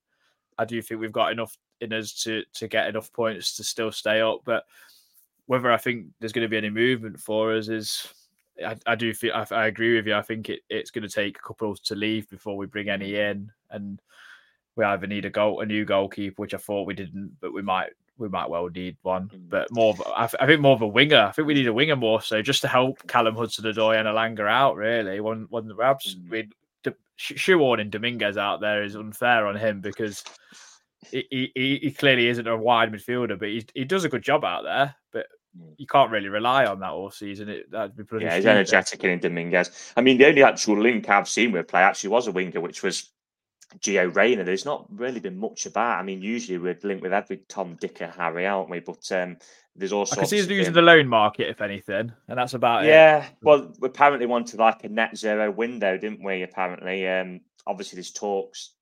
I 0.58 0.64
do 0.64 0.80
think 0.82 1.00
we've 1.00 1.12
got 1.12 1.32
enough 1.32 1.56
in 1.80 1.92
us 1.92 2.12
to 2.24 2.42
to 2.54 2.68
get 2.68 2.88
enough 2.88 3.12
points 3.12 3.56
to 3.56 3.64
still 3.64 3.92
stay 3.92 4.20
up. 4.20 4.40
But 4.44 4.64
whether 5.46 5.70
I 5.70 5.76
think 5.76 6.06
there's 6.20 6.32
going 6.32 6.44
to 6.44 6.48
be 6.48 6.56
any 6.56 6.70
movement 6.70 7.20
for 7.20 7.54
us 7.54 7.68
is 7.68 8.08
I, 8.64 8.76
I 8.86 8.94
do 8.94 9.12
feel 9.12 9.34
I, 9.34 9.46
I, 9.50 9.66
agree 9.66 9.96
with 9.96 10.06
you. 10.06 10.14
I 10.14 10.22
think 10.22 10.48
it, 10.48 10.60
it's 10.70 10.90
going 10.90 11.06
to 11.06 11.14
take 11.14 11.38
a 11.38 11.42
couple 11.42 11.74
to 11.74 11.94
leave 11.94 12.28
before 12.30 12.56
we 12.56 12.66
bring 12.66 12.88
any 12.88 13.16
in, 13.16 13.50
and 13.70 14.00
we 14.76 14.84
either 14.84 15.06
need 15.06 15.24
a 15.24 15.30
goal, 15.30 15.60
a 15.60 15.66
new 15.66 15.84
goalkeeper, 15.84 16.40
which 16.40 16.54
I 16.54 16.58
thought 16.58 16.86
we 16.86 16.94
didn't, 16.94 17.36
but 17.40 17.52
we 17.52 17.62
might 17.62 17.90
we 18.16 18.28
might 18.28 18.48
well 18.48 18.68
need 18.68 18.96
one, 19.02 19.28
Mm. 19.28 19.48
but 19.48 19.72
more. 19.72 19.92
Of, 19.92 20.02
I, 20.06 20.28
I 20.40 20.46
think 20.46 20.60
more 20.60 20.74
of 20.74 20.82
a 20.82 20.86
winger. 20.86 21.18
I 21.18 21.32
think 21.32 21.48
we 21.48 21.54
need 21.54 21.66
a 21.66 21.72
winger 21.72 21.96
more 21.96 22.22
so 22.22 22.42
just 22.42 22.62
to 22.62 22.68
help 22.68 23.04
Callum 23.08 23.34
Hudson-Odoi 23.34 23.98
and 23.98 24.06
Elanga 24.06 24.48
out. 24.48 24.76
Really, 24.76 25.20
one 25.20 25.46
one 25.50 25.66
the 25.66 25.74
Rabs. 25.74 26.14
Mm. 26.14 26.30
We 26.30 26.48
shoehorning 27.18 27.90
Dominguez 27.90 28.36
out 28.36 28.60
there 28.60 28.82
is 28.82 28.96
unfair 28.96 29.46
on 29.46 29.56
him 29.56 29.80
because 29.80 30.24
he, 31.10 31.50
he, 31.54 31.78
he 31.82 31.90
clearly 31.92 32.28
isn't 32.28 32.46
a 32.46 32.56
wide 32.56 32.92
midfielder, 32.92 33.38
but 33.38 33.48
he 33.48 33.64
he 33.74 33.84
does 33.84 34.04
a 34.04 34.08
good 34.08 34.22
job 34.22 34.44
out 34.44 34.64
there. 34.64 34.94
But 35.12 35.26
Mm. 35.58 35.74
you 35.76 35.86
can't 35.86 36.10
really 36.10 36.28
rely 36.28 36.66
on 36.66 36.80
that 36.80 36.90
all 36.90 37.10
season. 37.10 37.48
It 37.48 37.70
that'd 37.70 37.96
be 37.96 38.04
pretty. 38.04 38.24
Yeah, 38.24 38.36
he's 38.36 38.46
energetic 38.46 39.04
in 39.04 39.20
Dominguez. 39.20 39.92
I 39.96 40.00
mean, 40.00 40.18
the 40.18 40.26
only 40.26 40.42
actual 40.42 40.80
link 40.80 41.08
I've 41.08 41.28
seen 41.28 41.52
with 41.52 41.68
play 41.68 41.82
actually 41.82 42.10
was 42.10 42.26
a 42.26 42.32
winger, 42.32 42.60
which 42.60 42.82
was 42.82 43.10
Gio 43.78 44.14
Reyna. 44.14 44.44
There's 44.44 44.64
not 44.64 44.86
really 44.90 45.20
been 45.20 45.36
much 45.36 45.66
about. 45.66 45.98
I 45.98 46.02
mean, 46.02 46.22
usually 46.22 46.58
we'd 46.58 46.84
link 46.84 47.02
with 47.02 47.12
every 47.12 47.38
Tom, 47.48 47.76
Dick, 47.80 48.00
and 48.00 48.12
Harry, 48.12 48.46
aren't 48.46 48.70
we? 48.70 48.80
But 48.80 49.10
um, 49.12 49.36
there's 49.76 49.92
also 49.92 50.14
I 50.14 50.18
can 50.20 50.26
see 50.26 50.36
he's 50.36 50.48
using 50.48 50.72
the 50.72 50.82
loan 50.82 51.08
market, 51.08 51.48
if 51.48 51.60
anything, 51.60 52.12
and 52.28 52.38
that's 52.38 52.54
about 52.54 52.84
it. 52.84 52.88
Yeah, 52.88 53.26
well, 53.42 53.72
we 53.80 53.88
apparently 53.88 54.26
wanted 54.26 54.60
like 54.60 54.84
a 54.84 54.88
net 54.88 55.16
zero 55.16 55.50
window, 55.50 55.98
didn't 55.98 56.22
we? 56.22 56.42
Apparently, 56.42 57.08
um, 57.08 57.40
obviously 57.66 57.96
there's 57.96 58.12
talks 58.12 58.74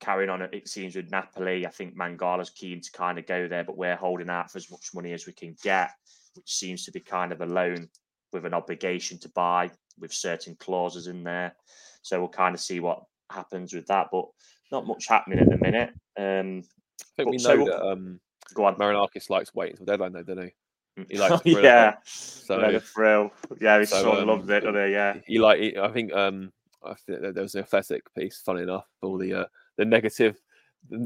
carrying 0.00 0.30
on. 0.30 0.42
It 0.42 0.68
seems 0.68 0.96
with 0.96 1.10
Napoli. 1.10 1.66
I 1.66 1.70
think 1.70 1.96
Mangala's 1.96 2.50
keen 2.50 2.80
to 2.80 2.92
kind 2.92 3.18
of 3.18 3.26
go 3.26 3.48
there, 3.48 3.64
but 3.64 3.76
we're 3.76 3.96
holding 3.96 4.30
out 4.30 4.50
for 4.50 4.58
as 4.58 4.70
much 4.70 4.90
money 4.94 5.12
as 5.12 5.26
we 5.26 5.32
can 5.32 5.56
get, 5.62 5.90
which 6.34 6.54
seems 6.54 6.84
to 6.84 6.92
be 6.92 7.00
kind 7.00 7.32
of 7.32 7.40
a 7.40 7.46
loan 7.46 7.88
with 8.32 8.44
an 8.44 8.54
obligation 8.54 9.18
to 9.18 9.28
buy 9.30 9.70
with 9.98 10.12
certain 10.12 10.54
clauses 10.56 11.06
in 11.06 11.24
there. 11.24 11.54
So 12.02 12.20
we'll 12.20 12.28
kind 12.28 12.54
of 12.54 12.60
see 12.60 12.80
what 12.80 13.02
happens 13.30 13.72
with 13.74 13.86
that, 13.86 14.08
but 14.12 14.26
not 14.70 14.86
much 14.86 15.06
happening 15.08 15.38
at 15.38 15.48
the 15.48 15.56
minute. 15.56 15.90
Um, 16.16 16.62
I 17.00 17.04
think 17.16 17.30
we 17.30 17.36
But 17.36 17.40
so 17.40 17.54
know 17.54 17.64
that 17.66 17.82
um, 17.82 18.20
go 18.54 18.64
on. 18.64 18.76
Marinakis 18.76 19.30
likes 19.30 19.54
waiting 19.54 19.76
till 19.76 19.86
deadline, 19.86 20.12
though, 20.12 20.22
doesn't 20.22 20.44
he? 20.44 20.54
He 21.10 21.16
likes 21.16 21.42
the 21.42 21.52
thrill 21.52 21.64
yeah, 21.64 21.94
So 22.04 22.60
yeah, 22.60 22.70
the 22.72 22.80
thrill. 22.80 23.30
Yeah, 23.60 23.78
his 23.78 23.90
so, 23.90 24.02
son 24.02 24.18
um, 24.18 24.26
loves 24.26 24.48
it, 24.48 24.60
doesn't 24.60 24.86
he? 24.86 24.92
Yeah. 24.92 25.16
he 25.26 25.38
like 25.38 25.60
he, 25.60 25.78
I 25.78 25.92
think 25.92 26.12
um 26.12 26.52
I 26.84 26.94
think 26.94 27.22
that 27.22 27.34
there 27.34 27.42
was 27.42 27.54
an 27.54 27.62
athletic 27.62 28.02
piece, 28.14 28.42
funny 28.44 28.62
enough, 28.62 28.86
all 29.02 29.16
the 29.16 29.32
uh, 29.32 29.44
the 29.76 29.84
negative 29.84 30.40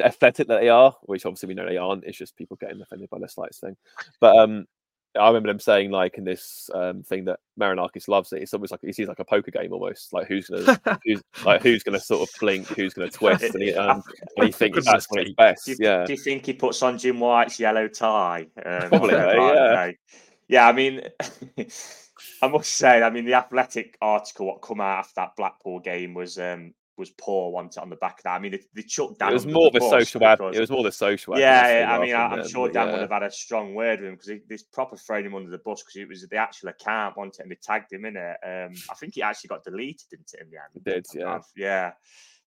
athletic 0.01 0.49
that 0.49 0.61
they 0.61 0.69
are, 0.71 0.97
which 1.03 1.27
obviously 1.27 1.49
we 1.49 1.55
know 1.55 1.67
they 1.67 1.77
aren't. 1.77 2.05
It's 2.05 2.17
just 2.17 2.37
people 2.37 2.57
getting 2.59 2.81
offended 2.81 3.11
by 3.11 3.19
the 3.19 3.29
slights 3.29 3.59
thing. 3.59 3.77
But 4.19 4.37
um 4.39 4.67
I 5.19 5.27
remember 5.27 5.49
them 5.49 5.61
saying 5.61 5.91
like 5.91 6.17
in 6.17 6.25
this 6.25 6.71
um 6.75 7.03
thing 7.03 7.25
that 7.27 7.41
Marinakis 7.61 8.09
loves 8.09 8.33
it. 8.33 8.43
It's 8.43 8.55
almost 8.55 8.73
like 8.73 8.81
he 8.83 8.93
sees 8.93 9.09
like 9.09 9.19
a 9.19 9.25
poker 9.25 9.51
game 9.51 9.73
almost. 9.73 10.13
Like 10.13 10.27
who's 10.27 10.49
gonna 10.49 10.81
who's 11.05 11.23
like 11.45 11.63
who's 11.63 11.83
gonna 11.83 12.01
sort 12.01 12.29
of 12.29 12.35
blink, 12.41 12.67
who's 12.69 12.95
gonna 12.95 13.11
twist, 13.11 13.55
and 13.55 13.63
he, 13.63 13.75
um, 13.75 14.03
and 14.37 14.47
he 14.47 14.53
thinks 14.53 14.85
that's 14.87 15.07
when 15.11 15.27
it's 15.27 15.35
best. 15.35 15.67
Do 15.67 15.73
you, 15.73 15.77
Yeah. 15.81 16.05
do 16.05 16.13
you 16.13 16.19
think 16.19 16.47
he 16.47 16.53
puts 16.53 16.83
on 16.83 16.99
Jim 16.99 17.21
White's 17.21 17.61
yellow 17.61 17.89
tie? 17.89 18.47
Um, 18.65 18.89
Probably, 18.89 19.13
yeah. 19.15 19.93
Yeah, 20.49 20.69
I 20.69 20.73
mean, 20.73 21.01
I 22.43 22.49
must 22.49 22.75
say, 22.75 23.03
I 23.03 23.09
mean, 23.09 23.25
the 23.25 23.35
athletic 23.35 23.97
article 24.03 24.47
what 24.47 24.61
come 24.61 24.81
out 24.81 24.99
after 24.99 25.13
that 25.17 25.37
Blackpool 25.37 25.81
game 25.81 26.15
was 26.15 26.39
um 26.39 26.75
was 26.97 27.11
poor. 27.11 27.51
once 27.51 27.77
on 27.77 27.89
the 27.89 27.97
back 27.97 28.19
of 28.19 28.25
that. 28.25 28.35
I 28.35 28.39
mean, 28.39 28.53
they, 28.53 28.61
they 28.75 28.83
chucked 28.83 29.19
down. 29.19 29.31
It 29.31 29.35
was 29.35 29.47
more 29.47 29.69
of 29.69 29.75
a 29.75 29.81
social 29.81 30.25
ad. 30.25 30.41
It 30.53 30.61
was 30.61 30.71
more 30.71 30.83
the 30.83 30.93
social. 30.93 31.39
Yeah, 31.39 31.81
yeah, 31.81 31.97
I 31.97 31.99
mean, 32.01 32.15
I, 32.15 32.37
than, 32.37 32.49
sure 32.49 32.69
Dan 32.69 32.87
yeah. 32.87 32.93
would 32.93 33.01
have 33.03 33.11
had 33.11 33.23
a 33.23 33.31
strong 33.31 33.75
word 33.75 34.01
with 34.01 34.09
him 34.09 34.15
because 34.17 34.43
this 34.49 34.63
proper 34.63 34.97
thrown 34.97 35.25
him 35.25 35.35
under 35.35 35.51
the 35.51 35.59
bus 35.59 35.83
because 35.83 35.97
it 35.97 36.09
was 36.09 36.27
the 36.29 36.37
actual 36.37 36.69
account 36.69 37.17
wanted 37.17 37.41
and 37.41 37.51
they 37.51 37.59
tagged 37.63 37.93
him 37.93 38.05
in 38.05 38.17
it. 38.17 38.37
Um, 38.45 38.73
I 38.91 38.95
think 38.95 39.17
it 39.17 39.23
actually 39.23 39.49
got 39.49 39.65
deleted, 39.65 40.07
didn't 40.11 40.31
it, 40.35 40.43
in 40.43 40.51
the 40.51 40.57
end? 40.57 40.75
It 40.75 40.85
did, 40.85 41.07
yeah. 41.15 41.35
I've- 41.35 41.45
yeah. 41.57 41.93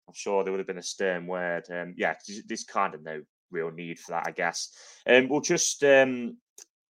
I'm 0.07 0.13
sure 0.13 0.43
there 0.43 0.53
would 0.53 0.59
have 0.59 0.67
been 0.67 0.77
a 0.77 0.83
stern 0.83 1.25
word. 1.25 1.63
Um, 1.71 1.95
yeah, 1.97 2.13
there's 2.47 2.63
kind 2.63 2.93
of 2.93 3.01
no 3.01 3.21
real 3.49 3.71
need 3.71 3.99
for 3.99 4.11
that, 4.11 4.27
I 4.27 4.31
guess. 4.31 4.71
Um, 5.07 5.27
we'll 5.29 5.41
just, 5.41 5.83
um, 5.83 6.37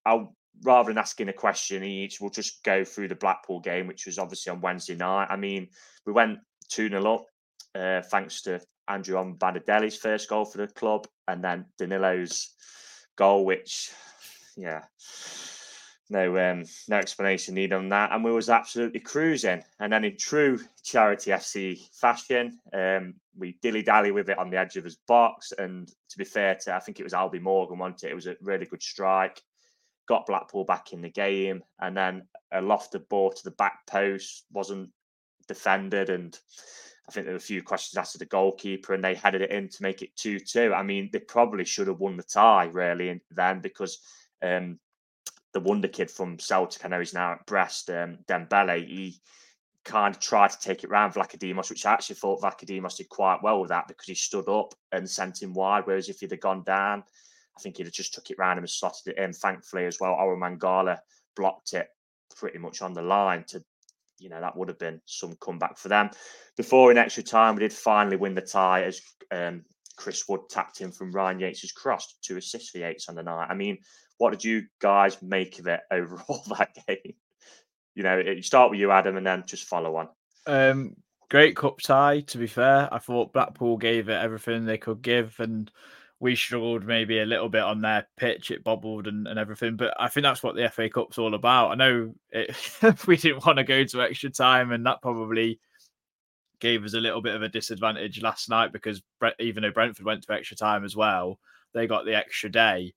I'll 0.05 0.33
rather 0.63 0.89
than 0.89 0.97
asking 0.97 1.29
a 1.29 1.33
question 1.33 1.83
each, 1.83 2.21
we'll 2.21 2.29
just 2.29 2.63
go 2.63 2.83
through 2.83 3.07
the 3.07 3.15
Blackpool 3.15 3.59
game, 3.59 3.87
which 3.87 4.05
was 4.05 4.17
obviously 4.17 4.51
on 4.51 4.61
Wednesday 4.61 4.95
night. 4.95 5.27
I 5.29 5.35
mean, 5.35 5.67
we 6.05 6.13
went 6.13 6.39
2 6.69 6.89
0 6.89 7.13
up, 7.13 7.25
uh, 7.75 8.01
thanks 8.01 8.41
to 8.43 8.61
Andrew 8.87 9.15
Omobamidele's 9.15 9.97
first 9.97 10.29
goal 10.29 10.45
for 10.45 10.57
the 10.57 10.67
club, 10.67 11.07
and 11.27 11.43
then 11.43 11.65
Danilo's 11.77 12.53
goal, 13.15 13.45
which, 13.45 13.91
yeah, 14.57 14.83
no 16.11 16.37
um, 16.37 16.65
no 16.89 16.97
explanation 16.97 17.55
needed 17.55 17.73
on 17.73 17.89
that. 17.89 18.11
And 18.11 18.23
we 18.23 18.31
was 18.31 18.49
absolutely 18.49 18.99
cruising. 18.99 19.63
And 19.79 19.93
then 19.93 20.03
in 20.03 20.17
true 20.17 20.59
charity 20.83 21.31
FC 21.31 21.79
fashion, 21.93 22.59
um, 22.73 23.15
we 23.37 23.57
dilly 23.61 23.81
dally 23.81 24.11
with 24.11 24.29
it 24.29 24.37
on 24.37 24.49
the 24.49 24.57
edge 24.57 24.75
of 24.75 24.83
his 24.83 24.97
box. 25.07 25.53
And 25.53 25.87
to 25.87 26.17
be 26.17 26.25
fair 26.25 26.55
to, 26.55 26.75
I 26.75 26.79
think 26.79 26.99
it 26.99 27.03
was 27.03 27.13
Albie 27.13 27.41
Morgan, 27.41 27.77
wasn't 27.77 28.03
it? 28.03 28.11
It 28.11 28.15
was 28.15 28.27
a 28.27 28.35
really 28.41 28.65
good 28.65 28.83
strike. 28.83 29.41
Got 30.07 30.25
Blackpool 30.25 30.65
back 30.65 30.91
in 30.91 31.01
the 31.01 31.09
game, 31.09 31.63
and 31.79 31.95
then 31.95 32.23
a 32.51 32.59
lofted 32.59 33.07
ball 33.07 33.31
to 33.31 33.43
the 33.43 33.51
back 33.51 33.79
post 33.87 34.43
wasn't 34.51 34.89
defended, 35.47 36.09
and 36.09 36.37
I 37.11 37.13
think 37.13 37.25
there 37.25 37.33
were 37.33 37.39
a 37.39 37.41
few 37.41 37.61
questions 37.61 37.97
asked 37.97 38.15
of 38.15 38.19
the 38.19 38.25
goalkeeper, 38.25 38.93
and 38.93 39.03
they 39.03 39.15
headed 39.15 39.41
it 39.41 39.51
in 39.51 39.67
to 39.67 39.83
make 39.83 40.01
it 40.01 40.15
two-two. 40.15 40.73
I 40.73 40.81
mean, 40.81 41.09
they 41.11 41.19
probably 41.19 41.65
should 41.65 41.87
have 41.87 41.99
won 41.99 42.15
the 42.15 42.23
tie 42.23 42.69
really, 42.71 43.19
then 43.31 43.59
because 43.59 43.99
um, 44.41 44.79
the 45.51 45.59
wonder 45.59 45.89
kid 45.89 46.09
from 46.09 46.39
Celtic, 46.39 46.85
I 46.85 46.87
know 46.87 46.99
he's 46.99 47.13
now 47.13 47.33
at 47.33 47.45
Brest, 47.45 47.89
um, 47.89 48.19
Dembele, 48.29 48.87
he 48.87 49.19
kind 49.83 50.15
of 50.15 50.21
tried 50.21 50.51
to 50.51 50.59
take 50.61 50.85
it 50.85 50.89
round 50.89 51.13
Vlachodimos, 51.13 51.69
which 51.69 51.85
I 51.85 51.91
actually 51.91 52.15
thought 52.15 52.41
Vlachodimos 52.41 52.95
did 52.95 53.09
quite 53.09 53.43
well 53.43 53.59
with 53.59 53.69
that 53.69 53.89
because 53.89 54.07
he 54.07 54.15
stood 54.15 54.47
up 54.47 54.73
and 54.93 55.09
sent 55.09 55.41
him 55.41 55.53
wide. 55.53 55.83
Whereas 55.85 56.07
if 56.07 56.21
he'd 56.21 56.31
have 56.31 56.39
gone 56.39 56.63
down, 56.63 57.03
I 57.57 57.61
think 57.61 57.75
he'd 57.75 57.87
have 57.87 57.93
just 57.93 58.13
took 58.13 58.29
it 58.29 58.37
round 58.37 58.57
him 58.57 58.63
and 58.63 58.69
slotted 58.69 59.07
it 59.07 59.17
in. 59.17 59.33
Thankfully, 59.33 59.85
as 59.85 59.99
well, 59.99 60.13
Orel 60.13 60.37
Mangala 60.37 60.99
blocked 61.35 61.73
it 61.73 61.89
pretty 62.37 62.57
much 62.57 62.81
on 62.81 62.93
the 62.93 63.01
line 63.01 63.43
to, 63.49 63.61
you 64.21 64.29
know, 64.29 64.39
that 64.39 64.55
would 64.55 64.67
have 64.67 64.79
been 64.79 65.01
some 65.05 65.35
comeback 65.41 65.77
for 65.77 65.89
them. 65.89 66.09
Before 66.55 66.91
in 66.91 66.97
extra 66.97 67.23
time, 67.23 67.55
we 67.55 67.61
did 67.61 67.73
finally 67.73 68.17
win 68.17 68.35
the 68.35 68.41
tie 68.41 68.83
as 68.83 69.01
um, 69.31 69.63
Chris 69.95 70.27
Wood 70.27 70.41
tapped 70.49 70.81
in 70.81 70.91
from 70.91 71.11
Ryan 71.11 71.39
Yates' 71.39 71.71
cross 71.71 72.15
to 72.23 72.37
assist 72.37 72.71
for 72.71 72.77
Yates 72.77 73.09
on 73.09 73.15
the 73.15 73.23
night. 73.23 73.47
I 73.49 73.55
mean, 73.55 73.79
what 74.17 74.31
did 74.31 74.43
you 74.43 74.63
guys 74.79 75.21
make 75.21 75.59
of 75.59 75.67
it 75.67 75.81
overall 75.91 76.43
that 76.57 76.75
game? 76.87 77.13
You 77.95 78.03
know, 78.03 78.17
it, 78.19 78.45
start 78.45 78.69
with 78.71 78.79
you, 78.79 78.91
Adam, 78.91 79.17
and 79.17 79.25
then 79.25 79.43
just 79.45 79.67
follow 79.67 79.97
on. 79.97 80.09
Um, 80.45 80.95
great 81.29 81.55
cup 81.55 81.79
tie. 81.79 82.21
To 82.21 82.37
be 82.37 82.47
fair, 82.47 82.87
I 82.91 82.99
thought 82.99 83.33
Blackpool 83.33 83.77
gave 83.77 84.07
it 84.07 84.13
everything 84.21 84.65
they 84.65 84.77
could 84.77 85.01
give, 85.01 85.35
and 85.39 85.69
we 86.21 86.35
struggled 86.35 86.85
maybe 86.85 87.19
a 87.19 87.25
little 87.25 87.49
bit 87.49 87.63
on 87.63 87.81
their 87.81 88.07
pitch. 88.15 88.51
It 88.51 88.63
bobbled 88.63 89.07
and, 89.07 89.27
and 89.27 89.39
everything, 89.39 89.75
but 89.75 89.95
I 89.99 90.07
think 90.07 90.23
that's 90.23 90.43
what 90.43 90.55
the 90.55 90.69
FA 90.69 90.87
Cup's 90.87 91.17
all 91.17 91.33
about. 91.33 91.71
I 91.71 91.75
know 91.75 92.13
it, 92.29 92.55
we 93.07 93.17
didn't 93.17 93.43
want 93.43 93.57
to 93.57 93.63
go 93.63 93.83
to 93.83 94.01
extra 94.03 94.29
time, 94.29 94.71
and 94.71 94.85
that 94.85 95.01
probably 95.01 95.59
gave 96.59 96.85
us 96.85 96.93
a 96.93 96.99
little 96.99 97.23
bit 97.23 97.33
of 97.33 97.41
a 97.41 97.49
disadvantage 97.49 98.21
last 98.21 98.49
night 98.49 98.71
because 98.71 99.01
even 99.39 99.63
though 99.63 99.71
Brentford 99.71 100.05
went 100.05 100.21
to 100.21 100.33
extra 100.33 100.55
time 100.55 100.85
as 100.85 100.95
well, 100.95 101.39
they 101.73 101.87
got 101.87 102.05
the 102.05 102.15
extra 102.15 102.51
day. 102.51 102.93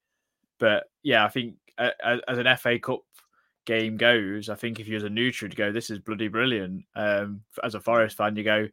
But 0.59 0.85
yeah, 1.03 1.25
I 1.25 1.29
think 1.29 1.55
as 1.79 2.21
an 2.29 2.57
FA 2.59 2.79
Cup 2.79 3.01
game 3.65 3.97
goes, 3.97 4.51
I 4.51 4.55
think 4.55 4.81
if 4.81 4.87
you 4.87 4.99
as 4.99 5.03
a 5.03 5.09
neutral 5.09 5.51
to 5.51 5.57
go, 5.57 5.73
this 5.73 5.89
is 5.89 5.99
bloody 5.99 6.29
brilliant. 6.29 6.85
Um, 6.95 7.41
as 7.63 7.75
a 7.75 7.81
Forest 7.81 8.19
fan, 8.19 8.37
you 8.37 8.45
go, 8.45 8.69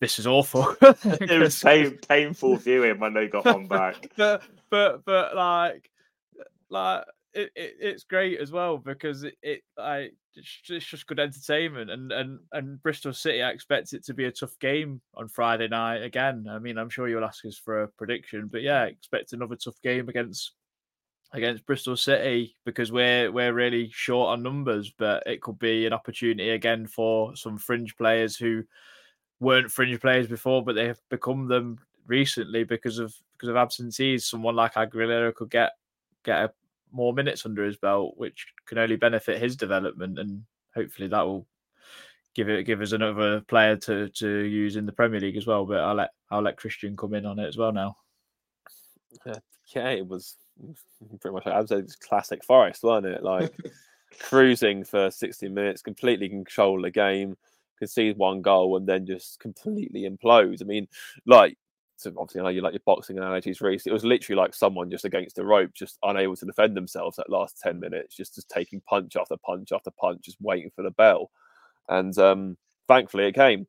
this 0.00 0.18
is 0.18 0.26
awful. 0.26 0.74
It 1.04 1.38
was 1.38 1.60
pain, 1.62 1.98
painful 2.08 2.56
viewing 2.58 2.98
when 2.98 3.14
they 3.14 3.28
got 3.28 3.44
one 3.44 3.66
back. 3.66 4.10
but 4.16 4.42
but 4.70 5.04
but 5.04 5.34
like 5.34 5.90
like 6.70 7.04
it, 7.32 7.50
it 7.54 7.76
it's 7.80 8.04
great 8.04 8.40
as 8.40 8.52
well 8.52 8.78
because 8.78 9.24
it, 9.24 9.34
it 9.42 9.62
like 9.76 10.14
it's 10.34 10.60
just, 10.62 10.70
it's 10.70 10.86
just 10.86 11.06
good 11.06 11.20
entertainment 11.20 11.90
and 11.90 12.12
and 12.12 12.38
and 12.52 12.82
Bristol 12.82 13.12
City 13.12 13.42
I 13.42 13.50
expect 13.50 13.92
it 13.92 14.04
to 14.06 14.14
be 14.14 14.24
a 14.24 14.32
tough 14.32 14.58
game 14.58 15.00
on 15.14 15.28
Friday 15.28 15.68
night 15.68 16.02
again. 16.02 16.46
I 16.50 16.58
mean 16.58 16.78
I'm 16.78 16.90
sure 16.90 17.08
you'll 17.08 17.24
ask 17.24 17.44
us 17.44 17.58
for 17.58 17.82
a 17.82 17.88
prediction, 17.88 18.48
but 18.50 18.62
yeah, 18.62 18.84
expect 18.84 19.32
another 19.32 19.56
tough 19.56 19.80
game 19.82 20.08
against 20.08 20.52
against 21.32 21.66
Bristol 21.66 21.96
City 21.96 22.56
because 22.64 22.92
we're 22.92 23.30
we're 23.30 23.52
really 23.52 23.90
short 23.92 24.30
on 24.30 24.42
numbers, 24.42 24.92
but 24.96 25.24
it 25.26 25.42
could 25.42 25.58
be 25.58 25.86
an 25.86 25.92
opportunity 25.92 26.50
again 26.50 26.86
for 26.86 27.34
some 27.36 27.58
fringe 27.58 27.96
players 27.96 28.36
who 28.36 28.62
weren't 29.44 29.70
fringe 29.70 30.00
players 30.00 30.26
before, 30.26 30.64
but 30.64 30.74
they 30.74 30.86
have 30.86 31.00
become 31.10 31.46
them 31.46 31.78
recently 32.06 32.64
because 32.64 32.98
of 32.98 33.14
because 33.32 33.48
of 33.48 33.56
absentees. 33.56 34.26
Someone 34.26 34.56
like 34.56 34.74
Aguilera 34.74 35.34
could 35.34 35.50
get 35.50 35.72
get 36.24 36.44
a, 36.44 36.52
more 36.92 37.12
minutes 37.12 37.44
under 37.46 37.64
his 37.64 37.76
belt, 37.76 38.14
which 38.16 38.46
can 38.66 38.78
only 38.78 38.96
benefit 38.96 39.40
his 39.40 39.56
development, 39.56 40.18
and 40.18 40.44
hopefully 40.74 41.08
that 41.08 41.22
will 41.22 41.46
give 42.34 42.48
it 42.48 42.64
give 42.64 42.80
us 42.80 42.92
another 42.92 43.40
player 43.42 43.76
to 43.76 44.08
to 44.10 44.28
use 44.28 44.76
in 44.76 44.86
the 44.86 44.92
Premier 44.92 45.20
League 45.20 45.36
as 45.36 45.46
well. 45.46 45.64
But 45.64 45.80
I'll 45.80 45.94
let 45.94 46.10
I'll 46.30 46.42
let 46.42 46.56
Christian 46.56 46.96
come 46.96 47.14
in 47.14 47.26
on 47.26 47.38
it 47.38 47.46
as 47.46 47.56
well 47.56 47.72
now. 47.72 47.96
Yeah, 49.26 49.38
yeah, 49.74 49.88
it 49.90 50.06
was 50.06 50.36
pretty 51.20 51.34
much. 51.34 51.46
I 51.46 51.58
would 51.58 51.68
say 51.68 51.76
it's 51.76 51.96
classic 51.96 52.44
Forest, 52.44 52.82
wasn't 52.82 53.14
it? 53.14 53.22
Like 53.22 53.54
cruising 54.20 54.84
for 54.84 55.10
60 55.10 55.48
minutes, 55.48 55.82
completely 55.82 56.28
control 56.28 56.82
the 56.82 56.90
game, 56.90 57.36
concede 57.78 58.16
one 58.16 58.42
goal, 58.42 58.76
and 58.76 58.86
then 58.86 59.06
just 59.06 59.40
completely 59.40 60.08
implodes. 60.08 60.62
I 60.62 60.64
mean, 60.64 60.88
like 61.26 61.56
so 61.96 62.12
obviously 62.18 62.40
I 62.40 62.44
know 62.44 62.50
you 62.50 62.60
like 62.60 62.72
your 62.72 62.82
boxing 62.84 63.18
analogies, 63.18 63.60
Reiss. 63.60 63.86
It 63.86 63.92
was 63.92 64.04
literally 64.04 64.40
like 64.40 64.54
someone 64.54 64.90
just 64.90 65.04
against 65.04 65.36
the 65.36 65.44
rope, 65.44 65.72
just 65.74 65.98
unable 66.02 66.36
to 66.36 66.46
defend 66.46 66.76
themselves 66.76 67.16
that 67.16 67.30
last 67.30 67.58
10 67.62 67.78
minutes, 67.78 68.16
just, 68.16 68.34
just 68.34 68.48
taking 68.48 68.80
punch 68.80 69.16
after 69.16 69.36
punch 69.44 69.72
after 69.72 69.90
punch, 69.92 70.22
just 70.22 70.40
waiting 70.40 70.70
for 70.74 70.82
the 70.82 70.90
bell. 70.90 71.30
And 71.88 72.16
um, 72.18 72.56
thankfully 72.88 73.26
it 73.26 73.34
came. 73.34 73.66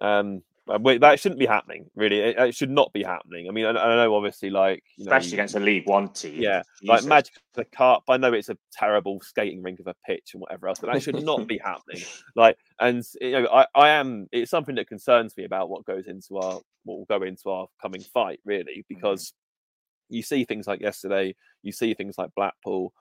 Um, 0.00 0.42
that 0.68 1.18
shouldn't 1.18 1.38
be 1.38 1.46
happening, 1.46 1.90
really. 1.94 2.20
It, 2.20 2.38
it, 2.38 2.54
should 2.54 2.70
not 2.70 2.92
be 2.92 3.02
happening. 3.02 3.48
I 3.48 3.52
mean, 3.52 3.64
I, 3.64 3.70
I 3.70 3.96
know 4.04 4.14
obviously, 4.14 4.50
like 4.50 4.84
you 4.96 5.04
know, 5.04 5.12
especially 5.12 5.38
against 5.38 5.54
a 5.54 5.60
League 5.60 5.86
One 5.86 6.10
team. 6.10 6.40
Yeah, 6.42 6.62
Jesus. 6.80 6.88
like 6.88 7.04
Magic 7.04 7.34
the 7.54 7.64
Carp. 7.64 8.04
I 8.08 8.18
know 8.18 8.32
it's 8.34 8.50
a 8.50 8.58
terrible 8.72 9.20
skating 9.20 9.62
rink 9.62 9.80
of 9.80 9.86
a 9.86 9.94
pitch 10.06 10.30
and 10.34 10.42
whatever 10.42 10.68
else, 10.68 10.80
but 10.80 10.92
that 10.92 11.02
should 11.02 11.22
not 11.24 11.46
be 11.46 11.58
happening. 11.58 12.02
Like, 12.36 12.58
and 12.78 13.02
you 13.20 13.32
know, 13.32 13.48
I, 13.48 13.66
I 13.74 13.88
am. 13.90 14.28
It's 14.30 14.50
something 14.50 14.74
that 14.74 14.88
concerns 14.88 15.36
me 15.36 15.44
about 15.44 15.70
what 15.70 15.86
goes 15.86 16.06
into 16.06 16.36
our 16.36 16.60
what 16.84 16.98
will 16.98 17.06
go 17.06 17.22
into 17.22 17.48
our 17.48 17.66
coming 17.80 18.02
fight, 18.02 18.40
really, 18.44 18.78
mm-hmm. 18.78 18.94
because 18.94 19.28
mm-hmm. 19.28 20.16
you 20.16 20.22
see 20.22 20.44
things 20.44 20.66
like 20.66 20.80
yesterday, 20.80 21.34
you 21.62 21.72
see 21.72 21.94
things 21.94 22.18
like 22.18 22.34
Blackpool. 22.34 22.92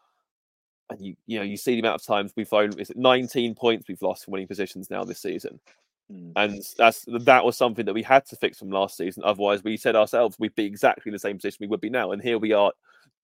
And 0.89 1.01
you, 1.01 1.15
you 1.25 1.37
know, 1.37 1.43
you 1.43 1.57
see 1.57 1.73
the 1.73 1.79
amount 1.79 1.99
of 1.99 2.05
times 2.05 2.31
we've 2.37 2.47
thrown. 2.47 2.79
Is 2.79 2.89
it 2.89 2.95
19 2.95 3.55
points 3.55 3.89
we've 3.89 4.01
lost 4.01 4.23
from 4.23 4.31
winning 4.31 4.47
positions 4.47 4.89
now 4.89 5.03
this 5.03 5.21
season? 5.21 5.59
Mm. 6.11 6.31
And 6.35 6.63
that's 6.77 7.05
that 7.07 7.43
was 7.43 7.57
something 7.57 7.85
that 7.85 7.93
we 7.93 8.03
had 8.03 8.25
to 8.27 8.35
fix 8.35 8.59
from 8.59 8.69
last 8.69 8.97
season. 8.97 9.23
Otherwise, 9.25 9.63
we 9.63 9.77
said 9.77 9.95
ourselves 9.95 10.37
we'd 10.39 10.55
be 10.55 10.65
exactly 10.65 11.09
in 11.09 11.13
the 11.13 11.19
same 11.19 11.37
position 11.37 11.57
we 11.61 11.67
would 11.67 11.81
be 11.81 11.89
now. 11.89 12.11
And 12.11 12.21
here 12.21 12.37
we 12.37 12.53
are, 12.53 12.71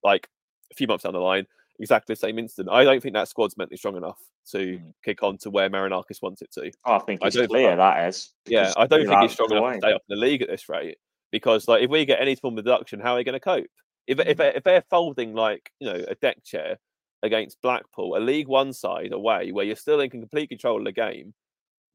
like 0.04 0.28
a 0.72 0.76
few 0.76 0.88
months 0.88 1.04
down 1.04 1.14
the 1.14 1.20
line, 1.20 1.46
exactly 1.80 2.14
the 2.14 2.20
same 2.20 2.40
instant. 2.40 2.70
I 2.70 2.84
don't 2.84 3.02
think 3.02 3.14
that 3.14 3.30
squad's 3.30 3.58
mentally 3.58 3.78
strong 3.78 3.96
enough 3.96 4.20
to 4.52 4.58
mm. 4.58 4.94
kick 5.04 5.24
on 5.24 5.38
to 5.40 5.50
where 5.50 5.70
Marinakis 5.70 6.22
wants 6.22 6.42
it 6.42 6.52
to. 6.54 6.72
Oh, 6.86 6.96
I 6.96 7.00
think 7.00 7.22
it's 7.24 7.38
I 7.38 7.48
clear 7.48 7.76
that 7.76 8.08
is. 8.08 8.34
Yeah, 8.46 8.74
I 8.76 8.86
don't 8.86 9.08
think 9.08 9.20
he's 9.22 9.32
strong 9.32 9.52
enough 9.52 9.74
to 9.74 9.80
stay 9.80 9.94
up 9.94 10.02
in 10.10 10.20
the 10.20 10.22
league 10.22 10.42
at 10.42 10.50
this 10.50 10.68
rate. 10.68 10.98
Because 11.32 11.68
like 11.68 11.84
if 11.84 11.90
we 11.90 12.06
get 12.06 12.22
any 12.22 12.36
form 12.36 12.58
of 12.58 12.66
deduction, 12.66 13.00
how 13.00 13.14
are 13.14 13.18
we 13.18 13.24
going 13.24 13.34
to 13.34 13.40
cope? 13.40 13.68
If 14.08 14.20
if 14.20 14.38
mm. 14.38 14.56
if 14.56 14.64
they're 14.64 14.84
folding 14.90 15.34
like 15.34 15.72
you 15.80 15.88
know 15.88 16.04
a 16.08 16.16
deck 16.16 16.44
chair 16.44 16.78
against 17.24 17.62
Blackpool, 17.62 18.18
a 18.18 18.20
League 18.20 18.50
One 18.50 18.74
side 18.74 19.14
away, 19.14 19.52
where 19.54 19.66
you're 19.66 19.78
still 19.78 20.02
in 20.02 20.10
complete 20.10 20.50
control 20.50 20.80
of 20.80 20.86
the 20.86 20.92
game, 20.92 21.34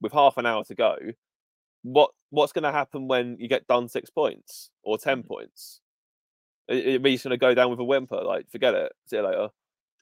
with 0.00 0.12
half 0.12 0.36
an 0.36 0.46
hour 0.46 0.64
to 0.64 0.74
go, 0.74 0.96
what 1.82 2.10
what's 2.30 2.52
going 2.52 2.64
to 2.64 2.72
happen 2.72 3.08
when 3.08 3.36
you 3.38 3.48
get 3.48 3.66
done 3.66 3.88
six 3.88 4.10
points 4.10 4.70
or 4.82 4.98
ten 4.98 5.18
mm-hmm. 5.18 5.28
points? 5.28 5.80
Are 6.70 6.74
you 6.74 6.98
just 6.98 7.24
going 7.24 7.30
to 7.30 7.38
go 7.38 7.54
down 7.54 7.70
with 7.70 7.78
a 7.78 7.84
whimper? 7.84 8.22
Like, 8.22 8.50
forget 8.50 8.74
it. 8.74 8.92
See 9.06 9.16
you 9.16 9.22
later. 9.22 9.48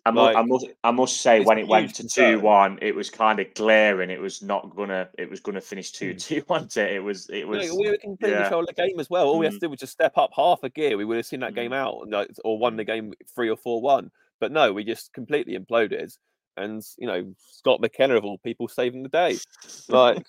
I, 0.05 0.10
like, 0.10 0.36
I 0.36 0.43
must, 0.43 0.66
I 0.85 0.90
must 0.93 1.20
say, 1.20 1.40
when 1.40 1.59
it 1.59 1.66
went 1.66 1.94
to 1.97 2.06
two 2.06 2.39
one, 2.39 2.78
it 2.81 2.94
was 2.94 3.10
kind 3.10 3.40
of 3.40 3.52
glaring. 3.55 4.10
It 4.10 4.20
was 4.20 4.40
not 4.40 4.74
gonna, 4.77 5.09
it 5.18 5.28
was 5.28 5.40
gonna 5.40 5.60
finish 5.60 5.90
two 5.90 6.14
mm. 6.14 6.23
two, 6.23 6.44
wasn't 6.48 6.77
it? 6.77 6.93
It 6.94 7.01
was, 7.01 7.28
it 7.28 7.47
was. 7.47 7.73
we 7.73 7.90
were 7.90 7.97
completely 7.97 8.36
yeah. 8.36 8.43
control 8.43 8.64
the 8.66 8.73
game 8.73 9.01
as 9.01 9.10
well. 9.10 9.27
All 9.27 9.36
mm. 9.36 9.40
we 9.40 9.47
had 9.47 9.52
to 9.52 9.59
mm. 9.59 9.62
do 9.62 9.70
was 9.70 9.81
just 9.81 9.93
step 9.93 10.16
up 10.16 10.31
half 10.35 10.60
a 10.62 10.68
gear. 10.68 10.97
We 10.97 11.05
would 11.05 11.16
have 11.16 11.27
seen 11.27 11.40
that 11.40 11.56
game 11.56 11.73
out, 11.73 12.09
or 12.44 12.59
won 12.59 12.77
the 12.77 12.85
game 12.85 13.14
three 13.35 13.51
or 13.51 13.56
four 13.56 13.81
one. 13.81 14.12
But 14.39 14.52
no, 14.52 14.73
we 14.73 14.85
just 14.85 15.12
completely 15.12 15.59
imploded 15.59 16.16
and 16.56 16.82
you 16.98 17.06
know 17.06 17.34
Scott 17.50 17.80
McKenna 17.80 18.16
of 18.16 18.24
all 18.24 18.38
people 18.38 18.68
saving 18.68 19.02
the 19.02 19.08
day. 19.08 19.38
Like, 19.88 20.24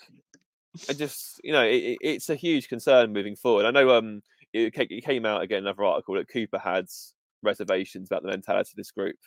I 0.90 0.94
just 0.94 1.40
you 1.44 1.52
know 1.52 1.64
it, 1.64 1.98
it's 2.02 2.30
a 2.30 2.36
huge 2.36 2.68
concern 2.70 3.14
moving 3.14 3.36
forward. 3.36 3.66
I 3.66 3.72
know 3.72 3.96
um 3.96 4.22
it, 4.54 5.04
came 5.04 5.26
out 5.26 5.42
again 5.42 5.60
another 5.60 5.84
article 5.84 6.16
that 6.16 6.30
Cooper 6.30 6.60
had 6.60 6.88
reservations 7.44 8.08
about 8.10 8.24
the 8.24 8.30
mentality 8.30 8.72
of 8.74 8.78
this 8.78 8.92
group, 8.92 9.18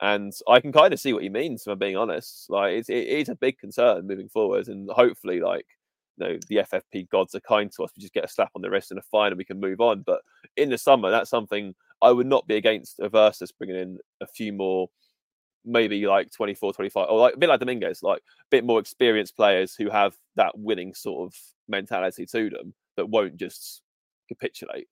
and 0.00 0.32
I 0.48 0.60
can 0.60 0.72
kind 0.72 0.92
of 0.92 1.00
see 1.00 1.12
what 1.12 1.22
he 1.22 1.28
means. 1.28 1.62
If 1.62 1.72
I'm 1.72 1.78
being 1.78 1.96
honest, 1.96 2.46
like 2.48 2.72
it's 2.72 2.88
it 2.88 3.06
is 3.06 3.28
a 3.28 3.34
big 3.34 3.58
concern 3.58 4.06
moving 4.06 4.28
forward, 4.28 4.68
and 4.68 4.88
hopefully 4.90 5.40
like. 5.40 5.66
You 6.18 6.28
know, 6.28 6.38
the 6.50 6.56
FFP 6.56 7.08
gods 7.08 7.34
are 7.34 7.40
kind 7.40 7.72
to 7.72 7.84
us. 7.84 7.90
We 7.96 8.02
just 8.02 8.12
get 8.12 8.26
a 8.26 8.28
slap 8.28 8.50
on 8.54 8.60
the 8.60 8.68
wrist 8.68 8.90
and 8.90 9.00
a 9.00 9.02
fine, 9.10 9.28
and 9.28 9.38
we 9.38 9.46
can 9.46 9.58
move 9.58 9.80
on. 9.80 10.02
But 10.02 10.20
in 10.58 10.68
the 10.68 10.76
summer, 10.76 11.10
that's 11.10 11.30
something 11.30 11.74
I 12.02 12.10
would 12.10 12.26
not 12.26 12.46
be 12.46 12.56
against 12.56 13.00
averse 13.00 13.40
us 13.40 13.52
bringing 13.52 13.76
in 13.76 13.98
a 14.20 14.26
few 14.26 14.52
more 14.52 14.90
maybe 15.64 16.06
like 16.06 16.30
24, 16.32 16.72
25, 16.72 17.06
or 17.08 17.18
like 17.18 17.34
a 17.34 17.38
bit 17.38 17.48
like 17.48 17.60
Dominguez, 17.60 18.02
like 18.02 18.18
a 18.18 18.44
bit 18.50 18.64
more 18.64 18.80
experienced 18.80 19.36
players 19.36 19.74
who 19.74 19.90
have 19.90 20.16
that 20.36 20.52
winning 20.56 20.94
sort 20.94 21.26
of 21.28 21.36
mentality 21.68 22.26
to 22.26 22.50
them 22.50 22.74
that 22.96 23.08
won't 23.08 23.36
just 23.36 23.82
capitulate. 24.28 24.88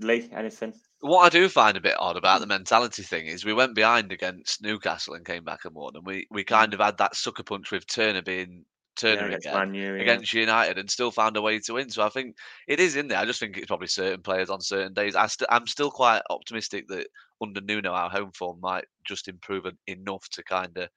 Lee, 0.00 0.28
anything? 0.32 0.72
What 1.00 1.24
I 1.24 1.28
do 1.28 1.48
find 1.48 1.76
a 1.76 1.80
bit 1.80 1.96
odd 1.98 2.16
about 2.16 2.40
the 2.40 2.46
mentality 2.46 3.02
thing 3.02 3.26
is 3.26 3.44
we 3.44 3.52
went 3.52 3.74
behind 3.74 4.12
against 4.12 4.62
Newcastle 4.62 5.14
and 5.14 5.24
came 5.24 5.44
back 5.44 5.64
and 5.64 5.74
won, 5.74 5.96
and 5.96 6.06
we, 6.06 6.26
we 6.30 6.44
kind 6.44 6.70
mm. 6.70 6.74
of 6.74 6.80
had 6.80 6.98
that 6.98 7.16
sucker 7.16 7.42
punch 7.42 7.70
with 7.70 7.86
Turner 7.86 8.22
being 8.22 8.64
Turner 8.98 9.22
yeah, 9.22 9.36
against, 9.36 9.46
again, 9.46 9.74
U, 9.74 9.94
yeah. 9.94 10.02
against 10.02 10.32
United 10.32 10.78
and 10.78 10.90
still 10.90 11.10
found 11.10 11.36
a 11.36 11.42
way 11.42 11.58
to 11.60 11.74
win. 11.74 11.88
So 11.88 12.04
I 12.04 12.08
think 12.08 12.36
it 12.66 12.80
is 12.80 12.96
in 12.96 13.08
there. 13.08 13.18
I 13.18 13.24
just 13.24 13.40
think 13.40 13.56
it's 13.56 13.66
probably 13.66 13.86
certain 13.86 14.22
players 14.22 14.50
on 14.50 14.60
certain 14.60 14.92
days. 14.92 15.14
I 15.14 15.26
st- 15.26 15.48
I'm 15.50 15.66
still 15.66 15.90
quite 15.90 16.22
optimistic 16.30 16.88
that 16.88 17.06
under 17.40 17.60
Nuno, 17.60 17.92
our 17.92 18.10
home 18.10 18.32
form 18.32 18.58
might 18.60 18.84
just 19.06 19.28
improve 19.28 19.64
enough 19.86 20.28
to 20.30 20.42
kind 20.42 20.76
of 20.76 20.88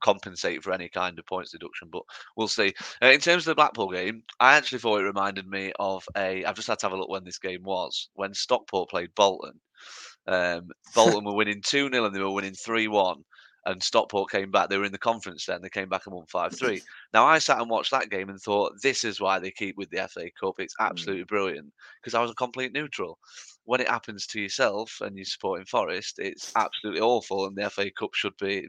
compensate 0.00 0.62
for 0.62 0.72
any 0.72 0.88
kind 0.88 1.18
of 1.18 1.26
points 1.26 1.52
deduction, 1.52 1.88
but 1.92 2.02
we'll 2.36 2.48
see. 2.48 2.74
Uh, 3.02 3.06
in 3.06 3.20
terms 3.20 3.42
of 3.42 3.52
the 3.52 3.54
Blackpool 3.54 3.90
game, 3.90 4.22
I 4.38 4.56
actually 4.56 4.78
thought 4.78 5.00
it 5.00 5.04
reminded 5.04 5.46
me 5.46 5.72
of 5.78 6.04
a. 6.16 6.44
I've 6.44 6.56
just 6.56 6.68
had 6.68 6.78
to 6.80 6.86
have 6.86 6.92
a 6.92 6.96
look 6.96 7.08
when 7.08 7.24
this 7.24 7.38
game 7.38 7.62
was 7.62 8.08
when 8.14 8.34
Stockport 8.34 8.90
played 8.90 9.14
Bolton. 9.14 9.60
Um, 10.26 10.68
Bolton 10.94 11.24
were 11.24 11.34
winning 11.34 11.62
2 11.64 11.90
0 11.90 12.04
and 12.04 12.14
they 12.14 12.20
were 12.20 12.30
winning 12.30 12.54
3 12.54 12.88
1 12.88 13.24
and 13.66 13.82
Stockport 13.82 14.30
came 14.30 14.50
back. 14.50 14.68
They 14.68 14.78
were 14.78 14.84
in 14.84 14.92
the 14.92 14.98
conference 14.98 15.46
then. 15.46 15.60
They 15.62 15.68
came 15.68 15.88
back 15.88 16.06
and 16.06 16.14
won 16.14 16.26
5 16.26 16.56
3. 16.56 16.80
Now, 17.12 17.26
I 17.26 17.38
sat 17.38 17.60
and 17.60 17.68
watched 17.68 17.90
that 17.90 18.10
game 18.10 18.28
and 18.28 18.40
thought, 18.40 18.80
this 18.82 19.04
is 19.04 19.20
why 19.20 19.38
they 19.38 19.50
keep 19.50 19.76
with 19.76 19.90
the 19.90 20.08
FA 20.08 20.30
Cup. 20.40 20.54
It's 20.58 20.74
mm. 20.80 20.86
absolutely 20.86 21.24
brilliant 21.24 21.72
because 22.00 22.14
I 22.14 22.22
was 22.22 22.30
a 22.30 22.34
complete 22.34 22.72
neutral. 22.72 23.18
When 23.64 23.80
it 23.80 23.88
happens 23.88 24.26
to 24.28 24.40
yourself 24.40 24.98
and 25.00 25.16
you're 25.16 25.24
supporting 25.24 25.66
Forest, 25.66 26.18
it's 26.18 26.52
absolutely 26.56 27.02
awful, 27.02 27.46
and 27.46 27.56
the 27.56 27.68
FA 27.70 27.90
Cup 27.90 28.14
should 28.14 28.36
be 28.40 28.68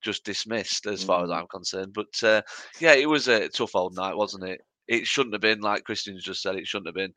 just 0.00 0.24
dismissed 0.24 0.86
as 0.86 1.02
far 1.02 1.24
as 1.24 1.30
mm. 1.30 1.36
I'm 1.36 1.46
concerned. 1.46 1.92
But 1.94 2.22
uh, 2.22 2.42
yeah, 2.78 2.92
it 2.92 3.08
was 3.08 3.28
a 3.28 3.48
tough 3.48 3.74
old 3.74 3.96
night, 3.96 4.16
wasn't 4.16 4.44
it? 4.44 4.60
It 4.86 5.06
shouldn't 5.06 5.34
have 5.34 5.42
been, 5.42 5.60
like 5.60 5.84
Christian's 5.84 6.24
just 6.24 6.42
said, 6.42 6.56
it 6.56 6.66
shouldn't 6.66 6.88
have 6.88 6.94
been. 6.94 7.14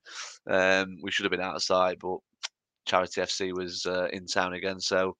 Um, 0.49 0.97
we 1.01 1.11
should 1.11 1.23
have 1.23 1.31
been 1.31 1.39
outside, 1.39 1.97
but 2.01 2.17
Charity 2.85 3.21
FC 3.21 3.53
was 3.53 3.85
uh, 3.85 4.07
in 4.11 4.25
town 4.25 4.53
again. 4.53 4.79
So 4.79 5.15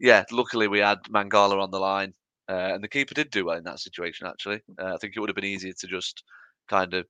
yeah, 0.00 0.24
luckily 0.30 0.68
we 0.68 0.78
had 0.78 1.02
Mangala 1.04 1.62
on 1.62 1.70
the 1.70 1.80
line, 1.80 2.14
uh, 2.48 2.72
and 2.74 2.82
the 2.82 2.88
keeper 2.88 3.14
did 3.14 3.30
do 3.30 3.44
well 3.44 3.58
in 3.58 3.64
that 3.64 3.80
situation. 3.80 4.26
Actually, 4.26 4.60
uh, 4.80 4.94
I 4.94 4.96
think 4.98 5.14
it 5.16 5.20
would 5.20 5.28
have 5.28 5.36
been 5.36 5.44
easier 5.44 5.72
to 5.72 5.86
just 5.86 6.22
kind 6.68 6.94
of 6.94 7.06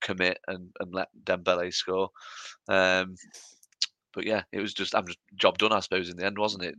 commit 0.00 0.38
and, 0.46 0.70
and 0.80 0.92
let 0.92 1.08
Dembele 1.24 1.72
score. 1.72 2.10
Um, 2.68 3.16
but 4.12 4.26
yeah, 4.26 4.42
it 4.52 4.60
was 4.60 4.74
just 4.74 4.94
I'm 4.94 5.06
just 5.06 5.18
job 5.36 5.58
done, 5.58 5.72
I 5.72 5.80
suppose, 5.80 6.08
in 6.08 6.16
the 6.16 6.26
end, 6.26 6.38
wasn't 6.38 6.64
it? 6.64 6.76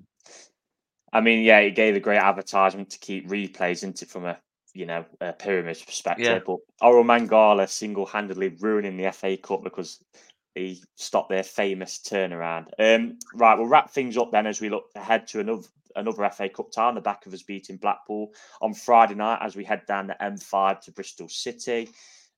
I 1.11 1.21
mean, 1.21 1.43
yeah, 1.43 1.59
it 1.59 1.75
gave 1.75 1.95
a 1.95 1.99
great 1.99 2.19
advertisement 2.19 2.89
to 2.91 2.99
keep 2.99 3.29
replays 3.29 3.83
into 3.83 4.05
from 4.05 4.25
a 4.25 4.37
you 4.73 4.85
know 4.85 5.05
a 5.21 5.33
pyramid 5.33 5.81
perspective. 5.85 6.25
Yeah. 6.25 6.39
But 6.45 6.57
Orel 6.81 7.05
Mangala 7.05 7.69
single 7.69 8.05
handedly 8.05 8.49
ruining 8.59 8.97
the 8.97 9.11
FA 9.11 9.37
Cup 9.37 9.63
because 9.63 10.03
he 10.55 10.81
stopped 10.95 11.29
their 11.29 11.43
famous 11.43 11.99
turnaround. 11.99 12.67
Um, 12.79 13.19
right, 13.35 13.57
we'll 13.57 13.67
wrap 13.67 13.91
things 13.91 14.17
up 14.17 14.31
then 14.31 14.47
as 14.47 14.61
we 14.61 14.69
look 14.69 14.89
ahead 14.95 15.27
to 15.27 15.41
another 15.41 15.67
another 15.97 16.29
FA 16.29 16.49
Cup 16.49 16.71
tie 16.71 16.87
on 16.87 16.95
the 16.95 17.01
back 17.01 17.25
of 17.25 17.33
us 17.33 17.43
beating 17.43 17.77
Blackpool 17.77 18.33
on 18.61 18.73
Friday 18.73 19.15
night 19.15 19.39
as 19.41 19.55
we 19.55 19.63
head 19.63 19.85
down 19.87 20.07
the 20.07 20.17
M5 20.21 20.81
to 20.81 20.91
Bristol 20.91 21.29
City. 21.29 21.89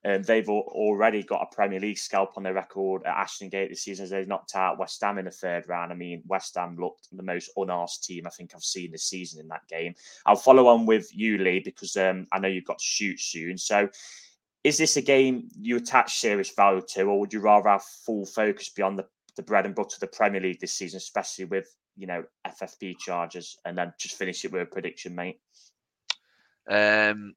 Um, 0.06 0.22
they've 0.22 0.48
already 0.48 1.24
got 1.24 1.42
a 1.42 1.56
Premier 1.56 1.80
League 1.80 1.98
scalp 1.98 2.34
on 2.38 2.44
their 2.44 2.54
record 2.54 3.04
at 3.04 3.18
Ashton 3.18 3.50
Gate 3.50 3.70
this 3.70 3.82
season 3.82 4.04
as 4.04 4.12
they 4.12 4.26
knocked 4.26 4.56
out 4.56 4.78
West 4.78 5.02
Ham 5.02 5.18
in 5.18 5.26
the 5.26 5.32
third 5.32 5.68
round. 5.68 5.92
I 5.92 5.96
mean, 5.96 6.22
West 6.28 6.56
Ham 6.56 6.78
looked 6.80 7.08
the 7.12 7.24
most 7.24 7.50
unarsed 7.58 8.04
team 8.04 8.28
I 8.28 8.30
think 8.30 8.52
I've 8.54 8.64
seen 8.64 8.92
this 8.92 9.06
season 9.06 9.42
in 9.42 9.48
that 9.48 9.68
game. 9.68 9.96
I'll 10.26 10.36
follow 10.36 10.68
on 10.68 10.86
with 10.86 11.10
you, 11.14 11.40
Lee, 11.40 11.60
because 11.60 11.98
um, 11.98 12.28
I 12.32 12.40
know 12.40 12.48
you've 12.48 12.64
got 12.64 12.78
to 12.78 12.86
shoot 12.86 13.20
soon. 13.20 13.58
So 13.58 13.90
is 14.68 14.78
this 14.78 14.98
a 14.98 15.02
game 15.02 15.48
you 15.58 15.78
attach 15.78 16.20
serious 16.20 16.50
value 16.54 16.82
to, 16.90 17.04
or 17.04 17.22
would 17.22 17.32
you 17.32 17.40
rather 17.40 17.70
have 17.70 17.84
full 17.84 18.26
focus 18.26 18.68
beyond 18.68 19.00
the, 19.00 19.06
the 19.38 19.42
bread 19.42 19.66
and 19.66 19.74
butter 19.74 19.96
of 19.96 20.02
the 20.02 20.08
Premier 20.08 20.42
League 20.42 20.60
this 20.60 20.74
season, 20.74 20.98
especially 20.98 21.46
with 21.46 21.74
you 21.96 22.06
know 22.06 22.26
FFP 22.46 23.00
charges, 23.00 23.58
and 23.64 23.78
then 23.78 23.94
just 23.98 24.18
finish 24.18 24.44
it 24.44 24.52
with 24.52 24.64
a 24.64 24.66
prediction, 24.66 25.16
mate? 25.16 25.40
Um, 26.70 27.34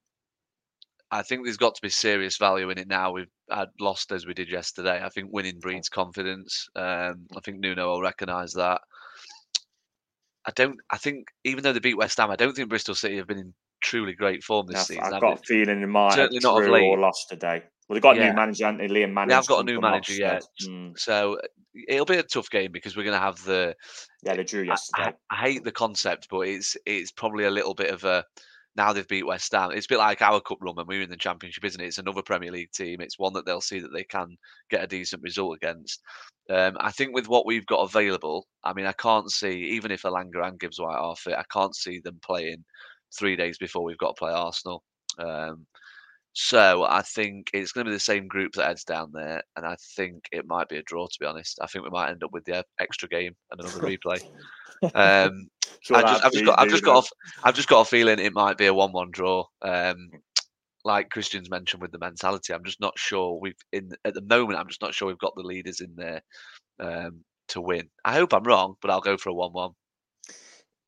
I 1.13 1.23
think 1.23 1.45
there's 1.45 1.57
got 1.57 1.77
to 1.77 1.83
be 1.83 1.89
serious 1.89 2.37
value 2.37 2.69
in 2.71 2.79
it 2.79 2.89
now. 2.89 3.13
We've 3.13 3.31
had 3.49 3.69
lost 3.79 4.11
as 4.11 4.27
we 4.27 4.35
did 4.35 4.49
yesterday. 4.49 5.01
I 5.01 5.09
think 5.09 5.29
winning 5.31 5.61
breeds 5.61 5.89
confidence. 5.89 6.69
Um, 6.75 7.29
I 7.37 7.41
think 7.45 7.61
Nuno 7.61 7.91
will 7.91 8.03
recognise 8.03 8.55
that. 8.55 8.81
I 10.45 10.51
don't. 10.57 10.81
I 10.91 10.97
think 10.97 11.29
even 11.45 11.63
though 11.63 11.73
they 11.73 11.79
beat 11.79 11.97
West 11.97 12.19
Ham, 12.19 12.33
I 12.33 12.37
don't 12.37 12.57
think 12.57 12.71
Bristol 12.71 12.97
City 12.97 13.19
have 13.19 13.29
been 13.29 13.39
in 13.39 13.55
truly 13.83 14.13
great 14.13 14.43
form 14.43 14.67
this 14.67 14.89
season. 14.89 15.05
I've 15.05 15.21
got 15.21 15.41
a 15.41 15.43
feeling 15.43 15.83
in 15.83 15.91
mind 15.91 16.15
certainly 16.15 16.41
not 16.41 16.63
of 16.63 16.69
late. 16.69 16.83
or 16.83 16.99
lost 16.99 17.29
today. 17.29 17.63
Well, 17.89 17.95
they've 17.95 18.03
got 18.03 18.17
a 18.17 18.21
yeah. 18.21 18.31
new 18.31 18.37
manager, 18.37 18.77
they? 18.79 18.87
Liam 18.87 19.13
Manning's. 19.13 19.31
They 19.31 19.35
have 19.35 19.47
got 19.47 19.61
a 19.61 19.65
new 19.65 19.81
manager, 19.81 20.13
yeah. 20.13 20.39
Mm. 20.65 20.99
So 20.99 21.41
it'll 21.89 22.07
be 22.07 22.17
a 22.19 22.23
tough 22.23 22.49
game 22.51 22.71
because 22.73 22.97
we're 22.97 23.05
going 23.05 23.19
to 23.19 23.25
have 23.25 23.43
the. 23.45 23.75
Yeah, 24.23 24.37
they 24.37 24.45
drew 24.45 24.63
yesterday. 24.63 25.13
I, 25.31 25.35
I, 25.35 25.49
hate 25.49 25.65
the 25.65 25.73
concept, 25.73 26.29
but 26.31 26.41
it's 26.41 26.77
it's 26.87 27.11
probably 27.11 27.45
a 27.45 27.51
little 27.51 27.75
bit 27.75 27.91
of 27.91 28.05
a 28.05 28.25
now 28.77 28.93
they've 28.93 29.09
beat 29.09 29.27
West 29.27 29.53
Ham. 29.53 29.73
It's 29.73 29.87
a 29.87 29.89
bit 29.89 29.99
like 29.99 30.23
our 30.23 30.41
cup 30.41 30.59
run 30.61 30.77
when 30.77 30.87
we 30.87 30.99
were 30.99 31.03
in 31.03 31.11
the 31.11 31.17
Championship, 31.17 31.65
isn't 31.65 31.81
it? 31.81 31.87
It's 31.87 31.99
another 31.99 32.23
Premier 32.23 32.53
League 32.53 32.71
team. 32.73 33.01
It's 33.01 33.19
one 33.19 33.33
that 33.33 33.45
they'll 33.45 33.61
see 33.61 33.81
that 33.81 33.93
they 33.93 34.05
can 34.05 34.37
get 34.71 34.85
a 34.85 34.87
decent 34.87 35.23
result 35.23 35.57
against. 35.57 36.01
Um, 36.49 36.77
I 36.81 36.93
think 36.93 37.15
with 37.15 37.29
what 37.29 37.47
we've 37.47 37.67
got 37.67 37.81
available, 37.81 38.47
I 38.63 38.73
mean, 38.73 38.87
I 38.87 38.93
can't 38.93 39.31
see 39.31 39.73
even 39.73 39.91
if 39.91 40.03
Elanga 40.03 40.47
and 40.47 40.61
Gibbs 40.61 40.81
White 40.81 40.97
are 40.97 41.17
fit, 41.17 41.35
I 41.35 41.45
can't 41.53 41.75
see 41.75 42.01
them 42.01 42.21
playing 42.25 42.65
three 43.17 43.37
days 43.37 43.59
before 43.59 43.83
we've 43.83 43.99
got 43.99 44.17
to 44.17 44.21
play 44.21 44.33
Arsenal. 44.33 44.83
Um, 45.19 45.67
so 46.33 46.85
I 46.85 47.03
think 47.03 47.51
it's 47.53 47.73
going 47.73 47.87
to 47.87 47.91
be 47.91 47.97
the 47.97 48.01
same 48.01 48.29
group 48.29 48.53
that 48.53 48.67
heads 48.67 48.85
down 48.85 49.11
there, 49.13 49.43
and 49.57 49.67
I 49.67 49.77
think 49.97 50.25
it 50.31 50.47
might 50.47 50.69
be 50.69 50.77
a 50.77 50.83
draw. 50.83 51.07
To 51.07 51.19
be 51.19 51.27
honest, 51.27 51.59
I 51.61 51.67
think 51.67 51.85
we 51.85 51.91
might 51.91 52.11
end 52.11 52.23
up 52.23 52.33
with 52.33 52.45
the 52.45 52.65
extra 52.79 53.09
game 53.09 53.35
and 53.51 53.61
another 53.61 53.81
replay. 53.81 54.21
Um, 54.95 55.49
I 55.93 56.03
just, 56.03 56.25
I've 56.25 56.33
just 56.33 56.45
got, 56.45 56.61
I've 56.61 56.69
just 56.69 56.85
got, 56.85 57.05
a, 57.05 57.09
I've 57.43 57.55
just 57.55 57.69
got 57.69 57.81
a 57.81 57.85
feeling 57.85 58.19
it 58.19 58.35
might 58.35 58.59
be 58.59 58.67
a 58.67 58.75
one-one 58.75 59.11
draw. 59.11 59.45
Um, 59.63 60.11
like 60.85 61.11
Christian's 61.11 61.51
mentioned 61.51 61.83
with 61.83 61.93
the 61.93 61.99
mentality, 61.99 62.53
I'm 62.53 62.65
just 62.65 62.81
not 62.81 62.99
sure 62.99 63.39
we've 63.41 63.55
in 63.73 63.93
at 64.05 64.15
the 64.15 64.23
moment. 64.23 64.59
I'm 64.59 64.69
just 64.69 64.83
not 64.83 64.95
sure 64.95 65.09
we've 65.09 65.19
got 65.19 65.35
the 65.37 65.43
leaders 65.43 65.81
in 65.81 65.95
there 65.97 66.23
um, 66.79 67.25
to 67.49 67.61
win. 67.61 67.89
I 68.05 68.15
hope 68.15 68.33
I'm 68.33 68.45
wrong, 68.45 68.75
but 68.81 68.91
I'll 68.91 69.01
go 69.01 69.17
for 69.17 69.31
a 69.31 69.35
one-one. 69.35 69.73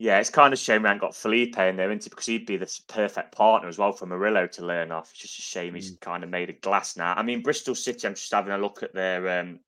Yeah, 0.03 0.19
it's 0.19 0.31
kind 0.31 0.53
of 0.53 0.59
a 0.59 0.61
shame 0.61 0.83
we 0.83 0.89
haven't 0.89 1.01
got 1.01 1.15
Felipe 1.15 1.57
in 1.59 1.77
there, 1.77 1.89
isn't 1.89 2.07
it? 2.07 2.11
Because 2.11 2.27
he'd 2.27 2.45
be 2.45 2.57
the 2.57 2.81
perfect 2.89 3.31
partner 3.31 3.69
as 3.69 3.79
well 3.79 3.93
for 3.93 4.05
Murillo 4.07 4.49
to 4.49 4.67
learn 4.67 4.91
off. 4.91 5.13
It's 5.13 5.21
just 5.21 5.39
a 5.39 5.43
shame 5.43 5.77
he's 5.77 5.97
kind 6.01 6.25
of 6.25 6.29
made 6.29 6.51
a 6.51 6.55
glass 6.55 6.97
now. 6.97 7.15
I 7.15 7.23
mean, 7.23 7.41
Bristol 7.41 7.77
City, 7.77 8.09
I'm 8.09 8.17
just 8.17 8.33
having 8.33 8.53
a 8.53 8.59
look 8.59 8.83
at 8.83 8.93
their 8.93 9.39
um, 9.39 9.61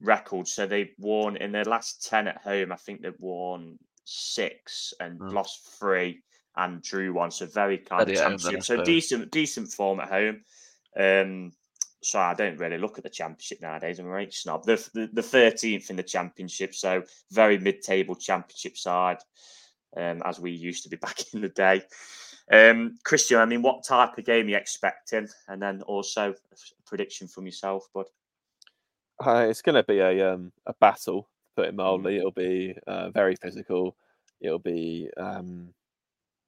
record. 0.00 0.48
So 0.48 0.66
they've 0.66 0.90
won 0.98 1.36
in 1.36 1.52
their 1.52 1.62
last 1.62 2.04
10 2.08 2.26
at 2.26 2.38
home, 2.38 2.72
I 2.72 2.74
think 2.74 3.02
they've 3.02 3.20
won 3.20 3.78
six 4.04 4.92
and 4.98 5.20
Mm. 5.20 5.32
lost 5.32 5.78
three 5.78 6.22
and 6.56 6.82
drew 6.82 7.12
one. 7.12 7.30
So 7.30 7.46
very 7.46 7.78
kind 7.78 8.02
of 8.02 8.08
at 8.08 8.16
home 8.18 8.30
then, 8.30 8.38
championship. 8.38 8.64
So 8.64 8.82
decent, 8.82 9.30
decent 9.30 9.72
form 9.72 10.00
at 10.00 10.08
home. 10.08 10.42
Um, 10.96 11.52
so 12.02 12.18
I 12.18 12.34
don't 12.34 12.58
really 12.58 12.78
look 12.78 12.98
at 12.98 13.04
the 13.04 13.10
championship 13.10 13.60
nowadays. 13.62 14.00
I'm 14.00 14.06
a 14.06 14.10
right 14.10 14.34
snob. 14.34 14.64
The, 14.64 14.76
the, 14.92 15.08
the 15.12 15.22
13th 15.22 15.88
in 15.90 15.94
the 15.94 16.02
championship, 16.02 16.74
so 16.74 17.04
very 17.30 17.58
mid-table 17.58 18.16
championship 18.16 18.76
side, 18.76 19.18
um, 19.96 20.22
as 20.24 20.38
we 20.40 20.50
used 20.50 20.82
to 20.84 20.88
be 20.88 20.96
back 21.06 21.32
in 21.34 21.40
the 21.40 21.48
day. 21.48 21.82
Um, 22.50 22.98
Christian, 23.04 23.38
I 23.38 23.44
mean, 23.44 23.62
what 23.62 23.84
type 23.84 24.16
of 24.16 24.24
game 24.24 24.46
are 24.46 24.50
you 24.50 24.56
expecting? 24.56 25.28
And 25.48 25.60
then 25.60 25.82
also 25.82 26.30
a 26.32 26.56
prediction 26.86 27.28
from 27.28 27.46
yourself, 27.46 27.86
bud. 27.94 28.06
Uh, 29.24 29.46
it's 29.48 29.62
going 29.62 29.74
to 29.74 29.82
be 29.82 29.98
a 29.98 30.32
um, 30.34 30.52
a 30.66 30.74
battle, 30.80 31.28
put 31.56 31.66
Mm. 31.66 31.68
it 31.68 31.74
mildly. 31.74 32.16
It'll 32.18 32.30
be 32.30 32.74
uh, 32.86 33.10
very 33.10 33.34
physical. 33.36 33.96
It'll 34.40 34.60
be 34.60 35.10
um, 35.16 35.74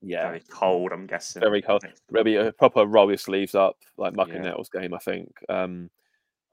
yeah, 0.01 0.29
Very 0.29 0.41
cold, 0.49 0.93
I'm 0.93 1.07
guessing. 1.07 1.41
very 1.41 1.61
cold. 1.61 1.85
It'll 2.11 2.25
be 2.25 2.37
a 2.37 2.53
proper 2.53 2.87
roll 2.87 3.09
your 3.11 3.19
sleeves 3.19 3.55
up, 3.55 3.77
like 3.99 4.15
Muck 4.15 4.29
and 4.29 4.37
Yeah. 4.45 4.51
Nettles 4.51 4.69
game. 4.71 4.95
I 4.95 4.99
think. 4.99 5.33
Um, 5.49 5.91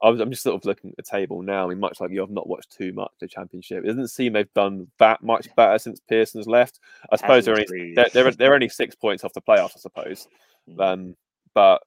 was, 0.02 0.20
I'm 0.20 0.30
just 0.30 0.42
sort 0.42 0.54
of 0.54 0.64
looking 0.64 0.90
at 0.90 0.96
the 0.96 1.02
table 1.02 1.42
now. 1.42 1.64
I 1.64 1.68
mean, 1.68 1.80
much 1.80 2.00
like 2.00 2.10
you, 2.10 2.22
I've 2.22 2.30
not 2.30 2.48
watched 2.48 2.70
too 2.70 2.92
much 2.92 3.10
the 3.20 3.26
championship. 3.26 3.84
It 3.84 3.88
doesn't 3.88 4.08
seem 4.08 4.32
they've 4.32 4.52
done 4.54 4.86
that 4.98 5.22
much 5.22 5.48
better 5.56 5.78
since 5.78 6.00
Pearson's 6.08 6.46
left. 6.46 6.78
I 7.10 7.16
suppose 7.16 7.44
they're 7.44 7.58
only 7.58 7.94
they're, 7.94 8.08
they're, 8.12 8.30
they're 8.30 8.54
only 8.54 8.68
six 8.68 8.94
points 9.00 9.24
off 9.24 9.32
the 9.32 9.42
playoffs, 9.42 9.76
I 9.76 9.80
suppose. 9.80 10.28
Mm. 10.68 10.80
Um, 10.80 11.16
but 11.54 11.82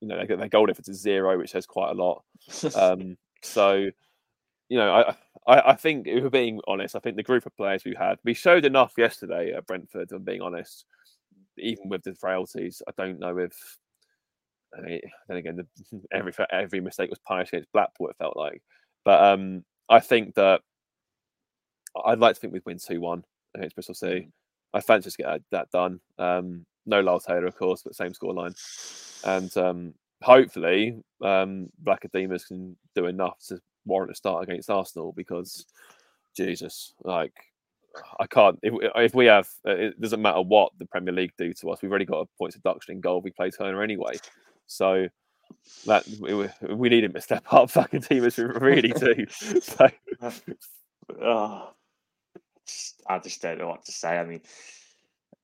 you 0.00 0.08
know, 0.08 0.24
their 0.26 0.48
goal 0.48 0.66
difference 0.66 0.88
is 0.88 1.00
zero, 1.00 1.38
which 1.38 1.50
says 1.50 1.66
quite 1.66 1.90
a 1.90 1.94
lot. 1.94 2.24
Um, 2.74 3.16
so, 3.42 3.90
you 4.68 4.78
know, 4.78 4.92
I, 4.92 5.16
I 5.46 5.70
I 5.72 5.74
think 5.74 6.06
if 6.06 6.22
we're 6.22 6.30
being 6.30 6.60
honest, 6.66 6.96
I 6.96 6.98
think 6.98 7.16
the 7.16 7.22
group 7.22 7.46
of 7.46 7.56
players 7.56 7.84
we 7.84 7.94
had, 7.98 8.18
we 8.24 8.34
showed 8.34 8.64
enough 8.64 8.94
yesterday 8.96 9.52
at 9.52 9.66
Brentford. 9.66 10.12
I'm 10.12 10.22
being 10.22 10.42
honest, 10.42 10.86
even 11.58 11.88
with 11.88 12.02
the 12.02 12.14
frailties, 12.14 12.82
I 12.88 12.92
don't 12.96 13.18
know 13.18 13.38
if. 13.38 13.78
I 14.76 14.80
mean, 14.80 15.00
then 15.28 15.36
again, 15.36 15.56
the, 15.56 16.00
every 16.12 16.32
every 16.50 16.80
mistake 16.80 17.10
was 17.10 17.18
punished 17.20 17.52
against 17.52 17.72
Blackpool. 17.72 18.08
It 18.08 18.16
felt 18.18 18.36
like, 18.36 18.62
but 19.04 19.22
um, 19.22 19.64
I 19.88 20.00
think 20.00 20.34
that 20.34 20.60
I'd 22.04 22.18
like 22.18 22.34
to 22.34 22.40
think 22.40 22.52
we'd 22.52 22.64
win 22.66 22.78
two 22.78 23.00
one 23.00 23.24
against 23.54 23.76
Bristol 23.76 23.94
City. 23.94 24.30
I 24.72 24.80
fancy 24.80 25.04
just 25.04 25.18
get 25.18 25.40
that, 25.52 25.70
done. 25.70 26.00
Um, 26.18 26.66
no 26.86 27.00
Lyle 27.00 27.20
Taylor, 27.20 27.46
of 27.46 27.56
course, 27.56 27.82
but 27.82 27.94
same 27.94 28.12
scoreline, 28.12 28.54
and 29.24 29.56
um, 29.56 29.94
hopefully 30.22 31.00
um, 31.22 31.70
Vlachodimos 31.82 32.48
can 32.48 32.76
do 32.94 33.06
enough 33.06 33.38
to 33.48 33.60
warrant 33.86 34.10
a 34.10 34.14
start 34.14 34.42
against 34.42 34.70
Arsenal 34.70 35.12
because 35.12 35.66
Jesus, 36.36 36.94
like 37.04 37.32
I 38.18 38.26
can't. 38.26 38.58
If, 38.62 38.74
if 38.96 39.14
we 39.14 39.26
have, 39.26 39.48
it 39.64 40.00
doesn't 40.00 40.22
matter 40.22 40.40
what 40.40 40.72
the 40.78 40.86
Premier 40.86 41.14
League 41.14 41.32
do 41.38 41.52
to 41.54 41.70
us. 41.70 41.80
We've 41.80 41.90
already 41.90 42.04
got 42.04 42.22
a 42.22 42.26
points 42.38 42.56
deduction 42.56 42.94
in 42.94 43.00
goal. 43.00 43.20
We 43.20 43.30
play 43.30 43.50
Turner 43.50 43.82
anyway, 43.82 44.14
so 44.66 45.08
that 45.86 46.04
we, 46.20 46.34
we- 46.34 46.74
we 46.74 46.88
need 46.88 47.04
him 47.04 47.12
to 47.12 47.20
step 47.20 47.44
up. 47.52 47.70
Fucking 47.70 48.00
Demus, 48.00 48.36
we 48.38 48.44
really 48.44 48.88
do. 48.98 49.26
So 49.28 49.88
oh, 51.22 51.70
just- 52.66 53.02
I 53.06 53.18
just 53.18 53.42
don't 53.42 53.58
know 53.58 53.68
what 53.68 53.84
to 53.84 53.92
say. 53.92 54.18
I 54.18 54.24
mean, 54.24 54.40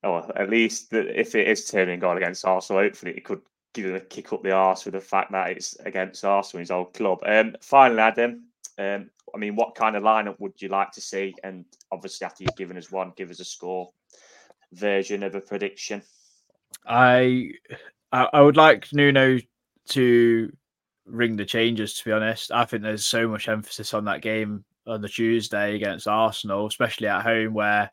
oh, 0.05 0.31
at 0.37 0.49
least 0.51 0.91
the, 0.91 1.19
if 1.19 1.35
it 1.35 1.49
is 1.49 1.67
Turner 1.67 1.97
goal 1.97 2.17
against 2.17 2.45
Arsenal, 2.45 2.83
hopefully 2.83 3.13
it 3.13 3.25
could 3.25 3.41
give 3.75 3.87
him 3.87 3.95
a 3.95 4.01
kick 4.01 4.33
up 4.33 4.43
the 4.43 4.51
arse 4.51 4.85
with 4.85 4.95
the 4.95 5.01
fact 5.01 5.31
that 5.33 5.51
it's 5.51 5.77
against 5.81 6.25
Arsenal, 6.25 6.61
his 6.61 6.71
old 6.71 6.93
club. 6.95 7.21
Um, 7.25 7.55
finally, 7.61 8.01
Adam, 8.01 8.45
um, 8.79 9.11
I 9.35 9.39
mean, 9.39 9.55
what 9.55 9.75
kind 9.77 9.95
of 9.95 10.03
lineup 10.03 10.41
would 10.41 10.61
you 10.61 10.69
like 10.69 10.91
to 10.93 11.01
see? 11.01 11.35
And 11.45 11.65
obviously, 11.93 12.25
after 12.25 12.43
you've 12.43 12.57
given 12.57 12.77
us 12.77 12.91
one, 12.91 13.13
give 13.17 13.31
us 13.31 13.39
a 13.41 13.45
score 13.45 13.91
version 14.73 15.23
of 15.23 15.35
a 15.35 15.41
prediction. 15.41 16.03
I 16.87 17.53
I 18.12 18.28
I 18.32 18.41
would 18.41 18.57
like 18.57 18.93
Nuno 18.93 19.39
to 19.91 20.53
ring 21.07 21.37
the 21.37 21.45
changes. 21.45 21.95
To 21.95 22.05
be 22.05 22.12
honest, 22.12 22.53
I 22.53 22.65
think 22.65 22.82
there's 22.82 23.07
so 23.07 23.28
much 23.28 23.49
emphasis 23.49 23.95
on 23.95 24.05
that 24.07 24.23
game 24.23 24.65
on 24.87 25.01
the 25.01 25.09
Tuesday 25.09 25.77
against 25.77 26.09
Arsenal, 26.09 26.66
especially 26.66 27.09
at 27.09 27.23
home, 27.23 27.55
where 27.55 27.91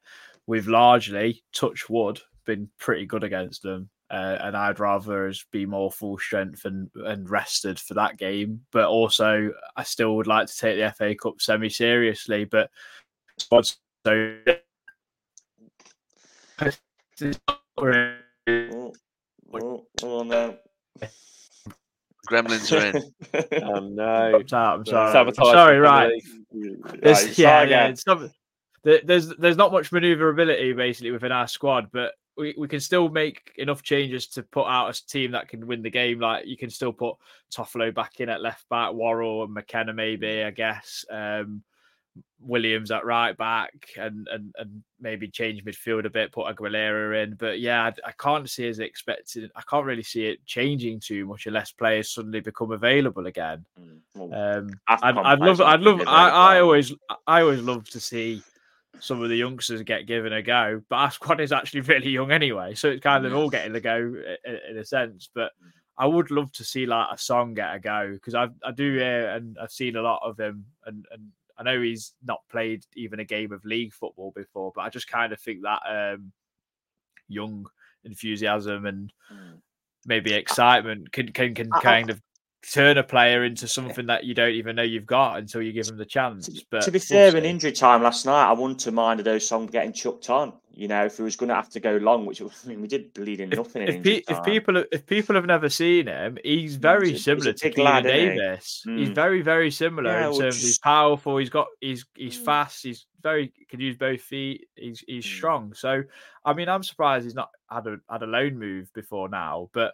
we've 0.47 0.67
largely 0.67 1.43
touch 1.53 1.89
wood 1.89 2.19
been 2.45 2.69
pretty 2.79 3.05
good 3.05 3.23
against 3.23 3.61
them. 3.61 3.89
Uh, 4.09 4.37
and 4.39 4.55
I'd 4.55 4.79
rather 4.79 5.27
us 5.27 5.45
be 5.51 5.65
more 5.65 5.91
full 5.91 6.17
strength 6.17 6.63
and, 6.63 6.89
and 6.95 7.29
rested 7.29 7.77
for 7.77 7.93
that 7.95 8.17
game. 8.17 8.61
But 8.71 8.87
also, 8.87 9.51
I 9.75 9.83
still 9.83 10.15
would 10.15 10.27
like 10.27 10.47
to 10.47 10.57
take 10.57 10.77
the 10.77 10.93
FA 10.93 11.13
Cup 11.13 11.41
semi 11.41 11.69
seriously. 11.69 12.45
But 12.45 12.71
so 14.05 14.37
No. 19.51 20.57
Gremlins 22.27 22.71
are 22.71 22.97
in. 22.97 23.63
oh 23.63 23.79
no, 23.79 24.35
out. 24.53 24.79
I'm 24.79 24.85
sorry. 24.85 25.11
Sabotage 25.11 25.47
I'm 25.47 25.53
sorry, 25.53 25.75
the 25.75 25.81
right. 25.81 26.23
Premier 26.51 26.71
League. 26.71 27.01
There's, 27.01 27.25
Right, 27.25 27.37
yeah, 27.37 27.63
yeah. 27.63 27.87
It's 27.87 28.05
not, 28.05 28.29
there's 28.83 29.29
there's 29.37 29.57
not 29.57 29.71
much 29.71 29.91
maneuverability 29.91 30.73
basically 30.73 31.11
within 31.11 31.31
our 31.31 31.47
squad, 31.47 31.89
but 31.91 32.13
we, 32.37 32.53
we 32.57 32.67
can 32.67 32.79
still 32.79 33.09
make 33.09 33.51
enough 33.57 33.81
changes 33.81 34.27
to 34.27 34.43
put 34.43 34.67
out 34.67 34.89
a 34.89 35.07
team 35.07 35.31
that 35.31 35.49
can 35.49 35.65
win 35.65 35.81
the 35.81 35.89
game. 35.89 36.19
Like 36.19 36.45
you 36.45 36.57
can 36.57 36.69
still 36.69 36.93
put 36.93 37.15
Toffolo 37.53 37.93
back 37.93 38.19
in 38.19 38.29
at 38.29 38.41
left 38.41 38.67
back, 38.69 38.93
Worrall 38.93 39.43
and 39.43 39.53
McKenna 39.53 39.93
maybe, 39.93 40.43
I 40.43 40.51
guess. 40.51 41.05
Um, 41.09 41.63
Williams 42.39 42.91
at 42.91 43.05
right 43.05 43.35
back, 43.35 43.73
and 43.97 44.27
and 44.31 44.53
and 44.57 44.83
maybe 44.99 45.27
change 45.27 45.63
midfield 45.63 46.05
a 46.05 46.09
bit, 46.09 46.31
put 46.31 46.53
Aguilera 46.53 47.23
in. 47.23 47.35
But 47.35 47.59
yeah, 47.59 47.83
I, 47.83 48.09
I 48.09 48.11
can't 48.11 48.49
see 48.49 48.67
as 48.67 48.79
expected. 48.79 49.51
I 49.55 49.61
can't 49.69 49.85
really 49.85 50.03
see 50.03 50.27
it 50.27 50.45
changing 50.45 50.99
too 50.99 51.25
much 51.25 51.47
unless 51.47 51.71
players 51.71 52.09
suddenly 52.11 52.39
become 52.39 52.71
available 52.71 53.25
again. 53.27 53.65
Mm, 53.79 54.59
Um, 54.59 54.69
I'd, 54.87 55.17
I'd 55.17 55.39
love, 55.39 55.61
I'd 55.61 55.81
love, 55.81 56.01
I, 56.07 56.29
I 56.29 56.59
always, 56.61 56.93
I 57.25 57.41
always 57.41 57.61
love 57.61 57.89
to 57.89 57.99
see 57.99 58.41
some 58.99 59.21
of 59.21 59.29
the 59.29 59.35
youngsters 59.35 59.81
get 59.83 60.07
given 60.07 60.33
a 60.33 60.41
go. 60.41 60.81
But 60.89 60.95
our 60.97 61.11
squad 61.11 61.41
is 61.41 61.51
actually 61.51 61.81
really 61.93 62.09
young 62.09 62.31
anyway, 62.31 62.75
so 62.75 62.89
it's 62.89 63.03
kind 63.03 63.25
of 63.25 63.35
all 63.35 63.49
getting 63.49 63.75
a 63.75 63.79
go 63.81 63.97
in, 64.45 64.59
in 64.69 64.77
a 64.77 64.85
sense. 64.85 65.29
But 65.33 65.51
I 65.97 66.05
would 66.05 66.29
love 66.29 66.51
to 66.53 66.63
see 66.63 66.85
like 66.85 67.07
Osong 67.09 67.55
get 67.55 67.75
a 67.75 67.79
go 67.79 68.11
because 68.13 68.35
I, 68.35 68.47
I 68.63 68.71
do 68.71 68.93
hear 68.93 69.29
and 69.31 69.57
I've 69.59 69.71
seen 69.71 69.95
a 69.95 70.01
lot 70.01 70.21
of 70.23 70.39
him, 70.39 70.65
and 70.85 71.05
and 71.11 71.27
I 71.57 71.63
know 71.63 71.81
he's 71.81 72.13
not 72.23 72.41
played 72.49 72.85
even 72.95 73.19
a 73.19 73.25
game 73.25 73.51
of 73.51 73.65
league 73.65 73.93
football 73.93 74.31
before, 74.35 74.71
but 74.75 74.81
I 74.81 74.89
just 74.89 75.07
kind 75.07 75.33
of 75.33 75.39
think 75.39 75.63
that 75.63 75.81
um, 75.87 76.31
young 77.27 77.65
enthusiasm 78.03 78.85
and 78.85 79.11
Mm. 79.31 79.61
maybe 80.05 80.33
excitement 80.33 81.11
can 81.11 81.31
can 81.33 81.53
can 81.53 81.69
I- 81.73 81.77
I- 81.77 81.81
kind 81.81 82.09
of 82.09 82.21
turn 82.71 82.97
a 82.97 83.03
player 83.03 83.45
into 83.45 83.67
something 83.67 84.07
that 84.07 84.23
you 84.25 84.33
don't 84.33 84.51
even 84.53 84.75
know 84.75 84.83
you've 84.83 85.05
got 85.05 85.37
until 85.37 85.61
you 85.61 85.71
give 85.71 85.85
them 85.85 85.97
the 85.97 86.05
chance. 86.05 86.49
But 86.69 86.81
to 86.83 86.91
be 86.91 86.97
we'll 87.09 87.31
fair, 87.31 87.35
in 87.37 87.45
injury 87.45 87.71
time 87.71 88.03
last 88.03 88.25
night, 88.25 88.49
I 88.49 88.51
wouldn't 88.53 88.83
have 88.83 88.93
minded 88.93 89.25
those 89.25 89.47
songs 89.47 89.71
getting 89.71 89.93
chucked 89.93 90.29
on. 90.29 90.53
You 90.73 90.87
know, 90.87 91.05
if 91.05 91.17
he 91.17 91.23
was 91.23 91.35
going 91.35 91.49
to 91.49 91.55
have 91.55 91.69
to 91.69 91.79
go 91.79 91.95
long, 91.97 92.25
which 92.27 92.41
I 92.41 92.45
mean, 92.67 92.81
we 92.81 92.87
did 92.87 93.13
bleeding 93.13 93.49
nothing. 93.49 93.81
If, 93.83 93.95
in 93.95 94.03
pe- 94.03 94.09
injury 94.17 94.23
if 94.29 94.43
people 94.43 94.83
if 94.91 95.05
people 95.05 95.35
have 95.35 95.45
never 95.45 95.69
seen 95.69 96.07
him, 96.07 96.37
he's 96.43 96.75
very 96.75 97.11
he's 97.11 97.23
similar 97.23 97.51
a 97.51 97.53
to 97.53 97.81
lad, 97.81 98.05
isn't 98.05 98.19
he? 98.19 98.25
Davis. 98.37 98.81
He's 98.85 99.09
Mm. 99.09 99.15
very 99.15 99.41
very 99.41 99.71
similar 99.71 100.11
Yeah, 100.11 100.27
in 100.27 100.39
terms 100.39 100.55
of 100.57 100.61
he's 100.61 100.77
powerful. 100.79 101.37
He's 101.37 101.49
got 101.49 101.67
he's 101.81 102.05
he's 102.15 102.37
Mm. 102.39 102.45
fast. 102.45 102.83
He's 102.83 103.05
very 103.23 103.51
can 103.69 103.79
use 103.79 103.97
both 103.97 104.21
feet. 104.21 104.67
He's 104.75 105.03
he's 105.07 105.25
Mm. 105.25 105.35
strong. 105.37 105.73
So 105.73 106.03
I 106.45 106.53
mean, 106.53 106.69
I'm 106.69 106.83
surprised 106.83 107.23
he's 107.23 107.33
not 107.33 107.49
had 107.71 107.87
a 107.87 107.97
had 108.09 108.21
a 108.23 108.27
loan 108.27 108.59
move 108.59 108.93
before 108.93 109.29
now. 109.29 109.69
But 109.73 109.93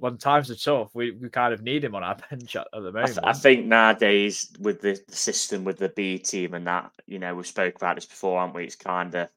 When 0.00 0.16
times 0.18 0.50
are 0.50 0.56
tough, 0.56 0.94
we, 0.94 1.12
we 1.12 1.28
kind 1.28 1.52
of 1.54 1.62
need 1.62 1.84
him 1.84 1.94
on 1.94 2.02
our 2.02 2.16
bench 2.30 2.56
at, 2.56 2.66
at 2.74 2.82
the 2.82 2.88
I, 2.88 2.92
moment. 2.92 3.14
th- 3.14 3.18
I 3.24 3.32
think 3.32 3.66
nowadays 3.66 4.50
with 4.60 4.80
the, 4.80 5.00
the 5.08 5.16
system 5.16 5.64
with 5.64 5.78
the 5.78 5.88
B 5.90 6.18
team 6.18 6.54
and 6.54 6.66
that, 6.66 6.90
you 7.06 7.18
know, 7.18 7.34
we've 7.34 7.46
spoke 7.46 7.76
about 7.76 7.96
this 7.96 8.06
before, 8.06 8.40
haven't 8.40 8.54
we? 8.56 8.64
It's 8.64 8.76
kind 8.76 9.14
of, 9.14 9.28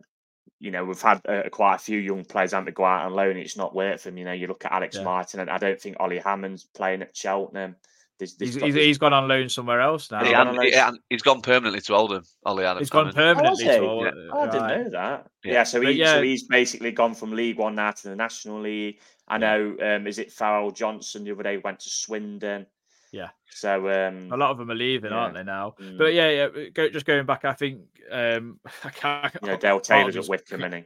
you 0.60 0.72
know, 0.72 0.86
we've 0.86 1.02
had 1.02 1.22
uh, 1.28 1.44
quite 1.52 1.76
a 1.76 1.80
few 1.80 1.98
young 2.00 2.24
players 2.24 2.52
haven't 2.52 2.76
go 2.76 2.86
out 2.86 3.06
on 3.06 3.14
loan. 3.14 3.38
It's 3.38 3.58
not 3.58 3.74
worked 3.76 4.02
for 4.02 4.10
them. 4.10 4.18
You 4.18 4.26
know, 4.26 4.32
you 4.34 4.48
look 4.48 4.66
at 4.66 4.72
Alex 4.72 4.96
Yeah. 4.98 5.04
Mighten, 5.04 5.40
and 5.40 5.50
I 5.50 5.58
don't 5.58 5.80
think 5.82 5.98
Ollie 6.00 6.20
Hammond's 6.20 6.64
playing 6.64 7.02
at 7.02 7.16
Cheltenham. 7.16 7.76
There's, 8.20 8.36
there's 8.36 8.54
he's, 8.54 8.62
got- 8.62 8.72
he's 8.82 8.98
gone 9.00 9.14
on 9.14 9.28
loan 9.28 9.50
somewhere 9.50 9.82
else 9.82 10.12
now. 10.12 10.24
He 10.24 10.32
had, 10.32 10.54
he, 10.62 11.00
he's 11.10 11.24
gone 11.24 11.42
permanently 11.42 11.82
to 11.82 11.96
Oldham. 11.96 12.24
Ollie 12.46 12.66
Adam. 12.66 12.78
he's 12.80 12.92
gone 12.92 13.12
permanently. 13.12 13.66
Oh, 13.68 13.74
to 13.74 13.74
he? 13.74 13.80
all- 13.80 14.06
Yeah. 14.06 14.12
Oh, 14.32 14.40
I 14.42 14.46
didn't 14.46 14.62
right. 14.62 14.78
know 14.84 14.90
that. 14.92 15.28
Yeah. 15.44 15.54
Yeah, 15.54 15.64
so 15.64 15.80
But 15.82 15.88
he 15.94 15.96
yeah. 15.96 16.14
so 16.14 16.22
he's 16.22 16.44
basically 16.44 16.92
gone 16.92 17.16
from 17.16 17.32
League 17.32 17.58
One 17.58 17.74
now 17.74 17.90
to 17.90 18.10
the 18.10 18.16
National 18.16 18.62
League. 18.62 19.00
I 19.32 19.38
know, 19.38 19.76
um, 19.82 20.08
is 20.08 20.20
it 20.20 20.32
Farrell 20.32 20.72
Johnson 20.72 21.24
the 21.24 21.32
other 21.32 21.44
day 21.44 21.58
went 21.58 21.80
to 21.82 21.90
Swindon? 21.90 22.66
Yeah. 23.12 23.30
So 23.50 23.90
um, 23.90 24.30
A 24.32 24.38
lot 24.38 24.52
of 24.52 24.58
them 24.58 24.72
are 24.72 24.76
leaving, 24.76 25.12
aren't 25.12 25.36
they 25.36 25.44
now? 25.44 25.76
Mm. 25.80 25.98
But 25.98 26.14
yeah, 26.14 26.30
yeah. 26.30 26.70
Go, 26.74 26.90
just 26.90 27.06
going 27.06 27.26
back, 27.26 27.46
I 27.46 27.54
think 27.54 27.82
um, 28.12 28.60
I 28.84 28.90
can't, 28.90 29.34
you 29.42 29.48
know, 29.48 29.58
Dale 29.58 29.80
Taylor's 29.82 30.18
at 30.18 30.28
Wycombe, 30.28 30.64
and 30.64 30.86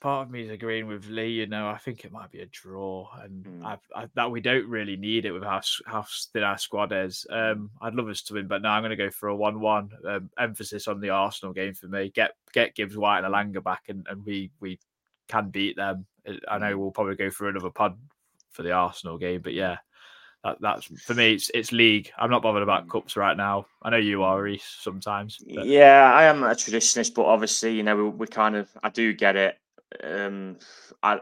part 0.00 0.26
of 0.26 0.32
me 0.32 0.42
is 0.42 0.50
agreeing 0.50 0.86
with 0.86 1.06
Lee. 1.06 1.28
You 1.28 1.46
know, 1.46 1.68
I 1.68 1.78
think 1.78 2.04
it 2.04 2.12
might 2.12 2.30
be 2.30 2.40
a 2.40 2.46
draw, 2.46 3.08
and 3.22 3.44
Mm. 3.44 3.64
I, 3.64 3.78
I, 3.94 4.08
that 4.14 4.30
we 4.30 4.40
don't 4.40 4.66
really 4.66 4.96
need 4.96 5.24
it 5.24 5.32
with 5.32 5.42
how 5.44 5.60
how 5.86 6.04
thin 6.32 6.42
our 6.42 6.58
squad 6.58 6.92
is. 6.92 7.26
Um, 7.30 7.70
I'd 7.80 7.94
love 7.94 8.08
us 8.08 8.22
to 8.24 8.34
win, 8.34 8.48
but 8.48 8.62
now 8.62 8.72
I'm 8.72 8.82
going 8.82 8.90
to 8.90 8.96
go 8.96 9.10
for 9.10 9.28
a 9.28 9.36
one-one. 9.36 9.90
Um, 10.06 10.30
emphasis 10.38 10.88
on 10.88 11.00
the 11.00 11.10
Arsenal 11.10 11.52
game 11.52 11.74
for 11.74 11.86
me. 11.86 12.10
Get 12.14 12.32
get 12.52 12.74
Gibbs 12.74 12.96
White 12.96 13.24
and 13.24 13.26
Elanga 13.32 13.62
back, 13.62 13.84
and, 13.88 14.06
and 14.10 14.24
we 14.24 14.50
we 14.60 14.78
can 15.28 15.50
beat 15.50 15.76
them. 15.76 16.06
I 16.48 16.58
know 16.58 16.78
we'll 16.78 16.90
probably 16.90 17.16
go 17.16 17.30
for 17.30 17.48
another 17.48 17.70
pod 17.70 17.96
for 18.50 18.62
the 18.62 18.72
Arsenal 18.72 19.18
game, 19.18 19.40
but 19.42 19.54
yeah. 19.54 19.78
That, 20.44 20.56
that's 20.60 20.86
for 21.02 21.14
me. 21.14 21.34
It's 21.34 21.52
it's 21.54 21.70
league. 21.70 22.10
I'm 22.18 22.30
not 22.30 22.42
bothered 22.42 22.64
about 22.64 22.88
cups 22.88 23.16
right 23.16 23.36
now. 23.36 23.66
I 23.80 23.90
know 23.90 23.96
you 23.98 24.24
are, 24.24 24.42
Reiss. 24.42 24.64
Sometimes, 24.80 25.38
but 25.54 25.66
yeah, 25.66 26.12
I 26.12 26.24
am 26.24 26.42
a 26.42 26.48
traditionalist, 26.48 27.14
but 27.14 27.26
obviously, 27.26 27.76
you 27.76 27.84
know, 27.84 27.94
we, 27.94 28.08
we 28.08 28.26
kind 28.26 28.56
of 28.56 28.68
I 28.82 28.88
do 28.88 29.12
get 29.12 29.36
it. 29.36 29.56
Um, 30.02 30.56
I 31.00 31.20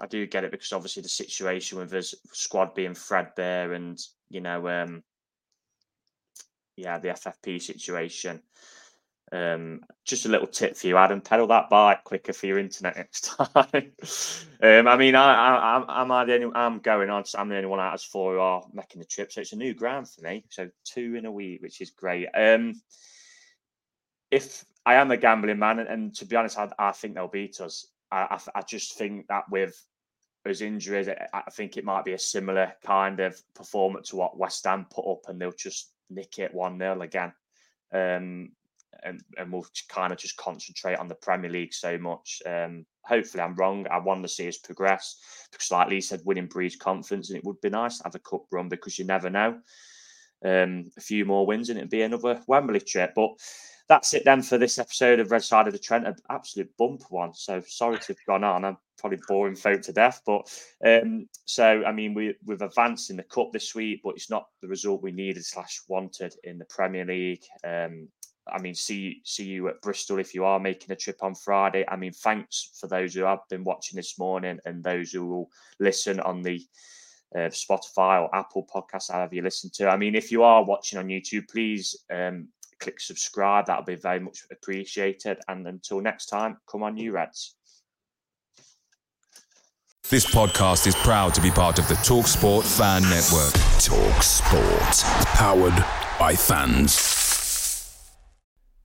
I 0.00 0.06
do 0.06 0.26
get 0.26 0.44
it 0.44 0.52
because 0.52 0.72
obviously 0.72 1.02
the 1.02 1.08
situation 1.10 1.78
with 1.78 1.90
his 1.90 2.14
squad 2.32 2.74
being 2.74 2.94
threadbare 2.94 3.74
and 3.74 3.98
you 4.30 4.40
know, 4.40 4.66
um, 4.68 5.02
yeah, 6.76 6.98
the 6.98 7.08
FFP 7.08 7.60
situation. 7.60 8.42
Um, 9.32 9.80
just 10.04 10.24
a 10.24 10.28
little 10.28 10.46
tip 10.46 10.76
for 10.76 10.86
you, 10.86 10.96
Adam: 10.96 11.20
pedal 11.20 11.48
that 11.48 11.68
bike 11.68 12.04
quicker 12.04 12.32
for 12.32 12.46
your 12.46 12.58
internet 12.58 12.96
next 12.96 13.34
time. 13.36 13.92
um, 14.62 14.88
I 14.88 14.96
mean, 14.96 15.14
I, 15.14 15.34
I, 15.34 15.76
I'm, 15.76 16.10
I'm, 16.10 16.26
the 16.26 16.34
only, 16.34 16.50
I'm 16.54 16.78
going 16.78 17.10
on. 17.10 17.24
I'm 17.36 17.48
the 17.48 17.56
only 17.56 17.68
one 17.68 17.80
out 17.80 17.94
of 17.94 18.02
four 18.02 18.34
who 18.34 18.40
are 18.40 18.62
making 18.72 19.00
the 19.00 19.06
trip, 19.06 19.32
so 19.32 19.40
it's 19.40 19.52
a 19.52 19.56
new 19.56 19.74
ground 19.74 20.08
for 20.08 20.22
me. 20.22 20.44
So 20.50 20.68
two 20.84 21.16
in 21.16 21.26
a 21.26 21.32
week, 21.32 21.60
which 21.60 21.80
is 21.80 21.90
great. 21.90 22.28
Um, 22.34 22.80
if 24.30 24.64
I 24.84 24.94
am 24.94 25.10
a 25.10 25.16
gambling 25.16 25.58
man, 25.58 25.80
and, 25.80 25.88
and 25.88 26.14
to 26.16 26.24
be 26.24 26.36
honest, 26.36 26.58
I, 26.58 26.70
I 26.78 26.92
think 26.92 27.14
they'll 27.14 27.28
beat 27.28 27.60
us. 27.60 27.86
I, 28.12 28.22
I, 28.30 28.58
I 28.60 28.62
just 28.62 28.96
think 28.96 29.26
that 29.26 29.44
with 29.50 29.76
his 30.44 30.62
injuries, 30.62 31.08
I, 31.08 31.26
I 31.32 31.50
think 31.50 31.76
it 31.76 31.84
might 31.84 32.04
be 32.04 32.12
a 32.12 32.18
similar 32.18 32.72
kind 32.84 33.18
of 33.18 33.40
performance 33.54 34.10
to 34.10 34.16
what 34.16 34.38
West 34.38 34.64
Ham 34.64 34.86
put 34.88 35.10
up, 35.10 35.22
and 35.28 35.40
they'll 35.40 35.50
just 35.50 35.90
nick 36.10 36.38
it 36.38 36.54
one 36.54 36.78
0 36.78 37.02
again. 37.02 37.32
Um, 37.92 38.52
and, 39.02 39.22
and 39.38 39.52
we'll 39.52 39.66
kind 39.88 40.12
of 40.12 40.18
just 40.18 40.36
concentrate 40.36 40.98
on 40.98 41.08
the 41.08 41.14
Premier 41.14 41.50
League 41.50 41.74
so 41.74 41.98
much. 41.98 42.42
Um, 42.46 42.86
hopefully, 43.04 43.42
I'm 43.42 43.54
wrong. 43.54 43.86
I 43.90 43.98
want 43.98 44.22
to 44.22 44.28
see 44.28 44.48
us 44.48 44.58
progress 44.58 45.18
because, 45.50 45.70
like 45.70 45.88
Lee 45.88 46.00
said, 46.00 46.22
winning 46.24 46.46
breeds 46.46 46.76
confidence, 46.76 47.30
and 47.30 47.38
it 47.38 47.44
would 47.44 47.60
be 47.60 47.70
nice 47.70 47.98
to 47.98 48.04
have 48.04 48.14
a 48.14 48.20
cup 48.20 48.44
run 48.52 48.68
because 48.68 48.98
you 48.98 49.04
never 49.04 49.30
know. 49.30 49.58
Um, 50.44 50.90
a 50.96 51.00
few 51.00 51.24
more 51.24 51.46
wins, 51.46 51.70
and 51.70 51.78
it'd 51.78 51.90
be 51.90 52.02
another 52.02 52.40
Wembley 52.46 52.80
trip. 52.80 53.12
But 53.14 53.30
that's 53.88 54.14
it 54.14 54.24
then 54.24 54.42
for 54.42 54.58
this 54.58 54.78
episode 54.78 55.20
of 55.20 55.30
Red 55.30 55.44
Side 55.44 55.66
of 55.66 55.72
the 55.72 55.78
Trent. 55.78 56.06
An 56.06 56.16
absolute 56.30 56.70
bump 56.76 57.02
one. 57.10 57.34
So 57.34 57.62
sorry 57.66 57.98
to 57.98 58.06
have 58.08 58.26
gone 58.26 58.44
on. 58.44 58.64
I'm 58.64 58.76
probably 58.98 59.18
boring 59.28 59.54
folk 59.54 59.82
to 59.82 59.92
death. 59.92 60.22
But 60.26 60.48
um, 60.84 61.28
so 61.44 61.84
I 61.84 61.92
mean, 61.92 62.14
we 62.14 62.34
we've 62.44 62.62
advanced 62.62 63.10
in 63.10 63.16
the 63.16 63.22
cup 63.22 63.52
this 63.52 63.74
week, 63.74 64.00
but 64.02 64.14
it's 64.16 64.30
not 64.30 64.46
the 64.60 64.68
result 64.68 65.02
we 65.02 65.12
needed 65.12 65.44
slash 65.44 65.80
wanted 65.88 66.34
in 66.44 66.58
the 66.58 66.64
Premier 66.66 67.04
League. 67.04 67.44
Um, 67.64 68.08
I 68.52 68.60
mean, 68.60 68.74
see 68.74 69.20
see 69.24 69.44
you 69.44 69.68
at 69.68 69.80
Bristol 69.80 70.18
if 70.18 70.34
you 70.34 70.44
are 70.44 70.60
making 70.60 70.92
a 70.92 70.96
trip 70.96 71.22
on 71.22 71.34
Friday. 71.34 71.84
I 71.88 71.96
mean, 71.96 72.12
thanks 72.12 72.70
for 72.80 72.86
those 72.86 73.14
who 73.14 73.22
have 73.22 73.40
been 73.50 73.64
watching 73.64 73.96
this 73.96 74.18
morning 74.18 74.58
and 74.64 74.82
those 74.82 75.12
who 75.12 75.26
will 75.26 75.50
listen 75.80 76.20
on 76.20 76.42
the 76.42 76.64
uh, 77.34 77.50
Spotify 77.50 78.22
or 78.22 78.34
Apple 78.34 78.66
podcast, 78.72 79.10
however 79.10 79.34
you 79.34 79.42
listen 79.42 79.70
to. 79.74 79.88
I 79.88 79.96
mean, 79.96 80.14
if 80.14 80.30
you 80.30 80.42
are 80.42 80.64
watching 80.64 80.98
on 80.98 81.08
YouTube, 81.08 81.48
please 81.48 81.96
um, 82.12 82.48
click 82.78 83.00
subscribe. 83.00 83.66
That'll 83.66 83.84
be 83.84 83.96
very 83.96 84.20
much 84.20 84.44
appreciated. 84.50 85.38
And 85.48 85.66
until 85.66 86.00
next 86.00 86.26
time, 86.26 86.58
come 86.70 86.82
on, 86.82 86.96
you 86.96 87.12
Reds. 87.12 87.56
This 90.08 90.24
podcast 90.32 90.86
is 90.86 90.94
proud 90.94 91.34
to 91.34 91.40
be 91.40 91.50
part 91.50 91.80
of 91.80 91.88
the 91.88 91.94
TalkSport 91.94 92.62
Fan 92.62 93.02
Network. 93.02 93.52
TalkSport, 93.82 95.02
powered 95.34 95.84
by 96.20 96.36
fans. 96.36 97.15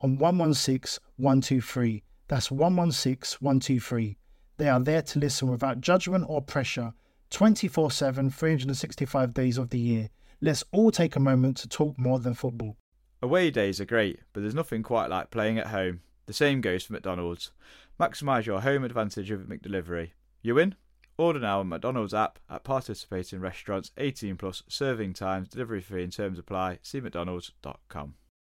on 0.00 0.18
116 0.18 1.02
123. 1.16 2.02
That's 2.28 2.50
116 2.50 3.38
123. 3.40 4.16
They 4.58 4.68
are 4.68 4.80
there 4.80 5.02
to 5.02 5.18
listen 5.18 5.48
without 5.48 5.80
judgment 5.80 6.24
or 6.28 6.40
pressure 6.42 6.92
24 7.30 7.90
7, 7.90 8.30
365 8.30 9.34
days 9.34 9.58
of 9.58 9.70
the 9.70 9.78
year. 9.78 10.10
Let's 10.40 10.64
all 10.72 10.90
take 10.90 11.16
a 11.16 11.20
moment 11.20 11.56
to 11.58 11.68
talk 11.68 11.98
more 11.98 12.18
than 12.18 12.34
football. 12.34 12.76
Away 13.22 13.50
days 13.50 13.80
are 13.80 13.86
great, 13.86 14.20
but 14.32 14.40
there's 14.40 14.54
nothing 14.54 14.82
quite 14.82 15.10
like 15.10 15.30
playing 15.30 15.58
at 15.58 15.68
home. 15.68 16.00
The 16.26 16.32
same 16.32 16.60
goes 16.60 16.84
for 16.84 16.92
McDonald's. 16.92 17.52
Maximise 17.98 18.46
your 18.46 18.60
home 18.60 18.84
advantage 18.84 19.30
with 19.30 19.48
McDelivery. 19.48 20.10
You 20.42 20.58
in? 20.58 20.74
Order 21.18 21.40
now 21.40 21.60
on 21.60 21.68
McDonald's 21.70 22.12
app 22.12 22.38
at 22.50 22.62
participating 22.62 23.40
restaurants 23.40 23.90
18 23.96 24.36
plus 24.36 24.62
serving 24.68 25.14
times, 25.14 25.48
delivery 25.48 25.80
fee 25.80 26.02
and 26.02 26.12
terms 26.12 26.38
apply. 26.38 26.78
See 26.82 27.00
McDonald's.com. 27.00 28.14